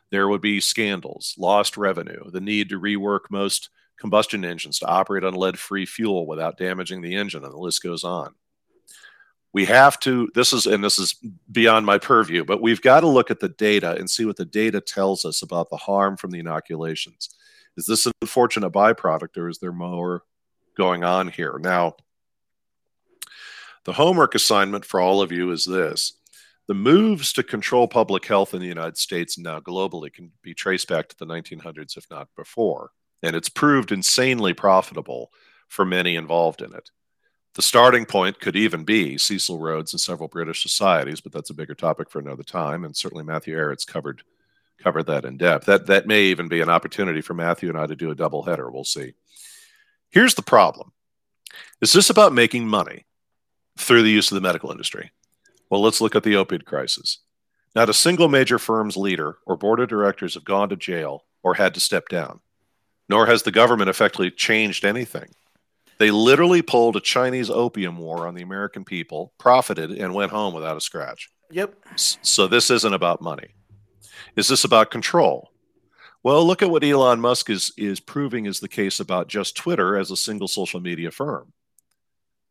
There 0.09 0.27
would 0.27 0.41
be 0.41 0.59
scandals, 0.59 1.33
lost 1.37 1.77
revenue, 1.77 2.29
the 2.29 2.41
need 2.41 2.67
to 2.69 2.79
rework 2.79 3.29
most 3.29 3.69
combustion 3.97 4.43
engines 4.43 4.79
to 4.79 4.87
operate 4.87 5.23
on 5.23 5.33
lead 5.33 5.57
free 5.57 5.85
fuel 5.85 6.27
without 6.27 6.57
damaging 6.57 7.01
the 7.01 7.15
engine, 7.15 7.45
and 7.45 7.53
the 7.53 7.57
list 7.57 7.81
goes 7.81 8.03
on 8.03 8.35
we 9.53 9.65
have 9.65 9.99
to 9.99 10.29
this 10.33 10.53
is 10.53 10.65
and 10.65 10.83
this 10.83 10.97
is 10.97 11.15
beyond 11.51 11.85
my 11.85 11.97
purview 11.97 12.43
but 12.43 12.61
we've 12.61 12.81
got 12.81 13.01
to 13.01 13.07
look 13.07 13.31
at 13.31 13.39
the 13.39 13.49
data 13.49 13.95
and 13.95 14.09
see 14.09 14.25
what 14.25 14.37
the 14.37 14.45
data 14.45 14.81
tells 14.81 15.25
us 15.25 15.41
about 15.41 15.69
the 15.69 15.77
harm 15.77 16.17
from 16.17 16.31
the 16.31 16.39
inoculations. 16.39 17.29
Is 17.77 17.85
this 17.85 18.05
an 18.05 18.11
unfortunate 18.21 18.71
byproduct 18.71 19.37
or 19.37 19.49
is 19.49 19.59
there 19.59 19.71
more 19.71 20.23
going 20.77 21.03
on 21.03 21.27
here? 21.27 21.59
Now 21.59 21.95
the 23.85 23.93
homework 23.93 24.35
assignment 24.35 24.85
for 24.85 24.99
all 24.99 25.21
of 25.21 25.31
you 25.31 25.51
is 25.51 25.65
this. 25.65 26.13
The 26.67 26.73
moves 26.75 27.33
to 27.33 27.43
control 27.43 27.87
public 27.87 28.25
health 28.25 28.53
in 28.53 28.61
the 28.61 28.67
united 28.67 28.97
states 28.97 29.37
now 29.37 29.59
globally 29.59 30.13
can 30.13 30.31
be 30.41 30.53
traced 30.53 30.87
back 30.87 31.09
to 31.09 31.17
the 31.17 31.25
1900s 31.25 31.97
if 31.97 32.05
not 32.09 32.29
before 32.37 32.91
and 33.23 33.35
it's 33.35 33.49
proved 33.49 33.91
insanely 33.91 34.53
profitable 34.53 35.31
for 35.67 35.85
many 35.85 36.15
involved 36.15 36.61
in 36.61 36.73
it 36.73 36.89
the 37.53 37.61
starting 37.61 38.05
point 38.05 38.39
could 38.39 38.55
even 38.55 38.83
be 38.83 39.17
Cecil 39.17 39.59
Rhodes 39.59 39.93
and 39.93 39.99
several 39.99 40.29
British 40.29 40.61
societies, 40.61 41.19
but 41.19 41.31
that's 41.31 41.49
a 41.49 41.55
bigger 41.55 41.75
topic 41.75 42.09
for 42.09 42.19
another 42.19 42.43
time. 42.43 42.85
And 42.85 42.95
certainly 42.95 43.23
Matthew 43.23 43.55
Ehret's 43.55 43.85
covered 43.85 44.23
covered 44.81 45.07
that 45.07 45.25
in 45.25 45.37
depth. 45.37 45.65
That 45.65 45.87
that 45.87 46.07
may 46.07 46.23
even 46.23 46.47
be 46.47 46.61
an 46.61 46.69
opportunity 46.69 47.21
for 47.21 47.33
Matthew 47.33 47.69
and 47.69 47.77
I 47.77 47.85
to 47.87 47.95
do 47.95 48.11
a 48.11 48.15
double 48.15 48.43
header. 48.43 48.71
We'll 48.71 48.83
see. 48.83 49.13
Here's 50.09 50.35
the 50.35 50.41
problem: 50.41 50.91
Is 51.81 51.93
this 51.93 52.09
about 52.09 52.33
making 52.33 52.67
money 52.67 53.05
through 53.77 54.03
the 54.03 54.09
use 54.09 54.31
of 54.31 54.35
the 54.35 54.47
medical 54.47 54.71
industry? 54.71 55.11
Well, 55.69 55.81
let's 55.81 56.01
look 56.01 56.15
at 56.15 56.23
the 56.23 56.33
opioid 56.33 56.65
crisis. 56.65 57.19
Not 57.75 57.89
a 57.89 57.93
single 57.93 58.27
major 58.27 58.59
firm's 58.59 58.97
leader 58.97 59.37
or 59.45 59.55
board 59.55 59.79
of 59.79 59.87
directors 59.87 60.33
have 60.33 60.43
gone 60.43 60.69
to 60.69 60.75
jail 60.75 61.25
or 61.43 61.53
had 61.53 61.73
to 61.73 61.79
step 61.79 62.09
down, 62.09 62.41
nor 63.07 63.25
has 63.25 63.43
the 63.43 63.51
government 63.51 63.89
effectively 63.89 64.31
changed 64.31 64.83
anything. 64.83 65.29
They 66.01 66.09
literally 66.09 66.63
pulled 66.63 66.95
a 66.95 66.99
Chinese 66.99 67.51
opium 67.51 67.95
war 67.95 68.25
on 68.25 68.33
the 68.33 68.41
American 68.41 68.83
people, 68.83 69.33
profited, 69.37 69.91
and 69.91 70.15
went 70.15 70.31
home 70.31 70.51
without 70.51 70.75
a 70.75 70.81
scratch. 70.81 71.29
Yep. 71.51 71.75
So 71.95 72.47
this 72.47 72.71
isn't 72.71 72.95
about 72.95 73.21
money. 73.21 73.53
Is 74.35 74.47
this 74.47 74.63
about 74.63 74.89
control? 74.89 75.51
Well, 76.23 76.43
look 76.43 76.63
at 76.63 76.71
what 76.71 76.83
Elon 76.83 77.21
Musk 77.21 77.51
is 77.51 77.71
is 77.77 77.99
proving 77.99 78.47
is 78.47 78.59
the 78.59 78.67
case 78.67 78.99
about 78.99 79.27
just 79.27 79.55
Twitter 79.55 79.95
as 79.95 80.09
a 80.09 80.17
single 80.17 80.47
social 80.47 80.79
media 80.79 81.11
firm. 81.11 81.53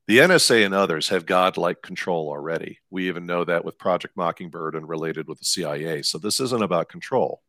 The 0.07 0.19
NSA 0.19 0.65
and 0.65 0.73
others 0.73 1.09
have 1.09 1.27
godlike 1.27 1.83
control 1.83 2.29
already. 2.29 2.79
We 2.89 3.09
even 3.09 3.27
know 3.27 3.45
that 3.45 3.65
with 3.65 3.79
Project 3.79 4.17
Mockingbird 4.17 4.77
and 4.77 4.89
related 4.89 5.27
with 5.27 5.41
the 5.41 5.45
CIA. 5.45 6.03
So 6.03 6.19
this 6.19 6.39
isn't 6.39 6.63
about 6.63 6.89
control. 6.89 7.43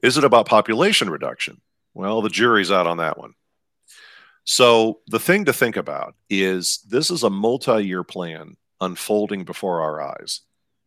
Is 0.00 0.16
it 0.16 0.22
about 0.22 0.46
population 0.46 1.10
reduction? 1.10 1.60
Well, 1.92 2.22
the 2.22 2.28
jury's 2.28 2.70
out 2.70 2.86
on 2.86 2.98
that 2.98 3.18
one. 3.18 3.34
So 4.50 5.00
the 5.06 5.18
thing 5.18 5.44
to 5.44 5.52
think 5.52 5.76
about 5.76 6.14
is 6.30 6.78
this 6.88 7.10
is 7.10 7.22
a 7.22 7.28
multi-year 7.28 8.02
plan 8.02 8.56
unfolding 8.80 9.44
before 9.44 9.82
our 9.82 10.00
eyes. 10.00 10.40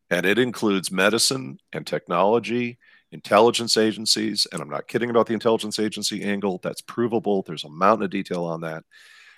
And 0.09 0.25
it 0.25 0.39
includes 0.39 0.91
medicine 0.91 1.59
and 1.71 1.85
technology, 1.85 2.79
intelligence 3.11 3.77
agencies, 3.77 4.47
and 4.51 4.63
I'm 4.63 4.69
not 4.69 4.87
kidding 4.87 5.11
about 5.11 5.27
the 5.27 5.35
intelligence 5.35 5.77
agency 5.77 6.23
angle. 6.23 6.59
That's 6.63 6.81
provable. 6.81 7.43
There's 7.43 7.63
a 7.63 7.69
mountain 7.69 8.05
of 8.05 8.09
detail 8.09 8.45
on 8.45 8.61
that. 8.61 8.83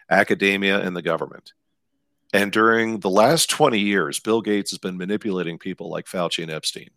Academia 0.10 0.80
and 0.80 0.96
the 0.96 1.02
government. 1.02 1.52
And 2.32 2.50
during 2.50 3.02
the 3.02 3.10
last 3.10 3.50
20 3.50 3.78
years, 3.78 4.22
Bill 4.22 4.42
Gates 4.42 4.72
has 4.72 4.80
been 4.80 4.98
manipulating 4.98 5.60
people 5.60 5.90
like 5.90 6.06
Fauci 6.06 6.44
and 6.44 6.52
Epstein. 6.52 6.92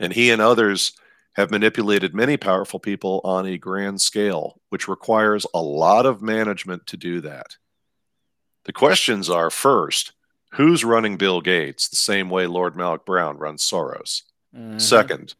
And 0.00 0.12
he 0.12 0.32
and 0.32 0.42
others 0.42 0.94
have 1.34 1.50
manipulated 1.50 2.14
many 2.14 2.36
powerful 2.36 2.78
people 2.78 3.20
on 3.24 3.46
a 3.46 3.58
grand 3.58 4.00
scale, 4.00 4.60
which 4.68 4.88
requires 4.88 5.46
a 5.54 5.62
lot 5.62 6.06
of 6.06 6.22
management 6.22 6.86
to 6.86 6.96
do 6.96 7.20
that. 7.20 7.56
The 8.64 8.72
questions 8.72 9.30
are 9.30 9.50
first, 9.50 10.12
who's 10.52 10.84
running 10.84 11.16
Bill 11.16 11.40
Gates 11.40 11.88
the 11.88 11.96
same 11.96 12.28
way 12.28 12.46
Lord 12.46 12.74
Malloch 12.74 13.04
Brown 13.04 13.38
runs 13.38 13.62
Soros? 13.62 14.22
Mm-hmm. 14.54 14.78
Second, 14.78 15.34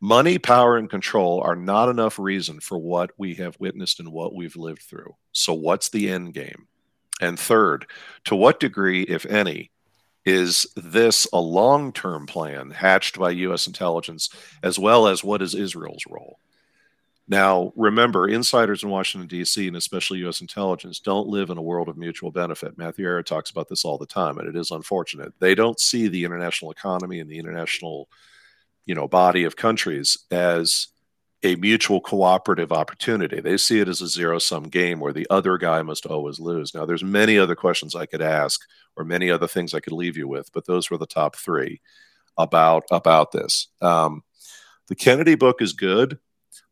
money, 0.00 0.38
power, 0.38 0.76
and 0.76 0.88
control 0.88 1.40
are 1.42 1.56
not 1.56 1.88
enough 1.88 2.18
reason 2.18 2.60
for 2.60 2.78
what 2.78 3.10
we 3.18 3.34
have 3.34 3.58
witnessed 3.58 4.00
and 4.00 4.12
what 4.12 4.34
we've 4.34 4.56
lived 4.56 4.82
through. 4.82 5.16
So, 5.32 5.52
what's 5.52 5.88
the 5.88 6.08
end 6.08 6.34
game? 6.34 6.68
And 7.20 7.38
third, 7.38 7.86
to 8.24 8.36
what 8.36 8.60
degree, 8.60 9.02
if 9.02 9.26
any, 9.26 9.70
is 10.24 10.66
this 10.76 11.26
a 11.32 11.40
long 11.40 11.92
term 11.92 12.26
plan 12.26 12.70
hatched 12.70 13.18
by 13.18 13.30
U.S. 13.30 13.66
intelligence, 13.66 14.30
as 14.62 14.78
well 14.78 15.06
as 15.06 15.24
what 15.24 15.42
is 15.42 15.54
Israel's 15.54 16.04
role? 16.08 16.38
Now, 17.28 17.72
remember, 17.76 18.28
insiders 18.28 18.82
in 18.82 18.90
Washington, 18.90 19.28
D.C., 19.28 19.66
and 19.66 19.76
especially 19.76 20.18
U.S. 20.20 20.40
intelligence, 20.40 20.98
don't 20.98 21.28
live 21.28 21.50
in 21.50 21.58
a 21.58 21.62
world 21.62 21.88
of 21.88 21.96
mutual 21.96 22.30
benefit. 22.30 22.76
Matthew 22.76 23.06
Ehret 23.06 23.26
talks 23.26 23.50
about 23.50 23.68
this 23.68 23.84
all 23.84 23.96
the 23.96 24.06
time, 24.06 24.38
and 24.38 24.48
it 24.48 24.56
is 24.56 24.70
unfortunate. 24.70 25.32
They 25.38 25.54
don't 25.54 25.78
see 25.78 26.08
the 26.08 26.24
international 26.24 26.72
economy 26.72 27.20
and 27.20 27.30
the 27.30 27.38
international 27.38 28.08
you 28.86 28.94
know, 28.94 29.08
body 29.08 29.44
of 29.44 29.56
countries 29.56 30.18
as 30.30 30.88
a 31.42 31.56
mutual 31.56 32.00
cooperative 32.00 32.72
opportunity. 32.72 33.40
They 33.40 33.56
see 33.56 33.80
it 33.80 33.88
as 33.88 34.00
a 34.00 34.06
zero 34.06 34.38
sum 34.38 34.64
game 34.64 35.00
where 35.00 35.12
the 35.12 35.26
other 35.28 35.58
guy 35.58 35.82
must 35.82 36.06
always 36.06 36.38
lose. 36.38 36.74
Now, 36.74 36.86
there's 36.86 37.02
many 37.02 37.38
other 37.38 37.56
questions 37.56 37.94
I 37.94 38.06
could 38.06 38.22
ask 38.22 38.60
or 38.96 39.04
many 39.04 39.30
other 39.30 39.48
things 39.48 39.74
I 39.74 39.80
could 39.80 39.92
leave 39.92 40.16
you 40.16 40.28
with, 40.28 40.52
but 40.52 40.66
those 40.66 40.90
were 40.90 40.98
the 40.98 41.06
top 41.06 41.36
three 41.36 41.80
about 42.38 42.84
about 42.90 43.32
this. 43.32 43.68
Um, 43.80 44.22
the 44.88 44.94
Kennedy 44.94 45.34
book 45.34 45.60
is 45.60 45.72
good, 45.72 46.18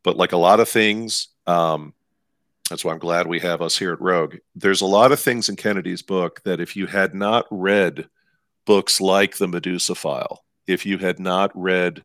but 0.03 0.17
like 0.17 0.33
a 0.33 0.37
lot 0.37 0.61
of 0.61 0.69
things, 0.69 1.29
um, 1.47 1.95
that's 2.69 2.85
why 2.85 2.93
I'm 2.93 2.99
glad 2.99 3.27
we 3.27 3.41
have 3.41 3.63
us 3.63 3.77
here 3.77 3.93
at 3.93 4.01
Rogue. 4.01 4.37
There's 4.55 4.81
a 4.81 4.87
lot 4.87 5.11
of 5.11 5.19
things 5.19 5.49
in 5.49 5.57
Kennedy's 5.57 6.03
book 6.03 6.41
that 6.45 6.61
if 6.61 6.77
you 6.77 6.87
had 6.87 7.15
not 7.15 7.47
read 7.51 8.09
books 8.65 9.01
like 9.01 9.37
The 9.37 9.49
Medusa 9.49 9.95
File, 9.95 10.45
if 10.67 10.87
you 10.87 10.99
had 10.99 11.19
not 11.19 11.51
read 11.55 12.05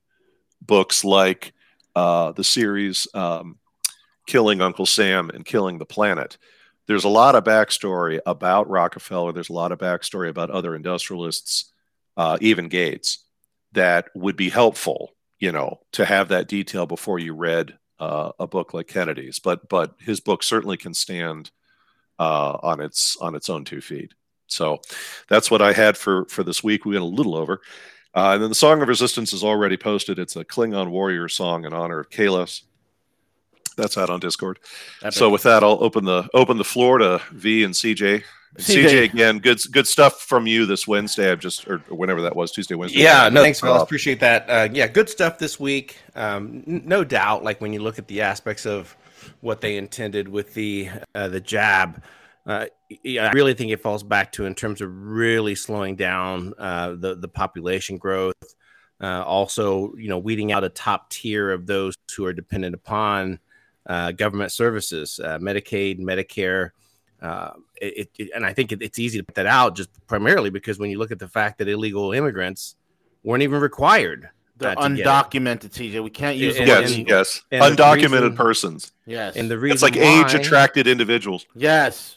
books 0.62 1.04
like 1.04 1.54
uh, 1.96 2.32
the 2.32 2.44
series 2.44 3.08
um, 3.14 3.58
Killing 4.28 4.62
Uncle 4.62 4.86
Sam 4.86 5.30
and 5.30 5.46
Killing 5.46 5.78
the 5.78 5.86
Planet, 5.86 6.38
there's 6.88 7.04
a 7.04 7.10
lot 7.10 7.36
of 7.36 7.44
backstory 7.44 8.20
about 8.26 8.70
Rockefeller. 8.70 9.32
There's 9.32 9.50
a 9.50 9.54
lot 9.54 9.72
of 9.72 9.80
backstory 9.80 10.30
about 10.30 10.52
other 10.52 10.76
industrialists, 10.76 11.72
uh, 12.18 12.38
even 12.42 12.68
Gates, 12.68 13.20
that 13.74 14.10
would 14.16 14.36
be 14.36 14.50
helpful, 14.50 15.14
you 15.40 15.52
know, 15.52 15.80
to 15.94 16.06
have 16.06 16.30
that 16.30 16.48
detail 16.48 16.86
before 16.86 17.20
you 17.20 17.34
read 17.34 17.78
uh, 18.00 18.32
a 18.40 18.48
book 18.48 18.74
like 18.74 18.88
Kennedy's. 18.88 19.40
But 19.40 19.70
but 19.70 19.96
his 20.00 20.20
book 20.20 20.44
certainly 20.44 20.78
can 20.78 20.94
stand 20.94 21.52
uh, 22.20 22.58
on 22.64 22.82
its 22.82 23.18
on 23.22 23.36
its 23.36 23.50
own 23.50 23.66
two 23.66 23.82
feet. 23.82 24.14
So 24.48 24.80
that's 25.28 25.50
what 25.50 25.62
I 25.62 25.74
had 25.74 25.98
for 25.98 26.26
for 26.26 26.44
this 26.44 26.64
week. 26.64 26.86
We 26.86 26.96
went 26.96 27.04
a 27.04 27.16
little 27.16 27.36
over. 27.36 27.62
Uh, 28.16 28.32
and 28.34 28.42
then 28.44 28.50
the 28.50 28.56
Song 28.56 28.82
of 28.82 28.88
Resistance 28.88 29.34
is 29.34 29.44
already 29.44 29.76
posted. 29.76 30.18
It's 30.20 30.36
a 30.36 30.46
Klingon 30.46 30.90
warrior 30.90 31.28
song 31.28 31.66
in 31.66 31.74
honor 31.74 32.00
of 32.00 32.10
Kahless. 32.10 32.62
That's 33.76 33.98
out 33.98 34.10
on 34.10 34.22
Discord. 34.22 34.60
Epic. 35.02 35.14
So 35.14 35.30
with 35.30 35.44
that, 35.44 35.64
I'll 35.64 35.84
open 35.84 36.06
the 36.06 36.30
open 36.34 36.58
the 36.58 36.64
floor 36.64 36.98
to 37.00 37.22
V 37.34 37.64
and 37.64 37.74
CJ. 37.74 38.24
CJ. 38.58 38.86
CJ 38.86 39.04
again, 39.04 39.40
good 39.40 39.60
good 39.72 39.86
stuff 39.86 40.22
from 40.22 40.48
you 40.48 40.66
this 40.66 40.88
Wednesday. 40.88 41.30
I've 41.30 41.42
just 41.42 41.68
or 41.68 41.80
whenever 41.90 42.22
that 42.22 42.38
was 42.38 42.54
Tuesday, 42.54 42.76
Wednesday. 42.76 43.00
Yeah, 43.00 43.28
no, 43.28 43.42
thanks, 43.44 43.60
fellas. 43.60 43.84
Appreciate 43.84 44.22
that. 44.22 44.50
Uh, 44.50 44.70
yeah, 44.72 44.88
good 44.88 45.10
stuff 45.10 45.38
this 45.38 45.60
week. 45.60 45.98
Um, 46.16 46.64
n- 46.66 46.84
no 46.86 47.04
doubt, 47.04 47.44
like 47.44 47.60
when 47.60 47.74
you 47.74 47.82
look 47.82 48.00
at 48.00 48.08
the 48.08 48.22
aspects 48.22 48.66
of 48.66 48.96
what 49.42 49.60
they 49.60 49.76
intended 49.76 50.30
with 50.30 50.54
the 50.54 50.90
uh, 51.14 51.28
the 51.28 51.42
jab. 51.42 52.02
Uh, 52.46 52.66
yeah, 53.04 53.28
I 53.28 53.32
really 53.32 53.56
think 53.56 53.72
it 53.72 53.82
falls 53.82 54.04
back 54.04 54.32
to 54.34 54.46
in 54.46 54.54
terms 54.54 54.82
of 54.82 54.90
really 54.92 55.56
slowing 55.56 55.96
down 55.96 56.54
uh, 56.58 56.96
the 56.96 57.16
the 57.16 57.28
population 57.28 57.98
growth. 57.98 58.36
Uh, 59.02 59.24
also, 59.24 59.94
you 59.96 60.08
know, 60.08 60.20
weeding 60.20 60.52
out 60.52 60.64
a 60.64 60.70
top 60.70 61.10
tier 61.10 61.52
of 61.52 61.66
those 61.66 61.96
who 62.16 62.26
are 62.26 62.34
dependent 62.34 62.76
upon 62.76 63.40
uh, 63.88 64.12
government 64.12 64.52
services, 64.52 65.20
uh, 65.24 65.38
Medicaid, 65.40 66.00
Medicare. 66.00 66.72
Uh, 67.22 67.52
it, 67.82 68.10
it, 68.18 68.30
and 68.36 68.46
I 68.46 68.54
think 68.54 68.72
it, 68.72 68.82
it's 68.82 69.00
easy 69.00 69.18
to 69.18 69.24
put 69.24 69.36
that 69.36 69.48
out 69.48 69.76
just 69.76 69.90
primarily 70.08 70.50
because 70.50 70.80
when 70.80 70.90
you 70.90 71.00
look 71.00 71.12
at 71.12 71.20
the 71.20 71.28
fact 71.28 71.58
that 71.58 71.68
illegal 71.68 72.14
immigrants 72.14 72.76
weren't 73.24 73.44
even 73.44 73.60
required. 73.60 74.30
The 74.58 74.74
undocumented, 74.76 75.72
CJ. 75.72 76.02
We 76.02 76.10
can't 76.10 76.38
use 76.38 76.56
and, 76.56 76.68
yes, 76.68 76.96
and, 76.96 77.08
yes, 77.10 77.42
and 77.52 77.78
undocumented 77.78 78.22
reason, 78.22 78.36
persons. 78.38 78.92
Yes, 79.06 79.36
and 79.36 79.52
the 79.52 79.60
reason 79.60 79.74
it's 79.74 79.82
like 79.82 79.98
age 79.98 80.34
attracted 80.34 80.88
individuals. 80.88 81.46
Yes, 81.56 82.16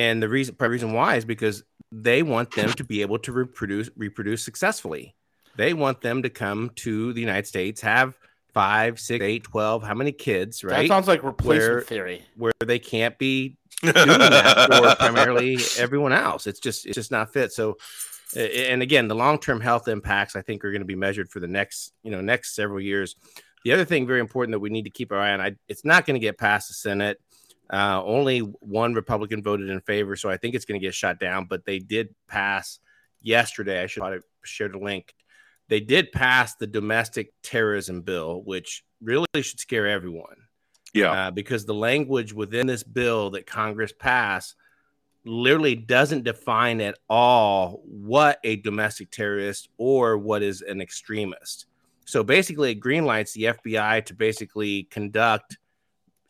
and 0.00 0.22
the 0.22 0.28
reason 0.28 0.56
reason 0.58 0.92
why 0.92 1.16
is 1.16 1.24
because 1.24 1.62
they 1.92 2.22
want 2.22 2.52
them 2.52 2.72
to 2.72 2.84
be 2.84 3.02
able 3.02 3.18
to 3.18 3.32
reproduce 3.32 3.90
reproduce 3.96 4.42
successfully. 4.42 5.14
They 5.56 5.74
want 5.74 6.00
them 6.00 6.22
to 6.22 6.30
come 6.30 6.70
to 6.76 7.12
the 7.12 7.20
United 7.20 7.46
States, 7.46 7.80
have 7.82 8.16
five, 8.54 8.98
six, 8.98 9.22
eight, 9.22 9.44
twelve, 9.44 9.82
how 9.82 9.94
many 9.94 10.12
kids, 10.12 10.64
right? 10.64 10.82
That 10.82 10.88
sounds 10.88 11.06
like 11.06 11.22
replacement 11.22 11.72
where, 11.72 11.80
theory. 11.82 12.22
Where 12.36 12.52
they 12.64 12.78
can't 12.78 13.18
be 13.18 13.56
doing 13.82 13.94
that 13.94 14.72
for 14.72 14.96
primarily 14.96 15.58
everyone 15.78 16.12
else. 16.12 16.46
It's 16.46 16.60
just 16.60 16.86
it's 16.86 16.94
just 16.94 17.10
not 17.10 17.32
fit. 17.32 17.52
So 17.52 17.76
and 18.36 18.80
again, 18.80 19.08
the 19.08 19.14
long-term 19.14 19.60
health 19.60 19.88
impacts 19.88 20.36
I 20.36 20.42
think 20.42 20.64
are 20.64 20.70
going 20.70 20.82
to 20.82 20.86
be 20.86 20.94
measured 20.94 21.30
for 21.30 21.40
the 21.40 21.48
next, 21.48 21.92
you 22.04 22.12
know, 22.12 22.20
next 22.20 22.54
several 22.54 22.80
years. 22.80 23.16
The 23.64 23.72
other 23.72 23.84
thing 23.84 24.06
very 24.06 24.20
important 24.20 24.52
that 24.52 24.60
we 24.60 24.70
need 24.70 24.84
to 24.84 24.90
keep 24.90 25.12
our 25.12 25.18
eye 25.18 25.32
on, 25.32 25.40
I, 25.40 25.56
it's 25.68 25.84
not 25.84 26.06
going 26.06 26.14
to 26.14 26.20
get 26.20 26.38
past 26.38 26.68
the 26.68 26.74
Senate. 26.74 27.20
Uh, 27.72 28.02
only 28.04 28.40
one 28.40 28.94
Republican 28.94 29.42
voted 29.42 29.70
in 29.70 29.80
favor, 29.80 30.16
so 30.16 30.28
I 30.28 30.36
think 30.36 30.54
it's 30.54 30.64
going 30.64 30.80
to 30.80 30.84
get 30.84 30.94
shot 30.94 31.20
down. 31.20 31.44
But 31.44 31.64
they 31.64 31.78
did 31.78 32.14
pass 32.26 32.80
yesterday. 33.22 33.82
I 33.82 33.86
should 33.86 34.02
have 34.02 34.24
shared 34.44 34.74
a 34.74 34.78
link 34.78 35.14
they 35.70 35.80
did 35.80 36.10
pass 36.12 36.56
the 36.56 36.66
domestic 36.66 37.32
terrorism 37.42 38.02
bill, 38.02 38.42
which 38.42 38.84
really 39.00 39.26
should 39.40 39.60
scare 39.60 39.86
everyone. 39.86 40.36
Yeah. 40.92 41.12
Uh, 41.12 41.30
because 41.30 41.64
the 41.64 41.74
language 41.74 42.32
within 42.32 42.66
this 42.66 42.82
bill 42.82 43.30
that 43.30 43.46
Congress 43.46 43.92
passed 43.96 44.56
literally 45.24 45.76
doesn't 45.76 46.24
define 46.24 46.80
at 46.80 46.98
all 47.08 47.82
what 47.84 48.40
a 48.42 48.56
domestic 48.56 49.12
terrorist 49.12 49.68
or 49.78 50.18
what 50.18 50.42
is 50.42 50.60
an 50.60 50.80
extremist. 50.80 51.66
So 52.04 52.24
basically, 52.24 52.72
it 52.72 52.80
greenlights 52.80 53.32
the 53.32 53.44
FBI 53.44 54.04
to 54.06 54.14
basically 54.14 54.84
conduct, 54.84 55.58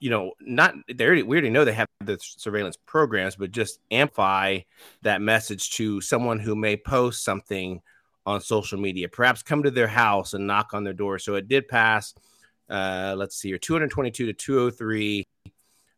you 0.01 0.09
know, 0.09 0.33
not 0.41 0.75
they 0.93 1.05
already, 1.05 1.23
we 1.23 1.37
already 1.37 1.51
know 1.51 1.65
they 1.65 1.73
have 1.73 1.87
the 2.01 2.19
surveillance 2.21 2.77
programs, 2.87 3.37
but 3.37 3.53
just 3.53 3.81
amplify 3.91 4.59
that 5.03 5.21
message 5.21 5.71
to 5.73 6.01
someone 6.01 6.39
who 6.39 6.57
may 6.57 6.77
post 6.77 7.23
something 7.23 7.81
on 8.27 8.41
social 8.41 8.79
media, 8.79 9.09
perhaps 9.09 9.43
come 9.43 9.63
to 9.63 9.71
their 9.71 9.87
house 9.87 10.35
and 10.35 10.47
knock 10.47 10.73
on 10.73 10.85
their 10.85 10.95
door. 10.95 11.19
So 11.19 11.35
it 11.35 11.49
did 11.49 11.69
pass. 11.69 12.15
Uh, 12.69 13.15
let's 13.17 13.37
see 13.37 13.49
here, 13.49 13.59
222 13.59 14.27
to 14.27 14.33
203. 14.33 15.27
Uh, 15.47 15.51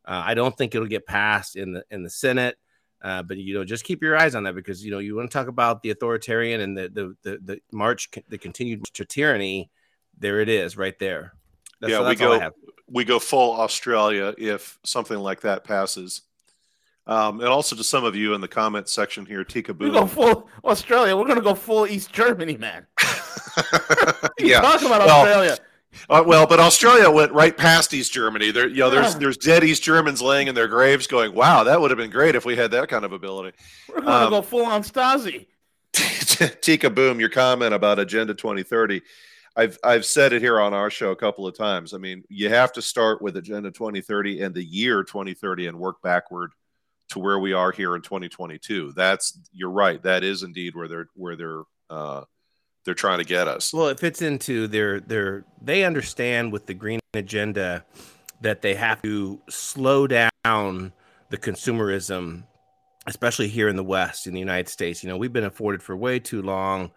I 0.05 0.35
don't 0.35 0.57
think 0.57 0.75
it'll 0.75 0.87
get 0.89 1.07
passed 1.07 1.55
in 1.55 1.73
the 1.73 1.85
in 1.91 2.03
the 2.03 2.11
Senate, 2.11 2.57
uh, 3.03 3.23
but 3.23 3.37
you 3.37 3.55
know, 3.55 3.65
just 3.65 3.85
keep 3.85 4.03
your 4.03 4.17
eyes 4.17 4.35
on 4.35 4.43
that 4.45 4.55
because 4.55 4.85
you 4.85 4.91
know 4.91 4.99
you 4.99 5.15
want 5.15 5.31
to 5.31 5.33
talk 5.33 5.47
about 5.47 5.83
the 5.83 5.91
authoritarian 5.91 6.61
and 6.61 6.77
the 6.77 6.89
the 6.89 7.17
the, 7.23 7.39
the 7.45 7.61
march, 7.71 8.11
the 8.29 8.39
continued 8.39 8.85
to 8.95 9.05
tyranny. 9.05 9.71
There 10.19 10.41
it 10.41 10.49
is, 10.49 10.77
right 10.77 10.99
there. 10.99 11.35
That's, 11.81 11.93
yeah, 11.93 12.09
we 12.09 12.17
go 12.17 12.51
we 12.93 13.05
go 13.05 13.19
full 13.19 13.59
Australia 13.61 14.35
if 14.39 14.79
something 14.85 15.19
like 15.19 15.41
that 15.41 15.65
passes. 15.65 16.23
Um, 17.07 17.41
and 17.41 17.49
also 17.49 17.75
to 17.75 17.83
some 17.83 18.05
of 18.05 18.15
you 18.15 18.35
in 18.35 18.41
the 18.41 18.49
comment 18.49 18.89
section 18.89 19.27
here, 19.27 19.43
Tika 19.43 19.75
Boo. 19.75 19.87
We 19.87 19.91
go 19.91 20.07
full 20.07 20.49
Australia. 20.65 21.17
We're 21.17 21.25
going 21.25 21.39
to 21.39 21.43
go 21.43 21.55
full 21.55 21.87
East 21.87 22.13
Germany, 22.13 22.57
man. 22.57 22.87
yeah, 24.39 24.61
talking 24.61 24.87
about 24.87 25.05
well, 25.05 25.23
Australia. 25.23 25.57
Uh, 26.09 26.23
well, 26.25 26.47
but 26.47 26.61
Australia 26.61 27.11
went 27.11 27.33
right 27.33 27.57
past 27.57 27.93
East 27.93 28.13
Germany. 28.13 28.51
There, 28.51 28.69
you 28.69 28.77
know, 28.77 28.91
there's 28.91 29.17
there's 29.17 29.37
dead 29.37 29.65
East 29.65 29.83
Germans 29.83 30.23
laying 30.23 30.47
in 30.47 30.55
their 30.55 30.69
graves, 30.69 31.07
going, 31.09 31.35
"Wow, 31.35 31.65
that 31.65 31.81
would 31.81 31.91
have 31.91 31.99
been 31.99 32.11
great 32.11 32.37
if 32.37 32.45
we 32.45 32.57
had 32.57 32.71
that 32.71 32.89
kind 32.89 33.05
of 33.05 33.13
ability." 33.13 33.57
We're 33.89 34.01
going 34.01 34.13
um, 34.13 34.25
to 34.25 34.31
go 34.31 34.43
full 34.43 34.65
on 34.65 34.83
Stasi. 34.83 35.47
Tika 36.61 36.89
Boom, 36.89 37.21
your 37.21 37.29
comment 37.29 37.75
about 37.75 37.99
Agenda 37.99 38.33
2030. 38.33 39.03
I've 39.57 39.79
I've 39.85 40.05
said 40.05 40.33
it 40.33 40.43
here 40.43 40.61
on 40.61 40.73
our 40.73 40.91
show 40.91 41.11
a 41.11 41.17
couple 41.17 41.47
of 41.47 41.57
times. 41.57 41.93
I 41.93 41.99
mean, 41.99 42.25
you 42.29 42.49
have 42.49 42.73
to 42.73 42.83
start 42.83 43.21
with 43.21 43.37
Agenda 43.37 43.71
2030 43.71 44.41
and 44.41 44.55
the 44.55 44.65
year 44.65 45.05
2030 45.05 45.67
and 45.67 45.79
work 45.79 46.01
backward 46.03 46.53
to 47.11 47.19
where 47.19 47.39
we 47.39 47.53
are 47.53 47.73
here 47.73 47.95
in 47.95 48.03
2022. 48.03 48.93
That's 48.93 49.39
you're 49.53 49.71
right. 49.71 50.03
That 50.03 50.25
is 50.25 50.43
indeed 50.43 50.75
where 50.75 50.89
they're 50.89 51.09
where 51.15 51.37
they're 51.37 51.63
uh, 51.91 52.23
they're 52.85 52.95
trying 52.95 53.19
to 53.19 53.25
get 53.25 53.49
us. 53.49 53.73
Well, 53.73 53.89
it 53.89 54.01
fits 54.01 54.23
into 54.23 54.67
their 54.67 55.01
their 55.01 55.45
they 55.61 55.85
understand 55.85 56.53
with 56.53 56.67
the 56.67 56.75
green 56.75 57.01
agenda 57.15 57.85
that 58.41 58.63
they 58.63 58.75
have 58.75 59.03
to 59.03 59.41
slow 59.49 60.07
down 60.07 60.93
the 61.29 61.39
consumerism, 61.39 62.45
especially 63.07 63.49
here 63.49 63.69
in 63.69 63.77
the 63.77 63.85
West, 63.85 64.27
in 64.27 64.33
the 64.33 64.41
United 64.41 64.69
States. 64.69 65.03
You 65.03 65.11
know, 65.11 65.17
we've 65.17 65.33
been 65.33 65.45
afforded 65.45 65.83
for 65.83 65.97
way 65.97 66.19
too 66.19 66.43
long. 66.43 66.91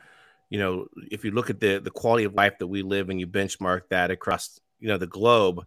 You 0.49 0.59
know, 0.59 0.87
if 1.11 1.25
you 1.25 1.31
look 1.31 1.49
at 1.49 1.59
the 1.59 1.79
the 1.79 1.91
quality 1.91 2.23
of 2.23 2.33
life 2.33 2.57
that 2.59 2.67
we 2.67 2.81
live 2.81 3.09
and 3.09 3.19
you 3.19 3.27
benchmark 3.27 3.81
that 3.89 4.11
across 4.11 4.59
you 4.79 4.87
know 4.87 4.97
the 4.97 5.07
globe, 5.07 5.65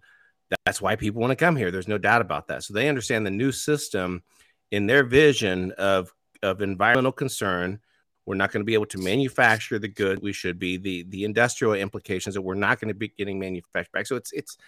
that's 0.65 0.81
why 0.81 0.97
people 0.97 1.21
want 1.21 1.31
to 1.31 1.37
come 1.37 1.57
here. 1.57 1.71
There's 1.71 1.89
no 1.89 1.99
doubt 1.99 2.21
about 2.21 2.49
that. 2.49 2.63
So 2.63 2.75
they 2.75 2.89
understand 2.89 3.27
the 3.27 3.31
new 3.31 3.53
system 3.53 4.23
in 4.71 4.87
their 4.87 5.05
vision 5.05 5.73
of 5.73 6.13
of 6.43 6.63
environmental 6.63 7.13
concern 7.13 7.81
we're 8.29 8.35
not 8.35 8.53
going 8.53 8.61
to 8.61 8.67
be 8.67 8.75
able 8.75 8.87
to 8.87 8.99
manufacture 8.99 9.79
the 9.79 9.89
good 9.89 10.21
we 10.23 10.33
should 10.33 10.59
be 10.59 10.77
the 10.77 11.03
the 11.05 11.25
industrial 11.25 11.75
implications 11.75 12.35
that 12.35 12.43
we're 12.43 12.55
not 12.55 12.79
going 12.79 12.89
to 12.89 12.95
be 12.95 13.09
getting 13.09 13.39
manufactured 13.39 13.91
back 13.93 14.07
so 14.07 14.17
it's 14.17 14.33
it's 14.33 14.59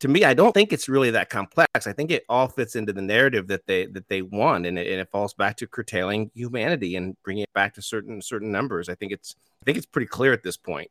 to 0.00 0.08
me 0.08 0.24
i 0.24 0.34
don't 0.34 0.52
think 0.52 0.72
it's 0.72 0.88
really 0.88 1.10
that 1.10 1.30
complex. 1.30 1.86
I 1.86 1.92
think 1.92 2.10
it 2.10 2.24
all 2.28 2.48
fits 2.48 2.76
into 2.76 2.92
the 2.92 3.02
narrative 3.02 3.48
that 3.48 3.66
they 3.66 3.86
that 3.86 4.08
they 4.08 4.22
want 4.22 4.66
and 4.66 4.78
it, 4.78 4.86
and 4.86 5.00
it 5.00 5.10
falls 5.10 5.34
back 5.34 5.56
to 5.58 5.66
curtailing 5.66 6.30
humanity 6.34 6.96
and 6.96 7.16
bringing 7.22 7.44
it 7.44 7.52
back 7.52 7.74
to 7.74 7.82
certain 7.82 8.22
certain 8.22 8.50
numbers. 8.52 8.88
I 8.88 8.94
think 8.94 9.12
it's 9.12 9.34
i 9.62 9.64
think 9.64 9.76
it's 9.78 9.86
pretty 9.86 10.06
clear 10.06 10.32
at 10.32 10.42
this 10.42 10.56
point. 10.56 10.90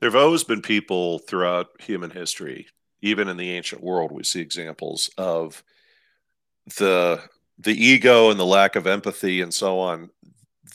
There 0.00 0.10
have 0.10 0.20
always 0.20 0.44
been 0.44 0.62
people 0.62 1.18
throughout 1.20 1.68
human 1.80 2.10
history 2.10 2.66
even 3.02 3.28
in 3.28 3.36
the 3.36 3.50
ancient 3.50 3.82
world 3.82 4.12
we 4.12 4.22
see 4.22 4.40
examples 4.40 5.10
of 5.16 5.62
the 6.76 7.22
the 7.58 7.72
ego 7.72 8.30
and 8.30 8.40
the 8.40 8.46
lack 8.46 8.74
of 8.76 8.86
empathy 8.86 9.42
and 9.42 9.52
so 9.52 9.78
on, 9.78 10.10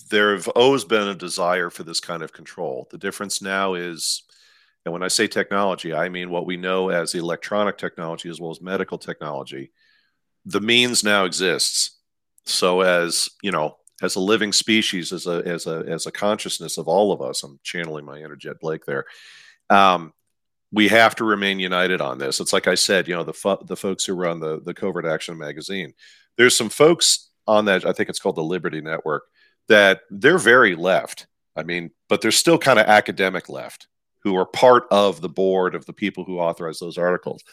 there 0.09 0.35
have 0.35 0.47
always 0.49 0.83
been 0.83 1.07
a 1.07 1.15
desire 1.15 1.69
for 1.69 1.83
this 1.83 1.99
kind 1.99 2.21
of 2.21 2.31
control. 2.31 2.87
The 2.91 2.97
difference 2.97 3.41
now 3.41 3.73
is, 3.73 4.23
and 4.85 4.93
when 4.93 5.03
I 5.03 5.07
say 5.07 5.27
technology, 5.27 5.93
I 5.93 6.09
mean 6.09 6.29
what 6.29 6.45
we 6.45 6.57
know 6.57 6.89
as 6.89 7.15
electronic 7.15 7.77
technology 7.77 8.29
as 8.29 8.39
well 8.39 8.51
as 8.51 8.61
medical 8.61 8.97
technology. 8.97 9.71
The 10.45 10.61
means 10.61 11.03
now 11.03 11.25
exists. 11.25 11.97
So 12.45 12.81
as 12.81 13.29
you 13.41 13.51
know, 13.51 13.77
as 14.01 14.15
a 14.15 14.19
living 14.19 14.53
species, 14.53 15.11
as 15.11 15.25
a 15.27 15.41
as 15.45 15.67
a 15.67 15.83
as 15.87 16.05
a 16.05 16.11
consciousness 16.11 16.77
of 16.77 16.87
all 16.87 17.11
of 17.11 17.21
us, 17.21 17.43
I'm 17.43 17.59
channeling 17.63 18.05
my 18.05 18.19
inner 18.19 18.35
Jet 18.35 18.59
Blake 18.59 18.85
there. 18.85 19.05
Um, 19.69 20.13
we 20.71 20.87
have 20.89 21.15
to 21.15 21.23
remain 21.23 21.59
united 21.59 22.01
on 22.01 22.17
this. 22.17 22.39
It's 22.39 22.53
like 22.53 22.67
I 22.67 22.75
said, 22.75 23.07
you 23.07 23.15
know, 23.15 23.23
the 23.23 23.33
fo- 23.33 23.63
the 23.65 23.77
folks 23.77 24.05
who 24.05 24.13
run 24.13 24.39
the 24.39 24.61
the 24.61 24.73
Covert 24.73 25.05
Action 25.05 25.37
magazine 25.37 25.93
there's 26.37 26.55
some 26.55 26.69
folks 26.69 27.29
on 27.47 27.65
that, 27.65 27.85
I 27.85 27.93
think 27.93 28.09
it's 28.09 28.19
called 28.19 28.35
the 28.35 28.43
Liberty 28.43 28.81
Network, 28.81 29.23
that 29.67 30.01
they're 30.09 30.37
very 30.37 30.75
left. 30.75 31.27
I 31.55 31.63
mean, 31.63 31.91
but 32.09 32.21
they're 32.21 32.31
still 32.31 32.57
kind 32.57 32.79
of 32.79 32.87
academic 32.87 33.49
left 33.49 33.87
who 34.25 34.35
are 34.35 34.45
part 34.45 34.85
of 34.89 35.21
the 35.21 35.29
board 35.29 35.75
of 35.75 35.85
the 35.85 35.93
people 35.93 36.23
who 36.23 36.39
authorize 36.39 36.79
those 36.79 36.97
articles. 36.97 37.43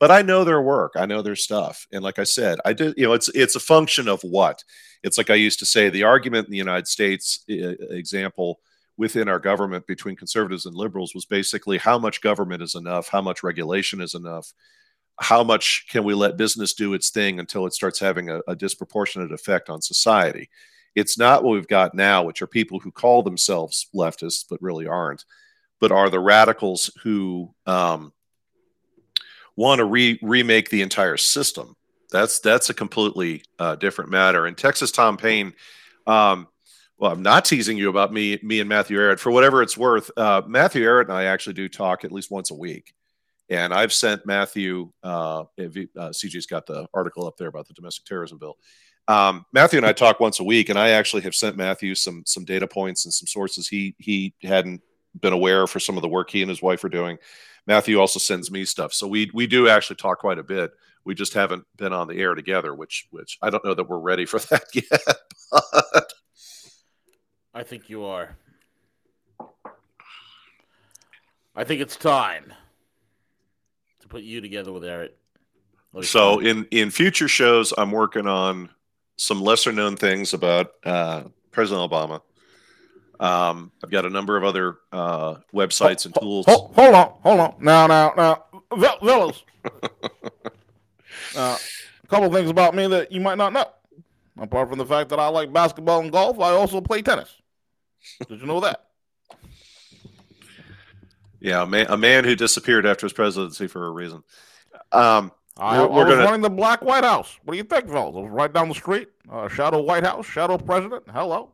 But 0.00 0.10
I 0.10 0.22
know 0.22 0.44
their 0.44 0.62
work. 0.62 0.94
I 0.96 1.04
know 1.04 1.20
their 1.20 1.36
stuff. 1.36 1.86
And 1.92 2.02
like 2.02 2.18
I 2.18 2.24
said, 2.24 2.58
I 2.64 2.72
did, 2.72 2.94
you 2.96 3.06
know, 3.06 3.12
it's 3.12 3.28
it's 3.34 3.54
a 3.54 3.60
function 3.60 4.08
of 4.08 4.22
what. 4.22 4.64
It's 5.04 5.18
like 5.18 5.28
I 5.28 5.34
used 5.34 5.58
to 5.58 5.66
say, 5.66 5.90
the 5.90 6.04
argument 6.04 6.46
in 6.46 6.50
the 6.50 6.56
United 6.56 6.88
States 6.88 7.44
example 7.46 8.60
within 8.96 9.28
our 9.28 9.38
government 9.38 9.86
between 9.86 10.16
conservatives 10.16 10.64
and 10.64 10.74
liberals 10.74 11.14
was 11.14 11.26
basically 11.26 11.76
how 11.76 11.98
much 11.98 12.22
government 12.22 12.62
is 12.62 12.74
enough, 12.74 13.08
how 13.08 13.20
much 13.20 13.42
regulation 13.42 14.00
is 14.00 14.14
enough, 14.14 14.52
how 15.20 15.44
much 15.44 15.86
can 15.90 16.02
we 16.02 16.14
let 16.14 16.38
business 16.38 16.72
do 16.72 16.94
its 16.94 17.10
thing 17.10 17.40
until 17.40 17.66
it 17.66 17.74
starts 17.74 18.00
having 18.00 18.30
a, 18.30 18.40
a 18.48 18.56
disproportionate 18.56 19.32
effect 19.32 19.68
on 19.68 19.82
society. 19.82 20.48
It's 20.94 21.18
not 21.18 21.44
what 21.44 21.52
we've 21.52 21.68
got 21.68 21.94
now, 21.94 22.22
which 22.22 22.40
are 22.42 22.46
people 22.46 22.78
who 22.78 22.90
call 22.90 23.22
themselves 23.22 23.88
leftists 23.94 24.44
but 24.48 24.62
really 24.62 24.86
aren't, 24.86 25.24
but 25.82 25.90
are 25.90 26.08
the 26.08 26.20
radicals 26.20 26.96
who 27.02 27.52
um, 27.66 28.12
want 29.56 29.80
to 29.80 29.84
re- 29.84 30.18
remake 30.22 30.70
the 30.70 30.80
entire 30.80 31.16
system. 31.16 31.74
That's 32.12 32.38
that's 32.38 32.70
a 32.70 32.74
completely 32.74 33.42
uh, 33.58 33.74
different 33.74 34.08
matter. 34.08 34.46
And 34.46 34.56
Texas 34.56 34.92
Tom 34.92 35.16
Paine, 35.16 35.52
um, 36.06 36.46
well, 36.98 37.10
I'm 37.10 37.22
not 37.22 37.44
teasing 37.44 37.76
you 37.76 37.88
about 37.88 38.12
me, 38.12 38.38
me 38.44 38.60
and 38.60 38.68
Matthew 38.68 38.96
Ehret. 38.96 39.18
For 39.18 39.32
whatever 39.32 39.60
it's 39.60 39.76
worth, 39.76 40.08
uh, 40.16 40.42
Matthew 40.46 40.84
Ehret 40.84 41.02
and 41.02 41.12
I 41.12 41.24
actually 41.24 41.54
do 41.54 41.68
talk 41.68 42.04
at 42.04 42.12
least 42.12 42.30
once 42.30 42.52
a 42.52 42.54
week. 42.54 42.94
And 43.50 43.74
I've 43.74 43.92
sent 43.92 44.24
Matthew, 44.24 44.92
uh, 45.02 45.40
uh, 45.40 45.44
CJ's 45.58 46.46
got 46.46 46.64
the 46.64 46.86
article 46.94 47.26
up 47.26 47.36
there 47.36 47.48
about 47.48 47.66
the 47.66 47.74
domestic 47.74 48.04
terrorism 48.04 48.38
bill. 48.38 48.56
Um, 49.08 49.44
Matthew 49.52 49.78
and 49.78 49.86
I 49.86 49.92
talk 49.92 50.20
once 50.20 50.38
a 50.38 50.44
week, 50.44 50.68
and 50.68 50.78
I 50.78 50.90
actually 50.90 51.22
have 51.22 51.34
sent 51.34 51.56
Matthew 51.56 51.96
some 51.96 52.22
some 52.24 52.44
data 52.44 52.68
points 52.68 53.04
and 53.04 53.12
some 53.12 53.26
sources 53.26 53.66
he 53.66 53.96
he 53.98 54.32
hadn't 54.44 54.80
been 55.20 55.32
aware 55.32 55.66
for 55.66 55.80
some 55.80 55.96
of 55.96 56.02
the 56.02 56.08
work 56.08 56.30
he 56.30 56.42
and 56.42 56.48
his 56.48 56.62
wife 56.62 56.82
are 56.84 56.88
doing. 56.88 57.18
Matthew 57.66 57.98
also 57.98 58.18
sends 58.18 58.50
me 58.50 58.64
stuff, 58.64 58.92
so 58.92 59.06
we 59.06 59.30
we 59.32 59.46
do 59.46 59.68
actually 59.68 59.96
talk 59.96 60.18
quite 60.18 60.38
a 60.38 60.42
bit. 60.42 60.72
We 61.04 61.14
just 61.14 61.34
haven't 61.34 61.64
been 61.76 61.92
on 61.92 62.08
the 62.08 62.14
air 62.14 62.34
together, 62.34 62.74
which 62.74 63.06
which 63.10 63.38
I 63.40 63.50
don't 63.50 63.64
know 63.64 63.74
that 63.74 63.88
we're 63.88 63.98
ready 63.98 64.26
for 64.26 64.38
that 64.50 64.64
yet. 64.74 65.00
But 65.50 66.12
I 67.54 67.62
think 67.62 67.88
you 67.88 68.04
are. 68.04 68.36
I 71.54 71.64
think 71.64 71.80
it's 71.80 71.96
time 71.96 72.52
to 74.00 74.08
put 74.08 74.22
you 74.22 74.40
together 74.40 74.72
with 74.72 74.84
Eric. 74.84 75.16
So 76.00 76.40
in 76.40 76.66
in 76.70 76.90
future 76.90 77.28
shows, 77.28 77.72
I'm 77.76 77.90
working 77.90 78.26
on 78.26 78.70
some 79.16 79.42
lesser 79.42 79.72
known 79.72 79.96
things 79.96 80.32
about 80.32 80.72
uh, 80.84 81.24
President 81.50 81.90
Obama. 81.90 82.22
Um, 83.22 83.70
I've 83.84 83.90
got 83.90 84.04
a 84.04 84.10
number 84.10 84.36
of 84.36 84.42
other 84.42 84.78
uh, 84.90 85.36
websites 85.54 86.06
and 86.06 86.14
tools. 86.20 86.44
Hold, 86.46 86.74
hold, 86.74 86.94
on, 86.94 87.12
hold 87.22 87.40
on. 87.40 87.54
Now, 87.60 87.86
now, 87.86 88.12
now, 88.16 88.44
Veles. 88.72 89.42
uh, 91.36 91.56
a 92.04 92.06
couple 92.08 92.32
things 92.32 92.50
about 92.50 92.74
me 92.74 92.88
that 92.88 93.12
you 93.12 93.20
might 93.20 93.38
not 93.38 93.52
know. 93.52 93.66
Apart 94.38 94.70
from 94.70 94.78
the 94.78 94.86
fact 94.86 95.10
that 95.10 95.20
I 95.20 95.28
like 95.28 95.52
basketball 95.52 96.00
and 96.00 96.10
golf, 96.10 96.40
I 96.40 96.50
also 96.50 96.80
play 96.80 97.00
tennis. 97.00 97.32
Did 98.28 98.40
you 98.40 98.46
know 98.46 98.58
that? 98.58 98.88
Yeah, 101.38 101.62
a 101.62 101.66
man, 101.66 101.86
a 101.90 101.96
man 101.96 102.24
who 102.24 102.34
disappeared 102.34 102.86
after 102.86 103.06
his 103.06 103.12
presidency 103.12 103.68
for 103.68 103.86
a 103.86 103.90
reason. 103.90 104.24
Um, 104.90 105.30
I, 105.56 105.78
we're, 105.78 105.88
we're 105.88 105.92
I 105.92 106.04
was 106.04 106.14
gonna... 106.14 106.24
running 106.24 106.40
the 106.40 106.50
Black 106.50 106.82
White 106.82 107.04
House. 107.04 107.38
What 107.44 107.52
do 107.52 107.58
you 107.58 107.64
think, 107.64 107.86
fellas? 107.86 108.16
I 108.16 108.20
was 108.20 108.30
right 108.32 108.52
down 108.52 108.68
the 108.68 108.74
street. 108.74 109.10
Uh, 109.30 109.46
shadow 109.48 109.80
White 109.80 110.04
House, 110.04 110.26
shadow 110.26 110.58
president. 110.58 111.04
Hello. 111.08 111.52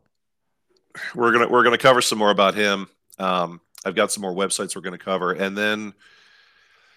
We're 1.15 1.33
gonna 1.33 1.49
we're 1.49 1.65
gonna 1.65 1.79
cover 1.79 2.01
some 2.01 2.19
more 2.19 2.31
about 2.31 2.55
him. 2.55 2.89
Um, 3.19 3.61
I've 3.85 3.95
got 3.95 4.13
some 4.13 4.23
more 4.23 4.35
websites 4.35 4.75
we're 4.75 4.83
gonna 4.83 4.99
cover, 4.99 5.33
and 5.33 5.57
then 5.57 5.95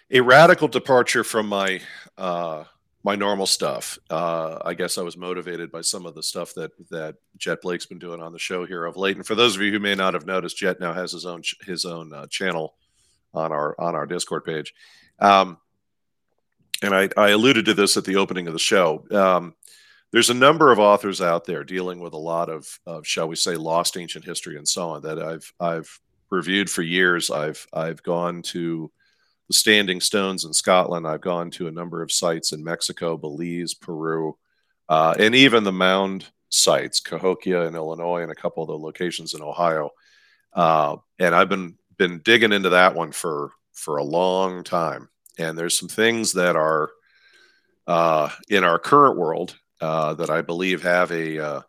a 0.09 0.21
radical 0.21 0.67
departure 0.67 1.23
from 1.23 1.47
my 1.47 1.81
uh, 2.17 2.65
my 3.03 3.15
normal 3.15 3.45
stuff. 3.45 3.97
Uh, 4.09 4.59
I 4.63 4.73
guess 4.73 4.97
I 4.97 5.01
was 5.01 5.17
motivated 5.17 5.71
by 5.71 5.81
some 5.81 6.05
of 6.05 6.15
the 6.15 6.23
stuff 6.23 6.53
that 6.55 6.71
that 6.89 7.15
Jet 7.37 7.61
Blake's 7.61 7.85
been 7.85 7.99
doing 7.99 8.21
on 8.21 8.33
the 8.33 8.39
show 8.39 8.65
here 8.65 8.85
of 8.85 8.97
late. 8.97 9.17
And 9.17 9.25
for 9.25 9.35
those 9.35 9.55
of 9.55 9.61
you 9.61 9.71
who 9.71 9.79
may 9.79 9.95
not 9.95 10.13
have 10.13 10.25
noticed, 10.25 10.57
Jet 10.57 10.79
now 10.79 10.93
has 10.93 11.11
his 11.11 11.25
own 11.25 11.41
his 11.65 11.85
own 11.85 12.13
uh, 12.13 12.27
channel 12.27 12.75
on 13.33 13.51
our 13.51 13.79
on 13.79 13.95
our 13.95 14.05
Discord 14.05 14.45
page. 14.45 14.73
Um, 15.19 15.57
and 16.81 16.95
I, 16.95 17.09
I 17.15 17.29
alluded 17.29 17.65
to 17.65 17.73
this 17.73 17.95
at 17.95 18.05
the 18.05 18.15
opening 18.15 18.47
of 18.47 18.53
the 18.53 18.59
show. 18.59 19.05
Um, 19.11 19.53
there's 20.11 20.29
a 20.29 20.35
number 20.35 20.71
of 20.71 20.79
authors 20.79 21.21
out 21.21 21.45
there 21.45 21.63
dealing 21.63 21.99
with 21.99 22.13
a 22.13 22.17
lot 22.17 22.49
of, 22.49 22.67
of, 22.85 23.07
shall 23.07 23.27
we 23.27 23.35
say, 23.35 23.55
lost 23.55 23.97
ancient 23.97 24.25
history 24.25 24.57
and 24.57 24.67
so 24.67 24.89
on 24.89 25.01
that 25.03 25.21
I've 25.21 25.51
I've 25.59 25.99
reviewed 26.29 26.69
for 26.69 26.81
years. 26.81 27.31
I've 27.31 27.65
I've 27.73 28.03
gone 28.03 28.41
to 28.43 28.91
the 29.47 29.53
Standing 29.53 30.01
Stones 30.01 30.45
in 30.45 30.53
Scotland. 30.53 31.07
I've 31.07 31.21
gone 31.21 31.49
to 31.51 31.67
a 31.67 31.71
number 31.71 32.01
of 32.01 32.11
sites 32.11 32.51
in 32.51 32.63
Mexico, 32.63 33.17
Belize, 33.17 33.73
Peru, 33.73 34.37
uh, 34.89 35.15
and 35.17 35.33
even 35.33 35.63
the 35.63 35.71
mound 35.71 36.27
sites, 36.49 36.99
Cahokia 36.99 37.67
in 37.67 37.75
Illinois, 37.75 38.21
and 38.21 38.31
a 38.31 38.35
couple 38.35 38.63
of 38.63 38.67
the 38.67 38.77
locations 38.77 39.33
in 39.33 39.41
Ohio. 39.41 39.91
Uh, 40.53 40.97
and 41.19 41.33
I've 41.33 41.49
been 41.49 41.77
been 41.97 42.19
digging 42.19 42.51
into 42.51 42.69
that 42.69 42.95
one 42.95 43.11
for 43.11 43.51
for 43.73 43.97
a 43.97 44.03
long 44.03 44.63
time. 44.63 45.07
And 45.37 45.57
there's 45.57 45.79
some 45.79 45.89
things 45.89 46.33
that 46.33 46.55
are 46.57 46.91
uh, 47.87 48.29
in 48.49 48.63
our 48.63 48.77
current 48.77 49.17
world 49.17 49.57
uh, 49.81 50.13
that 50.13 50.29
I 50.29 50.41
believe 50.41 50.83
have 50.83 51.11
a, 51.11 51.39
uh, 51.39 51.61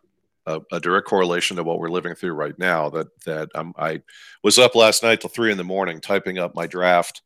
a, 0.45 0.61
a 0.71 0.79
direct 0.79 1.07
correlation 1.07 1.57
to 1.57 1.63
what 1.63 1.79
we're 1.79 1.89
living 1.89 2.15
through 2.15 2.33
right 2.33 2.57
now. 2.57 2.89
That 2.89 3.07
that 3.25 3.49
I 3.77 4.01
was 4.43 4.59
up 4.59 4.75
last 4.75 5.03
night 5.03 5.21
till 5.21 5.29
three 5.29 5.51
in 5.51 5.57
the 5.57 5.63
morning 5.63 5.99
typing 5.99 6.37
up 6.37 6.55
my 6.55 6.67
draft 6.67 7.21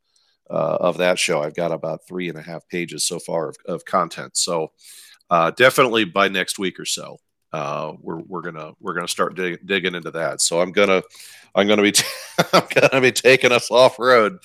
uh, 0.49 0.77
of 0.79 0.97
that 0.97 1.19
show. 1.19 1.41
I've 1.41 1.55
got 1.55 1.71
about 1.71 2.07
three 2.07 2.29
and 2.29 2.37
a 2.37 2.41
half 2.41 2.67
pages 2.69 3.05
so 3.05 3.19
far 3.19 3.49
of, 3.49 3.57
of 3.65 3.85
content. 3.85 4.37
So 4.37 4.71
uh, 5.29 5.51
definitely 5.51 6.05
by 6.05 6.29
next 6.29 6.57
week 6.57 6.79
or 6.79 6.85
so, 6.85 7.19
uh, 7.57 7.93
we're 8.01 8.19
we're 8.19 8.41
gonna 8.41 8.73
we're 8.79 8.93
gonna 8.93 9.07
start 9.07 9.35
dig- 9.35 9.65
digging 9.65 9.95
into 9.95 10.11
that. 10.11 10.41
So 10.41 10.61
I'm 10.61 10.71
gonna 10.71 11.01
I'm 11.55 11.67
gonna 11.67 11.81
be 11.81 11.91
t- 11.91 12.05
I'm 12.53 12.63
gonna 12.73 13.01
be 13.01 13.11
taking 13.11 13.51
us 13.51 13.71
off 13.71 13.97
road 13.97 14.37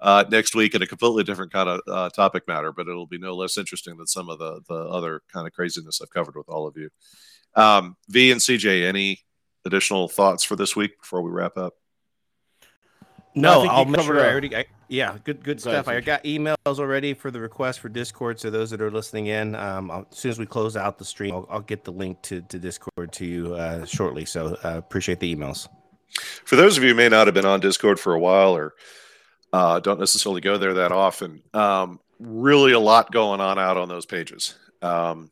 uh, 0.00 0.24
next 0.30 0.54
week 0.54 0.74
in 0.74 0.82
a 0.82 0.86
completely 0.86 1.24
different 1.24 1.50
kind 1.50 1.68
of 1.68 1.80
uh, 1.88 2.10
topic 2.10 2.46
matter, 2.46 2.70
but 2.70 2.86
it'll 2.86 3.06
be 3.06 3.18
no 3.18 3.34
less 3.34 3.56
interesting 3.56 3.96
than 3.96 4.06
some 4.06 4.28
of 4.28 4.38
the 4.38 4.60
the 4.68 4.74
other 4.74 5.22
kind 5.32 5.46
of 5.46 5.54
craziness 5.54 6.00
I've 6.02 6.10
covered 6.10 6.36
with 6.36 6.48
all 6.48 6.66
of 6.66 6.76
you. 6.76 6.90
Um, 7.54 7.96
v 8.10 8.30
and 8.30 8.40
CJ, 8.40 8.86
any 8.86 9.20
additional 9.64 10.08
thoughts 10.08 10.44
for 10.44 10.54
this 10.54 10.76
week 10.76 11.00
before 11.00 11.22
we 11.22 11.30
wrap 11.30 11.56
up? 11.56 11.77
No, 13.40 13.62
I'll 13.62 13.84
make 13.84 14.02
sure 14.02 14.20
I 14.20 14.30
already. 14.30 14.54
I, 14.56 14.64
yeah, 14.88 15.16
good 15.24 15.44
good 15.44 15.60
stuff. 15.60 15.88
I 15.88 16.00
got 16.00 16.24
emails 16.24 16.56
already 16.66 17.14
for 17.14 17.30
the 17.30 17.40
request 17.40 17.80
for 17.80 17.88
Discord. 17.88 18.40
So 18.40 18.50
those 18.50 18.70
that 18.70 18.80
are 18.80 18.90
listening 18.90 19.26
in, 19.26 19.54
um, 19.54 19.90
as 19.90 20.18
soon 20.18 20.30
as 20.30 20.38
we 20.38 20.46
close 20.46 20.76
out 20.76 20.98
the 20.98 21.04
stream, 21.04 21.34
I'll, 21.34 21.46
I'll 21.50 21.60
get 21.60 21.84
the 21.84 21.92
link 21.92 22.22
to, 22.22 22.40
to 22.42 22.58
Discord 22.58 23.12
to 23.12 23.26
you 23.26 23.54
uh, 23.54 23.84
shortly. 23.84 24.24
So 24.24 24.56
uh, 24.64 24.78
appreciate 24.78 25.20
the 25.20 25.34
emails. 25.34 25.68
For 26.44 26.56
those 26.56 26.78
of 26.78 26.82
you 26.82 26.90
who 26.90 26.94
may 26.94 27.08
not 27.08 27.26
have 27.26 27.34
been 27.34 27.44
on 27.44 27.60
Discord 27.60 28.00
for 28.00 28.14
a 28.14 28.18
while 28.18 28.56
or 28.56 28.74
uh, 29.52 29.80
don't 29.80 30.00
necessarily 30.00 30.40
go 30.40 30.58
there 30.58 30.74
that 30.74 30.92
often, 30.92 31.42
um, 31.52 32.00
really 32.18 32.72
a 32.72 32.80
lot 32.80 33.12
going 33.12 33.40
on 33.40 33.58
out 33.58 33.76
on 33.76 33.88
those 33.88 34.06
pages. 34.06 34.54
Um, 34.82 35.30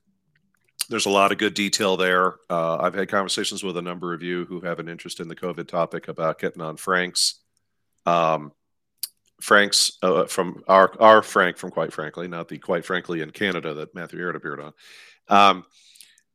there's 0.88 1.06
a 1.06 1.10
lot 1.10 1.32
of 1.32 1.38
good 1.38 1.54
detail 1.54 1.96
there. 1.96 2.36
Uh, 2.48 2.76
I've 2.76 2.94
had 2.94 3.08
conversations 3.08 3.64
with 3.64 3.76
a 3.76 3.82
number 3.82 4.12
of 4.14 4.22
you 4.22 4.44
who 4.44 4.60
have 4.60 4.78
an 4.78 4.88
interest 4.88 5.18
in 5.18 5.28
the 5.28 5.34
COVID 5.34 5.66
topic 5.66 6.08
about 6.08 6.38
getting 6.38 6.62
on 6.62 6.76
Frank's. 6.76 7.40
Um, 8.06 8.52
Frank's 9.40 9.98
uh, 10.02 10.24
from 10.24 10.62
our 10.66 10.92
our 11.00 11.22
Frank 11.22 11.58
from 11.58 11.70
quite 11.70 11.92
frankly, 11.92 12.26
not 12.26 12.48
the 12.48 12.58
quite 12.58 12.84
frankly 12.84 13.20
in 13.20 13.30
Canada 13.30 13.74
that 13.74 13.94
Matthew 13.94 14.18
Ehret 14.20 14.36
appeared 14.36 14.60
on. 14.60 14.72
Um, 15.28 15.64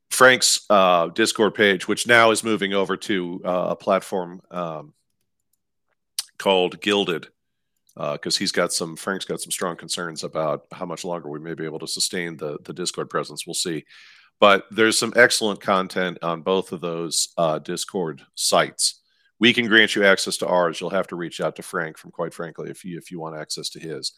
Frank's 0.09 0.65
uh, 0.69 1.07
Discord 1.07 1.55
page, 1.55 1.87
which 1.87 2.05
now 2.05 2.31
is 2.31 2.43
moving 2.43 2.73
over 2.73 2.97
to 2.97 3.41
uh, 3.43 3.67
a 3.69 3.75
platform 3.75 4.41
um, 4.51 4.93
called 6.37 6.79
Guilded, 6.81 7.29
because 7.95 8.37
uh, 8.37 8.39
he's 8.39 8.51
got 8.51 8.71
some 8.71 8.95
Frank's 8.95 9.25
got 9.25 9.41
some 9.41 9.51
strong 9.51 9.77
concerns 9.77 10.23
about 10.23 10.65
how 10.71 10.85
much 10.85 11.03
longer 11.03 11.29
we 11.29 11.39
may 11.39 11.53
be 11.53 11.65
able 11.65 11.79
to 11.79 11.87
sustain 11.87 12.37
the 12.37 12.59
the 12.63 12.73
Discord 12.73 13.09
presence. 13.09 13.47
We'll 13.47 13.55
see, 13.55 13.83
but 14.39 14.65
there's 14.69 14.99
some 14.99 15.13
excellent 15.15 15.59
content 15.59 16.19
on 16.21 16.43
both 16.43 16.71
of 16.71 16.81
those 16.81 17.29
uh, 17.37 17.57
Discord 17.59 18.21
sites 18.35 19.00
we 19.41 19.53
can 19.53 19.67
grant 19.67 19.95
you 19.95 20.05
access 20.05 20.37
to 20.37 20.47
ours. 20.47 20.79
You'll 20.79 20.91
have 20.91 21.07
to 21.07 21.15
reach 21.15 21.41
out 21.41 21.55
to 21.55 21.63
Frank 21.63 21.97
from 21.97 22.11
quite 22.11 22.33
frankly 22.33 22.69
if 22.69 22.85
you 22.85 22.97
if 22.97 23.11
you 23.11 23.19
want 23.19 23.35
access 23.35 23.69
to 23.69 23.79
his. 23.79 24.13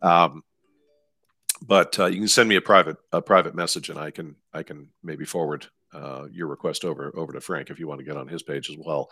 Um, 0.00 0.42
but 1.64 1.96
uh, 2.00 2.06
you 2.06 2.16
can 2.16 2.26
send 2.26 2.48
me 2.48 2.56
a 2.56 2.60
private 2.60 2.96
a 3.12 3.22
private 3.22 3.54
message, 3.54 3.90
and 3.90 3.98
I 3.98 4.10
can 4.10 4.34
I 4.52 4.64
can 4.64 4.88
maybe 5.04 5.26
forward 5.26 5.66
uh, 5.92 6.26
your 6.32 6.48
request 6.48 6.84
over 6.84 7.12
over 7.14 7.32
to 7.34 7.40
Frank 7.40 7.70
if 7.70 7.78
you 7.78 7.86
want 7.86 8.00
to 8.00 8.04
get 8.04 8.16
on 8.16 8.26
his 8.26 8.42
page 8.42 8.70
as 8.70 8.76
well. 8.78 9.10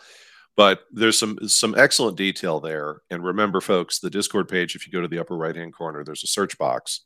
But 0.57 0.81
there's 0.91 1.19
some 1.19 1.39
some 1.47 1.75
excellent 1.77 2.17
detail 2.17 2.59
there. 2.59 3.03
And 3.11 3.23
remember, 3.23 3.61
folks, 3.61 4.01
the 4.01 4.11
Discord 4.11 4.49
page. 4.49 4.75
If 4.75 4.87
you 4.87 4.93
go 4.93 5.03
to 5.03 5.09
the 5.09 5.21
upper 5.21 5.37
right 5.37 5.55
hand 5.55 5.75
corner, 5.75 6.03
there's 6.03 6.25
a 6.25 6.27
search 6.27 6.57
box, 6.57 7.03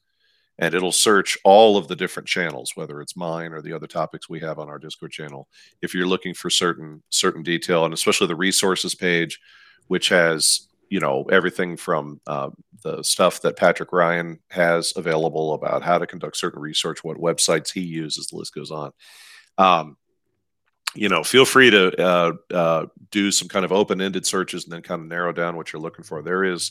and 0.59 0.75
it'll 0.75 0.93
search 0.93 1.37
all 1.45 1.77
of 1.77 1.89
the 1.89 1.97
different 1.97 2.29
channels 2.29 2.73
whether 2.75 3.01
it's 3.01 3.17
mine 3.17 3.53
or 3.53 3.61
the 3.61 3.73
other 3.73 3.87
topics 3.87 4.29
we 4.29 4.41
have 4.41 4.59
on 4.59 4.69
our 4.69 4.79
discord 4.79 5.11
channel 5.11 5.49
if 5.83 5.95
you're 5.95 6.07
looking 6.07 6.35
for 6.35 6.51
certain 6.51 7.03
certain 7.11 7.43
detail 7.43 7.85
and 7.85 7.95
especially 7.95 8.27
the 8.27 8.37
resources 8.37 8.95
page 8.95 9.41
which 9.89 10.09
has 10.09 10.69
you 10.91 11.01
know 11.01 11.25
everything 11.31 11.77
from 11.77 12.21
uh, 12.27 12.51
the 12.85 13.03
stuff 13.03 13.41
that 13.41 13.57
Patrick 13.57 13.93
Ryan 13.93 14.39
has 14.51 14.93
available 14.95 15.55
about 15.55 15.83
how 15.83 15.99
to 15.99 16.07
conduct 16.07 16.37
certain 16.37 16.61
research, 16.61 17.03
what 17.03 17.17
websites 17.17 17.73
he 17.73 17.81
uses, 17.81 18.29
the 18.29 18.37
list 18.37 18.55
goes 18.55 18.71
on. 18.71 18.93
Um, 19.59 19.97
you 20.95 21.09
know, 21.09 21.25
feel 21.25 21.45
free 21.45 21.71
to 21.71 22.01
uh, 22.01 22.33
uh, 22.53 22.87
do 23.11 23.33
some 23.33 23.49
kind 23.49 23.65
of 23.65 23.73
open-ended 23.73 24.25
searches 24.27 24.65
and 24.65 24.73
then 24.73 24.83
kind 24.83 25.01
of 25.01 25.09
narrow 25.09 25.33
down 25.33 25.57
what 25.57 25.73
you're 25.73 25.83
looking 25.83 26.05
for. 26.05 26.23
There 26.23 26.45
is 26.45 26.71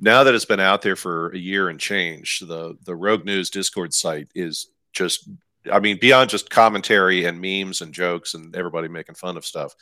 now 0.00 0.24
that 0.24 0.34
it's 0.34 0.44
been 0.44 0.60
out 0.60 0.82
there 0.82 0.96
for 0.96 1.30
a 1.30 1.38
year 1.38 1.68
and 1.68 1.78
change, 1.78 2.40
the 2.40 2.76
the 2.84 2.96
Rogue 2.96 3.24
News 3.24 3.50
Discord 3.50 3.94
site 3.94 4.28
is 4.34 4.68
just, 4.92 5.28
I 5.72 5.80
mean, 5.80 5.98
beyond 6.00 6.30
just 6.30 6.50
commentary 6.50 7.24
and 7.24 7.40
memes 7.40 7.80
and 7.80 7.92
jokes 7.92 8.34
and 8.34 8.54
everybody 8.56 8.88
making 8.88 9.14
fun 9.16 9.36
of 9.36 9.44
stuff 9.44 9.74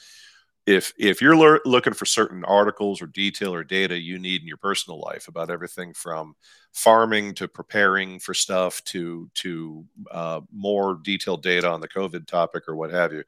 if 0.67 0.93
if 0.97 1.21
you're 1.21 1.61
looking 1.65 1.93
for 1.93 2.05
certain 2.05 2.45
articles 2.45 3.03
or 3.03 3.07
detail 3.07 3.53
or 3.53 3.65
data 3.65 3.99
you 3.99 4.19
need 4.19 4.43
in 4.43 4.47
your 4.47 4.57
personal 4.57 5.01
life 5.01 5.27
about 5.27 5.51
everything 5.51 5.93
from 5.93 6.35
farming 6.73 7.35
to 7.35 7.49
preparing 7.49 8.21
for 8.21 8.33
stuff 8.33 8.83
to 8.85 9.29
to 9.35 9.85
uh, 10.13 10.41
more 10.53 10.99
detailed 11.03 11.43
data 11.43 11.69
on 11.69 11.81
the 11.81 11.89
COVID 11.89 12.27
topic 12.27 12.65
or 12.69 12.77
what 12.77 12.93
have 12.93 13.13
you, 13.13 13.25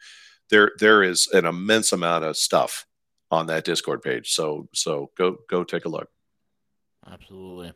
there 0.49 0.73
there 0.79 1.03
is 1.03 1.29
an 1.33 1.45
immense 1.45 1.93
amount 1.93 2.25
of 2.25 2.37
stuff 2.37 2.87
on 3.31 3.47
that 3.49 3.65
Discord 3.65 4.03
page. 4.03 4.33
So 4.33 4.69
so 4.73 5.11
go 5.17 5.39
go 5.51 5.65
take 5.65 5.87
a 5.87 5.89
look. 5.89 6.09
Absolutely. 7.11 7.73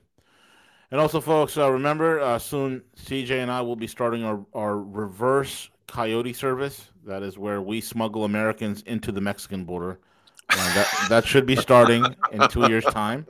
And 0.90 1.00
also, 1.00 1.20
folks, 1.20 1.56
uh, 1.58 1.70
remember 1.70 2.20
uh, 2.20 2.38
soon 2.38 2.82
CJ 2.96 3.42
and 3.42 3.50
I 3.50 3.60
will 3.60 3.76
be 3.76 3.86
starting 3.86 4.24
our, 4.24 4.44
our 4.54 4.78
reverse 4.78 5.68
coyote 5.86 6.32
service. 6.32 6.90
That 7.06 7.22
is 7.22 7.36
where 7.36 7.60
we 7.60 7.80
smuggle 7.80 8.24
Americans 8.24 8.82
into 8.82 9.12
the 9.12 9.20
Mexican 9.20 9.64
border. 9.64 9.98
Uh, 10.50 10.74
that 10.74 11.06
that 11.10 11.26
should 11.26 11.44
be 11.44 11.56
starting 11.56 12.04
in 12.32 12.48
two 12.48 12.68
years' 12.68 12.84
time. 12.84 13.26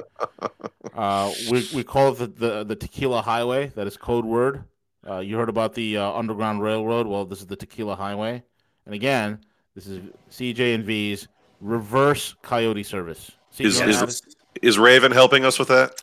Uh, 0.95 1.33
we 1.51 1.69
we 1.75 1.83
call 1.83 2.12
it 2.12 2.19
the, 2.19 2.27
the, 2.29 2.65
the 2.65 2.77
Tequila 2.77 3.23
Highway. 3.23 3.73
That 3.75 3.89
is 3.89 3.97
code 3.97 4.25
word. 4.25 4.65
Uh, 5.09 5.19
you 5.19 5.37
heard 5.37 5.49
about 5.49 5.75
the 5.75 5.97
uh, 5.97 6.12
Underground 6.12 6.62
Railroad. 6.62 7.07
Well, 7.07 7.25
this 7.25 7.41
is 7.41 7.47
the 7.47 7.57
Tequila 7.57 7.97
Highway. 7.97 8.43
And 8.87 8.95
again, 8.95 9.41
this 9.75 9.87
is 9.87 10.01
CJ 10.31 10.77
and 10.77 10.85
V's 10.85 11.29
reverse 11.61 12.37
coyote 12.43 12.83
service. 12.83 13.33
Is, 13.59 13.81
is, 13.81 14.23
is 14.63 14.79
Raven 14.79 15.13
helping 15.13 15.45
us 15.45 15.59
with 15.59 15.69
that? 15.69 16.03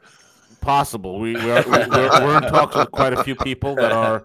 Possible. 0.62 1.20
We, 1.20 1.34
we 1.34 1.52
are, 1.52 1.64
we're, 1.68 1.88
we're 1.90 2.38
in 2.38 2.44
talks 2.44 2.76
with 2.76 2.92
quite 2.92 3.14
a 3.14 3.24
few 3.24 3.36
people 3.36 3.76
that 3.76 3.92
are 3.92 4.24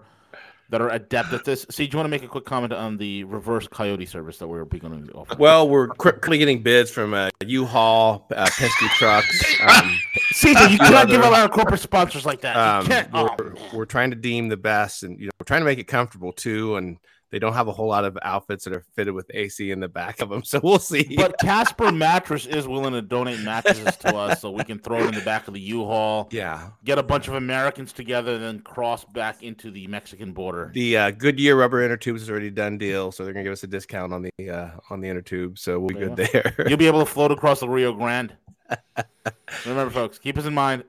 that 0.71 0.81
are 0.81 0.89
adept 0.89 1.33
at 1.33 1.43
this. 1.45 1.65
See, 1.69 1.85
do 1.85 1.91
you 1.91 1.97
want 1.97 2.05
to 2.05 2.09
make 2.09 2.23
a 2.23 2.27
quick 2.27 2.45
comment 2.45 2.73
on 2.73 2.97
the 2.97 3.25
reverse 3.25 3.67
coyote 3.67 4.05
service 4.05 4.37
that 4.37 4.47
we're 4.47 4.63
going 4.63 5.05
to 5.07 5.13
offer? 5.13 5.35
Well, 5.37 5.69
we're 5.69 5.89
quickly 5.89 6.37
getting 6.37 6.63
bids 6.63 6.89
from 6.89 7.13
uh, 7.13 7.29
U-Haul, 7.45 8.25
uh, 8.35 8.45
Penske 8.45 8.89
trucks. 8.97 9.55
Um, 9.61 9.95
CJ, 10.33 10.71
you 10.71 10.77
cannot 10.79 11.07
give 11.07 11.21
out 11.21 11.33
our 11.33 11.47
corporate 11.47 11.81
sponsors 11.81 12.25
like 12.25 12.41
that. 12.41 12.57
Um, 12.57 12.87
we're, 12.87 13.07
oh, 13.13 13.69
we're, 13.73 13.85
trying 13.85 14.09
to 14.09 14.15
deem 14.15 14.49
the 14.49 14.57
best, 14.57 15.03
and 15.03 15.19
you 15.19 15.25
know, 15.27 15.31
we're 15.39 15.45
trying 15.45 15.61
to 15.61 15.65
make 15.65 15.77
it 15.77 15.83
comfortable 15.83 16.33
too. 16.33 16.77
And 16.77 16.97
they 17.31 17.39
don't 17.39 17.53
have 17.53 17.67
a 17.67 17.71
whole 17.71 17.87
lot 17.87 18.03
of 18.03 18.17
outfits 18.21 18.65
that 18.65 18.73
are 18.73 18.83
fitted 18.93 19.13
with 19.13 19.31
AC 19.33 19.71
in 19.71 19.79
the 19.79 19.87
back 19.87 20.21
of 20.21 20.29
them, 20.29 20.43
so 20.43 20.59
we'll 20.61 20.79
see. 20.79 21.15
But 21.15 21.37
Casper 21.39 21.91
Mattress 21.91 22.45
is 22.45 22.67
willing 22.67 22.93
to 22.93 23.01
donate 23.01 23.39
mattresses 23.39 23.95
to 23.97 24.15
us, 24.15 24.41
so 24.41 24.51
we 24.51 24.63
can 24.63 24.79
throw 24.79 24.99
it 24.99 25.07
in 25.07 25.15
the 25.15 25.21
back 25.21 25.47
of 25.47 25.53
the 25.53 25.61
U-Haul. 25.61 26.27
Yeah, 26.31 26.71
get 26.83 26.99
a 26.99 27.03
bunch 27.03 27.27
of 27.27 27.35
Americans 27.35 27.93
together, 27.93 28.35
and 28.35 28.43
then 28.43 28.59
cross 28.59 29.05
back 29.05 29.43
into 29.43 29.71
the 29.71 29.87
Mexican 29.87 30.33
border. 30.33 30.71
The 30.73 30.97
uh, 30.97 31.11
Goodyear 31.11 31.55
rubber 31.55 31.81
inner 31.81 31.97
tubes 31.97 32.21
is 32.21 32.29
already 32.29 32.51
done 32.51 32.77
deal, 32.77 33.11
so 33.11 33.23
they're 33.23 33.33
gonna 33.33 33.43
give 33.43 33.53
us 33.53 33.63
a 33.63 33.67
discount 33.67 34.13
on 34.13 34.21
the 34.23 34.49
uh, 34.49 34.71
on 34.89 34.99
the 34.99 35.09
inner 35.09 35.21
tube, 35.21 35.57
so 35.57 35.79
we'll 35.79 35.89
be 35.89 35.93
good 35.95 36.15
there. 36.15 36.53
You'll 36.67 36.77
be 36.77 36.87
able 36.87 36.99
to 36.99 37.05
float 37.05 37.31
across 37.31 37.61
the 37.61 37.69
Rio 37.69 37.93
Grande. 37.93 38.35
Remember, 39.65 39.91
folks, 39.91 40.19
keep 40.19 40.37
us 40.37 40.45
in 40.45 40.53
mind. 40.53 40.83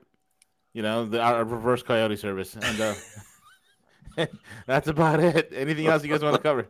You 0.73 0.81
know, 0.81 1.05
the 1.05 1.21
our 1.21 1.45
reverse 1.45 1.83
coyote 1.83 2.17
service, 2.17 2.55
and. 2.55 2.81
Uh, 2.81 2.93
That's 4.67 4.87
about 4.87 5.19
it. 5.19 5.51
Anything 5.55 5.87
else 5.87 6.03
you 6.03 6.09
guys 6.09 6.21
want 6.21 6.35
to 6.35 6.41
cover? 6.41 6.67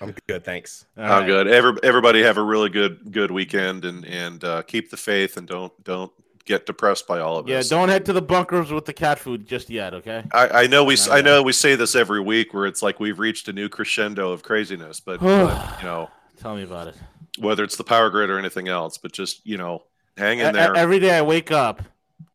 I'm 0.00 0.14
good, 0.26 0.44
thanks. 0.44 0.86
All 0.96 1.04
I'm 1.04 1.10
right. 1.10 1.26
good. 1.26 1.46
Every, 1.48 1.74
everybody 1.82 2.22
have 2.22 2.38
a 2.38 2.42
really 2.42 2.68
good 2.68 3.12
good 3.12 3.30
weekend 3.30 3.84
and 3.84 4.04
and 4.04 4.42
uh, 4.42 4.62
keep 4.62 4.90
the 4.90 4.96
faith 4.96 5.36
and 5.36 5.46
don't 5.46 5.72
don't 5.84 6.12
get 6.44 6.66
depressed 6.66 7.06
by 7.06 7.20
all 7.20 7.38
of 7.38 7.46
this. 7.46 7.70
Yeah, 7.70 7.76
don't 7.76 7.88
head 7.88 8.04
to 8.06 8.12
the 8.12 8.22
bunkers 8.22 8.72
with 8.72 8.84
the 8.84 8.92
cat 8.92 9.18
food 9.18 9.46
just 9.46 9.70
yet. 9.70 9.94
Okay. 9.94 10.24
I, 10.32 10.62
I 10.62 10.66
know 10.66 10.84
we 10.84 10.96
Not 10.96 11.10
I 11.10 11.20
know 11.20 11.42
we 11.42 11.52
say 11.52 11.76
this 11.76 11.94
every 11.94 12.20
week 12.20 12.52
where 12.54 12.66
it's 12.66 12.82
like 12.82 12.98
we've 12.98 13.18
reached 13.18 13.48
a 13.48 13.52
new 13.52 13.68
crescendo 13.68 14.32
of 14.32 14.42
craziness, 14.42 15.00
but, 15.00 15.20
but 15.20 15.78
you 15.80 15.86
know, 15.86 16.10
tell 16.38 16.56
me 16.56 16.62
about 16.62 16.88
it. 16.88 16.96
Whether 17.38 17.62
it's 17.64 17.76
the 17.76 17.84
power 17.84 18.10
grid 18.10 18.30
or 18.30 18.38
anything 18.38 18.68
else, 18.68 18.98
but 18.98 19.12
just 19.12 19.46
you 19.46 19.56
know, 19.56 19.84
hang 20.16 20.40
in 20.40 20.54
there. 20.54 20.74
Every 20.74 20.98
day 20.98 21.16
I 21.16 21.22
wake 21.22 21.52
up, 21.52 21.82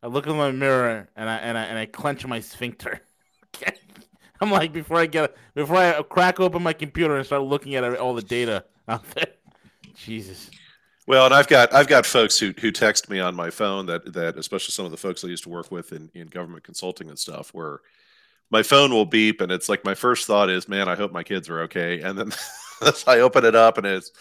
I 0.02 0.06
look 0.06 0.26
in 0.26 0.36
my 0.36 0.50
mirror 0.50 1.08
and 1.16 1.28
I 1.28 1.36
and 1.36 1.58
I 1.58 1.64
and 1.64 1.78
I 1.78 1.86
clench 1.86 2.26
my 2.26 2.40
sphincter. 2.40 3.00
I'm 4.40 4.50
like 4.50 4.72
before 4.72 4.98
I 4.98 5.06
get 5.06 5.36
before 5.54 5.76
I 5.76 6.02
crack 6.02 6.40
open 6.40 6.62
my 6.62 6.72
computer 6.72 7.16
and 7.16 7.24
start 7.24 7.42
looking 7.42 7.74
at 7.74 7.84
all 7.98 8.14
the 8.14 8.22
data 8.22 8.64
out 8.88 9.08
there. 9.10 9.28
Jesus. 9.94 10.50
Well, 11.06 11.26
and 11.26 11.34
I've 11.34 11.48
got 11.48 11.72
I've 11.72 11.88
got 11.88 12.04
folks 12.04 12.38
who 12.38 12.52
who 12.60 12.70
text 12.70 13.08
me 13.08 13.20
on 13.20 13.34
my 13.34 13.50
phone 13.50 13.86
that 13.86 14.12
that 14.12 14.36
especially 14.36 14.72
some 14.72 14.84
of 14.84 14.90
the 14.90 14.96
folks 14.96 15.24
I 15.24 15.28
used 15.28 15.44
to 15.44 15.48
work 15.48 15.70
with 15.70 15.92
in, 15.92 16.10
in 16.14 16.26
government 16.26 16.64
consulting 16.64 17.08
and 17.08 17.18
stuff 17.18 17.54
where 17.54 17.80
my 18.50 18.62
phone 18.62 18.92
will 18.92 19.06
beep 19.06 19.40
and 19.40 19.50
it's 19.50 19.68
like 19.68 19.84
my 19.84 19.94
first 19.94 20.26
thought 20.26 20.50
is, 20.50 20.68
man, 20.68 20.88
I 20.88 20.94
hope 20.94 21.12
my 21.12 21.22
kids 21.22 21.48
are 21.48 21.60
okay. 21.62 22.00
And 22.00 22.18
then 22.18 22.32
I 23.06 23.20
open 23.20 23.44
it 23.44 23.54
up 23.54 23.78
and 23.78 23.86
it's 23.86 24.12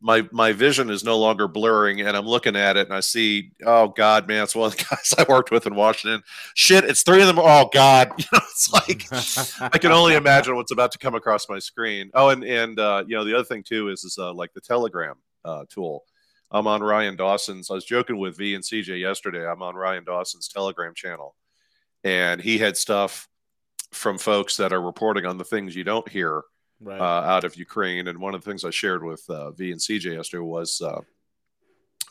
my 0.00 0.28
my 0.32 0.52
vision 0.52 0.90
is 0.90 1.02
no 1.02 1.18
longer 1.18 1.48
blurring 1.48 2.00
and 2.00 2.16
I'm 2.16 2.26
looking 2.26 2.56
at 2.56 2.76
it 2.76 2.86
and 2.86 2.94
I 2.94 3.00
see, 3.00 3.52
oh 3.64 3.88
God, 3.88 4.28
man, 4.28 4.42
it's 4.42 4.54
one 4.54 4.66
of 4.66 4.76
the 4.76 4.84
guys 4.90 5.14
I 5.16 5.24
worked 5.28 5.50
with 5.50 5.66
in 5.66 5.74
Washington. 5.74 6.22
Shit, 6.54 6.84
it's 6.84 7.02
three 7.02 7.20
of 7.20 7.26
them. 7.26 7.38
Oh 7.38 7.68
God. 7.72 8.12
You 8.18 8.26
know, 8.32 8.40
it's 8.50 8.72
like 8.72 9.72
I 9.74 9.78
can 9.78 9.92
only 9.92 10.14
imagine 10.14 10.56
what's 10.56 10.72
about 10.72 10.92
to 10.92 10.98
come 10.98 11.14
across 11.14 11.48
my 11.48 11.58
screen. 11.58 12.10
Oh, 12.14 12.28
and 12.28 12.44
and 12.44 12.78
uh, 12.78 13.04
you 13.06 13.16
know, 13.16 13.24
the 13.24 13.34
other 13.34 13.44
thing 13.44 13.62
too 13.62 13.88
is 13.88 14.04
is 14.04 14.16
uh, 14.18 14.32
like 14.32 14.52
the 14.52 14.60
Telegram 14.60 15.16
uh, 15.44 15.64
tool. 15.68 16.04
I'm 16.50 16.66
on 16.66 16.82
Ryan 16.82 17.16
Dawson's. 17.16 17.70
I 17.70 17.74
was 17.74 17.84
joking 17.84 18.16
with 18.16 18.36
V 18.36 18.54
and 18.54 18.62
CJ 18.62 19.00
yesterday. 19.00 19.46
I'm 19.46 19.62
on 19.62 19.74
Ryan 19.74 20.04
Dawson's 20.04 20.48
Telegram 20.48 20.94
channel. 20.94 21.34
And 22.04 22.40
he 22.40 22.58
had 22.58 22.76
stuff 22.76 23.28
from 23.90 24.18
folks 24.18 24.56
that 24.58 24.72
are 24.72 24.80
reporting 24.80 25.26
on 25.26 25.38
the 25.38 25.44
things 25.44 25.74
you 25.74 25.84
don't 25.84 26.08
hear 26.08 26.44
right. 26.84 27.00
uh, 27.00 27.22
out 27.26 27.44
of 27.44 27.56
Ukraine. 27.56 28.08
And 28.08 28.18
one 28.18 28.34
of 28.34 28.42
the 28.42 28.50
things 28.50 28.64
I 28.64 28.70
shared 28.70 29.02
with 29.02 29.28
uh, 29.28 29.50
V 29.52 29.72
and 29.72 29.80
CJ 29.80 30.16
yesterday 30.16 30.42
was 30.42 30.80
uh, 30.80 31.00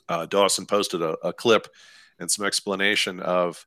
uh, 0.10 0.26
Dawson 0.26 0.66
posted 0.66 1.02
a, 1.02 1.16
a, 1.24 1.34
clip 1.34 1.68
and 2.20 2.30
some 2.30 2.46
explanation 2.46 3.20
of 3.20 3.66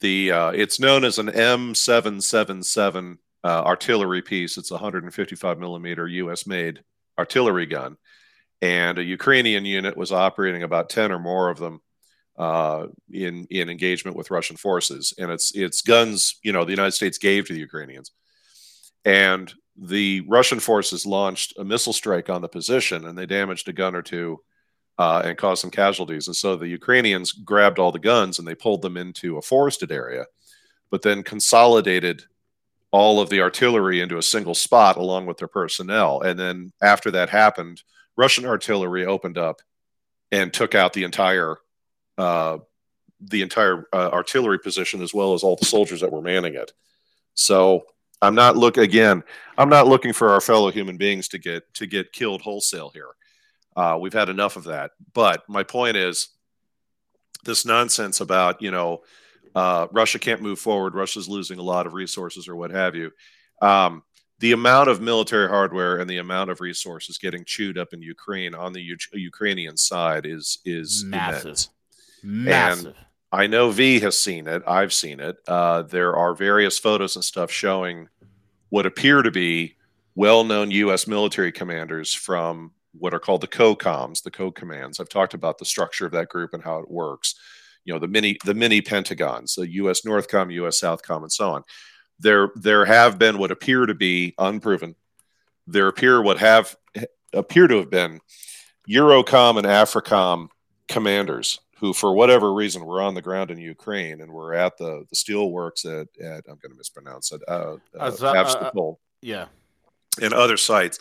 the. 0.00 0.32
Uh, 0.32 0.50
it's 0.50 0.80
known 0.80 1.04
as 1.04 1.18
an 1.18 1.28
M777 1.28 3.18
uh, 3.44 3.62
artillery 3.64 4.22
piece. 4.22 4.58
It's 4.58 4.70
a 4.70 4.74
155 4.74 5.58
millimeter 5.58 6.06
U.S. 6.08 6.46
made 6.46 6.82
artillery 7.18 7.66
gun, 7.66 7.96
and 8.60 8.98
a 8.98 9.04
Ukrainian 9.04 9.64
unit 9.64 9.96
was 9.96 10.12
operating 10.12 10.62
about 10.62 10.90
10 10.90 11.12
or 11.12 11.18
more 11.18 11.50
of 11.50 11.58
them. 11.58 11.80
Uh, 12.36 12.86
in 13.10 13.48
in 13.50 13.68
engagement 13.68 14.16
with 14.16 14.30
Russian 14.30 14.56
forces, 14.56 15.12
and 15.18 15.28
it's 15.28 15.52
it's 15.56 15.82
guns 15.82 16.38
you 16.44 16.52
know 16.52 16.64
the 16.64 16.70
United 16.70 16.92
States 16.92 17.18
gave 17.18 17.48
to 17.48 17.52
the 17.52 17.58
Ukrainians, 17.58 18.12
and 19.04 19.52
the 19.80 20.22
Russian 20.22 20.58
forces 20.58 21.06
launched 21.06 21.54
a 21.56 21.64
missile 21.64 21.92
strike 21.92 22.28
on 22.28 22.42
the 22.42 22.48
position 22.48 23.06
and 23.06 23.16
they 23.16 23.26
damaged 23.26 23.68
a 23.68 23.72
gun 23.72 23.94
or 23.94 24.02
two 24.02 24.40
uh, 24.98 25.22
and 25.24 25.38
caused 25.38 25.60
some 25.60 25.70
casualties. 25.70 26.26
And 26.26 26.34
so 26.34 26.56
the 26.56 26.66
Ukrainians 26.66 27.30
grabbed 27.30 27.78
all 27.78 27.92
the 27.92 28.00
guns 28.00 28.38
and 28.38 28.48
they 28.48 28.56
pulled 28.56 28.82
them 28.82 28.96
into 28.96 29.38
a 29.38 29.42
forested 29.42 29.92
area, 29.92 30.26
but 30.90 31.02
then 31.02 31.22
consolidated 31.22 32.24
all 32.90 33.20
of 33.20 33.28
the 33.28 33.40
artillery 33.40 34.00
into 34.00 34.18
a 34.18 34.22
single 34.22 34.54
spot 34.54 34.96
along 34.96 35.26
with 35.26 35.36
their 35.36 35.48
personnel. 35.48 36.22
And 36.22 36.38
then 36.38 36.72
after 36.82 37.12
that 37.12 37.28
happened, 37.28 37.82
Russian 38.16 38.46
artillery 38.46 39.06
opened 39.06 39.38
up 39.38 39.60
and 40.32 40.52
took 40.52 40.74
out 40.74 40.92
the 40.92 41.04
entire 41.04 41.56
uh, 42.16 42.58
the 43.20 43.42
entire 43.42 43.84
uh, 43.92 44.10
artillery 44.12 44.58
position 44.58 45.02
as 45.02 45.12
well 45.14 45.34
as 45.34 45.42
all 45.42 45.56
the 45.56 45.64
soldiers 45.64 46.00
that 46.00 46.12
were 46.12 46.22
manning 46.22 46.54
it. 46.54 46.72
So 47.34 47.84
I'm 48.20 48.34
not 48.34 48.56
look 48.56 48.76
again. 48.76 49.22
I'm 49.56 49.68
not 49.68 49.86
looking 49.86 50.12
for 50.12 50.30
our 50.30 50.40
fellow 50.40 50.70
human 50.70 50.96
beings 50.96 51.28
to 51.28 51.38
get 51.38 51.72
to 51.74 51.86
get 51.86 52.12
killed 52.12 52.42
wholesale 52.42 52.90
here. 52.92 53.10
Uh, 53.76 53.96
we've 54.00 54.12
had 54.12 54.28
enough 54.28 54.56
of 54.56 54.64
that. 54.64 54.90
But 55.14 55.44
my 55.48 55.62
point 55.62 55.96
is, 55.96 56.28
this 57.44 57.64
nonsense 57.64 58.20
about 58.20 58.60
you 58.60 58.70
know 58.70 59.02
uh, 59.54 59.86
Russia 59.92 60.18
can't 60.18 60.42
move 60.42 60.58
forward. 60.58 60.94
Russia's 60.94 61.28
losing 61.28 61.58
a 61.58 61.62
lot 61.62 61.86
of 61.86 61.94
resources 61.94 62.48
or 62.48 62.56
what 62.56 62.70
have 62.70 62.94
you. 62.94 63.10
Um, 63.62 64.02
the 64.40 64.52
amount 64.52 64.88
of 64.88 65.00
military 65.00 65.48
hardware 65.48 65.98
and 65.98 66.08
the 66.08 66.18
amount 66.18 66.50
of 66.50 66.60
resources 66.60 67.18
getting 67.18 67.44
chewed 67.44 67.76
up 67.76 67.92
in 67.92 68.00
Ukraine 68.00 68.54
on 68.54 68.72
the 68.72 68.80
U- 68.80 68.96
Ukrainian 69.12 69.76
side 69.76 70.26
is 70.26 70.58
is 70.64 71.04
massive, 71.04 71.66
immense. 72.22 72.84
massive. 72.84 72.86
And 72.86 72.94
I 73.30 73.46
know 73.46 73.70
V 73.70 74.00
has 74.00 74.18
seen 74.18 74.46
it. 74.48 74.62
I've 74.66 74.92
seen 74.92 75.20
it. 75.20 75.36
Uh, 75.46 75.82
there 75.82 76.16
are 76.16 76.34
various 76.34 76.78
photos 76.78 77.16
and 77.16 77.24
stuff 77.24 77.50
showing 77.50 78.08
what 78.70 78.86
appear 78.86 79.22
to 79.22 79.30
be 79.30 79.76
well-known 80.14 80.70
U.S. 80.70 81.06
military 81.06 81.52
commanders 81.52 82.12
from 82.12 82.72
what 82.92 83.12
are 83.14 83.20
called 83.20 83.42
the 83.42 83.46
co-coms, 83.46 84.22
the 84.22 84.30
co-commands. 84.30 84.98
I've 84.98 85.10
talked 85.10 85.34
about 85.34 85.58
the 85.58 85.64
structure 85.64 86.06
of 86.06 86.12
that 86.12 86.28
group 86.28 86.54
and 86.54 86.62
how 86.62 86.78
it 86.78 86.90
works. 86.90 87.34
You 87.84 87.92
know, 87.92 88.00
the 88.00 88.08
mini 88.08 88.36
the 88.44 88.54
mini 88.54 88.80
pentagons, 88.80 89.54
the 89.54 89.70
U.S. 89.74 90.02
Northcom, 90.02 90.52
U.S. 90.54 90.80
Southcom, 90.80 91.22
and 91.22 91.32
so 91.32 91.50
on. 91.50 91.64
There 92.18 92.50
there 92.56 92.84
have 92.84 93.18
been 93.18 93.38
what 93.38 93.50
appear 93.50 93.86
to 93.86 93.94
be 93.94 94.34
unproven. 94.38 94.94
There 95.66 95.88
appear 95.88 96.20
what 96.22 96.38
have 96.38 96.76
appear 97.32 97.66
to 97.68 97.76
have 97.76 97.90
been 97.90 98.20
Eurocom 98.88 99.58
and 99.58 99.66
Africom 99.66 100.48
commanders 100.88 101.60
who, 101.78 101.92
for 101.92 102.12
whatever 102.12 102.52
reason, 102.52 102.84
were 102.84 103.00
on 103.00 103.14
the 103.14 103.22
ground 103.22 103.50
in 103.50 103.58
Ukraine 103.58 104.20
and 104.20 104.32
were 104.32 104.54
at 104.54 104.76
the 104.76 105.04
the 105.08 105.16
steelworks 105.16 105.84
at, 105.84 106.08
at 106.22 106.44
I'm 106.48 106.58
going 106.62 106.72
to 106.72 106.76
mispronounce 106.76 107.32
it, 107.32 107.42
uh, 107.48 107.76
uh, 107.98 107.98
uh, 107.98 108.10
uh, 108.24 108.92
yeah, 109.22 109.46
and 110.20 110.32
other 110.32 110.56
sites 110.56 110.98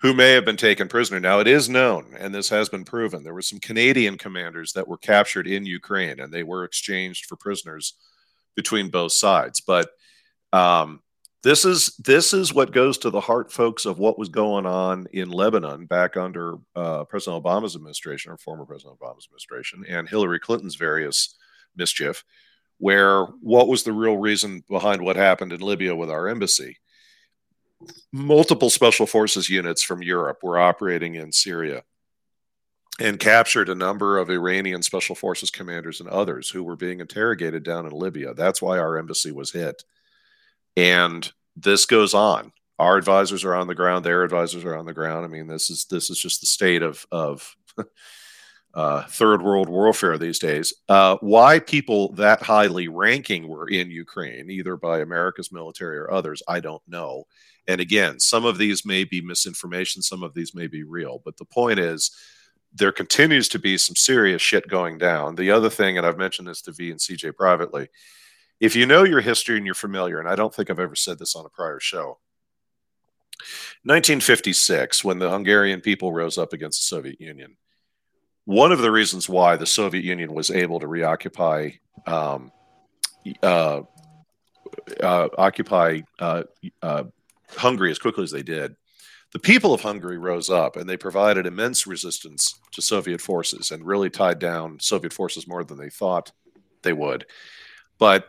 who 0.00 0.12
may 0.12 0.32
have 0.32 0.44
been 0.44 0.56
taken 0.56 0.86
prisoner. 0.86 1.18
Now, 1.18 1.40
it 1.40 1.46
is 1.46 1.68
known, 1.68 2.14
and 2.18 2.34
this 2.34 2.48
has 2.50 2.68
been 2.68 2.84
proven, 2.84 3.24
there 3.24 3.32
were 3.32 3.40
some 3.40 3.58
Canadian 3.58 4.18
commanders 4.18 4.72
that 4.74 4.86
were 4.86 4.98
captured 4.98 5.46
in 5.46 5.64
Ukraine, 5.64 6.20
and 6.20 6.30
they 6.32 6.42
were 6.42 6.64
exchanged 6.64 7.24
for 7.24 7.36
prisoners 7.36 7.94
between 8.54 8.90
both 8.90 9.12
sides. 9.12 9.62
But 9.62 9.88
um, 10.52 11.00
this 11.44 11.66
is 11.66 11.94
this 11.98 12.32
is 12.32 12.54
what 12.54 12.72
goes 12.72 12.96
to 12.98 13.10
the 13.10 13.20
heart, 13.20 13.52
folks, 13.52 13.84
of 13.84 13.98
what 13.98 14.18
was 14.18 14.30
going 14.30 14.64
on 14.64 15.06
in 15.12 15.28
Lebanon 15.28 15.84
back 15.84 16.16
under 16.16 16.56
uh, 16.74 17.04
President 17.04 17.44
Obama's 17.44 17.76
administration 17.76 18.32
or 18.32 18.38
former 18.38 18.64
President 18.64 18.98
Obama's 18.98 19.26
administration 19.26 19.84
and 19.86 20.08
Hillary 20.08 20.40
Clinton's 20.40 20.76
various 20.76 21.36
mischief. 21.76 22.24
Where 22.78 23.24
what 23.42 23.68
was 23.68 23.82
the 23.82 23.92
real 23.92 24.16
reason 24.16 24.64
behind 24.70 25.02
what 25.02 25.16
happened 25.16 25.52
in 25.52 25.60
Libya 25.60 25.94
with 25.94 26.10
our 26.10 26.28
embassy? 26.28 26.78
Multiple 28.10 28.70
special 28.70 29.06
forces 29.06 29.50
units 29.50 29.82
from 29.82 30.02
Europe 30.02 30.38
were 30.42 30.58
operating 30.58 31.14
in 31.14 31.30
Syria 31.30 31.82
and 32.98 33.20
captured 33.20 33.68
a 33.68 33.74
number 33.74 34.16
of 34.16 34.30
Iranian 34.30 34.82
special 34.82 35.14
forces 35.14 35.50
commanders 35.50 36.00
and 36.00 36.08
others 36.08 36.48
who 36.48 36.64
were 36.64 36.76
being 36.76 37.00
interrogated 37.00 37.64
down 37.64 37.84
in 37.84 37.92
Libya. 37.92 38.32
That's 38.32 38.62
why 38.62 38.78
our 38.78 38.96
embassy 38.96 39.30
was 39.30 39.52
hit 39.52 39.84
and 40.76 41.30
this 41.56 41.86
goes 41.86 42.14
on. 42.14 42.52
Our 42.78 42.96
advisors 42.96 43.44
are 43.44 43.54
on 43.54 43.68
the 43.68 43.74
ground 43.74 44.04
their 44.04 44.24
advisors 44.24 44.64
are 44.64 44.76
on 44.76 44.86
the 44.86 44.94
ground. 44.94 45.24
I 45.24 45.28
mean 45.28 45.46
this 45.46 45.70
is 45.70 45.86
this 45.86 46.10
is 46.10 46.18
just 46.18 46.40
the 46.40 46.46
state 46.46 46.82
of 46.82 47.06
of 47.12 47.54
uh, 48.74 49.04
third 49.04 49.42
world 49.42 49.68
warfare 49.68 50.18
these 50.18 50.40
days. 50.40 50.74
Uh, 50.88 51.16
why 51.20 51.60
people 51.60 52.12
that 52.14 52.42
highly 52.42 52.88
ranking 52.88 53.46
were 53.46 53.68
in 53.68 53.90
ukraine 53.90 54.50
either 54.50 54.76
by 54.76 55.00
america's 55.00 55.52
military 55.52 55.96
or 55.96 56.10
others 56.10 56.42
i 56.48 56.58
don't 56.60 56.82
know. 56.88 57.24
And 57.68 57.80
again 57.80 58.18
some 58.18 58.44
of 58.44 58.58
these 58.58 58.84
may 58.84 59.04
be 59.04 59.20
misinformation 59.20 60.02
some 60.02 60.22
of 60.24 60.34
these 60.34 60.54
may 60.54 60.66
be 60.66 60.82
real 60.82 61.22
but 61.24 61.36
the 61.36 61.44
point 61.44 61.78
is 61.78 62.10
there 62.76 62.90
continues 62.90 63.48
to 63.50 63.60
be 63.60 63.78
some 63.78 63.94
serious 63.94 64.42
shit 64.42 64.66
going 64.66 64.98
down. 64.98 65.36
The 65.36 65.52
other 65.52 65.70
thing 65.70 65.96
and 65.96 66.04
i've 66.04 66.18
mentioned 66.18 66.48
this 66.48 66.62
to 66.62 66.72
v 66.72 66.90
and 66.90 66.98
cj 66.98 67.36
privately 67.36 67.88
if 68.64 68.74
you 68.74 68.86
know 68.86 69.04
your 69.04 69.20
history 69.20 69.58
and 69.58 69.66
you're 69.66 69.74
familiar, 69.74 70.18
and 70.18 70.26
I 70.26 70.36
don't 70.36 70.54
think 70.54 70.70
I've 70.70 70.80
ever 70.80 70.96
said 70.96 71.18
this 71.18 71.36
on 71.36 71.44
a 71.44 71.50
prior 71.50 71.78
show, 71.78 72.18
1956, 73.82 75.04
when 75.04 75.18
the 75.18 75.28
Hungarian 75.28 75.82
people 75.82 76.14
rose 76.14 76.38
up 76.38 76.54
against 76.54 76.80
the 76.80 76.84
Soviet 76.84 77.20
Union, 77.20 77.58
one 78.46 78.72
of 78.72 78.80
the 78.80 78.90
reasons 78.90 79.28
why 79.28 79.56
the 79.56 79.66
Soviet 79.66 80.02
Union 80.02 80.32
was 80.32 80.50
able 80.50 80.80
to 80.80 80.86
reoccupy 80.86 81.72
um, 82.06 82.50
uh, 83.42 83.82
uh, 85.02 85.28
occupy 85.36 86.00
uh, 86.18 86.44
uh 86.82 87.04
Hungary 87.50 87.90
as 87.90 87.98
quickly 87.98 88.24
as 88.24 88.30
they 88.30 88.42
did, 88.42 88.74
the 89.32 89.38
people 89.38 89.74
of 89.74 89.82
Hungary 89.82 90.16
rose 90.16 90.48
up 90.48 90.76
and 90.76 90.88
they 90.88 90.96
provided 90.96 91.46
immense 91.46 91.86
resistance 91.86 92.58
to 92.72 92.80
Soviet 92.80 93.20
forces 93.20 93.70
and 93.72 93.84
really 93.84 94.08
tied 94.08 94.38
down 94.38 94.80
Soviet 94.80 95.12
forces 95.12 95.46
more 95.46 95.64
than 95.64 95.76
they 95.76 95.90
thought 95.90 96.32
they 96.82 96.94
would. 96.94 97.26
But 97.98 98.28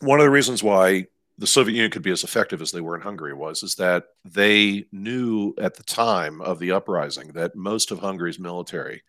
one 0.00 0.20
of 0.20 0.24
the 0.24 0.30
reasons 0.30 0.62
why 0.62 1.06
the 1.38 1.46
Soviet 1.46 1.74
Union 1.74 1.90
could 1.90 2.02
be 2.02 2.10
as 2.10 2.24
effective 2.24 2.60
as 2.60 2.70
they 2.70 2.82
were 2.82 2.94
in 2.94 3.00
Hungary 3.00 3.32
was 3.32 3.62
is 3.62 3.74
that 3.76 4.04
they 4.24 4.84
knew 4.92 5.54
at 5.58 5.74
the 5.74 5.82
time 5.82 6.40
of 6.42 6.58
the 6.58 6.72
uprising 6.72 7.28
that 7.32 7.56
most 7.56 7.90
of 7.90 7.98
Hungary's 7.98 8.38
military 8.38 9.02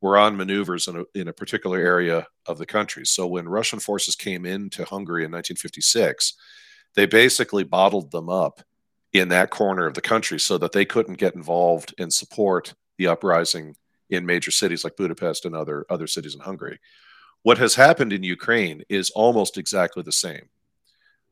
were 0.00 0.18
on 0.18 0.36
maneuvers 0.36 0.88
in 0.88 0.96
a, 0.96 1.04
in 1.18 1.28
a 1.28 1.32
particular 1.32 1.78
area 1.78 2.26
of 2.46 2.58
the 2.58 2.66
country. 2.66 3.06
So 3.06 3.26
when 3.26 3.48
Russian 3.48 3.80
forces 3.80 4.14
came 4.14 4.46
into 4.46 4.84
Hungary 4.84 5.24
in 5.24 5.30
1956, 5.30 6.34
they 6.94 7.06
basically 7.06 7.64
bottled 7.64 8.10
them 8.10 8.28
up 8.28 8.60
in 9.12 9.28
that 9.28 9.50
corner 9.50 9.86
of 9.86 9.94
the 9.94 10.00
country 10.00 10.38
so 10.38 10.58
that 10.58 10.72
they 10.72 10.84
couldn't 10.84 11.18
get 11.18 11.34
involved 11.34 11.94
and 11.98 12.12
support 12.12 12.74
the 12.98 13.06
uprising 13.06 13.76
in 14.08 14.26
major 14.26 14.50
cities 14.50 14.84
like 14.84 14.96
Budapest 14.96 15.44
and 15.44 15.54
other 15.54 15.86
other 15.88 16.06
cities 16.06 16.34
in 16.34 16.40
Hungary. 16.40 16.78
What 17.42 17.58
has 17.58 17.74
happened 17.74 18.12
in 18.12 18.22
Ukraine 18.22 18.82
is 18.88 19.10
almost 19.10 19.56
exactly 19.56 20.02
the 20.02 20.12
same. 20.12 20.48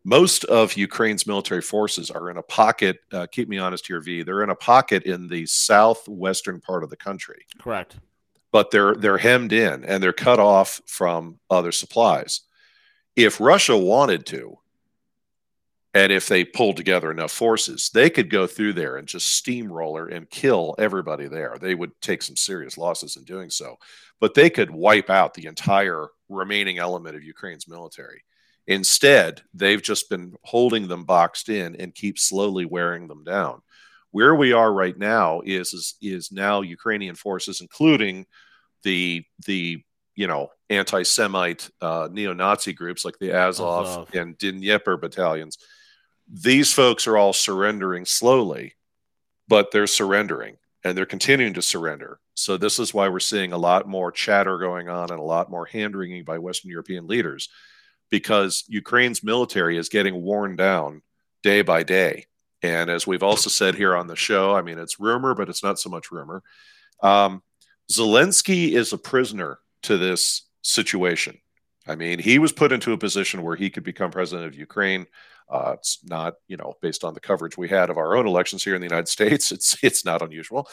Most 0.04 0.44
of 0.44 0.76
Ukraine's 0.76 1.26
military 1.26 1.60
forces 1.60 2.10
are 2.10 2.30
in 2.30 2.38
a 2.38 2.42
pocket. 2.42 2.98
Uh, 3.12 3.26
keep 3.30 3.48
me 3.48 3.58
honest 3.58 3.86
here, 3.86 4.00
V. 4.00 4.22
They're 4.22 4.42
in 4.42 4.50
a 4.50 4.54
pocket 4.54 5.02
in 5.02 5.28
the 5.28 5.44
southwestern 5.46 6.60
part 6.60 6.82
of 6.82 6.90
the 6.90 6.96
country. 6.96 7.44
Correct. 7.58 7.98
But 8.50 8.70
they're 8.70 8.94
they're 8.94 9.18
hemmed 9.18 9.52
in 9.52 9.84
and 9.84 10.02
they're 10.02 10.14
cut 10.14 10.38
off 10.38 10.80
from 10.86 11.38
other 11.50 11.72
supplies. 11.72 12.42
If 13.16 13.40
Russia 13.40 13.76
wanted 13.76 14.24
to, 14.26 14.58
and 15.94 16.12
if 16.12 16.28
they 16.28 16.44
pulled 16.44 16.76
together 16.76 17.10
enough 17.10 17.32
forces, 17.32 17.90
they 17.92 18.10
could 18.10 18.30
go 18.30 18.46
through 18.46 18.74
there 18.74 18.96
and 18.96 19.08
just 19.08 19.28
steamroller 19.36 20.06
and 20.06 20.28
kill 20.30 20.74
everybody 20.78 21.28
there. 21.28 21.56
They 21.60 21.74
would 21.74 21.92
take 22.00 22.22
some 22.22 22.36
serious 22.36 22.76
losses 22.76 23.16
in 23.16 23.24
doing 23.24 23.50
so 23.50 23.78
but 24.20 24.34
they 24.34 24.50
could 24.50 24.70
wipe 24.70 25.10
out 25.10 25.34
the 25.34 25.46
entire 25.46 26.08
remaining 26.28 26.78
element 26.78 27.16
of 27.16 27.22
Ukraine's 27.22 27.68
military. 27.68 28.24
Instead, 28.66 29.40
they've 29.54 29.82
just 29.82 30.10
been 30.10 30.34
holding 30.42 30.88
them 30.88 31.04
boxed 31.04 31.48
in 31.48 31.76
and 31.76 31.94
keep 31.94 32.18
slowly 32.18 32.64
wearing 32.64 33.08
them 33.08 33.24
down. 33.24 33.62
Where 34.10 34.34
we 34.34 34.52
are 34.52 34.72
right 34.72 34.96
now 34.96 35.42
is 35.44 35.72
is, 35.72 35.94
is 36.02 36.32
now 36.32 36.62
Ukrainian 36.62 37.14
forces, 37.14 37.60
including 37.60 38.26
the 38.82 39.24
the 39.46 39.82
you 40.14 40.26
know 40.26 40.48
anti-Semite 40.70 41.70
uh, 41.80 42.08
neo-Nazi 42.10 42.72
groups 42.72 43.04
like 43.04 43.18
the 43.18 43.32
Azov, 43.32 43.86
Azov. 43.86 44.14
and 44.14 44.36
Dnieper 44.36 44.96
battalions. 44.96 45.58
These 46.30 46.72
folks 46.72 47.06
are 47.06 47.16
all 47.16 47.32
surrendering 47.32 48.04
slowly, 48.04 48.74
but 49.48 49.70
they're 49.70 49.86
surrendering 49.86 50.58
and 50.84 50.96
they're 50.96 51.06
continuing 51.06 51.54
to 51.54 51.62
surrender. 51.62 52.20
So 52.34 52.56
this 52.56 52.78
is 52.78 52.94
why 52.94 53.08
we're 53.08 53.18
seeing 53.18 53.52
a 53.52 53.58
lot 53.58 53.88
more 53.88 54.12
chatter 54.12 54.58
going 54.58 54.88
on 54.88 55.10
and 55.10 55.18
a 55.18 55.24
lot 55.24 55.50
more 55.50 55.66
hand 55.66 55.96
wringing 55.96 56.24
by 56.24 56.38
Western 56.38 56.70
European 56.70 57.06
leaders, 57.06 57.48
because 58.10 58.64
Ukraine's 58.68 59.24
military 59.24 59.76
is 59.76 59.88
getting 59.88 60.22
worn 60.22 60.54
down 60.54 61.02
day 61.42 61.62
by 61.62 61.82
day. 61.82 62.26
And 62.62 62.90
as 62.90 63.06
we've 63.06 63.22
also 63.22 63.50
said 63.50 63.74
here 63.74 63.96
on 63.96 64.06
the 64.06 64.16
show, 64.16 64.54
I 64.54 64.62
mean, 64.62 64.78
it's 64.78 65.00
rumor, 65.00 65.34
but 65.34 65.48
it's 65.48 65.62
not 65.62 65.78
so 65.78 65.90
much 65.90 66.10
rumor. 66.10 66.42
Um, 67.02 67.42
Zelensky 67.90 68.72
is 68.72 68.92
a 68.92 68.98
prisoner 68.98 69.58
to 69.82 69.96
this 69.96 70.42
situation. 70.62 71.38
I 71.86 71.94
mean, 71.94 72.18
he 72.18 72.38
was 72.38 72.52
put 72.52 72.72
into 72.72 72.92
a 72.92 72.98
position 72.98 73.42
where 73.42 73.56
he 73.56 73.70
could 73.70 73.84
become 73.84 74.10
president 74.10 74.46
of 74.46 74.54
Ukraine. 74.54 75.06
Uh, 75.50 75.72
it's 75.74 75.98
not, 76.04 76.34
you 76.46 76.56
know, 76.56 76.74
based 76.82 77.04
on 77.04 77.14
the 77.14 77.20
coverage 77.20 77.56
we 77.56 77.68
had 77.68 77.90
of 77.90 77.96
our 77.96 78.16
own 78.16 78.26
elections 78.26 78.62
here 78.62 78.74
in 78.74 78.80
the 78.80 78.86
United 78.86 79.08
States. 79.08 79.52
It's 79.58 79.76
it's 79.82 80.04
not 80.04 80.22
unusual, 80.22 80.68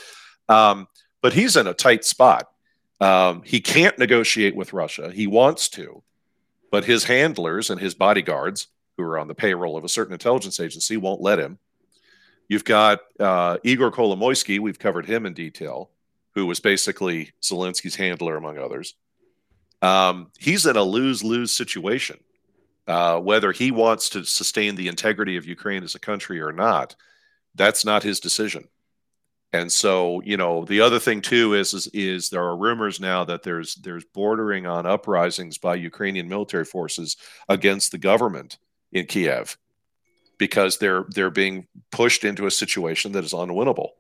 um, 0.49 0.87
but 1.21 1.33
he's 1.33 1.55
in 1.55 1.67
a 1.67 1.73
tight 1.73 2.05
spot. 2.05 2.47
Um, 3.01 3.41
he 3.43 3.59
can't 3.59 3.97
negotiate 3.97 4.55
with 4.55 4.73
Russia. 4.73 5.11
He 5.11 5.27
wants 5.27 5.69
to, 5.69 6.01
but 6.71 6.85
his 6.85 7.03
handlers 7.03 7.69
and 7.69 7.79
his 7.79 7.93
bodyguards, 7.93 8.67
who 8.97 9.03
are 9.03 9.19
on 9.19 9.27
the 9.27 9.35
payroll 9.35 9.77
of 9.77 9.83
a 9.83 9.89
certain 9.89 10.13
intelligence 10.13 10.59
agency, 10.59 10.97
won't 10.97 11.21
let 11.21 11.39
him. 11.39 11.57
You've 12.47 12.63
got 12.63 12.99
uh, 13.19 13.57
Igor 13.63 13.91
Kolomoisky. 13.91 14.59
We've 14.59 14.79
covered 14.79 15.05
him 15.05 15.25
in 15.25 15.33
detail, 15.33 15.89
who 16.35 16.45
was 16.45 16.59
basically 16.59 17.31
Zelensky's 17.41 17.95
handler, 17.95 18.37
among 18.37 18.57
others. 18.57 18.95
Um, 19.81 20.31
he's 20.37 20.65
in 20.65 20.77
a 20.77 20.83
lose 20.83 21.23
lose 21.23 21.51
situation. 21.51 22.19
Uh, 22.87 23.19
whether 23.19 23.51
he 23.51 23.71
wants 23.71 24.09
to 24.09 24.23
sustain 24.23 24.75
the 24.75 24.87
integrity 24.87 25.37
of 25.37 25.45
Ukraine 25.45 25.83
as 25.83 25.95
a 25.95 25.99
country 25.99 26.39
or 26.39 26.51
not, 26.51 26.95
that's 27.55 27.83
not 27.83 28.03
his 28.03 28.19
decision. 28.19 28.67
And 29.53 29.71
so, 29.71 30.21
you 30.23 30.37
know, 30.37 30.65
the 30.65 30.81
other 30.81 30.99
thing 30.99 31.21
too 31.21 31.53
is, 31.53 31.73
is 31.73 31.87
is 31.87 32.29
there 32.29 32.43
are 32.43 32.57
rumors 32.57 32.99
now 32.99 33.23
that 33.25 33.41
there's 33.41 33.75
there's 33.75 34.03
bordering 34.03 34.67
on 34.67 34.85
uprisings 34.85 35.57
by 35.57 35.75
Ukrainian 35.75 36.27
military 36.27 36.65
forces 36.65 37.15
against 37.47 37.91
the 37.91 37.97
government 37.97 38.57
in 38.91 39.05
Kiev 39.05 39.57
because 40.37 40.77
they're 40.77 41.05
they're 41.09 41.31
being 41.31 41.67
pushed 41.91 42.25
into 42.25 42.47
a 42.47 42.51
situation 42.51 43.13
that 43.13 43.23
is 43.23 43.33
unwinnable 43.33 43.91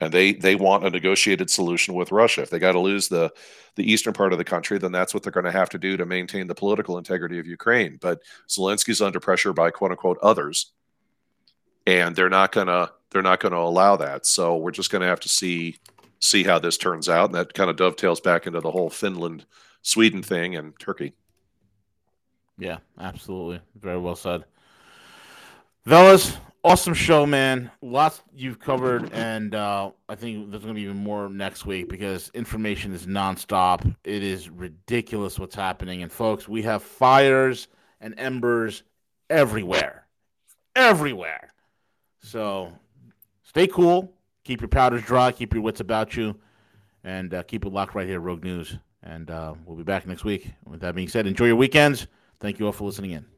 and 0.00 0.12
they 0.12 0.32
they 0.32 0.54
want 0.54 0.84
a 0.84 0.90
negotiated 0.90 1.50
solution 1.50 1.94
with 1.94 2.12
Russia. 2.12 2.42
If 2.42 2.50
they 2.50 2.58
got 2.58 2.72
to 2.72 2.80
lose 2.80 3.08
the 3.08 3.32
the 3.76 3.90
eastern 3.90 4.12
part 4.12 4.32
of 4.32 4.38
the 4.38 4.44
country, 4.44 4.78
then 4.78 4.92
that's 4.92 5.14
what 5.14 5.22
they're 5.22 5.32
going 5.32 5.44
to 5.44 5.52
have 5.52 5.70
to 5.70 5.78
do 5.78 5.96
to 5.96 6.06
maintain 6.06 6.46
the 6.46 6.54
political 6.54 6.98
integrity 6.98 7.38
of 7.38 7.46
Ukraine. 7.46 7.98
But 8.00 8.20
Zelensky's 8.48 9.02
under 9.02 9.20
pressure 9.20 9.52
by 9.52 9.70
quote 9.70 9.90
unquote 9.90 10.18
others, 10.22 10.72
and 11.86 12.14
they're 12.14 12.28
not 12.28 12.52
to 12.52 12.92
they're 13.10 13.22
not 13.22 13.40
going 13.40 13.52
to 13.52 13.58
allow 13.58 13.96
that. 13.96 14.26
So 14.26 14.56
we're 14.56 14.70
just 14.70 14.90
going 14.90 15.02
to 15.02 15.08
have 15.08 15.20
to 15.20 15.28
see 15.28 15.76
see 16.20 16.42
how 16.42 16.58
this 16.58 16.76
turns 16.76 17.08
out, 17.08 17.26
and 17.26 17.34
that 17.34 17.54
kind 17.54 17.70
of 17.70 17.76
dovetails 17.76 18.20
back 18.20 18.46
into 18.46 18.60
the 18.60 18.70
whole 18.70 18.90
Finland, 18.90 19.46
Sweden 19.82 20.22
thing, 20.22 20.56
and 20.56 20.78
Turkey. 20.78 21.14
Yeah, 22.58 22.78
absolutely. 22.98 23.60
Very 23.78 23.98
well 23.98 24.16
said. 24.16 24.44
Fellas, 25.86 26.36
awesome 26.66 26.94
show, 26.94 27.24
man. 27.24 27.70
Lots 27.80 28.20
you've 28.34 28.58
covered, 28.58 29.12
and 29.12 29.54
uh, 29.54 29.92
I 30.08 30.16
think 30.16 30.50
there's 30.50 30.64
going 30.64 30.74
to 30.74 30.78
be 30.78 30.82
even 30.82 30.96
more 30.96 31.28
next 31.28 31.64
week 31.64 31.88
because 31.88 32.28
information 32.34 32.92
is 32.92 33.06
nonstop. 33.06 33.94
It 34.02 34.24
is 34.24 34.50
ridiculous 34.50 35.38
what's 35.38 35.54
happening. 35.54 36.02
And, 36.02 36.10
folks, 36.10 36.48
we 36.48 36.62
have 36.62 36.82
fires 36.82 37.68
and 38.00 38.14
embers 38.18 38.82
everywhere. 39.30 40.06
Everywhere. 40.74 41.52
So 42.20 42.72
stay 43.44 43.68
cool. 43.68 44.12
Keep 44.42 44.60
your 44.60 44.68
powders 44.68 45.02
dry. 45.02 45.30
Keep 45.30 45.54
your 45.54 45.62
wits 45.62 45.80
about 45.80 46.16
you. 46.16 46.34
And 47.04 47.32
uh, 47.32 47.44
keep 47.44 47.64
it 47.64 47.72
locked 47.72 47.94
right 47.94 48.08
here, 48.08 48.18
Rogue 48.18 48.42
News. 48.42 48.76
And 49.04 49.30
uh, 49.30 49.54
we'll 49.64 49.76
be 49.76 49.84
back 49.84 50.04
next 50.06 50.24
week. 50.24 50.50
With 50.64 50.80
that 50.80 50.96
being 50.96 51.08
said, 51.08 51.28
enjoy 51.28 51.46
your 51.46 51.56
weekends. 51.56 52.08
Thank 52.40 52.58
you 52.58 52.66
all 52.66 52.72
for 52.72 52.84
listening 52.84 53.12
in. 53.12 53.35